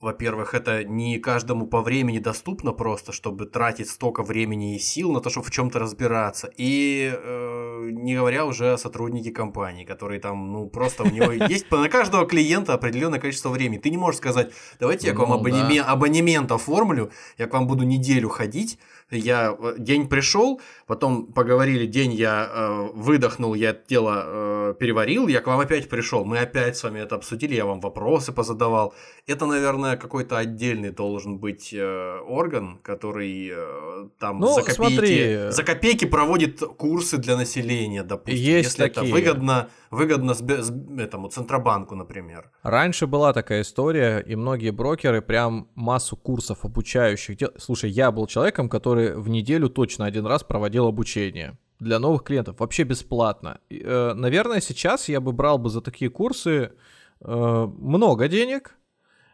во-первых, 0.00 0.54
это 0.54 0.82
не 0.82 1.18
каждому 1.18 1.66
по 1.66 1.82
времени 1.82 2.18
доступно 2.18 2.72
просто, 2.72 3.12
чтобы 3.12 3.44
тратить 3.44 3.90
столько 3.90 4.22
времени 4.22 4.76
и 4.76 4.78
сил 4.78 5.12
на 5.12 5.20
то, 5.20 5.28
чтобы 5.28 5.46
в 5.46 5.50
чем-то 5.50 5.78
разбираться. 5.78 6.50
И 6.56 7.12
э, 7.12 7.88
не 7.92 8.14
говоря 8.14 8.46
уже 8.46 8.72
о 8.72 8.78
сотруднике 8.78 9.30
компании, 9.30 9.84
который 9.84 10.18
там, 10.18 10.52
ну, 10.52 10.66
просто 10.68 11.02
у 11.02 11.10
него 11.10 11.32
есть 11.48 11.70
на 11.70 11.88
каждого 11.90 12.26
клиента 12.26 12.72
определенное 12.72 13.20
количество 13.20 13.50
времени. 13.50 13.78
Ты 13.78 13.90
не 13.90 13.98
можешь 13.98 14.18
сказать, 14.18 14.52
давайте 14.78 15.08
я 15.08 15.12
к 15.12 15.18
вам 15.18 15.28
ну 15.28 15.36
абонемент 15.36 16.50
оформлю, 16.50 17.10
я 17.36 17.46
к 17.46 17.52
вам 17.52 17.66
буду 17.66 17.84
неделю 17.84 18.30
ходить, 18.30 18.78
я 19.10 19.56
э, 19.58 19.74
день 19.78 20.08
пришел, 20.08 20.60
потом 20.86 21.26
поговорили, 21.26 21.86
день 21.86 22.12
я 22.12 22.48
э, 22.52 22.88
выдохнул, 22.94 23.54
я 23.54 23.70
это 23.70 23.82
дело 23.88 24.24
э, 24.26 24.74
переварил, 24.78 25.28
я 25.28 25.40
к 25.40 25.46
вам 25.46 25.60
опять 25.60 25.88
пришел, 25.88 26.24
мы 26.24 26.38
опять 26.38 26.76
с 26.76 26.82
вами 26.84 27.00
это 27.00 27.16
обсудили, 27.16 27.54
я 27.54 27.64
вам 27.64 27.80
вопросы 27.80 28.32
позадавал. 28.32 28.94
Это, 29.26 29.46
наверное, 29.46 29.96
какой-то 29.96 30.38
отдельный 30.38 30.90
должен 30.90 31.38
быть 31.38 31.72
э, 31.72 32.18
орган, 32.26 32.78
который 32.82 33.50
э, 33.52 34.08
там 34.18 34.40
ну, 34.40 34.54
за, 34.54 34.62
копейки, 34.62 34.94
смотри. 34.94 35.50
за 35.50 35.62
копейки 35.62 36.04
проводит 36.04 36.60
курсы 36.60 37.16
для 37.18 37.36
населения, 37.36 38.02
допустим, 38.02 38.42
Есть 38.42 38.70
если 38.70 38.82
такие. 38.82 39.06
это 39.06 39.14
выгодно, 39.14 39.68
выгодно 39.90 40.34
с, 40.34 40.40
с, 40.40 40.72
этому 40.98 41.28
Центробанку, 41.28 41.94
например. 41.94 42.50
Раньше 42.62 43.06
была 43.06 43.32
такая 43.32 43.62
история, 43.62 44.18
и 44.18 44.36
многие 44.36 44.70
брокеры 44.70 45.22
прям 45.22 45.68
массу 45.74 46.16
курсов 46.16 46.64
обучающих. 46.64 47.38
Слушай, 47.58 47.90
я 47.90 48.10
был 48.10 48.26
человеком, 48.26 48.68
который 48.68 48.99
который 49.00 49.20
в 49.20 49.28
неделю 49.28 49.68
точно 49.68 50.06
один 50.06 50.26
раз 50.26 50.42
проводил 50.42 50.86
обучение 50.86 51.56
для 51.78 51.98
новых 51.98 52.22
клиентов, 52.24 52.60
вообще 52.60 52.84
бесплатно. 52.84 53.58
Э, 53.70 54.12
наверное, 54.14 54.60
сейчас 54.60 55.08
я 55.08 55.20
бы 55.20 55.32
брал 55.32 55.58
бы 55.58 55.70
за 55.70 55.80
такие 55.80 56.10
курсы 56.10 56.72
э, 57.20 57.66
много 57.78 58.28
денег, 58.28 58.76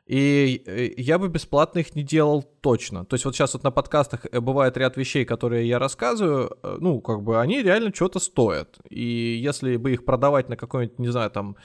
и 0.06 0.62
э, 0.66 0.90
я 0.96 1.18
бы 1.18 1.28
бесплатно 1.28 1.80
их 1.80 1.96
не 1.96 2.04
делал 2.04 2.42
точно. 2.42 3.04
То 3.04 3.14
есть 3.14 3.24
вот 3.24 3.34
сейчас 3.34 3.54
вот 3.54 3.64
на 3.64 3.72
подкастах 3.72 4.24
э, 4.30 4.38
бывает 4.38 4.76
ряд 4.76 4.96
вещей, 4.96 5.24
которые 5.24 5.66
я 5.66 5.80
рассказываю, 5.80 6.56
э, 6.62 6.76
ну, 6.80 7.00
как 7.00 7.22
бы 7.22 7.40
они 7.40 7.60
реально 7.60 7.92
что-то 7.92 8.20
стоят. 8.20 8.78
И 8.88 9.02
если 9.02 9.76
бы 9.76 9.92
их 9.92 10.04
продавать 10.04 10.48
на 10.48 10.56
какой-нибудь, 10.56 10.98
не 11.00 11.08
знаю, 11.08 11.30
там, 11.30 11.56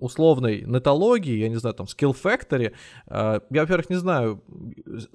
условной 0.00 0.62
нетологии, 0.66 1.38
я 1.38 1.48
не 1.48 1.56
знаю, 1.56 1.74
там, 1.74 1.86
Skill 1.86 2.14
Factory, 2.14 2.74
я, 3.10 3.40
во-первых, 3.50 3.88
не 3.88 3.96
знаю, 3.96 4.42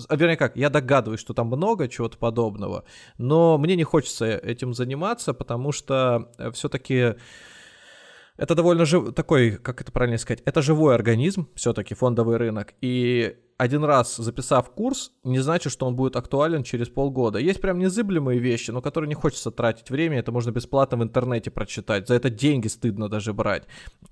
а 0.09 0.15
вернее 0.15 0.35
как, 0.35 0.57
я 0.57 0.69
догадываюсь, 0.71 1.19
что 1.19 1.33
там 1.33 1.47
много 1.47 1.87
чего-то 1.87 2.17
подобного, 2.17 2.85
но 3.19 3.57
мне 3.59 3.75
не 3.75 3.83
хочется 3.83 4.25
этим 4.25 4.73
заниматься, 4.73 5.33
потому 5.33 5.71
что 5.71 6.31
все-таки 6.53 7.15
это 8.37 8.55
довольно 8.55 8.85
жив... 8.85 9.13
такой, 9.13 9.51
как 9.51 9.81
это 9.81 9.91
правильно 9.91 10.17
сказать, 10.17 10.41
это 10.45 10.61
живой 10.61 10.95
организм, 10.95 11.49
все-таки 11.55 11.93
фондовый 11.93 12.37
рынок. 12.37 12.73
И 12.81 13.35
один 13.63 13.83
раз 13.85 14.17
записав 14.17 14.69
курс, 14.71 15.11
не 15.23 15.39
значит, 15.39 15.71
что 15.71 15.85
он 15.85 15.95
будет 15.95 16.15
актуален 16.15 16.63
через 16.63 16.89
полгода. 16.89 17.39
Есть 17.39 17.61
прям 17.61 17.79
незыблемые 17.79 18.39
вещи, 18.39 18.71
но 18.71 18.81
которые 18.81 19.07
не 19.07 19.15
хочется 19.15 19.51
тратить 19.51 19.89
время, 19.89 20.19
это 20.19 20.31
можно 20.31 20.51
бесплатно 20.51 20.97
в 20.97 21.03
интернете 21.03 21.49
прочитать. 21.49 22.07
За 22.07 22.15
это 22.15 22.29
деньги 22.29 22.67
стыдно 22.67 23.09
даже 23.09 23.33
брать. 23.33 23.63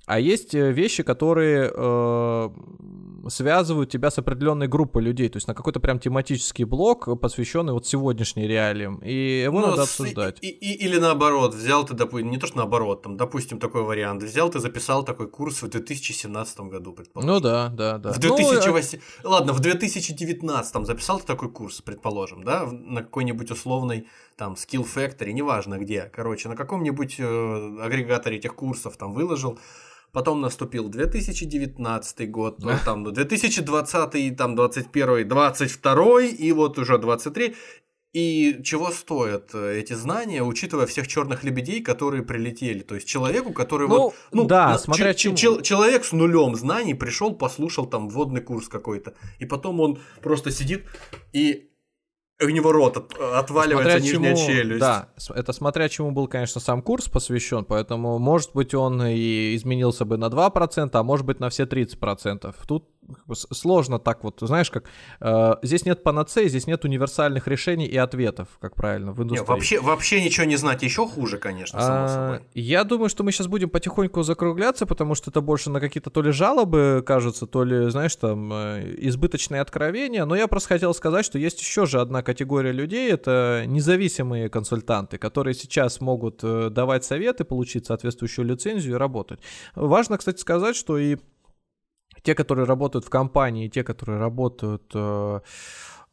А 0.05 0.19
есть 0.19 0.55
э, 0.55 0.71
вещи, 0.71 1.03
которые 1.03 1.71
э, 1.73 2.49
связывают 3.29 3.89
тебя 3.89 4.09
с 4.09 4.17
определенной 4.17 4.67
группой 4.67 5.01
людей, 5.03 5.29
то 5.29 5.37
есть 5.37 5.47
на 5.47 5.53
какой-то 5.53 5.79
прям 5.79 5.99
тематический 5.99 6.65
блок, 6.65 7.19
посвященный 7.19 7.73
вот 7.73 7.85
сегодняшним 7.85 8.47
реалиям, 8.47 8.97
и 8.97 9.43
его 9.43 9.59
ну, 9.59 9.67
надо 9.67 9.83
обсуждать. 9.83 10.37
И, 10.41 10.47
и, 10.47 10.85
или 10.85 10.97
наоборот, 10.97 11.53
взял 11.53 11.85
ты, 11.85 11.93
допустим, 11.93 12.31
не 12.31 12.37
то 12.37 12.47
что 12.47 12.57
наоборот, 12.57 13.03
там, 13.03 13.17
допустим, 13.17 13.59
такой 13.59 13.83
вариант, 13.83 14.23
взял 14.23 14.49
ты, 14.49 14.59
записал 14.59 15.03
такой 15.03 15.27
курс 15.27 15.61
в 15.61 15.69
2017 15.69 16.59
году, 16.61 16.93
предположим. 16.93 17.33
Ну 17.33 17.39
да, 17.39 17.69
да, 17.69 17.97
да. 17.97 18.13
В 18.13 18.19
2008... 18.19 18.99
Ну, 19.23 19.29
ладно, 19.29 19.40
в 19.45 19.59
2019 19.59 20.85
записал 20.85 21.19
ты 21.19 21.25
такой 21.25 21.51
курс, 21.51 21.81
предположим, 21.81 22.43
да, 22.43 22.65
на 22.65 23.01
какой-нибудь 23.01 23.51
условной 23.51 24.07
там 24.35 24.53
Skill 24.53 24.85
Factory, 24.85 25.31
неважно 25.31 25.77
где, 25.77 26.11
короче, 26.13 26.49
на 26.49 26.55
каком-нибудь 26.55 27.15
э, 27.19 27.23
агрегаторе 27.81 28.37
этих 28.37 28.55
курсов 28.55 28.97
там 28.97 29.13
выложил, 29.13 29.59
потом 30.11 30.41
наступил 30.41 30.89
2019 30.89 32.31
год, 32.31 32.59
ну, 32.59 32.71
там, 32.85 33.03
ну, 33.03 33.11
2020, 33.11 34.37
там, 34.37 34.55
21, 34.55 35.27
22 35.27 36.21
и 36.21 36.51
вот 36.51 36.77
уже 36.77 36.97
23, 36.97 37.55
и 38.13 38.59
чего 38.63 38.91
стоят 38.91 39.51
э, 39.53 39.79
эти 39.79 39.93
знания, 39.93 40.43
учитывая 40.43 40.85
всех 40.85 41.07
черных 41.07 41.43
лебедей, 41.43 41.81
которые 41.81 42.23
прилетели? 42.23 42.81
То 42.81 42.95
есть 42.95 43.07
человеку, 43.07 43.53
который 43.53 43.87
ну, 43.87 43.97
вот. 43.97 44.15
Ну, 44.31 44.45
да, 44.45 44.77
смотря 44.77 45.13
ч- 45.13 45.33
ч- 45.33 45.61
Человек 45.61 46.03
с 46.03 46.11
нулем 46.11 46.55
знаний 46.55 46.93
пришел, 46.93 47.33
послушал 47.33 47.85
там 47.85 48.09
вводный 48.09 48.41
курс 48.41 48.67
какой-то. 48.67 49.13
И 49.39 49.45
потом 49.45 49.79
он 49.79 49.99
просто 50.21 50.51
сидит 50.51 50.85
и 51.31 51.70
у 52.45 52.49
него 52.49 52.71
рот 52.71 52.97
от, 52.97 53.13
отваливается 53.19 53.99
Смотря 53.99 54.11
нижняя 54.11 54.35
чему- 54.35 54.47
челюсть. 54.47 54.79
Да, 54.79 55.09
это 55.35 55.53
смотря 55.53 55.89
чему 55.89 56.11
был, 56.11 56.27
конечно, 56.27 56.61
сам 56.61 56.81
курс 56.81 57.07
посвящен, 57.07 57.65
поэтому, 57.65 58.17
может 58.19 58.53
быть, 58.53 58.73
он 58.73 59.01
и 59.03 59.55
изменился 59.55 60.05
бы 60.05 60.17
на 60.17 60.25
2%, 60.25 60.89
а 60.93 61.03
может 61.03 61.25
быть, 61.25 61.39
на 61.39 61.49
все 61.49 61.63
30%. 61.63 62.53
Тут 62.67 62.87
сложно 63.51 63.99
так 63.99 64.23
вот, 64.23 64.37
знаешь, 64.41 64.69
как... 64.71 64.85
э, 65.19 65.55
здесь 65.63 65.85
нет 65.85 66.03
панацеи, 66.03 66.47
здесь 66.47 66.67
нет 66.67 66.85
универсальных 66.85 67.47
решений 67.47 67.85
и 67.85 67.97
ответов, 67.97 68.47
как 68.59 68.75
правильно, 68.75 69.11
в 69.11 69.21
индустрии. 69.23 69.47
вообще, 69.47 69.79
вообще 69.81 70.23
ничего 70.23 70.45
не 70.45 70.55
знать 70.55 70.83
еще 70.83 71.07
хуже, 71.07 71.37
конечно, 71.37 71.81
само 71.81 72.05
А, 72.05 72.07
собой. 72.07 72.41
Я 72.53 72.83
думаю, 72.83 73.09
что 73.09 73.23
мы 73.23 73.31
сейчас 73.31 73.47
будем 73.47 73.69
потихоньку 73.69 74.23
закругляться, 74.23 74.85
потому 74.85 75.15
что 75.15 75.29
это 75.31 75.41
больше 75.41 75.69
на 75.69 75.79
какие-то 75.79 76.09
то 76.09 76.21
ли 76.21 76.31
жалобы 76.31 77.03
кажется, 77.05 77.47
то 77.47 77.63
ли, 77.63 77.89
знаешь, 77.89 78.15
там 78.15 78.51
э, 78.53 78.95
избыточные 78.99 79.61
откровения. 79.61 80.23
Но 80.25 80.35
я 80.35 80.47
просто 80.47 80.69
хотел 80.69 80.93
сказать, 80.93 81.25
что 81.25 81.37
есть 81.39 81.59
еще 81.59 81.85
же 81.85 81.99
одна 81.99 82.21
категория 82.31 82.71
людей, 82.71 83.11
это 83.11 83.65
независимые 83.67 84.49
консультанты, 84.49 85.17
которые 85.17 85.53
сейчас 85.53 86.01
могут 86.01 86.43
э, 86.43 86.69
давать 86.69 87.03
советы, 87.03 87.43
получить 87.43 87.85
соответствующую 87.85 88.45
лицензию 88.45 88.95
и 88.95 88.97
работать. 88.97 89.39
Важно, 89.75 90.17
кстати, 90.17 90.39
сказать, 90.39 90.77
что 90.77 90.97
и 90.97 91.17
те, 92.23 92.33
которые 92.33 92.65
работают 92.65 93.05
в 93.05 93.09
компании, 93.09 93.65
и 93.65 93.69
те, 93.69 93.83
которые 93.83 94.19
работают 94.19 94.83
э, 94.95 95.39
э, 95.39 95.39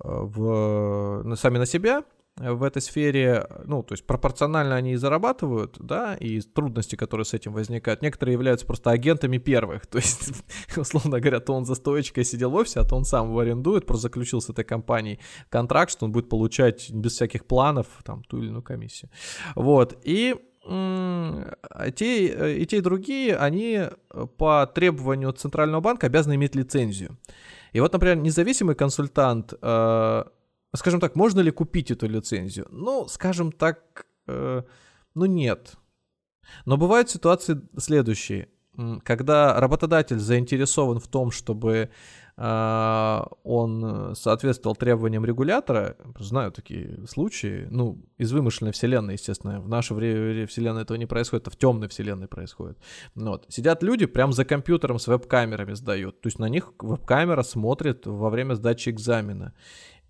в, 0.04 1.36
сами 1.36 1.58
на 1.58 1.66
себя, 1.66 2.02
в 2.38 2.62
этой 2.62 2.80
сфере, 2.82 3.46
ну, 3.64 3.82
то 3.82 3.94
есть 3.94 4.06
пропорционально 4.06 4.76
они 4.76 4.92
и 4.92 4.96
зарабатывают, 4.96 5.76
да, 5.78 6.14
и 6.14 6.40
трудности, 6.40 6.96
которые 6.96 7.24
с 7.24 7.34
этим 7.34 7.52
возникают. 7.52 8.02
Некоторые 8.02 8.34
являются 8.34 8.66
просто 8.66 8.90
агентами 8.90 9.38
первых, 9.38 9.86
то 9.90 9.98
есть, 9.98 10.32
условно 10.76 11.20
говоря, 11.20 11.40
то 11.40 11.54
он 11.54 11.64
за 11.64 11.74
стоечкой 11.74 12.24
сидел 12.24 12.50
в 12.50 12.58
а 12.58 12.84
то 12.84 12.96
он 12.96 13.04
сам 13.04 13.28
его 13.28 13.40
арендует, 13.40 13.86
просто 13.86 14.02
заключил 14.02 14.40
с 14.40 14.50
этой 14.50 14.64
компанией 14.64 15.18
контракт, 15.48 15.92
что 15.92 16.06
он 16.06 16.12
будет 16.12 16.28
получать 16.28 16.90
без 16.90 17.12
всяких 17.12 17.44
планов 17.44 17.86
там 18.04 18.22
ту 18.24 18.38
или 18.38 18.48
иную 18.48 18.62
комиссию. 18.62 19.10
Вот, 19.54 19.98
и 20.04 20.36
а 20.70 21.90
те, 21.94 22.28
э, 22.28 22.58
и 22.58 22.66
те, 22.66 22.78
и 22.78 22.80
другие, 22.80 23.36
они 23.36 23.78
э, 23.78 24.26
по 24.36 24.66
требованию 24.66 25.32
Центрального 25.32 25.80
банка 25.80 26.08
обязаны 26.08 26.34
иметь 26.34 26.54
лицензию. 26.54 27.16
И 27.72 27.80
вот, 27.80 27.92
например, 27.92 28.16
независимый 28.16 28.74
консультант, 28.74 29.54
э, 29.60 30.24
скажем 30.76 31.00
так, 31.00 31.16
можно 31.16 31.40
ли 31.40 31.50
купить 31.50 31.90
эту 31.90 32.08
лицензию? 32.08 32.66
Ну, 32.70 33.08
скажем 33.08 33.52
так, 33.52 34.06
э, 34.26 34.62
ну 35.14 35.24
нет. 35.26 35.74
Но 36.64 36.76
бывают 36.76 37.10
ситуации 37.10 37.60
следующие. 37.76 38.48
Когда 39.02 39.58
работодатель 39.58 40.18
заинтересован 40.18 41.00
в 41.00 41.08
том, 41.08 41.32
чтобы 41.32 41.90
а, 42.40 43.26
он 43.42 44.14
соответствовал 44.14 44.76
требованиям 44.76 45.24
регулятора, 45.24 45.96
знаю 46.20 46.52
такие 46.52 47.04
случаи, 47.08 47.66
ну, 47.68 48.00
из 48.16 48.30
вымышленной 48.30 48.70
вселенной, 48.70 49.14
естественно, 49.14 49.60
в 49.60 49.68
наше 49.68 49.92
время 49.92 50.46
вселенной 50.46 50.82
этого 50.82 50.96
не 50.96 51.06
происходит, 51.06 51.48
это 51.48 51.56
в 51.56 51.58
темной 51.58 51.88
вселенной 51.88 52.28
происходит. 52.28 52.78
Ну 53.16 53.32
Вот. 53.32 53.46
Сидят 53.48 53.82
люди, 53.82 54.06
прям 54.06 54.32
за 54.32 54.44
компьютером 54.44 55.00
с 55.00 55.08
веб-камерами 55.08 55.72
сдают, 55.72 56.20
то 56.20 56.28
есть 56.28 56.38
на 56.38 56.48
них 56.48 56.72
веб-камера 56.78 57.42
смотрит 57.42 58.06
во 58.06 58.30
время 58.30 58.54
сдачи 58.54 58.90
экзамена. 58.90 59.52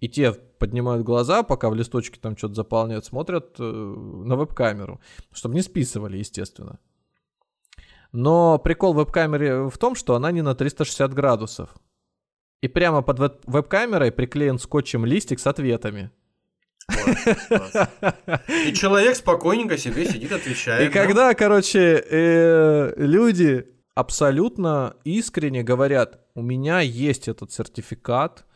И 0.01 0.09
те 0.09 0.33
поднимают 0.33 1.05
глаза, 1.05 1.43
пока 1.43 1.71
в 1.71 1.75
листочке 1.75 2.21
там 2.21 2.37
что-то 2.37 2.55
заполняют, 2.55 3.05
смотрят 3.05 3.57
э, 3.59 3.63
на 3.63 4.37
веб-камеру, 4.37 5.01
чтобы 5.33 5.55
не 5.55 5.63
списывали, 5.63 6.19
естественно. 6.19 6.79
Но 8.13 8.59
прикол 8.59 8.95
веб-камеры 8.95 9.69
в 9.69 9.77
том, 9.77 9.95
что 9.95 10.15
она 10.15 10.31
не 10.31 10.43
на 10.43 10.55
360 10.55 11.13
градусов. 11.15 11.75
И 12.63 12.69
прямо 12.69 13.03
под 13.03 13.19
веб- 13.19 13.43
веб-камерой 13.47 14.11
приклеен 14.13 14.59
скотчем 14.59 15.05
листик 15.05 15.39
с 15.41 15.47
ответами. 15.47 16.11
Класс, 16.87 17.49
класс. 17.49 17.89
И 18.67 18.73
человек 18.73 19.17
спокойненько 19.17 19.77
себе 19.77 20.07
сидит, 20.07 20.33
отвечает. 20.33 20.89
И 20.89 20.93
когда, 20.93 21.35
короче, 21.35 22.03
э, 22.09 22.95
люди 22.97 23.67
абсолютно 23.95 24.97
искренне 25.05 25.63
говорят, 25.63 26.21
у 26.35 26.43
меня 26.43 26.81
есть 26.81 27.29
этот 27.29 27.53
сертификат, 27.53 28.47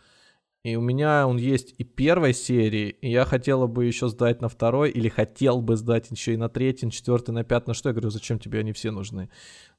и 0.65 0.77
у 0.77 0.81
меня 0.81 1.27
он 1.27 1.39
есть 1.39 1.75
и 1.79 1.83
первой 1.83 2.33
серии, 2.33 2.91
и 3.01 3.11
я 3.11 3.25
хотела 3.25 3.67
бы 3.67 3.85
еще 3.85 4.09
сдать 4.09 4.41
на 4.41 4.49
второй, 4.49 4.91
или 4.91 5.09
хотел 5.09 5.61
бы 5.61 5.77
сдать 5.77 6.11
еще 6.11 6.35
и 6.35 6.37
на 6.37 6.49
третий, 6.49 6.87
на 6.87 6.93
четвертый, 6.93 7.33
на 7.33 7.43
пятый. 7.43 7.71
На 7.71 7.75
что 7.75 7.89
я 7.89 7.93
говорю, 7.93 8.11
зачем 8.11 8.39
тебе 8.39 8.61
они 8.61 8.73
все 8.73 8.93
нужны? 8.93 9.29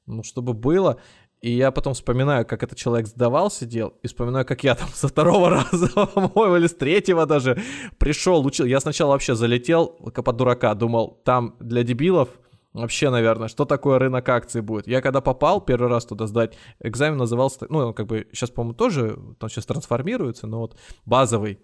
Ну, 0.04 0.22
чтобы 0.22 0.52
было. 0.52 1.00
И 1.40 1.50
я 1.50 1.70
потом 1.70 1.94
вспоминаю, 1.94 2.44
как 2.44 2.62
этот 2.62 2.78
человек 2.78 3.06
сдавал, 3.06 3.50
сидел, 3.50 3.94
и 4.02 4.08
вспоминаю, 4.08 4.44
как 4.44 4.62
я 4.62 4.74
там 4.74 4.88
со 4.92 5.08
второго 5.08 5.48
раза, 5.72 5.88
по-моему, 5.88 6.56
или 6.56 6.66
с 6.66 6.74
третьего 6.74 7.24
даже 7.24 7.62
пришел, 7.98 8.44
учил. 8.44 8.66
Я 8.66 8.80
сначала 8.80 9.12
вообще 9.12 9.34
залетел, 9.34 9.88
как 10.14 10.24
под 10.24 10.36
дурака, 10.36 10.74
думал, 10.74 11.20
там 11.24 11.56
для 11.60 11.82
дебилов 11.82 12.28
вообще, 12.74 13.08
наверное, 13.08 13.48
что 13.48 13.64
такое 13.64 13.98
рынок 13.98 14.28
акций 14.28 14.60
будет. 14.60 14.86
Я 14.86 15.00
когда 15.00 15.20
попал 15.20 15.60
первый 15.60 15.88
раз 15.88 16.04
туда 16.04 16.26
сдать, 16.26 16.58
экзамен 16.80 17.16
назывался, 17.16 17.66
ну, 17.70 17.94
как 17.94 18.06
бы 18.06 18.26
сейчас, 18.32 18.50
по-моему, 18.50 18.74
тоже, 18.74 19.18
там 19.38 19.48
сейчас 19.48 19.64
трансформируется, 19.66 20.46
но 20.46 20.60
вот 20.60 20.76
базовый. 21.06 21.60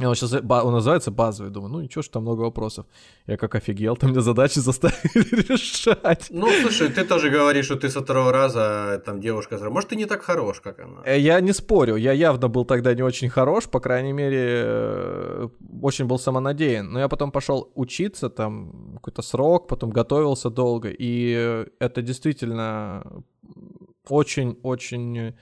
Он, 0.00 0.14
сейчас, 0.14 0.32
он 0.32 0.72
называется 0.72 1.10
базовый, 1.10 1.50
думаю, 1.50 1.72
ну 1.72 1.80
ничего, 1.80 2.02
что 2.02 2.12
там 2.12 2.22
много 2.22 2.42
вопросов. 2.42 2.86
Я 3.26 3.36
как 3.36 3.56
офигел, 3.56 3.96
там 3.96 4.10
мне 4.10 4.20
задачи 4.20 4.60
заставили 4.60 5.52
решать. 5.52 6.28
Ну, 6.30 6.48
слушай, 6.62 6.88
ты 6.88 7.04
тоже 7.04 7.30
говоришь, 7.30 7.64
что 7.64 7.74
ты 7.74 7.88
со 7.90 8.00
второго 8.00 8.32
раза 8.32 9.02
там 9.04 9.20
девушка... 9.20 9.58
Может, 9.70 9.90
ты 9.90 9.96
не 9.96 10.06
так 10.06 10.22
хорош, 10.22 10.60
как 10.60 10.78
она? 10.78 11.02
Э, 11.04 11.18
Я 11.18 11.40
не 11.40 11.52
спорю, 11.52 11.96
я 11.96 12.12
явно 12.12 12.48
был 12.48 12.64
тогда 12.64 12.94
не 12.94 13.02
очень 13.02 13.28
хорош, 13.28 13.64
по 13.64 13.80
крайней 13.80 14.12
мере, 14.12 14.62
э, 14.64 15.48
очень 15.82 16.04
был 16.06 16.18
самонадеян. 16.18 16.92
Но 16.92 17.00
я 17.00 17.08
потом 17.08 17.32
пошел 17.32 17.72
учиться, 17.74 18.28
там 18.30 18.92
какой-то 18.94 19.22
срок, 19.22 19.66
потом 19.68 19.90
готовился 19.90 20.48
долго, 20.50 20.90
и 20.90 21.34
э, 21.36 21.66
это 21.80 22.02
действительно 22.02 23.02
очень-очень 24.08 25.34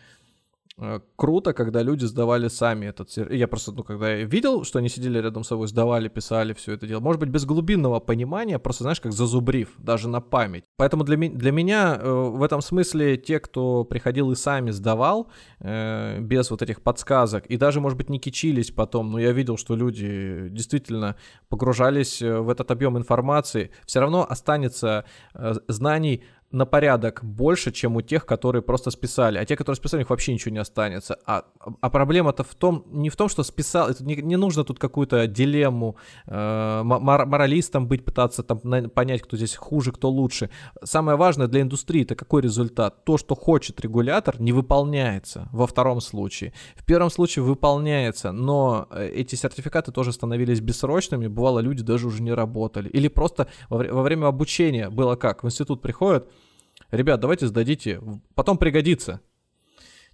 круто, 1.17 1.55
когда 1.55 1.83
люди 1.83 2.05
сдавали 2.05 2.49
сами 2.49 2.87
этот 2.87 3.11
сер- 3.11 3.33
Я 3.33 3.49
просто, 3.49 3.73
ну, 3.73 3.83
когда 3.83 4.13
я 4.15 4.25
видел, 4.25 4.63
что 4.65 4.79
они 4.79 4.89
сидели 4.91 5.19
рядом 5.19 5.43
с 5.43 5.49
собой, 5.49 5.69
сдавали, 5.69 6.09
писали 6.09 6.53
все 6.53 6.73
это 6.73 6.87
дело. 6.87 7.01
Может 7.01 7.21
быть, 7.21 7.31
без 7.31 7.47
глубинного 7.47 7.99
понимания, 7.99 8.59
просто, 8.59 8.85
знаешь, 8.85 9.01
как 9.01 9.13
зазубрив, 9.13 9.71
даже 9.79 10.09
на 10.09 10.21
память. 10.21 10.65
Поэтому 10.77 11.05
для, 11.05 11.17
ми- 11.17 11.31
для 11.31 11.51
меня 11.51 11.99
э, 11.99 12.11
в 12.11 12.43
этом 12.43 12.61
смысле 12.61 13.17
те, 13.17 13.41
кто 13.41 13.85
приходил 13.85 14.31
и 14.33 14.37
сами 14.37 14.71
сдавал, 14.71 15.29
э, 15.61 16.21
без 16.21 16.51
вот 16.51 16.61
этих 16.61 16.83
подсказок, 16.83 17.47
и 17.47 17.57
даже, 17.57 17.81
может 17.81 17.97
быть, 17.97 18.11
не 18.11 18.19
кичились 18.19 18.71
потом, 18.71 19.13
но 19.13 19.19
я 19.19 19.33
видел, 19.33 19.57
что 19.57 19.77
люди 19.77 20.49
действительно 20.51 21.17
погружались 21.49 22.21
э, 22.21 22.39
в 22.41 22.51
этот 22.51 22.71
объем 22.71 22.99
информации, 22.99 23.71
все 23.87 24.01
равно 24.01 24.27
останется 24.29 25.07
э, 25.35 25.55
знаний 25.69 26.23
на 26.57 26.67
порядок 26.67 27.21
больше, 27.23 27.71
чем 27.71 27.97
у 27.97 28.01
тех, 28.01 28.27
которые 28.27 28.63
просто 28.63 28.91
списали. 28.91 29.39
А 29.39 29.45
те, 29.45 29.57
которые 29.57 29.77
списали, 29.77 30.01
у 30.01 30.03
них 30.03 30.11
вообще 30.11 30.33
ничего 30.33 30.53
не 30.53 30.59
останется. 30.59 31.19
А, 31.27 31.45
а 31.81 31.91
проблема-то 31.91 32.45
в 32.45 32.55
том, 32.55 32.85
не 32.91 33.11
в 33.11 33.17
том, 33.17 33.29
что 33.29 33.43
списал, 33.43 33.89
это 33.91 34.05
не, 34.05 34.17
не 34.17 34.37
нужно 34.37 34.65
тут 34.65 34.79
какую-то 34.79 35.27
дилемму 35.27 35.97
э, 36.27 36.83
мор- 36.83 37.27
моралистом 37.27 37.87
быть, 37.87 38.05
пытаться 38.05 38.43
там 38.43 38.61
на- 38.65 38.89
понять, 38.89 39.23
кто 39.23 39.37
здесь 39.37 39.55
хуже, 39.55 39.93
кто 39.93 40.09
лучше. 40.09 40.51
Самое 40.83 41.17
важное 41.17 41.47
для 41.47 41.61
индустрии 41.61 42.03
это 42.03 42.15
какой 42.15 42.43
результат. 42.43 43.05
То, 43.05 43.19
что 43.19 43.35
хочет 43.35 43.81
регулятор, 43.81 44.41
не 44.41 44.53
выполняется 44.53 45.49
во 45.53 45.67
втором 45.67 46.01
случае. 46.01 46.53
В 46.75 46.85
первом 46.85 47.11
случае 47.11 47.45
выполняется, 47.45 48.33
но 48.33 48.89
э, 48.91 49.09
эти 49.09 49.35
сертификаты 49.35 49.93
тоже 49.93 50.13
становились 50.13 50.61
бессрочными. 50.61 51.27
Бывало, 51.27 51.61
люди 51.61 51.83
даже 51.83 52.07
уже 52.07 52.23
не 52.23 52.33
работали. 52.33 52.89
Или 52.89 53.09
просто 53.09 53.49
во, 53.69 53.79
во 53.79 54.03
время 54.03 54.27
обучения 54.27 54.89
было 54.89 55.17
как? 55.17 55.43
В 55.43 55.47
институт 55.47 55.83
приходят, 55.83 56.31
ребят, 56.91 57.21
давайте 57.21 57.47
сдадите, 57.47 58.01
потом 58.35 58.59
пригодится. 58.59 59.21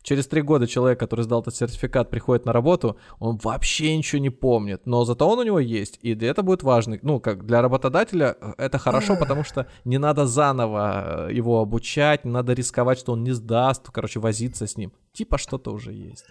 Через 0.02 0.26
три 0.26 0.42
года 0.42 0.66
человек, 0.66 0.98
который 0.98 1.22
сдал 1.22 1.42
этот 1.42 1.54
сертификат, 1.54 2.10
приходит 2.10 2.44
на 2.44 2.52
работу, 2.52 2.96
он 3.20 3.38
вообще 3.42 3.96
ничего 3.96 4.20
не 4.20 4.30
помнит, 4.30 4.82
но 4.84 5.04
зато 5.04 5.28
он 5.28 5.38
у 5.38 5.42
него 5.44 5.60
есть, 5.60 5.98
и 6.02 6.12
это 6.12 6.42
будет 6.42 6.64
важно. 6.64 6.98
Ну, 7.02 7.20
как 7.20 7.46
для 7.46 7.62
работодателя 7.62 8.36
э, 8.40 8.52
это 8.58 8.78
хорошо, 8.78 9.16
потому 9.16 9.44
что 9.44 9.68
не 9.84 9.98
надо 9.98 10.26
заново 10.26 11.28
э, 11.28 11.34
его 11.34 11.60
обучать, 11.60 12.24
не 12.24 12.32
надо 12.32 12.52
рисковать, 12.52 12.98
что 12.98 13.12
он 13.12 13.22
не 13.22 13.30
сдаст, 13.30 13.90
короче, 13.90 14.18
возиться 14.18 14.66
с 14.66 14.76
ним. 14.76 14.92
Типа 15.12 15.36
что-то 15.36 15.72
уже 15.72 15.92
есть. 15.92 16.24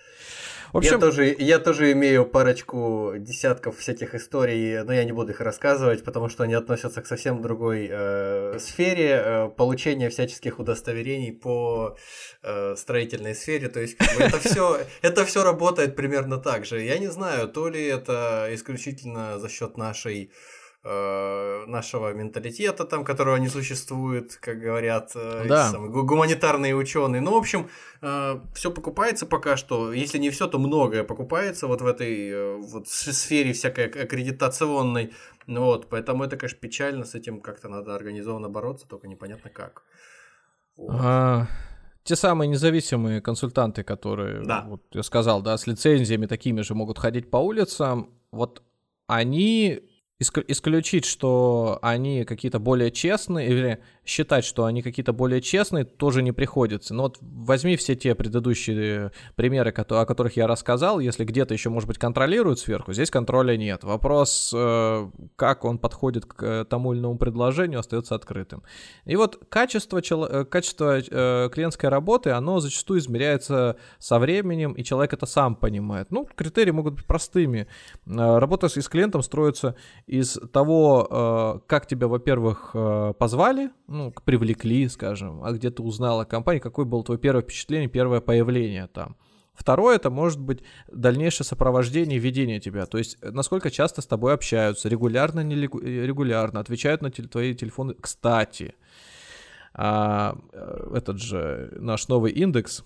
В 0.73 0.77
общем, 0.77 0.93
Я, 0.93 0.99
тоже, 0.99 1.35
я 1.37 1.59
тоже 1.59 1.91
имею 1.91 2.25
парочку 2.25 3.13
десятков 3.17 3.77
всяких 3.77 4.15
историй, 4.15 4.83
но 4.83 4.93
я 4.93 5.03
не 5.03 5.11
буду 5.11 5.31
их 5.33 5.41
рассказывать, 5.41 6.03
потому 6.03 6.29
что 6.29 6.43
они 6.43 6.53
относятся 6.53 7.01
к 7.01 7.07
совсем 7.07 7.41
другой 7.41 7.89
э, 7.91 8.57
сфере 8.59 9.21
э, 9.23 9.49
получения 9.49 10.09
всяческих 10.09 10.59
удостоверений 10.59 11.33
по 11.33 11.97
э, 12.41 12.75
строительной 12.77 13.35
сфере. 13.35 13.67
То 13.67 13.81
есть 13.81 13.97
как 13.97 14.15
бы, 14.17 14.23
это 14.23 14.39
все 14.39 14.79
это 15.01 15.25
все 15.25 15.43
работает 15.43 15.95
примерно 15.95 16.37
так 16.37 16.65
же. 16.65 16.81
Я 16.81 16.97
не 16.97 17.11
знаю, 17.11 17.49
то 17.49 17.67
ли 17.67 17.85
это 17.85 18.47
исключительно 18.51 19.39
за 19.39 19.49
счет 19.49 19.77
нашей 19.77 20.31
э, 20.83 21.65
нашего 21.67 22.13
менталитета, 22.13 22.85
там, 22.85 23.03
которого 23.05 23.35
не 23.37 23.49
существует, 23.49 24.35
как 24.41 24.59
говорят 24.59 25.11
э, 25.15 25.45
Да. 25.47 25.69
эти 25.69 25.77
гуманитарные 25.77 26.75
ученые. 26.75 27.21
Ну, 27.21 27.31
в 27.33 27.37
общем, 27.37 27.69
все 28.53 28.71
покупается 28.71 29.25
пока 29.25 29.57
что. 29.57 29.93
Если 29.93 30.17
не 30.19 30.29
все, 30.29 30.47
то 30.47 30.57
многое 30.59 31.03
покупается 31.03 31.67
вот 31.67 31.81
в 31.81 31.85
этой 31.85 32.29
э, 32.29 32.55
вот 32.57 32.87
сфере 32.87 33.53
всякой 33.53 33.85
ак- 33.87 33.95
аккредитационной. 33.97 35.13
Ну 35.47 35.65
Вот, 35.65 35.87
поэтому 35.89 36.23
это, 36.23 36.37
конечно, 36.37 36.59
печально, 36.59 37.03
с 37.05 37.15
этим 37.15 37.41
как-то 37.41 37.69
надо 37.69 37.95
организованно 37.95 38.49
бороться, 38.49 38.87
только 38.87 39.07
непонятно 39.07 39.49
как. 39.49 39.83
Вот. 40.77 40.95
А, 40.99 41.47
те 42.03 42.15
самые 42.15 42.47
независимые 42.47 43.21
консультанты, 43.21 43.83
которые, 43.83 44.43
Да. 44.45 44.65
вот 44.67 44.81
я 44.91 45.03
сказал, 45.03 45.41
да, 45.41 45.57
с 45.57 45.67
лицензиями 45.67 46.25
такими 46.27 46.61
же 46.61 46.73
могут 46.73 46.97
ходить 46.99 47.29
по 47.29 47.37
улицам, 47.37 48.09
вот 48.31 48.61
они 49.07 49.81
исключить, 50.21 51.05
что 51.05 51.79
они 51.81 52.23
какие-то 52.23 52.59
более 52.59 52.91
честные, 52.91 53.49
или 53.49 53.79
считать, 54.11 54.45
что 54.45 54.65
они 54.65 54.81
какие-то 54.81 55.13
более 55.13 55.41
честные, 55.41 55.85
тоже 55.85 56.21
не 56.21 56.31
приходится. 56.31 56.93
Но 56.93 57.03
вот 57.03 57.17
возьми 57.21 57.75
все 57.77 57.95
те 57.95 58.13
предыдущие 58.13 59.11
примеры, 59.35 59.71
кото- 59.71 60.01
о 60.01 60.05
которых 60.05 60.37
я 60.37 60.47
рассказал, 60.47 60.99
если 60.99 61.23
где-то 61.23 61.53
еще, 61.53 61.69
может 61.69 61.87
быть, 61.87 61.97
контролируют 61.97 62.59
сверху, 62.59 62.93
здесь 62.93 63.09
контроля 63.09 63.55
нет. 63.57 63.83
Вопрос, 63.83 64.51
э, 64.53 65.09
как 65.35 65.65
он 65.65 65.77
подходит 65.77 66.25
к 66.25 66.43
э, 66.43 66.65
тому 66.65 66.93
или 66.93 66.99
иному 66.99 67.17
предложению, 67.17 67.79
остается 67.79 68.15
открытым. 68.15 68.63
И 69.05 69.15
вот 69.15 69.39
качество, 69.49 69.99
э, 69.99 70.45
качество 70.45 70.99
э, 70.99 71.49
клиентской 71.49 71.89
работы, 71.89 72.31
оно 72.31 72.59
зачастую 72.59 72.99
измеряется 72.99 73.77
со 73.99 74.19
временем, 74.19 74.73
и 74.73 74.83
человек 74.83 75.13
это 75.13 75.25
сам 75.25 75.55
понимает. 75.55 76.11
Ну, 76.11 76.27
критерии 76.35 76.71
могут 76.71 76.95
быть 76.95 77.05
простыми. 77.05 77.67
Э, 78.05 78.39
Работа 78.39 78.67
с, 78.67 78.89
клиентом 78.89 79.21
строится 79.21 79.75
из 80.07 80.37
того, 80.51 81.07
э, 81.09 81.59
как 81.67 81.87
тебя, 81.87 82.07
во-первых, 82.07 82.71
э, 82.73 83.13
позвали, 83.17 83.71
ну, 83.87 84.00
к- 84.09 84.23
привлекли, 84.23 84.89
скажем, 84.89 85.43
а 85.43 85.51
где 85.51 85.69
ты 85.69 85.83
узнал 85.83 86.21
о 86.21 86.25
компании, 86.25 86.59
какое 86.59 86.85
было 86.85 87.03
твое 87.03 87.19
первое 87.19 87.43
впечатление, 87.43 87.87
первое 87.89 88.21
появление 88.21 88.87
там. 88.87 89.15
Второе, 89.53 89.97
это 89.97 90.09
может 90.09 90.39
быть 90.39 90.63
дальнейшее 90.91 91.45
сопровождение 91.45 92.17
и 92.17 92.19
ведение 92.19 92.59
тебя. 92.59 92.85
То 92.85 92.97
есть, 92.97 93.17
э, 93.21 93.29
насколько 93.31 93.69
часто 93.69 94.01
с 94.01 94.07
тобой 94.07 94.33
общаются, 94.33 94.89
регулярно, 94.89 95.41
нерегулярно, 95.41 96.59
отвечают 96.59 97.01
на 97.01 97.11
тел- 97.11 97.27
твои 97.27 97.53
телефоны. 97.53 97.93
Кстати, 97.93 98.73
а, 99.73 100.37
э, 100.53 100.93
этот 100.95 101.19
же 101.19 101.69
наш 101.79 102.07
новый 102.07 102.31
индекс, 102.31 102.83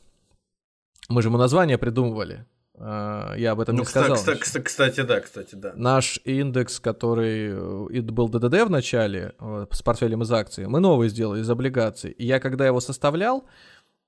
мы 1.07 1.21
же 1.21 1.29
ему 1.29 1.37
название 1.37 1.77
придумывали. 1.77 2.45
А, 2.77 3.33
я 3.35 3.51
об 3.51 3.61
этом 3.61 3.75
Ну, 3.75 3.81
не 3.81 3.85
кстати, 3.85 4.05
сказал. 4.05 4.17
кстати, 4.17 4.39
кстати, 4.39 4.63
кстати, 4.63 5.01
да, 5.01 5.19
кстати, 5.21 5.55
да. 5.55 5.73
Наш 5.75 6.19
индекс, 6.25 6.79
который 6.79 7.51
э, 7.51 8.01
был 8.01 8.27
ДДД 8.27 8.63
в 8.65 8.69
начале, 8.69 9.33
э, 9.39 9.65
с 9.71 9.81
портфелем 9.81 10.23
из 10.23 10.31
акций, 10.31 10.67
мы 10.67 10.79
новый 10.79 11.09
сделали 11.09 11.41
из 11.41 11.49
облигаций. 11.49 12.11
И 12.11 12.25
я, 12.25 12.39
когда 12.39 12.65
его 12.65 12.81
составлял, 12.81 13.45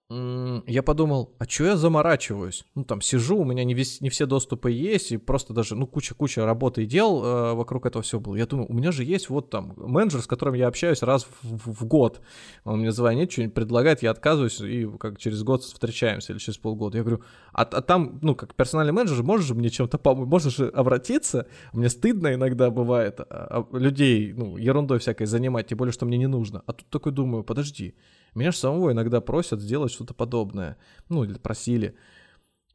я 0.09 0.84
подумал, 0.84 1.35
а 1.38 1.43
что 1.43 1.65
я 1.65 1.75
заморачиваюсь? 1.75 2.65
Ну, 2.75 2.85
там, 2.85 3.01
сижу, 3.01 3.39
у 3.39 3.43
меня 3.43 3.65
не, 3.65 3.73
весь, 3.73 3.99
не 3.99 4.09
все 4.09 4.25
доступы 4.25 4.71
есть, 4.71 5.11
и 5.11 5.17
просто 5.17 5.53
даже, 5.53 5.75
ну, 5.75 5.85
куча-куча 5.85 6.45
работы 6.45 6.84
и 6.84 6.85
дел 6.85 7.21
э, 7.21 7.53
вокруг 7.53 7.85
этого 7.85 8.03
всего 8.03 8.21
было. 8.21 8.35
Я 8.35 8.45
думаю, 8.45 8.67
у 8.69 8.73
меня 8.73 8.93
же 8.93 9.03
есть 9.03 9.29
вот 9.29 9.49
там 9.49 9.73
менеджер, 9.75 10.21
с 10.21 10.27
которым 10.27 10.53
я 10.53 10.67
общаюсь 10.67 11.01
раз 11.03 11.27
в, 11.41 11.57
в- 11.57 11.81
в 11.81 11.85
год. 11.85 12.21
Он 12.63 12.79
мне 12.79 12.93
звонит, 12.93 13.34
что-нибудь 13.34 13.53
предлагает, 13.53 14.01
я 14.01 14.11
отказываюсь, 14.11 14.61
и 14.61 14.88
как 14.97 15.17
через 15.17 15.43
год 15.43 15.63
встречаемся 15.63 16.31
или 16.31 16.39
через 16.39 16.57
полгода. 16.57 16.97
Я 16.97 17.03
говорю, 17.03 17.23
а, 17.51 17.63
а 17.63 17.81
там, 17.81 18.19
ну, 18.21 18.34
как 18.34 18.55
персональный 18.55 18.93
менеджер, 18.93 19.21
можешь 19.23 19.47
же 19.47 19.55
мне 19.55 19.69
чем-то 19.69 19.97
помочь, 19.97 20.29
можешь 20.29 20.55
же 20.55 20.69
обратиться? 20.69 21.47
Мне 21.73 21.89
стыдно 21.89 22.34
иногда 22.34 22.69
бывает 22.69 23.19
а, 23.19 23.25
а, 23.71 23.77
людей, 23.77 24.31
ну, 24.31 24.55
ерундой 24.55 24.99
всякой 24.99 25.27
занимать, 25.27 25.67
тем 25.67 25.77
более, 25.79 25.91
что 25.91 26.05
мне 26.05 26.17
не 26.17 26.27
нужно. 26.27 26.63
А 26.65 26.71
тут 26.71 26.88
такой 26.89 27.11
думаю, 27.11 27.43
подожди, 27.43 27.93
меня 28.35 28.51
же 28.51 28.57
самого 28.57 28.91
иногда 28.91 29.21
просят 29.21 29.61
сделать 29.61 29.91
что-то 29.91 30.13
подобное. 30.13 30.77
Ну, 31.09 31.23
или 31.23 31.33
просили. 31.33 31.95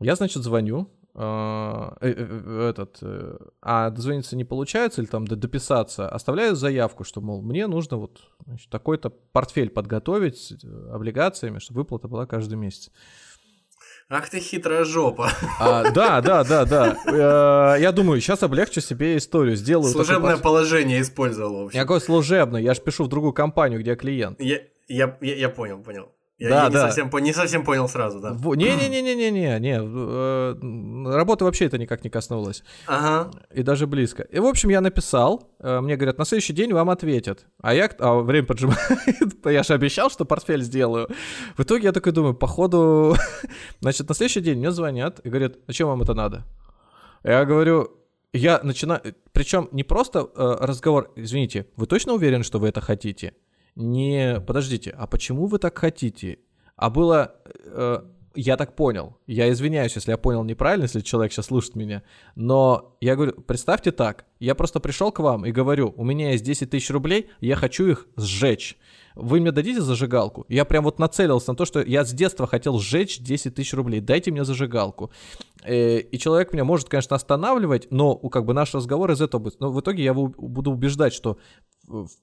Я, 0.01 0.17
значит, 0.17 0.43
звоню, 0.43 0.91
а, 1.15 1.95
э, 2.01 2.09
э, 2.09 2.15
э, 2.17 2.69
этот, 2.71 2.99
а 3.61 3.91
дозвониться 3.91 4.35
не 4.35 4.45
получается 4.45 5.03
или 5.03 5.09
там 5.09 5.27
дописаться, 5.27 6.09
оставляю 6.09 6.57
заявку, 6.57 7.05
что, 7.05 7.21
мол, 7.21 7.43
мне 7.43 7.67
нужно 7.67 7.99
вот 7.99 8.21
значит, 8.47 8.71
такой-то 8.71 9.11
портфель 9.11 9.69
подготовить 9.69 10.55
облигациями, 10.91 11.59
чтобы 11.59 11.81
выплата 11.81 12.09
была 12.09 12.25
каждый 12.25 12.55
месяц. 12.55 12.91
Ах 14.09 14.29
ты 14.31 14.41
хитрая 14.41 14.85
жопа. 14.85 15.31
А, 15.61 15.91
да, 15.91 16.21
да, 16.23 16.45
да, 16.45 16.65
да. 16.65 17.77
Я 17.77 17.93
думаю, 17.93 18.21
сейчас 18.21 18.43
облегчу 18.43 18.81
себе 18.81 19.17
историю, 19.17 19.57
сделаю. 19.57 19.91
такой 19.91 20.05
Служебное 20.05 20.31
портфель. 20.31 20.45
положение 20.45 21.01
использовал, 21.01 21.63
в 21.63 21.67
общем. 21.67 21.81
Какой 21.81 22.01
служебный? 22.01 22.63
Я 22.63 22.75
же 22.75 22.81
пишу 22.81 23.05
в 23.05 23.09
другую 23.09 23.33
компанию, 23.33 23.81
где 23.81 23.97
клиент. 23.97 24.41
Я, 24.41 24.61
я, 24.95 25.17
я, 25.21 25.35
я 25.37 25.49
понял, 25.49 25.83
понял. 25.83 26.09
Я, 26.39 26.49
Да, 26.49 26.63
я 26.63 26.69
не, 26.69 26.75
да. 26.75 26.81
совсем, 26.87 27.11
по- 27.11 27.19
не 27.19 27.33
совсем 27.33 27.65
понял 27.65 27.89
сразу, 27.89 28.19
да. 28.21 28.31
Не-не-не-не-не-не, 28.33 29.61
не, 29.61 29.79
э, 29.81 31.15
работы 31.15 31.45
вообще 31.45 31.67
это 31.67 31.79
никак 31.79 32.03
не 32.05 32.11
коснулось. 32.11 32.65
Ага. 32.87 33.31
И 33.55 33.63
даже 33.63 33.87
близко. 33.87 34.23
И, 34.25 34.41
в 34.41 34.47
общем, 34.47 34.71
я 34.71 34.81
написал, 34.81 35.51
э, 35.61 35.81
мне 35.81 35.95
говорят, 35.97 36.19
на 36.19 36.25
следующий 36.25 36.53
день 36.53 36.73
вам 36.73 36.91
ответят. 36.91 37.47
А 37.63 37.75
я, 37.75 37.89
а 37.99 38.15
время 38.23 38.47
поджимает, 38.47 38.81
я 39.45 39.63
же 39.63 39.75
обещал, 39.75 40.11
что 40.11 40.25
портфель 40.25 40.63
сделаю. 40.63 41.09
В 41.57 41.63
итоге 41.63 41.85
я 41.85 41.93
такой 41.93 42.13
думаю, 42.13 42.35
походу, 42.35 43.15
значит, 43.81 44.09
на 44.09 44.15
следующий 44.15 44.41
день 44.41 44.59
мне 44.59 44.73
звонят 44.73 45.21
и 45.25 45.29
говорят, 45.29 45.59
а 45.69 45.73
чем 45.73 45.89
вам 45.89 46.03
это 46.03 46.15
надо? 46.15 46.45
Я 47.23 47.45
говорю, 47.45 47.89
я 48.33 48.61
начинаю, 48.65 49.01
причем 49.33 49.69
не 49.71 49.85
просто 49.85 50.19
э, 50.35 50.57
разговор, 50.61 51.13
извините, 51.15 51.67
вы 51.77 51.87
точно 51.87 52.15
уверены, 52.15 52.43
что 52.43 52.59
вы 52.59 52.69
это 52.69 52.81
хотите? 52.81 53.35
Не, 53.75 54.41
подождите, 54.41 54.91
а 54.91 55.07
почему 55.07 55.47
вы 55.47 55.59
так 55.59 55.79
хотите? 55.79 56.41
А 56.77 56.91
было, 56.91 57.35
э, 57.45 58.03
я 58.35 58.57
так 58.57 58.75
понял, 58.75 59.17
я 59.27 59.51
извиняюсь, 59.51 59.95
если 59.95 60.11
я 60.11 60.19
понял 60.19 60.45
неправильно, 60.45 60.85
если 60.85 61.01
человек 61.01 61.33
сейчас 61.33 61.47
слушает 61.47 61.77
меня, 61.77 62.03
но 62.35 62.97
я 63.01 63.15
говорю, 63.17 63.33
представьте 63.43 63.93
так, 63.93 64.27
я 64.41 64.55
просто 64.55 64.81
пришел 64.81 65.13
к 65.13 65.21
вам 65.21 65.47
и 65.47 65.53
говорю, 65.53 65.95
у 65.97 66.05
меня 66.05 66.33
есть 66.33 66.45
10 66.45 66.71
тысяч 66.71 66.91
рублей, 66.91 67.31
я 67.41 67.57
хочу 67.57 67.87
их 67.87 68.07
сжечь. 68.17 68.79
Вы 69.15 69.41
мне 69.41 69.53
дадите 69.53 69.83
зажигалку? 69.83 70.47
Я 70.49 70.65
прям 70.65 70.85
вот 70.85 70.99
нацелился 70.99 71.51
на 71.51 71.57
то, 71.57 71.65
что 71.67 71.83
я 71.83 72.05
с 72.05 72.13
детства 72.13 72.47
хотел 72.47 72.79
сжечь 72.79 73.19
10 73.19 73.55
тысяч 73.55 73.75
рублей. 73.75 74.01
Дайте 74.01 74.31
мне 74.31 74.43
зажигалку. 74.45 75.11
Э, 75.65 75.99
И 75.99 76.19
человек 76.19 76.53
меня 76.53 76.65
может, 76.65 76.89
конечно, 76.89 77.15
останавливать, 77.15 77.89
но 77.91 78.17
как 78.17 78.47
бы 78.47 78.55
наш 78.55 78.75
разговор 78.75 79.11
из 79.11 79.21
этого 79.21 79.43
будет. 79.43 79.61
Но 79.61 79.71
в 79.71 79.79
итоге 79.81 80.03
я 80.03 80.15
буду 80.15 80.73
убеждать, 80.73 81.13
что 81.13 81.37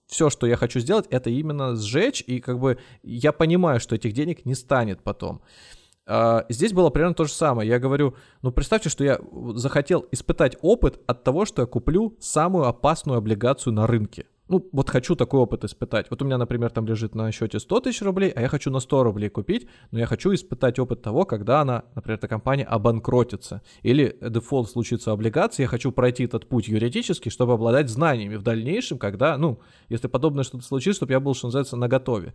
все, 0.08 0.30
что 0.30 0.48
я 0.48 0.56
хочу 0.56 0.80
сделать, 0.80 1.06
это 1.10 1.30
именно 1.30 1.76
сжечь, 1.76 2.24
и 2.26 2.40
как 2.40 2.60
бы 2.60 2.80
я 3.04 3.32
понимаю, 3.32 3.80
что 3.80 3.96
этих 3.96 4.14
денег 4.14 4.46
не 4.46 4.56
станет 4.56 5.04
потом. 5.04 5.42
А, 6.10 6.46
Здесь 6.50 6.74
было 6.74 6.90
примерно 6.90 7.14
то 7.14 7.26
же 7.26 7.32
самое. 7.32 7.70
Я 7.70 7.80
говорю, 7.80 8.16
ну 8.42 8.52
представьте, 8.52 8.90
что 8.90 9.04
я 9.04 9.20
захотел 9.54 10.08
испытать 10.12 10.58
опыт 10.62 11.00
от 11.06 11.24
того, 11.24 11.46
что 11.46 11.62
я 11.62 11.66
куплю 11.68 12.18
самую 12.20 12.66
опасную 12.66 13.20
облигацию 13.20 13.74
на 13.74 13.86
рынке. 13.86 14.26
Ну, 14.48 14.68
вот 14.72 14.90
хочу 14.90 15.16
такой 15.16 15.40
опыт 15.40 15.64
испытать. 15.64 16.08
Вот 16.10 16.24
у 16.24 16.26
меня, 16.26 16.40
например, 16.40 16.72
там 16.72 16.88
лежит 16.88 17.14
на 17.14 17.32
счете 17.32 17.60
100 17.60 17.82
тысяч 17.82 18.02
рублей, 18.02 18.32
а 18.32 18.42
я 18.42 18.48
хочу 18.48 18.72
на 18.72 18.80
100 18.80 19.04
рублей 19.04 19.30
купить, 19.30 19.68
но 19.92 20.00
я 20.00 20.08
хочу 20.08 20.34
испытать 20.34 20.80
опыт 20.80 21.04
того, 21.04 21.26
когда 21.26 21.62
она, 21.62 21.84
например, 21.94 22.18
эта 22.18 22.28
компания 22.28 22.64
обанкротится. 22.64 23.62
Или 23.84 24.18
дефолт 24.20 24.68
случится 24.72 25.12
облигации, 25.12 25.62
я 25.62 25.68
хочу 25.68 25.92
пройти 25.92 26.24
этот 26.24 26.50
путь 26.50 26.68
юридически, 26.68 27.30
чтобы 27.30 27.54
обладать 27.54 27.90
знаниями 27.90 28.38
в 28.38 28.42
дальнейшем, 28.42 28.98
когда, 28.98 29.38
ну, 29.38 29.60
если 29.88 30.08
подобное 30.08 30.44
что-то 30.44 30.64
случится, 30.64 30.98
чтобы 30.98 31.14
я 31.14 31.20
был, 31.20 31.36
что 31.36 31.46
называется, 31.46 31.78
наготове. 31.78 32.34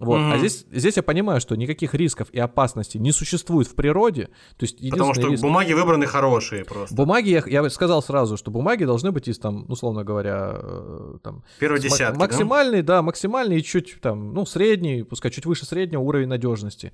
Вот. 0.00 0.16
А 0.16 0.18
Мгм. 0.18 0.38
здесь, 0.38 0.66
здесь 0.72 0.96
я 0.96 1.02
понимаю, 1.04 1.40
что 1.40 1.54
никаких 1.54 1.94
рисков 1.94 2.28
и 2.32 2.38
опасностей 2.40 2.98
не 2.98 3.12
существует 3.12 3.68
в 3.68 3.74
природе. 3.76 4.24
То 4.56 4.64
есть 4.64 4.78
Потому 4.90 5.14
что 5.14 5.28
риск- 5.28 5.42
бумаги 5.42 5.72
выбраны 5.72 6.06
хорошие 6.06 6.64
просто. 6.64 6.96
Бумаги, 6.96 7.28
я, 7.28 7.42
я 7.46 7.70
сказал 7.70 8.02
сразу, 8.02 8.36
что 8.36 8.50
бумаги 8.50 8.84
должны 8.84 9.12
быть 9.12 9.28
из 9.28 9.38
там, 9.38 9.66
условно 9.68 10.02
говоря, 10.02 10.56
э, 10.56 11.18
там 11.22 11.44
Первой 11.60 11.76
ма- 11.78 11.82
десятки, 11.82 12.12
да? 12.14 12.18
максимальный, 12.18 12.82
да? 12.82 13.02
максимальный 13.02 13.58
и 13.58 13.62
чуть 13.62 14.00
там, 14.00 14.34
ну 14.34 14.44
средний, 14.46 15.04
пускай 15.04 15.30
чуть 15.30 15.46
выше 15.46 15.64
среднего 15.64 16.00
уровень 16.02 16.26
надежности. 16.28 16.92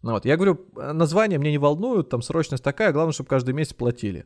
Ну, 0.00 0.12
вот. 0.12 0.24
Я 0.24 0.36
говорю, 0.36 0.58
э, 0.76 0.92
название 0.92 1.38
мне 1.38 1.50
не 1.50 1.58
волнуют, 1.58 2.08
там 2.08 2.22
срочность 2.22 2.64
такая, 2.64 2.92
главное, 2.92 3.12
чтобы 3.12 3.28
каждый 3.28 3.52
месяц 3.52 3.74
платили. 3.74 4.24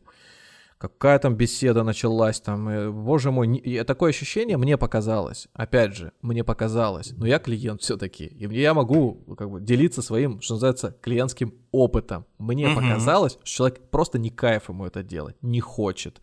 Какая 0.82 1.20
там 1.20 1.36
беседа 1.36 1.84
началась 1.84 2.40
там, 2.40 2.68
э, 2.68 2.90
боже 2.90 3.30
мой, 3.30 3.46
не- 3.46 3.60
и 3.60 3.84
такое 3.84 4.10
ощущение 4.10 4.56
мне 4.56 4.76
показалось, 4.76 5.46
опять 5.52 5.94
же, 5.94 6.10
мне 6.22 6.42
показалось, 6.42 7.12
но 7.16 7.24
я 7.24 7.38
клиент 7.38 7.82
все-таки, 7.82 8.24
и 8.26 8.48
мне 8.48 8.60
я 8.62 8.74
могу 8.74 9.14
как 9.38 9.48
бы 9.48 9.60
делиться 9.60 10.02
своим, 10.02 10.40
что 10.40 10.54
называется, 10.54 10.96
клиентским 11.00 11.54
опытом. 11.70 12.24
Мне 12.38 12.66
Мгм. 12.66 12.74
показалось, 12.74 13.38
что 13.44 13.56
человек 13.56 13.90
просто 13.90 14.18
не 14.18 14.30
кайф 14.30 14.70
ему 14.70 14.84
это 14.84 15.04
делать, 15.04 15.36
не 15.40 15.60
хочет. 15.60 16.20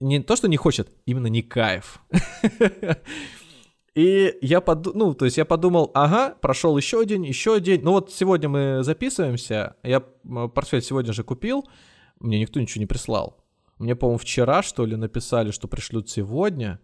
Не 0.00 0.20
то, 0.20 0.34
что 0.34 0.48
не 0.48 0.56
хочет, 0.56 0.88
именно 1.06 1.28
не 1.28 1.42
кайф. 1.42 2.00
И 3.94 4.36
я 4.42 4.60
подумал, 4.60 4.98
ну, 4.98 5.14
то 5.14 5.26
есть 5.26 5.36
я 5.36 5.44
подумал, 5.44 5.92
ага, 5.94 6.34
прошел 6.40 6.76
еще 6.76 7.04
день, 7.06 7.24
еще 7.24 7.60
день. 7.60 7.82
Ну 7.84 7.92
вот 7.92 8.10
сегодня 8.12 8.48
мы 8.48 8.78
записываемся, 8.82 9.76
я 9.84 10.00
портфель 10.00 10.82
сегодня 10.82 11.12
же 11.12 11.22
купил, 11.22 11.64
мне 12.18 12.40
никто 12.40 12.58
ничего 12.60 12.80
не 12.80 12.86
прислал. 12.86 13.43
Мне, 13.78 13.96
по-моему, 13.96 14.18
вчера, 14.18 14.62
что 14.62 14.86
ли, 14.86 14.96
написали, 14.96 15.50
что 15.50 15.68
пришлют 15.68 16.08
сегодня. 16.08 16.80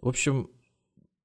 В 0.00 0.08
общем, 0.08 0.50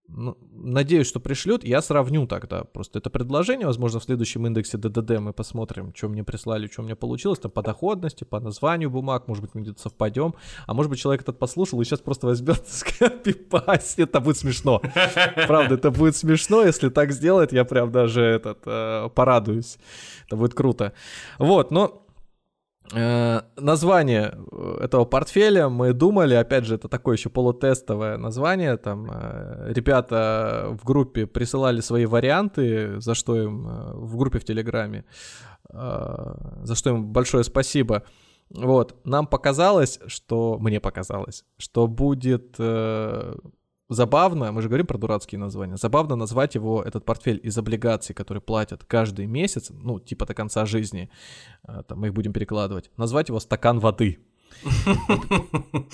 надеюсь, 0.10 1.08
что 1.08 1.20
пришлют. 1.20 1.64
Я 1.64 1.82
сравню 1.82 2.28
тогда 2.28 2.64
просто 2.64 3.00
это 3.00 3.10
предложение. 3.10 3.68
Возможно, 3.68 4.00
в 4.00 4.04
следующем 4.04 4.46
индексе 4.48 4.78
ДДД 4.78 5.20
мы 5.20 5.34
посмотрим, 5.34 5.94
что 5.96 6.10
мне 6.10 6.24
прислали, 6.24 6.68
что 6.68 6.82
меня 6.82 6.96
получилось. 6.96 7.40
Там 7.40 7.52
по 7.52 7.62
доходности, 7.62 8.24
по 8.24 8.40
названию 8.40 8.90
бумаг. 8.90 9.28
Может 9.28 9.44
быть, 9.44 9.54
мы 9.54 9.62
где-то 9.62 9.82
совпадем. 9.82 10.36
А 10.66 10.74
может 10.74 10.90
быть, 10.90 11.00
человек 11.00 11.22
этот 11.22 11.40
послушал 11.40 11.80
и 11.82 11.86
сейчас 11.86 12.00
просто 12.00 12.28
возьмет 12.28 12.64
скопипасть. 12.68 14.00
Это 14.00 14.20
будет 14.20 14.38
смешно. 14.38 14.82
Правда, 15.48 15.76
это 15.76 15.92
будет 15.92 16.16
смешно. 16.16 16.64
Если 16.64 16.90
так 16.90 17.12
сделать, 17.12 17.52
я 17.52 17.64
прям 17.64 17.92
даже 17.92 18.22
этот 18.22 18.60
э, 18.66 19.10
порадуюсь. 19.14 19.78
Это 20.26 20.36
будет 20.36 20.54
круто. 20.54 20.94
Вот, 21.38 21.72
но 21.72 22.06
название 22.92 24.34
э, 24.52 24.78
этого 24.82 25.06
портфеля 25.06 25.70
мы 25.70 25.94
думали, 25.94 26.34
опять 26.34 26.66
же, 26.66 26.76
это 26.76 26.88
такое 26.88 27.18
еще 27.18 27.30
полутестовое 27.30 28.18
название, 28.18 28.78
там 28.78 29.08
э, 29.12 29.72
ребята 29.74 30.70
в 30.82 30.86
группе 30.86 31.28
присылали 31.28 31.82
свои 31.82 32.06
варианты, 32.06 33.00
за 33.00 33.14
что 33.14 33.42
им 33.42 33.68
в 33.94 34.18
группе 34.18 34.40
в 34.40 34.46
Телеграме, 34.46 35.06
за 35.72 36.76
что 36.76 36.90
им 36.90 37.06
большое 37.06 37.44
спасибо. 37.44 38.04
Вот, 38.50 38.96
нам 39.06 39.28
показалось, 39.28 40.00
что, 40.08 40.58
мне 40.60 40.80
показалось, 40.80 41.46
что 41.60 41.86
будет 41.86 42.56
забавно, 43.90 44.52
мы 44.52 44.62
же 44.62 44.70
говорим 44.70 44.86
про 44.86 44.98
дурацкие 44.98 45.40
названия, 45.40 45.78
забавно 45.78 46.16
назвать 46.16 46.56
его, 46.56 46.82
этот 46.82 47.06
портфель 47.06 47.40
из 47.44 47.58
облигаций, 47.58 48.16
которые 48.16 48.42
платят 48.42 48.86
каждый 48.86 49.26
месяц, 49.26 49.70
ну, 49.72 50.00
типа 50.00 50.26
до 50.26 50.34
конца 50.34 50.66
жизни, 50.66 51.10
а, 51.64 51.84
там 51.84 52.00
мы 52.00 52.08
их 52.08 52.14
будем 52.14 52.32
перекладывать, 52.32 52.92
назвать 52.98 53.30
его 53.30 53.40
«Стакан 53.40 53.80
воды». 53.80 54.20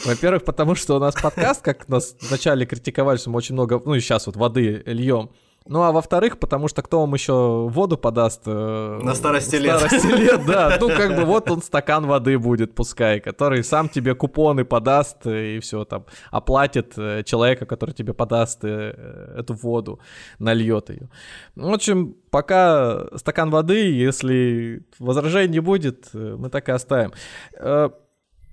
Во-первых, 0.05 0.43
потому 0.43 0.75
что 0.75 0.95
у 0.95 0.99
нас 0.99 1.15
подкаст, 1.15 1.61
как 1.61 1.87
нас 1.89 2.15
вначале 2.21 2.65
критиковали, 2.65 3.17
что 3.17 3.29
мы 3.29 3.37
очень 3.37 3.53
много, 3.53 3.81
ну 3.83 3.95
и 3.95 3.99
сейчас 3.99 4.27
вот 4.27 4.35
воды 4.35 4.83
льем, 4.85 5.29
ну, 5.67 5.81
а 5.81 5.91
во-вторых, 5.91 6.37
потому 6.37 6.67
что 6.67 6.81
кто 6.83 6.99
вам 7.01 7.13
еще 7.15 7.67
воду 7.69 7.97
подаст? 7.97 8.43
Э, 8.45 8.99
На 9.01 9.15
старости 9.15 9.55
лет. 9.55 9.79
старости 9.79 10.07
лет, 10.07 10.45
да. 10.45 10.77
Ну, 10.79 10.89
как 10.89 11.15
бы 11.15 11.25
вот 11.25 11.49
он 11.49 11.61
стакан 11.61 12.05
воды 12.05 12.37
будет, 12.37 12.75
пускай, 12.75 13.19
который 13.19 13.63
сам 13.63 13.89
тебе 13.89 14.13
купоны 14.13 14.63
подаст 14.63 15.25
и 15.25 15.59
все 15.59 15.83
там 15.85 16.05
оплатит 16.29 16.93
э, 16.97 17.23
человека, 17.23 17.65
который 17.65 17.93
тебе 17.95 18.13
подаст 18.13 18.63
э, 18.63 19.33
эту 19.37 19.55
воду, 19.55 19.99
нальет 20.37 20.89
ее. 20.89 21.09
В 21.55 21.73
общем, 21.73 22.15
пока 22.29 23.05
стакан 23.15 23.49
воды, 23.49 23.91
если 23.91 24.83
возражений 24.99 25.53
не 25.53 25.59
будет, 25.61 26.13
мы 26.13 26.49
так 26.49 26.69
и 26.69 26.71
оставим. 26.73 27.11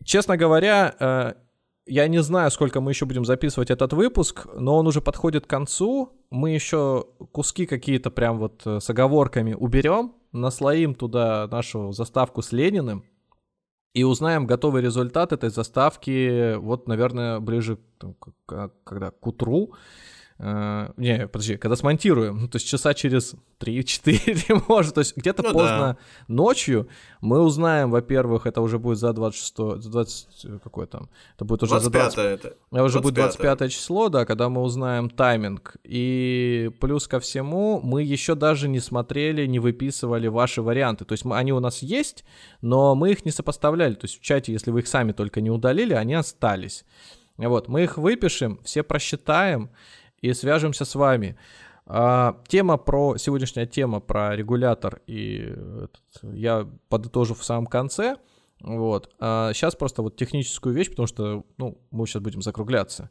Честно 0.04 0.36
говоря, 0.36 1.34
я 1.86 2.08
не 2.08 2.22
знаю, 2.22 2.50
сколько 2.50 2.80
мы 2.80 2.92
еще 2.92 3.06
будем 3.06 3.24
записывать 3.24 3.70
этот 3.70 3.92
выпуск, 3.92 4.46
но 4.54 4.76
он 4.76 4.86
уже 4.86 5.00
подходит 5.00 5.46
к 5.46 5.50
концу. 5.50 6.10
Мы 6.30 6.50
еще 6.50 7.06
куски 7.32 7.66
какие-то 7.66 8.10
прям 8.10 8.38
вот 8.38 8.62
э, 8.64 8.80
с 8.80 8.88
оговорками 8.88 9.54
уберем, 9.54 10.14
наслоим 10.32 10.94
туда 10.94 11.48
нашу 11.50 11.92
заставку 11.92 12.42
с 12.42 12.52
Лениным 12.52 13.04
и 13.94 14.04
узнаем 14.04 14.46
готовый 14.46 14.82
результат 14.82 15.32
этой 15.32 15.50
заставки 15.50 16.54
вот, 16.54 16.88
наверное, 16.88 17.40
ближе 17.40 17.78
к, 17.98 18.70
когда, 18.84 19.10
к 19.10 19.26
утру. 19.26 19.74
Uh, 20.42 20.92
не, 20.96 21.28
подожди, 21.28 21.56
когда 21.56 21.76
смонтируем, 21.76 22.40
ну, 22.40 22.48
то 22.48 22.56
есть 22.56 22.66
часа 22.66 22.94
через 22.94 23.36
3-4, 23.60 24.64
может, 24.68 24.94
то 24.94 24.98
есть 24.98 25.16
где-то 25.16 25.44
ну, 25.44 25.52
поздно 25.52 25.78
да. 25.78 25.98
ночью 26.26 26.88
мы 27.20 27.38
узнаем, 27.42 27.92
во-первых, 27.92 28.46
это 28.46 28.60
уже 28.60 28.80
будет 28.80 28.98
за 28.98 29.12
26, 29.12 29.56
за 29.80 29.88
20, 29.88 30.62
какой 30.64 30.88
там, 30.88 31.08
это 31.36 31.44
будет 31.44 31.62
уже 31.62 31.78
25 31.78 32.02
за 32.02 32.14
20, 32.16 32.18
это. 32.18 32.56
Это 32.72 32.82
уже 32.82 32.98
25 32.98 33.02
будет 33.02 33.14
25 33.14 33.72
число, 33.72 34.08
да, 34.08 34.24
когда 34.24 34.48
мы 34.48 34.62
узнаем 34.62 35.10
тайминг, 35.10 35.76
и 35.84 36.72
плюс 36.80 37.06
ко 37.06 37.20
всему 37.20 37.80
мы 37.80 38.02
еще 38.02 38.34
даже 38.34 38.68
не 38.68 38.80
смотрели, 38.80 39.46
не 39.46 39.60
выписывали 39.60 40.26
ваши 40.26 40.60
варианты, 40.60 41.04
то 41.04 41.12
есть 41.12 41.24
мы, 41.24 41.36
они 41.36 41.52
у 41.52 41.60
нас 41.60 41.82
есть, 41.82 42.24
но 42.62 42.96
мы 42.96 43.12
их 43.12 43.24
не 43.24 43.30
сопоставляли, 43.30 43.94
то 43.94 44.06
есть 44.06 44.18
в 44.18 44.22
чате, 44.24 44.52
если 44.52 44.72
вы 44.72 44.80
их 44.80 44.88
сами 44.88 45.12
только 45.12 45.40
не 45.40 45.52
удалили, 45.52 45.94
они 45.94 46.14
остались. 46.14 46.84
Вот, 47.36 47.68
мы 47.68 47.84
их 47.84 47.96
выпишем, 47.96 48.60
все 48.64 48.82
просчитаем, 48.82 49.70
и 50.22 50.32
свяжемся 50.32 50.84
с 50.84 50.94
вами. 50.94 51.36
А, 51.84 52.40
тема 52.46 52.78
про, 52.78 53.16
сегодняшняя 53.18 53.66
тема 53.66 54.00
про 54.00 54.34
регулятор, 54.34 55.02
и 55.06 55.38
этот, 55.38 56.02
я 56.22 56.68
подытожу 56.88 57.34
в 57.34 57.44
самом 57.44 57.66
конце. 57.66 58.16
Вот. 58.60 59.10
А 59.18 59.52
сейчас 59.52 59.74
просто 59.74 60.02
вот 60.02 60.16
техническую 60.16 60.74
вещь, 60.74 60.88
потому 60.90 61.08
что, 61.08 61.44
ну, 61.58 61.78
мы 61.90 62.06
сейчас 62.06 62.22
будем 62.22 62.42
закругляться. 62.42 63.10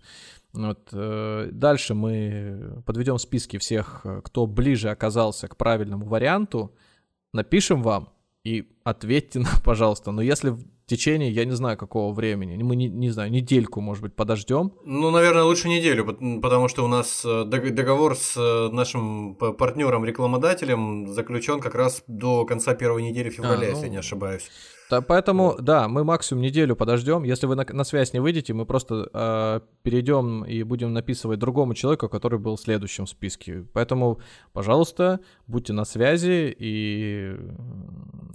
Вот. 0.53 0.87
Э, 0.93 1.49
дальше 1.51 1.93
мы 1.93 2.81
подведем 2.85 3.17
списки 3.17 3.57
всех, 3.57 4.05
кто 4.23 4.47
ближе 4.47 4.89
оказался 4.89 5.49
к 5.49 5.57
правильному 5.57 6.05
варианту, 6.05 6.73
напишем 7.33 7.83
вам 7.83 8.09
и 8.45 8.71
ответьте 8.85 9.39
нам, 9.39 9.53
пожалуйста. 9.63 10.11
Но 10.11 10.21
если 10.21 10.55
течение, 10.91 11.31
я 11.31 11.45
не 11.45 11.55
знаю, 11.55 11.77
какого 11.77 12.13
времени. 12.13 12.61
Мы, 12.63 12.75
не, 12.75 12.89
не 12.89 13.09
знаю, 13.09 13.31
недельку, 13.31 13.81
может 13.81 14.03
быть, 14.03 14.15
подождем. 14.15 14.73
Ну, 14.85 15.09
наверное, 15.11 15.43
лучше 15.43 15.69
неделю, 15.69 16.05
потому 16.41 16.67
что 16.67 16.83
у 16.85 16.87
нас 16.87 17.23
э, 17.25 17.45
договор 17.45 18.15
с 18.15 18.37
э, 18.37 18.69
нашим 18.71 19.35
партнером, 19.35 20.05
рекламодателем 20.05 21.07
заключен 21.07 21.59
как 21.59 21.75
раз 21.75 22.03
до 22.07 22.45
конца 22.45 22.73
первой 22.73 23.03
недели 23.03 23.29
февраля, 23.29 23.67
а, 23.67 23.71
ну... 23.71 23.75
если 23.75 23.89
не 23.89 23.97
ошибаюсь. 23.97 24.49
Да, 24.91 25.01
поэтому, 25.01 25.51
вот. 25.51 25.61
да, 25.61 25.87
мы 25.87 26.03
максимум 26.03 26.43
неделю 26.43 26.75
подождем. 26.75 27.23
Если 27.23 27.45
вы 27.45 27.55
на, 27.55 27.65
на 27.65 27.85
связь 27.85 28.11
не 28.11 28.19
выйдете, 28.19 28.53
мы 28.53 28.65
просто 28.65 29.09
э, 29.13 29.61
перейдем 29.83 30.43
и 30.43 30.63
будем 30.63 30.91
написывать 30.91 31.39
другому 31.39 31.73
человеку, 31.75 32.09
который 32.09 32.39
был 32.39 32.57
в 32.57 32.59
следующем 32.59 33.07
списке. 33.07 33.65
Поэтому, 33.71 34.19
пожалуйста, 34.51 35.21
будьте 35.47 35.71
на 35.71 35.85
связи 35.85 36.53
и 36.59 37.37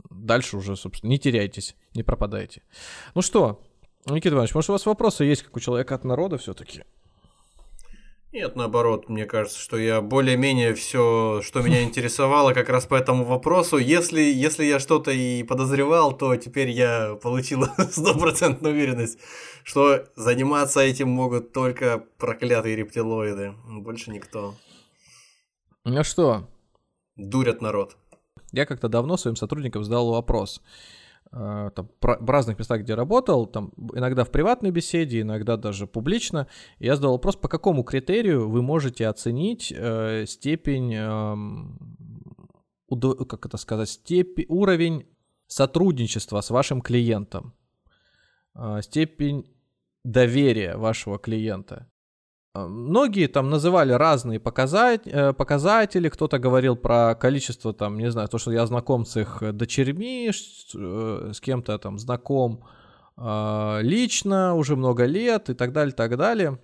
дальше 0.09 0.57
уже, 0.57 0.77
собственно, 0.77 1.11
не 1.11 1.19
теряйтесь, 1.19 1.77
не 1.95 2.03
пропадайте. 2.03 2.63
Ну 3.15 3.21
что, 3.21 3.61
Никита 4.07 4.35
Иванович, 4.35 4.55
может, 4.55 4.71
у 4.71 4.73
вас 4.73 4.87
вопросы 4.87 5.25
есть, 5.25 5.43
как 5.43 5.55
у 5.59 5.61
человека 5.61 5.95
от 5.95 6.05
народа 6.05 6.39
все-таки? 6.39 6.85
Нет, 8.37 8.55
наоборот, 8.55 9.09
мне 9.09 9.25
кажется, 9.25 9.59
что 9.59 9.79
я 9.79 10.03
более-менее 10.03 10.75
все, 10.75 11.41
что 11.43 11.63
меня 11.63 11.83
интересовало 11.85 12.53
как 12.53 12.69
раз 12.69 12.85
по 12.85 12.95
этому 12.95 13.25
вопросу. 13.25 13.79
Если, 13.79 14.21
если 14.21 14.67
я 14.67 14.79
что-то 14.79 15.11
и 15.11 15.43
подозревал, 15.43 16.15
то 16.15 16.37
теперь 16.37 16.69
я 16.69 17.15
получил 17.23 17.65
стопроцентную 17.91 18.75
уверенность, 18.75 19.19
что 19.65 20.05
заниматься 20.17 20.81
этим 20.81 21.09
могут 21.09 21.55
только 21.55 22.05
проклятые 22.19 22.77
рептилоиды, 22.77 23.55
больше 23.69 24.11
никто. 24.11 24.55
Ну 25.85 26.05
что? 26.05 26.47
Дурят 27.17 27.63
народ. 27.63 27.97
Я 28.53 28.67
как-то 28.67 28.91
давно 28.91 29.17
своим 29.17 29.37
сотрудникам 29.37 29.83
задал 29.83 30.11
вопрос. 30.11 30.61
Э, 31.33 31.71
там, 31.75 31.91
в 32.01 32.31
разных 32.31 32.59
местах, 32.59 32.83
где 32.83 32.95
работал, 32.95 33.47
там, 33.47 33.73
иногда 33.95 34.25
в 34.25 34.31
приватной 34.31 34.71
беседе, 34.71 35.23
иногда 35.23 35.57
даже 35.57 35.87
публично, 35.87 36.47
я 36.79 36.95
задал 36.97 37.13
вопрос, 37.13 37.37
по 37.37 37.49
какому 37.49 37.83
критерию 37.83 38.49
вы 38.49 38.63
можете 38.63 39.09
оценить 39.09 39.73
э, 39.77 40.25
степень, 40.27 40.95
э, 40.95 41.37
как 43.27 43.47
это 43.47 43.57
сказать, 43.57 43.89
степень, 43.89 44.47
уровень 44.49 45.07
сотрудничества 45.49 46.41
с 46.41 46.51
вашим 46.51 46.81
клиентом, 46.81 47.55
э, 48.55 48.81
степень 48.83 49.53
доверия 50.05 50.77
вашего 50.77 51.19
клиента. 51.19 51.91
А, 52.57 52.67
многие 52.69 53.27
там 53.27 53.51
называли 53.51 53.93
разные 53.93 54.41
показать, 54.41 55.03
э, 55.07 55.33
показатели, 55.33 56.09
кто-то 56.09 56.39
говорил 56.39 56.77
про 56.77 57.15
количество 57.15 57.73
там, 57.75 57.99
не 57.99 58.11
знаю, 58.11 58.29
то, 58.29 58.39
что 58.39 58.51
я 58.51 58.67
знаком 58.67 59.05
с 59.05 59.21
их 59.21 59.43
дочерьми, 59.53 60.31
э, 60.31 61.33
с 61.33 61.41
кем-то 61.41 61.79
там 61.79 61.99
знаком 61.99 62.65
а, 63.19 63.81
лично 63.83 64.55
уже 64.55 64.77
много 64.77 65.05
лет 65.05 65.51
и 65.51 65.55
так 65.55 65.73
далее, 65.73 65.93
так 65.93 66.17
далее. 66.17 66.59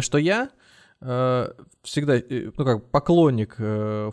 Что 0.00 0.18
я 0.18 0.50
э, 1.00 1.52
всегда, 1.82 2.14
ну 2.56 2.64
как 2.64 2.90
поклонник 2.90 3.56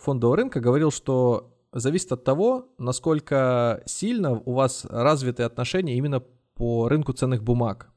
фондового 0.03 0.37
рынка, 0.37 0.59
говорил, 0.59 0.91
что 0.91 1.55
зависит 1.71 2.11
от 2.11 2.23
того, 2.23 2.67
насколько 2.77 3.81
сильно 3.85 4.33
у 4.33 4.53
вас 4.53 4.85
развиты 4.85 5.43
отношения 5.43 5.97
именно 5.97 6.23
по 6.55 6.89
рынку 6.89 7.13
ценных 7.13 7.43
бумаг. 7.43 7.89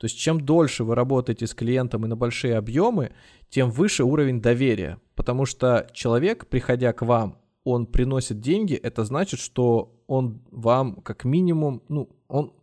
То 0.00 0.06
есть 0.06 0.18
чем 0.18 0.40
дольше 0.40 0.82
вы 0.82 0.94
работаете 0.94 1.46
с 1.46 1.54
клиентом 1.54 2.06
и 2.06 2.08
на 2.08 2.16
большие 2.16 2.56
объемы, 2.56 3.12
тем 3.50 3.70
выше 3.70 4.02
уровень 4.04 4.40
доверия. 4.40 4.98
Потому 5.14 5.44
что 5.44 5.90
человек, 5.92 6.46
приходя 6.46 6.94
к 6.94 7.02
вам, 7.02 7.36
он 7.64 7.84
приносит 7.84 8.40
деньги, 8.40 8.74
это 8.74 9.04
значит, 9.04 9.40
что 9.40 9.94
он 10.06 10.40
вам 10.50 11.02
как 11.02 11.24
минимум, 11.24 11.82
ну, 11.90 12.08
он, 12.28 12.54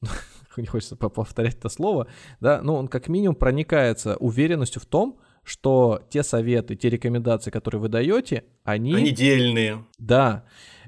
не 0.56 0.66
хочется 0.66 0.96
повторять 0.96 1.56
это 1.56 1.68
слово, 1.68 2.06
да, 2.40 2.62
но 2.62 2.76
он 2.76 2.88
как 2.88 3.08
минимум 3.08 3.34
проникается 3.34 4.16
уверенностью 4.16 4.80
в 4.80 4.86
том, 4.86 5.20
что 5.42 6.00
те 6.08 6.22
советы, 6.22 6.76
те 6.76 6.88
рекомендации, 6.88 7.50
которые 7.50 7.82
вы 7.82 7.88
даете, 7.90 8.44
они... 8.64 8.94
Они 8.94 9.10
дельные. 9.10 9.84
Да. 9.98 10.46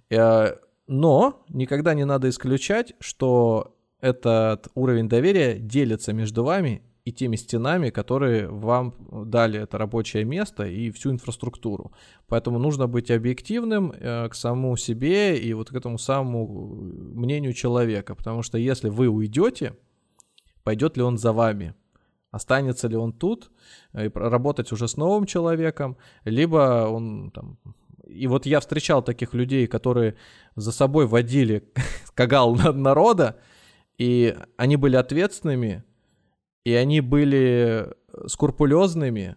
Э, 0.08 0.56
но 0.86 1.44
никогда 1.50 1.92
не 1.92 2.06
надо 2.06 2.30
исключать, 2.30 2.94
что 2.98 3.76
этот 4.02 4.68
уровень 4.74 5.08
доверия 5.08 5.58
делится 5.58 6.12
между 6.12 6.44
вами 6.44 6.82
и 7.04 7.12
теми 7.12 7.36
стенами, 7.36 7.90
которые 7.90 8.48
вам 8.48 8.94
дали 9.10 9.60
это 9.60 9.78
рабочее 9.78 10.24
место 10.24 10.64
и 10.64 10.90
всю 10.90 11.10
инфраструктуру. 11.10 11.92
Поэтому 12.28 12.58
нужно 12.58 12.86
быть 12.86 13.10
объективным 13.10 13.92
э, 13.92 14.28
к 14.28 14.34
самому 14.34 14.76
себе 14.76 15.38
и 15.38 15.54
вот 15.54 15.70
к 15.70 15.74
этому 15.74 15.98
самому 15.98 16.74
мнению 17.16 17.54
человека. 17.54 18.14
Потому 18.14 18.42
что 18.42 18.58
если 18.58 18.88
вы 18.88 19.08
уйдете, 19.08 19.76
пойдет 20.64 20.96
ли 20.96 21.02
он 21.02 21.16
за 21.16 21.32
вами? 21.32 21.74
Останется 22.30 22.88
ли 22.88 22.96
он 22.96 23.12
тут 23.12 23.50
и 23.94 24.10
работать 24.14 24.72
уже 24.72 24.88
с 24.88 24.96
новым 24.96 25.26
человеком, 25.26 25.96
либо 26.24 26.88
он 26.88 27.30
там... 27.30 27.58
И 28.06 28.26
вот 28.26 28.46
я 28.46 28.60
встречал 28.60 29.02
таких 29.02 29.34
людей, 29.34 29.66
которые 29.66 30.16
за 30.56 30.72
собой 30.72 31.06
водили 31.06 31.70
кагал 32.14 32.54
народа, 32.54 33.38
и 34.02 34.36
они 34.56 34.74
были 34.74 34.96
ответственными, 34.96 35.84
и 36.64 36.74
они 36.74 37.00
были 37.00 37.86
скрупулезными, 38.26 39.36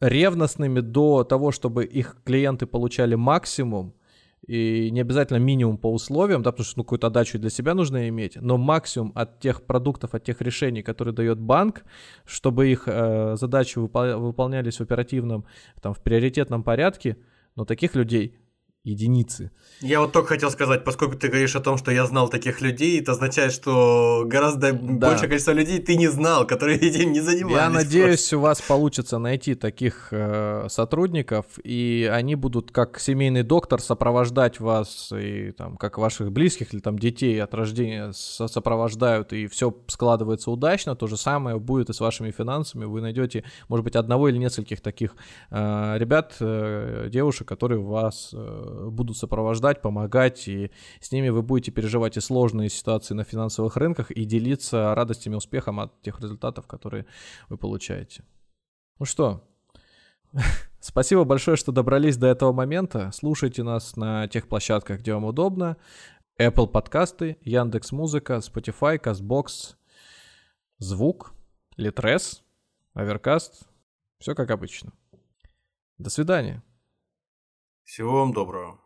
ревностными 0.00 0.80
до 0.80 1.22
того, 1.22 1.52
чтобы 1.52 1.84
их 1.84 2.16
клиенты 2.24 2.66
получали 2.66 3.14
максимум, 3.14 3.92
и 4.46 4.90
не 4.90 5.02
обязательно 5.02 5.36
минимум 5.36 5.76
по 5.76 5.92
условиям, 5.92 6.42
да, 6.42 6.50
потому 6.50 6.64
что 6.64 6.78
ну, 6.78 6.84
какую-то 6.84 7.08
отдачу 7.08 7.38
для 7.38 7.50
себя 7.50 7.74
нужно 7.74 8.08
иметь, 8.08 8.36
но 8.36 8.56
максимум 8.56 9.12
от 9.14 9.38
тех 9.38 9.62
продуктов, 9.62 10.14
от 10.14 10.24
тех 10.24 10.40
решений, 10.40 10.82
которые 10.82 11.12
дает 11.12 11.38
банк, 11.38 11.84
чтобы 12.24 12.70
их 12.70 12.84
э, 12.86 13.36
задачи 13.36 13.78
выпол- 13.78 14.16
выполнялись 14.16 14.78
в 14.78 14.80
оперативном, 14.80 15.44
там, 15.82 15.92
в 15.92 16.02
приоритетном 16.02 16.62
порядке, 16.62 17.18
но 17.54 17.66
таких 17.66 17.94
людей 17.94 18.38
единицы. 18.84 19.50
Я 19.80 20.00
вот 20.00 20.12
только 20.12 20.30
хотел 20.30 20.50
сказать, 20.50 20.84
поскольку 20.84 21.16
ты 21.16 21.28
говоришь 21.28 21.54
о 21.54 21.60
том, 21.60 21.76
что 21.76 21.90
я 21.90 22.06
знал 22.06 22.28
таких 22.28 22.60
людей, 22.60 23.00
это 23.00 23.12
означает, 23.12 23.52
что 23.52 24.24
гораздо 24.26 24.72
да. 24.72 25.08
большее 25.08 25.28
количество 25.28 25.52
людей 25.52 25.78
ты 25.78 25.96
не 25.96 26.08
знал, 26.08 26.46
которые 26.46 26.78
этим 26.80 27.12
не 27.12 27.20
занимались. 27.20 27.56
Я 27.56 27.70
надеюсь, 27.70 28.20
просто. 28.20 28.38
у 28.38 28.40
вас 28.40 28.62
получится 28.62 29.18
найти 29.18 29.54
таких 29.54 30.08
э, 30.10 30.66
сотрудников, 30.68 31.46
и 31.62 32.10
они 32.12 32.34
будут 32.34 32.72
как 32.72 32.98
семейный 32.98 33.42
доктор 33.42 33.80
сопровождать 33.80 34.58
вас, 34.60 35.12
и 35.12 35.52
там, 35.52 35.76
как 35.76 35.98
ваших 35.98 36.32
близких 36.32 36.72
или 36.72 36.80
там 36.80 36.98
детей 36.98 37.40
от 37.42 37.54
рождения 37.54 38.12
сопровождают, 38.12 39.32
и 39.32 39.46
все 39.46 39.76
складывается 39.88 40.50
удачно. 40.50 40.96
То 40.96 41.06
же 41.06 41.16
самое 41.16 41.58
будет 41.58 41.90
и 41.90 41.92
с 41.92 42.00
вашими 42.00 42.30
финансами. 42.30 42.84
Вы 42.84 43.00
найдете, 43.00 43.44
может 43.68 43.84
быть, 43.84 43.96
одного 43.96 44.28
или 44.28 44.38
нескольких 44.38 44.80
таких 44.80 45.14
э, 45.50 45.96
ребят, 45.98 46.36
э, 46.40 47.08
девушек, 47.10 47.46
которые 47.46 47.80
вас 47.80 48.30
э, 48.32 48.77
будут 48.90 49.16
сопровождать, 49.16 49.82
помогать, 49.82 50.48
и 50.48 50.70
с 51.00 51.12
ними 51.12 51.28
вы 51.28 51.42
будете 51.42 51.70
переживать 51.70 52.16
и 52.16 52.20
сложные 52.20 52.68
ситуации 52.70 53.14
на 53.14 53.24
финансовых 53.24 53.76
рынках 53.76 54.10
и 54.10 54.24
делиться 54.24 54.94
радостями, 54.94 55.34
успехом 55.34 55.80
от 55.80 56.00
тех 56.02 56.20
результатов, 56.20 56.66
которые 56.66 57.06
вы 57.48 57.56
получаете. 57.58 58.24
Ну 58.98 59.06
что, 59.06 59.44
спасибо 60.80 61.24
большое, 61.24 61.56
что 61.56 61.72
добрались 61.72 62.16
до 62.16 62.26
этого 62.26 62.52
момента. 62.52 63.10
Слушайте 63.12 63.62
нас 63.62 63.96
на 63.96 64.28
тех 64.28 64.48
площадках, 64.48 65.00
где 65.00 65.14
вам 65.14 65.24
удобно. 65.24 65.76
Apple 66.40 66.68
подкасты, 66.68 67.36
Яндекс 67.42 67.92
Музыка, 67.92 68.34
Spotify, 68.34 69.00
Castbox, 69.02 69.74
Звук, 70.78 71.32
Litres, 71.76 72.42
Аверкаст. 72.94 73.68
Все 74.18 74.34
как 74.34 74.50
обычно. 74.50 74.92
До 75.98 76.10
свидания. 76.10 76.62
Всего 77.88 78.12
вам 78.18 78.34
доброго. 78.34 78.78